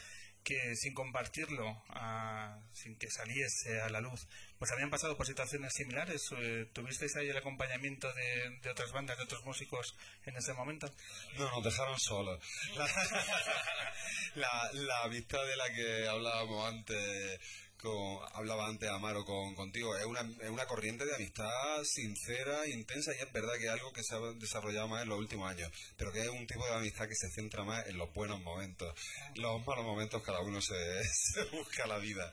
que 0.43 0.74
sin 0.77 0.94
compartirlo, 0.94 1.82
ah, 1.90 2.59
sin 2.73 2.99
que 2.99 3.11
saliese 3.11 3.81
a 3.81 3.90
la 3.90 4.01
luz, 4.01 4.27
pues 4.63 4.71
habían 4.71 4.91
pasado 4.91 5.17
por 5.17 5.27
situaciones 5.27 5.73
similares? 5.75 6.31
Eh, 6.39 6.69
¿Tuvisteis 6.73 7.17
ahí 7.17 7.29
el 7.29 7.37
acompañamiento 7.37 8.07
de, 8.15 8.71
otras 8.71 8.93
bandas, 8.93 9.19
de 9.19 9.25
otros 9.25 9.45
músicos 9.45 9.97
en 10.25 10.37
ese 10.37 10.53
momento? 10.53 10.89
No, 11.37 11.51
nos 11.51 11.65
dejaron 11.65 11.99
solos. 11.99 12.39
La, 12.77 12.87
la, 14.75 15.03
amistad 15.03 15.45
de 15.45 15.57
la 15.57 15.75
que 15.75 16.07
hablábamos 16.07 16.69
antes, 16.69 17.41
con, 17.77 18.21
hablaba 18.35 18.69
antes 18.69 18.89
Amaro 18.89 19.25
con, 19.25 19.57
contigo, 19.57 19.97
es 19.97 20.07
una, 20.07 20.67
corriente 20.67 21.07
de 21.07 21.17
amistad 21.17 21.83
sincera, 21.83 22.65
intensa, 22.69 23.11
y 23.17 23.19
es 23.19 23.33
verdad 23.33 23.55
que 23.59 23.65
es 23.65 23.73
algo 23.73 23.93
que 23.93 24.05
se 24.05 24.15
ha 24.15 24.21
desarrollado 24.37 24.87
más 24.87 25.03
en 25.03 25.09
los 25.09 25.19
últimos 25.19 25.51
años, 25.51 25.73
pero 25.97 26.13
que 26.13 26.21
es 26.21 26.29
un 26.29 26.47
tipo 26.47 26.65
de 26.67 26.75
amistad 26.75 27.09
que 27.09 27.17
se 27.17 27.31
centra 27.31 27.65
más 27.65 27.85
en 27.89 27.99
los 27.99 28.13
buenos 28.13 28.41
momentos. 28.43 28.95
Los 29.35 29.67
malos 29.67 29.85
momentos 29.85 30.23
cada 30.23 30.39
uno 30.39 30.61
se 30.61 30.77
busca 31.53 31.89
la 31.89 31.99
vida. 31.99 32.33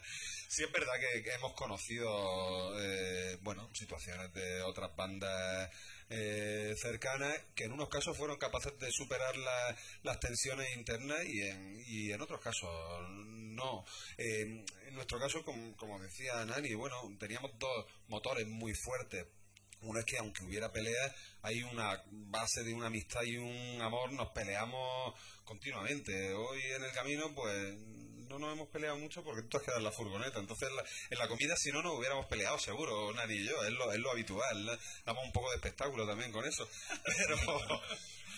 Sí 0.52 0.64
es 0.64 0.72
verdad 0.72 0.94
que, 1.00 1.32
hemos 1.32 1.54
conocido, 1.54 2.74
eh, 2.82 3.38
bueno, 3.42 3.70
situaciones 3.76 4.34
de 4.34 4.64
otras 4.64 4.96
bandas 4.96 5.70
eh, 6.10 6.74
cercanas 6.76 7.40
que 7.56 7.66
en 7.66 7.72
unos 7.72 7.88
casos 7.88 8.18
fueron 8.18 8.38
capaces 8.40 8.76
de 8.80 8.92
superar 8.92 9.38
la- 9.38 9.78
las 10.02 10.20
tensiones 10.20 10.76
internas 10.76 11.24
y 11.24 11.42
en, 11.44 11.80
y 11.86 12.12
en 12.12 12.20
otros 12.22 12.42
casos 12.42 12.68
no. 13.12 13.86
Eh, 14.18 14.66
en 14.88 14.96
nuestro 14.96 15.20
caso, 15.20 15.44
como, 15.46 15.78
como 15.78 16.00
decía 16.00 16.44
Nani, 16.46 16.74
bueno, 16.74 16.96
teníamos 17.20 17.52
dos 17.60 17.86
motores 18.08 18.48
muy 18.48 18.74
fuertes. 18.74 19.28
Uno 19.82 20.00
es 20.00 20.06
que 20.06 20.18
aunque 20.18 20.44
hubiera 20.46 20.72
peleas, 20.74 21.16
hay 21.44 21.62
una 21.62 22.04
base 22.10 22.64
de 22.64 22.74
una 22.74 22.88
amistad 22.88 23.22
y 23.24 23.38
un 23.38 23.80
amor, 23.84 24.12
nos 24.14 24.30
peleamos 24.32 25.14
continuamente. 25.46 26.34
Hoy 26.34 26.60
en 26.76 26.84
el 26.86 26.92
camino, 26.92 27.34
pues 27.36 27.78
no 28.30 28.40
nos 28.40 28.54
hemos 28.54 28.70
peleado 28.70 28.98
mucho 28.98 29.24
porque 29.24 29.44
tú 29.44 29.58
has 29.58 29.64
quedado 29.64 29.80
en 29.80 29.86
la 29.86 29.92
furgoneta. 29.92 30.40
Entonces, 30.40 30.70
en 30.70 30.76
la, 30.76 30.84
en 31.10 31.18
la 31.18 31.28
comida, 31.28 31.56
si 31.58 31.72
no, 31.72 31.82
nos 31.82 31.98
hubiéramos 31.98 32.28
peleado 32.28 32.58
seguro, 32.60 33.12
nadie 33.14 33.42
y 33.42 33.46
yo. 33.46 33.64
Es 33.64 33.72
lo, 33.72 33.92
es 33.92 34.00
lo 34.00 34.12
habitual. 34.12 34.80
Damos 35.06 35.26
un 35.26 35.32
poco 35.32 35.50
de 35.50 35.56
espectáculo 35.56 36.06
también 36.08 36.32
con 36.32 36.46
eso. 36.46 36.68
Pero, 37.06 37.82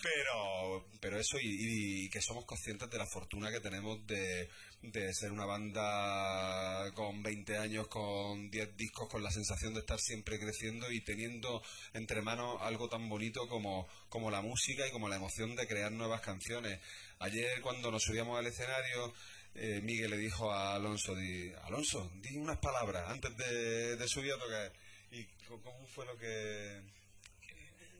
pero, 0.02 0.86
pero 1.00 1.20
eso 1.20 1.38
y, 1.40 2.06
y 2.06 2.10
que 2.10 2.22
somos 2.22 2.46
conscientes 2.46 2.90
de 2.90 2.98
la 2.98 3.06
fortuna 3.06 3.52
que 3.52 3.60
tenemos 3.60 4.06
de, 4.08 4.50
de 4.82 5.14
ser 5.14 5.32
una 5.32 5.46
banda 5.46 6.92
con 6.96 7.22
20 7.22 7.58
años, 7.58 7.88
con 7.88 8.50
10 8.50 8.76
discos, 8.78 9.08
con 9.10 9.24
la 9.24 9.30
sensación 9.30 9.74
de 9.74 9.82
estar 9.82 10.00
siempre 10.00 10.40
creciendo 10.40 10.92
y 10.92 11.02
teniendo 11.02 11.62
entre 11.94 12.22
manos 12.22 12.58
algo 12.62 12.90
tan 12.90 13.08
bonito 13.08 13.48
como, 13.48 13.88
como 14.10 14.32
la 14.32 14.42
música 14.42 14.88
y 14.88 14.92
como 14.92 15.08
la 15.08 15.18
emoción 15.18 15.56
de 15.56 15.68
crear 15.68 15.92
nuevas 15.92 16.22
canciones. 16.22 16.80
Ayer 17.20 17.62
cuando 17.62 17.92
nos 17.92 18.02
subíamos 18.02 18.40
al 18.40 18.48
escenario, 18.48 19.14
eh, 19.56 19.82
Miguel 19.82 20.11
le 20.11 20.18
dijo 20.18 20.52
a 20.52 20.76
Alonso, 20.76 21.15
di, 21.15 21.52
Alonso, 21.64 22.11
di 22.15 22.36
unas 22.38 22.57
palabras 22.60 23.10
antes 23.10 23.36
de, 23.36 23.95
de 23.98 24.07
subir 24.07 24.34
a 24.34 24.40
tocar. 24.40 24.72
¿Y 25.11 25.26
cómo 25.45 25.86
fue 25.88 26.06
lo 26.06 26.18
que...? 26.18 26.82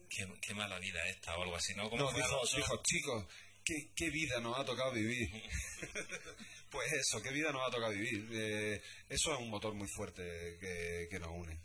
Qué, 0.10 0.28
qué 0.42 0.54
mala 0.54 0.78
vida 0.80 1.00
esta 1.08 1.38
o 1.38 1.44
algo 1.44 1.56
así, 1.56 1.74
¿no? 1.74 1.90
¿Cómo 1.90 2.04
No, 2.04 2.12
dijo, 2.12 2.42
dijo, 2.54 2.82
chicos, 2.84 3.26
¿qué, 3.64 3.92
qué 3.96 4.10
vida 4.10 4.42
nos 4.42 4.60
ha 4.60 4.66
tocado 4.66 4.92
vivir. 4.92 5.30
pues 6.70 6.92
eso, 6.92 7.22
qué 7.22 7.32
vida 7.32 7.52
nos 7.52 7.66
ha 7.66 7.72
tocado 7.72 7.94
vivir. 7.94 8.28
Eh, 8.34 8.82
eso 9.08 9.34
es 9.34 9.40
un 9.40 9.50
motor 9.50 9.74
muy 9.74 9.88
fuerte 9.88 10.58
que, 10.60 11.08
que 11.10 11.20
nos 11.20 11.30
une. 11.32 11.60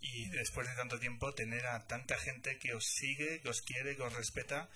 Y 0.00 0.28
después 0.30 0.68
de 0.68 0.74
tanto 0.74 0.98
tiempo, 0.98 1.32
tener 1.32 1.64
a 1.66 1.86
tanta 1.86 2.18
gente 2.18 2.58
que 2.58 2.74
os 2.74 2.84
sigue, 2.84 3.40
que 3.40 3.48
os 3.48 3.62
quiere, 3.62 3.94
que 3.94 4.02
os 4.02 4.12
respeta, 4.12 4.68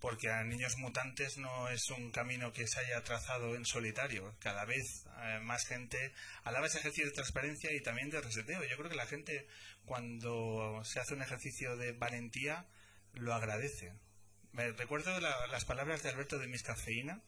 porque 0.00 0.30
a 0.30 0.44
Niños 0.44 0.76
Mutantes 0.76 1.38
no 1.38 1.68
es 1.68 1.88
un 1.90 2.10
camino 2.10 2.52
que 2.52 2.66
se 2.66 2.80
haya 2.80 3.02
trazado 3.02 3.54
en 3.56 3.64
solitario. 3.64 4.34
Cada 4.40 4.64
vez 4.64 5.06
eh, 5.22 5.40
más 5.42 5.66
gente 5.66 6.12
alaba 6.44 6.66
ese 6.66 6.78
ejercicio 6.78 7.06
de 7.06 7.12
transparencia 7.12 7.72
y 7.72 7.80
también 7.82 8.10
de 8.10 8.20
reseteo. 8.20 8.62
Yo 8.64 8.76
creo 8.76 8.90
que 8.90 8.96
la 8.96 9.06
gente, 9.06 9.46
cuando 9.84 10.82
se 10.84 11.00
hace 11.00 11.14
un 11.14 11.22
ejercicio 11.22 11.76
de 11.76 11.92
valentía, 11.92 12.66
lo 13.14 13.32
agradece. 13.34 13.94
Me 14.52 14.70
recuerdo 14.72 15.18
la- 15.20 15.46
las 15.48 15.64
palabras 15.64 16.02
de 16.02 16.10
Alberto 16.10 16.38
de 16.38 16.46
Miscafeína, 16.48 17.22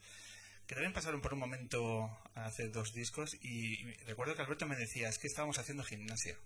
que 0.67 0.75
también 0.75 0.93
pasaron 0.93 1.23
por 1.23 1.33
un 1.33 1.41
momento 1.41 2.11
hace 2.35 2.69
dos 2.69 2.93
discos, 2.93 3.35
y, 3.41 3.81
y 3.89 3.93
recuerdo 4.05 4.35
que 4.35 4.43
Alberto 4.43 4.67
me 4.67 4.77
decía, 4.77 5.09
es 5.09 5.19
que 5.19 5.27
estábamos 5.27 5.59
haciendo 5.59 5.83
gimnasia. 5.85 6.37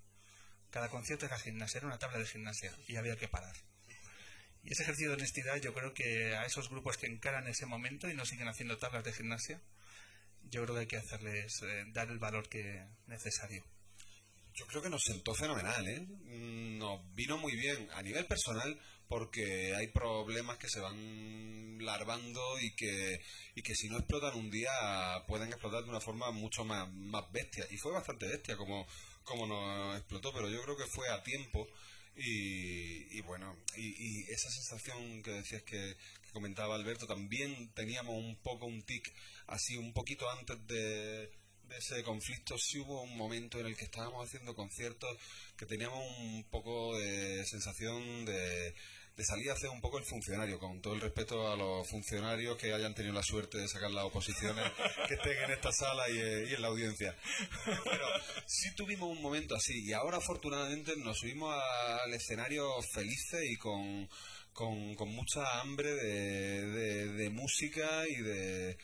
Cada 0.70 0.88
concierto 0.88 1.26
era 1.26 1.38
gimnasia, 1.38 1.78
era 1.78 1.88
una 1.88 1.98
tabla 1.98 2.18
de 2.18 2.26
gimnasia, 2.26 2.72
y 2.86 2.96
había 2.96 3.16
que 3.16 3.26
parar. 3.28 3.54
Y 4.64 4.72
ese 4.72 4.82
ejercicio 4.82 5.08
de 5.08 5.16
honestidad, 5.16 5.56
yo 5.56 5.74
creo 5.74 5.92
que 5.92 6.36
a 6.36 6.46
esos 6.46 6.68
grupos 6.68 6.96
que 6.96 7.06
encaran 7.06 7.48
ese 7.48 7.66
momento 7.66 8.08
y 8.08 8.14
no 8.14 8.24
siguen 8.24 8.48
haciendo 8.48 8.78
tablas 8.78 9.04
de 9.04 9.12
gimnasia, 9.12 9.60
yo 10.50 10.62
creo 10.62 10.74
que 10.74 10.80
hay 10.80 10.86
que 10.86 10.96
hacerles 10.96 11.62
eh, 11.62 11.84
dar 11.88 12.08
el 12.10 12.18
valor 12.18 12.48
que 12.48 12.84
necesario. 13.06 13.64
Yo 14.54 14.66
creo 14.66 14.82
que 14.82 14.90
nos 14.90 15.02
sentó 15.02 15.34
fenomenal, 15.34 15.88
¿eh? 15.88 16.00
Mm, 16.00 16.78
Nos 16.78 17.00
vino 17.14 17.38
muy 17.38 17.56
bien 17.56 17.88
a 17.94 18.02
nivel 18.02 18.26
personal 18.26 18.78
porque 19.08 19.74
hay 19.74 19.88
problemas 19.88 20.58
que 20.58 20.68
se 20.68 20.80
van 20.80 21.78
larvando 21.84 22.40
y 22.60 22.74
que, 22.74 23.20
y 23.54 23.62
que 23.62 23.74
si 23.74 23.88
no 23.88 23.98
explotan 23.98 24.34
un 24.36 24.50
día 24.50 24.70
pueden 25.26 25.48
explotar 25.48 25.82
de 25.82 25.90
una 25.90 26.00
forma 26.00 26.30
mucho 26.30 26.64
más, 26.64 26.90
más 26.92 27.30
bestia. 27.32 27.66
Y 27.70 27.76
fue 27.76 27.92
bastante 27.92 28.26
bestia 28.26 28.56
como, 28.56 28.86
como 29.24 29.46
nos 29.46 29.98
explotó, 29.98 30.32
pero 30.32 30.48
yo 30.48 30.62
creo 30.62 30.76
que 30.76 30.86
fue 30.86 31.08
a 31.08 31.22
tiempo. 31.22 31.68
Y, 32.16 33.16
y 33.16 33.20
bueno, 33.22 33.56
y, 33.76 33.94
y 33.98 34.30
esa 34.30 34.50
sensación 34.50 35.22
que 35.22 35.30
decías 35.30 35.62
que, 35.62 35.96
que 36.24 36.30
comentaba 36.32 36.74
Alberto, 36.74 37.06
también 37.06 37.72
teníamos 37.74 38.16
un 38.16 38.36
poco 38.36 38.66
un 38.66 38.82
tic 38.82 39.12
así 39.46 39.76
un 39.76 39.92
poquito 39.92 40.28
antes 40.30 40.58
de, 40.66 41.30
de 41.68 41.78
ese 41.78 42.02
conflicto. 42.02 42.58
Sí 42.58 42.78
hubo 42.78 43.02
un 43.02 43.16
momento 43.16 43.58
en 43.58 43.66
el 43.66 43.76
que 43.76 43.84
estábamos 43.84 44.28
haciendo 44.28 44.54
conciertos 44.54 45.16
que 45.56 45.66
teníamos 45.66 46.04
un 46.18 46.44
poco 46.50 46.98
de 46.98 47.46
sensación 47.46 48.24
de, 48.26 48.74
de 49.16 49.24
salir 49.24 49.50
a 49.50 49.54
hacer 49.54 49.68
un 49.70 49.80
poco 49.80 49.98
el 49.98 50.04
funcionario, 50.04 50.58
con 50.58 50.80
todo 50.80 50.94
el 50.94 51.00
respeto 51.00 51.50
a 51.52 51.56
los 51.56 51.88
funcionarios 51.88 52.56
que 52.56 52.72
hayan 52.72 52.94
tenido 52.94 53.14
la 53.14 53.22
suerte 53.22 53.58
de 53.58 53.68
sacar 53.68 53.90
las 53.90 54.04
oposiciones 54.04 54.64
que 55.08 55.14
estén 55.14 55.36
en 55.44 55.50
esta 55.50 55.70
sala 55.72 56.08
y, 56.08 56.18
eh, 56.18 56.46
y 56.50 56.54
en 56.54 56.62
la 56.62 56.68
audiencia. 56.68 57.14
Pero 57.64 58.06
sí 58.46 58.74
tuvimos 58.74 59.10
un 59.10 59.20
momento 59.22 59.54
así 59.54 59.84
y 59.84 59.92
ahora 59.92 60.16
afortunadamente 60.18 60.96
nos 60.96 61.18
subimos 61.18 61.54
al 62.04 62.12
escenario 62.14 62.70
felices 62.94 63.42
y 63.50 63.56
con, 63.56 64.08
con, 64.52 64.94
con 64.94 65.08
mucha 65.10 65.60
hambre 65.60 65.92
de, 65.94 66.66
de- 66.68 67.08
de 67.12 67.30
música 67.30 68.04
y 68.08 68.16
de, 68.16 68.78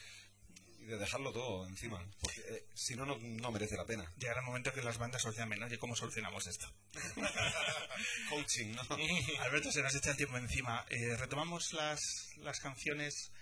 de 0.88 0.98
dejarlo 0.98 1.32
todo 1.32 1.66
encima, 1.66 2.02
porque 2.20 2.40
eh, 2.48 2.66
si 2.74 2.96
no, 2.96 3.04
no, 3.04 3.50
merece 3.50 3.76
la 3.76 3.84
pena. 3.84 4.10
Llegará 4.16 4.40
el 4.40 4.46
momento 4.46 4.72
que 4.72 4.82
las 4.82 4.98
bandas 4.98 5.24
os 5.26 5.36
llamen, 5.36 5.62
oye, 5.62 5.78
¿cómo 5.78 5.94
solucionamos 5.94 6.46
esto? 6.46 6.66
Coaching, 8.30 8.74
¿no? 8.74 8.82
Alberto, 9.42 9.70
se 9.70 9.82
nos 9.82 9.94
echa 9.94 10.10
el 10.10 10.16
tiempo 10.16 10.38
encima. 10.38 10.86
Eh, 10.88 11.16
retomamos 11.16 11.72
las, 11.74 12.00
las 12.38 12.60
canciones 12.60 13.32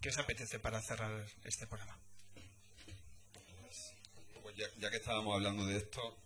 que 0.00 0.08
os 0.08 0.18
apetece 0.18 0.58
para 0.58 0.80
cerrar 0.80 1.26
este 1.44 1.66
programa. 1.66 1.98
Pues 4.42 4.56
ya, 4.56 4.66
ya 4.78 4.90
que 4.90 4.96
estábamos 4.96 5.34
hablando 5.34 5.66
de 5.66 5.78
esto, 5.78 6.23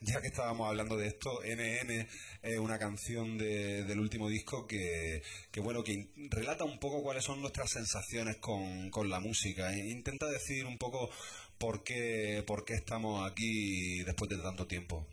ya 0.00 0.20
que 0.20 0.28
estábamos 0.28 0.68
hablando 0.68 0.96
de 0.96 1.06
esto, 1.08 1.42
NN 1.44 2.06
es 2.42 2.58
una 2.58 2.78
canción 2.78 3.38
de- 3.38 3.84
del 3.84 4.00
último 4.00 4.28
disco 4.28 4.66
que, 4.66 5.22
que, 5.50 5.60
bueno, 5.60 5.82
que 5.84 6.08
relata 6.30 6.64
un 6.64 6.78
poco 6.78 7.02
cuáles 7.02 7.24
son 7.24 7.40
nuestras 7.40 7.70
sensaciones 7.70 8.36
con, 8.36 8.90
con 8.90 9.08
la 9.10 9.20
música. 9.20 9.72
e 9.74 9.88
intenta 9.90 10.26
decir 10.26 10.66
un 10.66 10.78
poco 10.78 11.10
por 11.58 11.82
qué, 11.84 12.42
por 12.46 12.64
qué 12.64 12.74
estamos 12.74 13.30
aquí 13.30 14.02
después 14.04 14.28
de 14.30 14.38
tanto 14.38 14.66
tiempo. 14.66 15.06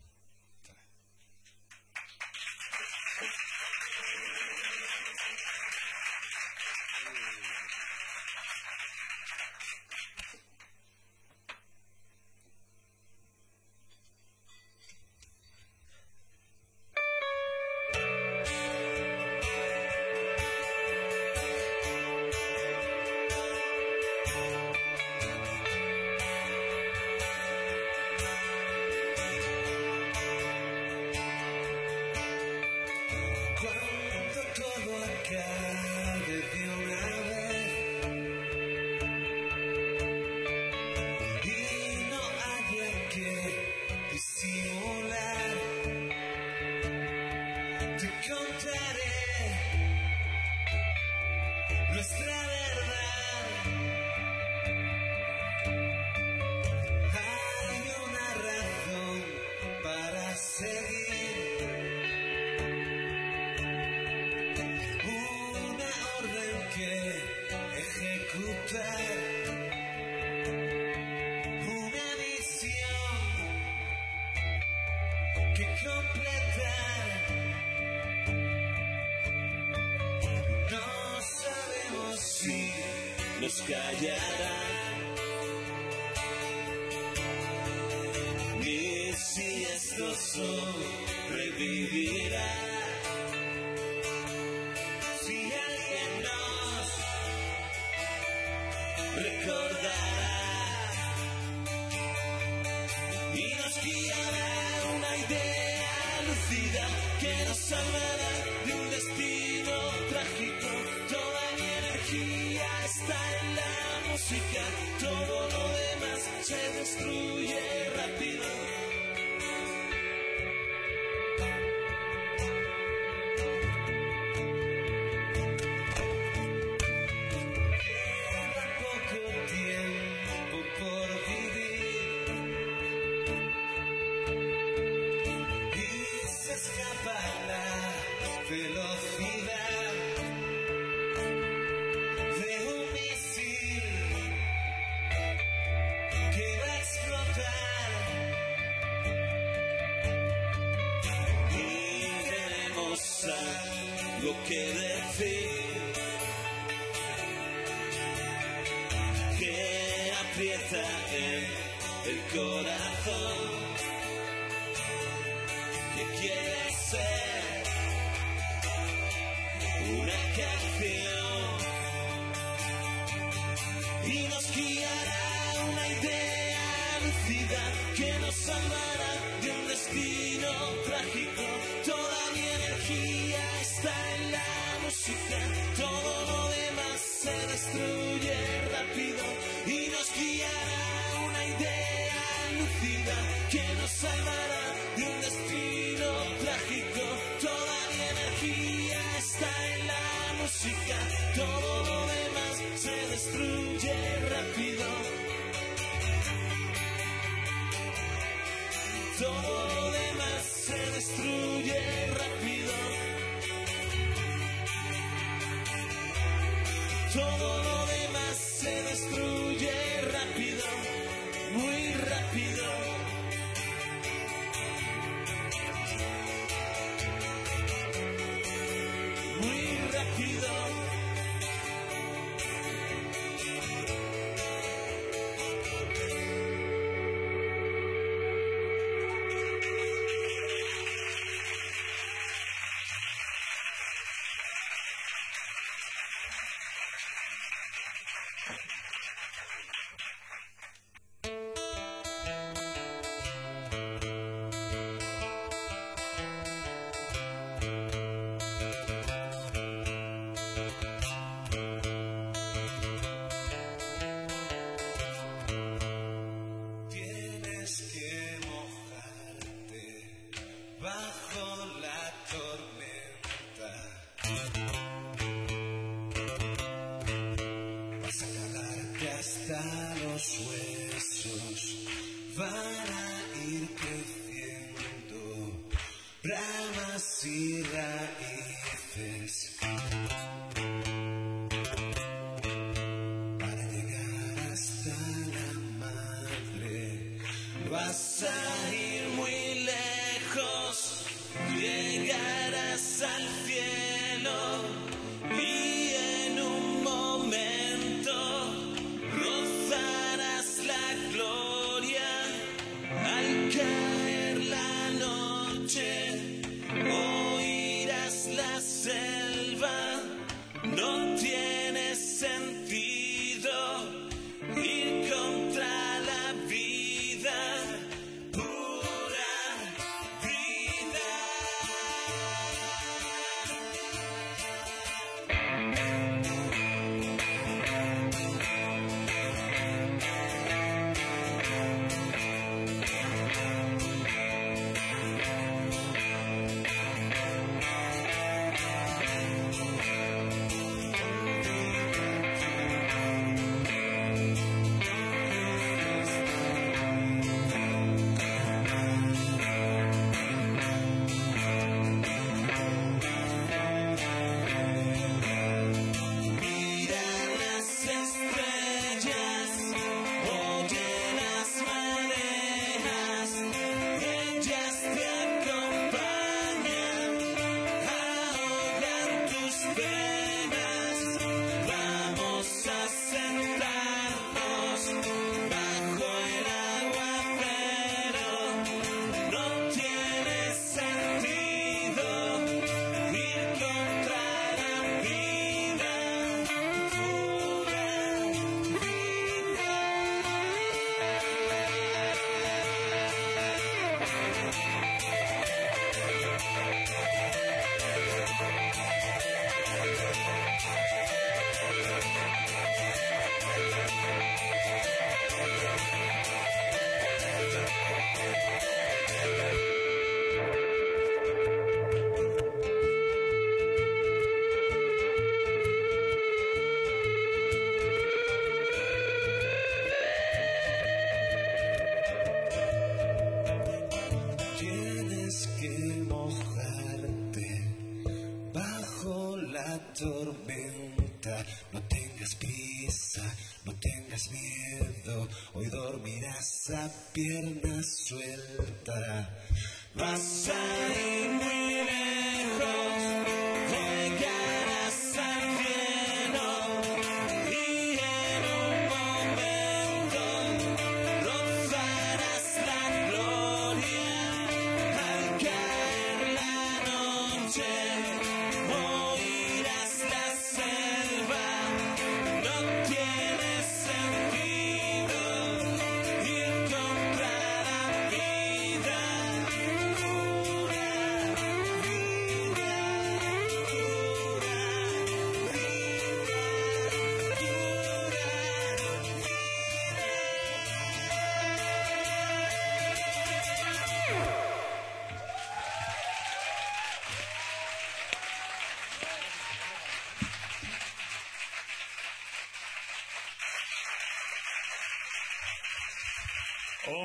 Nos 83.64 83.69
callarán. 83.69 84.32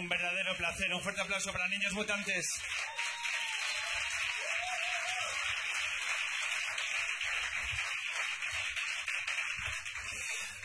Un 0.09 0.16
verdadero 0.16 0.56
placer, 0.56 0.94
un 0.94 1.02
fuerte 1.02 1.20
aplauso 1.20 1.52
para 1.52 1.68
niños 1.68 1.93
mutantes. 1.93 2.48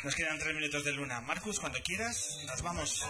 Nos 0.01 0.15
quedan 0.15 0.39
tres 0.39 0.55
minutos 0.55 0.85
de 0.85 0.93
luna. 0.93 1.19
Marcus, 1.19 1.59
cuando 1.59 1.77
quieras, 1.83 2.39
nos 2.45 2.61
vamos. 2.61 3.05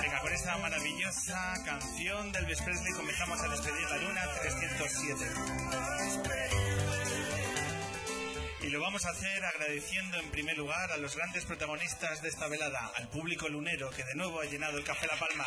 Venga, 0.00 0.20
con 0.22 0.32
esta 0.32 0.56
maravillosa 0.56 1.54
canción 1.66 2.32
del 2.32 2.44
Elvis 2.44 2.62
Presley 2.62 2.92
comenzamos 2.94 3.38
a 3.38 3.48
despedir 3.48 3.90
la 3.90 3.98
luna 3.98 4.22
307. 4.40 6.63
Lo 8.74 8.80
vamos 8.80 9.04
a 9.04 9.10
hacer 9.10 9.44
agradeciendo 9.44 10.18
en 10.18 10.28
primer 10.32 10.58
lugar 10.58 10.90
a 10.90 10.96
los 10.96 11.14
grandes 11.14 11.44
protagonistas 11.44 12.20
de 12.22 12.28
esta 12.28 12.48
velada, 12.48 12.90
al 12.96 13.06
público 13.06 13.48
lunero 13.48 13.88
que 13.90 14.02
de 14.02 14.16
nuevo 14.16 14.40
ha 14.40 14.46
llenado 14.46 14.78
el 14.78 14.82
Café 14.82 15.06
La 15.06 15.16
Palma. 15.16 15.46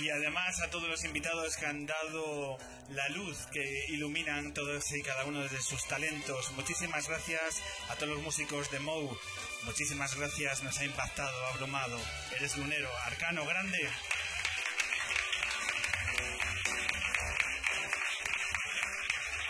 Y 0.00 0.10
además 0.10 0.60
a 0.60 0.70
todos 0.70 0.88
los 0.88 1.02
invitados 1.02 1.56
que 1.56 1.66
han 1.66 1.84
dado 1.86 2.56
la 2.90 3.08
luz 3.08 3.46
que 3.52 3.86
iluminan 3.88 4.54
todos 4.54 4.92
y 4.92 5.02
cada 5.02 5.24
uno 5.24 5.40
de 5.40 5.60
sus 5.60 5.84
talentos. 5.88 6.52
Muchísimas 6.52 7.08
gracias 7.08 7.60
a 7.88 7.96
todos 7.96 8.10
los 8.10 8.22
músicos 8.22 8.70
de 8.70 8.78
Mou. 8.78 9.18
Muchísimas 9.64 10.14
gracias, 10.14 10.62
nos 10.62 10.78
ha 10.78 10.84
impactado, 10.84 11.46
abrumado. 11.46 11.98
Eres 12.36 12.56
lunero, 12.56 12.88
arcano, 13.06 13.44
grande. 13.44 13.90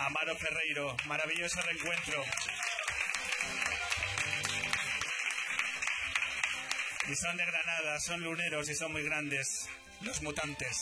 Amaro 0.01 0.35
Ferreiro, 0.35 0.97
maravilloso 1.05 1.61
reencuentro. 1.61 2.25
Y 7.07 7.17
son 7.17 7.37
de 7.37 7.45
Granada, 7.45 8.01
son 8.01 8.21
luneros 8.23 8.69
y 8.71 8.75
son 8.75 8.93
muy 8.93 9.03
grandes, 9.03 9.69
los 10.01 10.23
mutantes. 10.23 10.79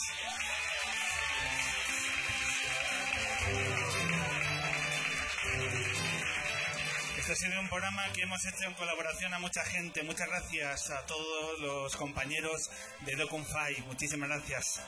Este 7.19 7.33
ha 7.33 7.35
sido 7.35 7.61
un 7.61 7.69
programa 7.69 8.13
que 8.13 8.23
hemos 8.23 8.45
hecho 8.47 8.69
en 8.69 8.75
colaboración 8.75 9.35
a 9.35 9.41
mucha 9.41 9.65
gente. 9.65 10.05
Muchas 10.05 10.29
gracias 10.29 10.91
a 10.91 11.05
todos 11.07 11.61
los 11.61 11.97
compañeros 11.97 12.71
de 13.01 13.17
Documfy. 13.17 13.83
Muchísimas 13.87 14.29
gracias. 14.29 14.81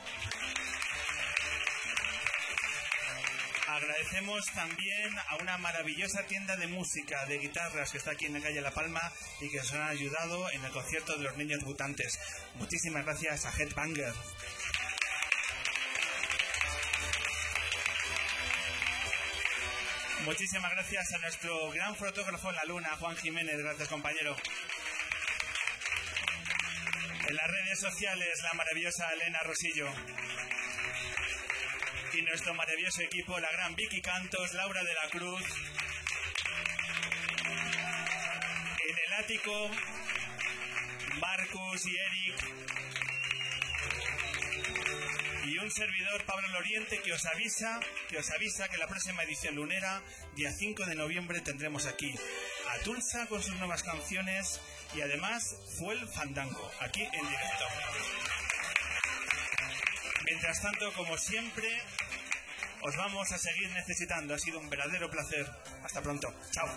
Agradecemos 3.70 4.44
también 4.46 5.16
a 5.28 5.36
una 5.36 5.56
maravillosa 5.58 6.24
tienda 6.26 6.56
de 6.56 6.66
música, 6.66 7.24
de 7.26 7.38
guitarras 7.38 7.92
que 7.92 7.98
está 7.98 8.10
aquí 8.10 8.26
en 8.26 8.32
la 8.32 8.40
calle 8.40 8.60
La 8.60 8.72
Palma 8.72 9.00
y 9.40 9.48
que 9.48 9.58
nos 9.58 9.72
han 9.72 9.82
ayudado 9.82 10.50
en 10.50 10.64
el 10.64 10.72
concierto 10.72 11.16
de 11.16 11.22
los 11.22 11.36
niños 11.36 11.62
mutantes. 11.62 12.18
Muchísimas 12.56 13.04
gracias 13.04 13.46
a 13.46 13.52
Headbanger. 13.56 14.12
Muchísimas 20.24 20.72
gracias 20.72 21.12
a 21.12 21.18
nuestro 21.18 21.70
gran 21.70 21.94
fotógrafo 21.94 22.50
en 22.50 22.56
la 22.56 22.64
luna, 22.64 22.96
Juan 22.98 23.16
Jiménez. 23.18 23.56
Gracias, 23.56 23.88
compañero. 23.88 24.34
En 27.28 27.36
las 27.36 27.46
redes 27.46 27.78
sociales, 27.78 28.36
la 28.42 28.52
maravillosa 28.54 29.12
Elena 29.12 29.38
Rosillo. 29.44 29.86
Y 32.12 32.22
nuestro 32.22 32.54
maravilloso 32.54 33.02
equipo, 33.02 33.38
la 33.38 33.52
gran 33.52 33.76
Vicky 33.76 34.00
Cantos, 34.00 34.52
Laura 34.54 34.82
de 34.82 34.94
la 34.94 35.08
Cruz. 35.10 35.44
En 38.88 38.98
el 38.98 39.12
ático, 39.12 39.70
Marcus 41.20 41.86
y 41.86 41.96
Eric. 41.96 42.34
Y 45.44 45.58
un 45.58 45.70
servidor, 45.70 46.24
Pablo 46.24 46.48
Loriente, 46.48 47.00
que 47.00 47.12
os 47.12 47.24
avisa, 47.26 47.78
que 48.08 48.18
os 48.18 48.30
avisa 48.30 48.68
que 48.68 48.78
la 48.78 48.88
próxima 48.88 49.22
edición 49.22 49.54
lunera, 49.54 50.02
día 50.34 50.50
5 50.50 50.86
de 50.86 50.96
noviembre, 50.96 51.40
tendremos 51.40 51.86
aquí 51.86 52.12
a 52.70 52.78
Tulsa 52.82 53.26
con 53.26 53.40
sus 53.40 53.54
nuevas 53.56 53.84
canciones 53.84 54.60
y 54.94 55.00
además 55.00 55.56
fue 55.78 55.94
el 55.94 56.08
Fandango, 56.08 56.70
aquí 56.80 57.02
en 57.02 57.28
directo. 57.28 57.64
Mientras 60.30 60.62
tanto, 60.62 60.92
como 60.92 61.18
siempre, 61.18 61.66
os 62.82 62.96
vamos 62.96 63.32
a 63.32 63.36
seguir 63.36 63.68
necesitando. 63.72 64.32
Ha 64.32 64.38
sido 64.38 64.60
un 64.60 64.70
verdadero 64.70 65.10
placer. 65.10 65.44
Hasta 65.82 66.00
pronto. 66.00 66.32
Chao. 66.52 66.68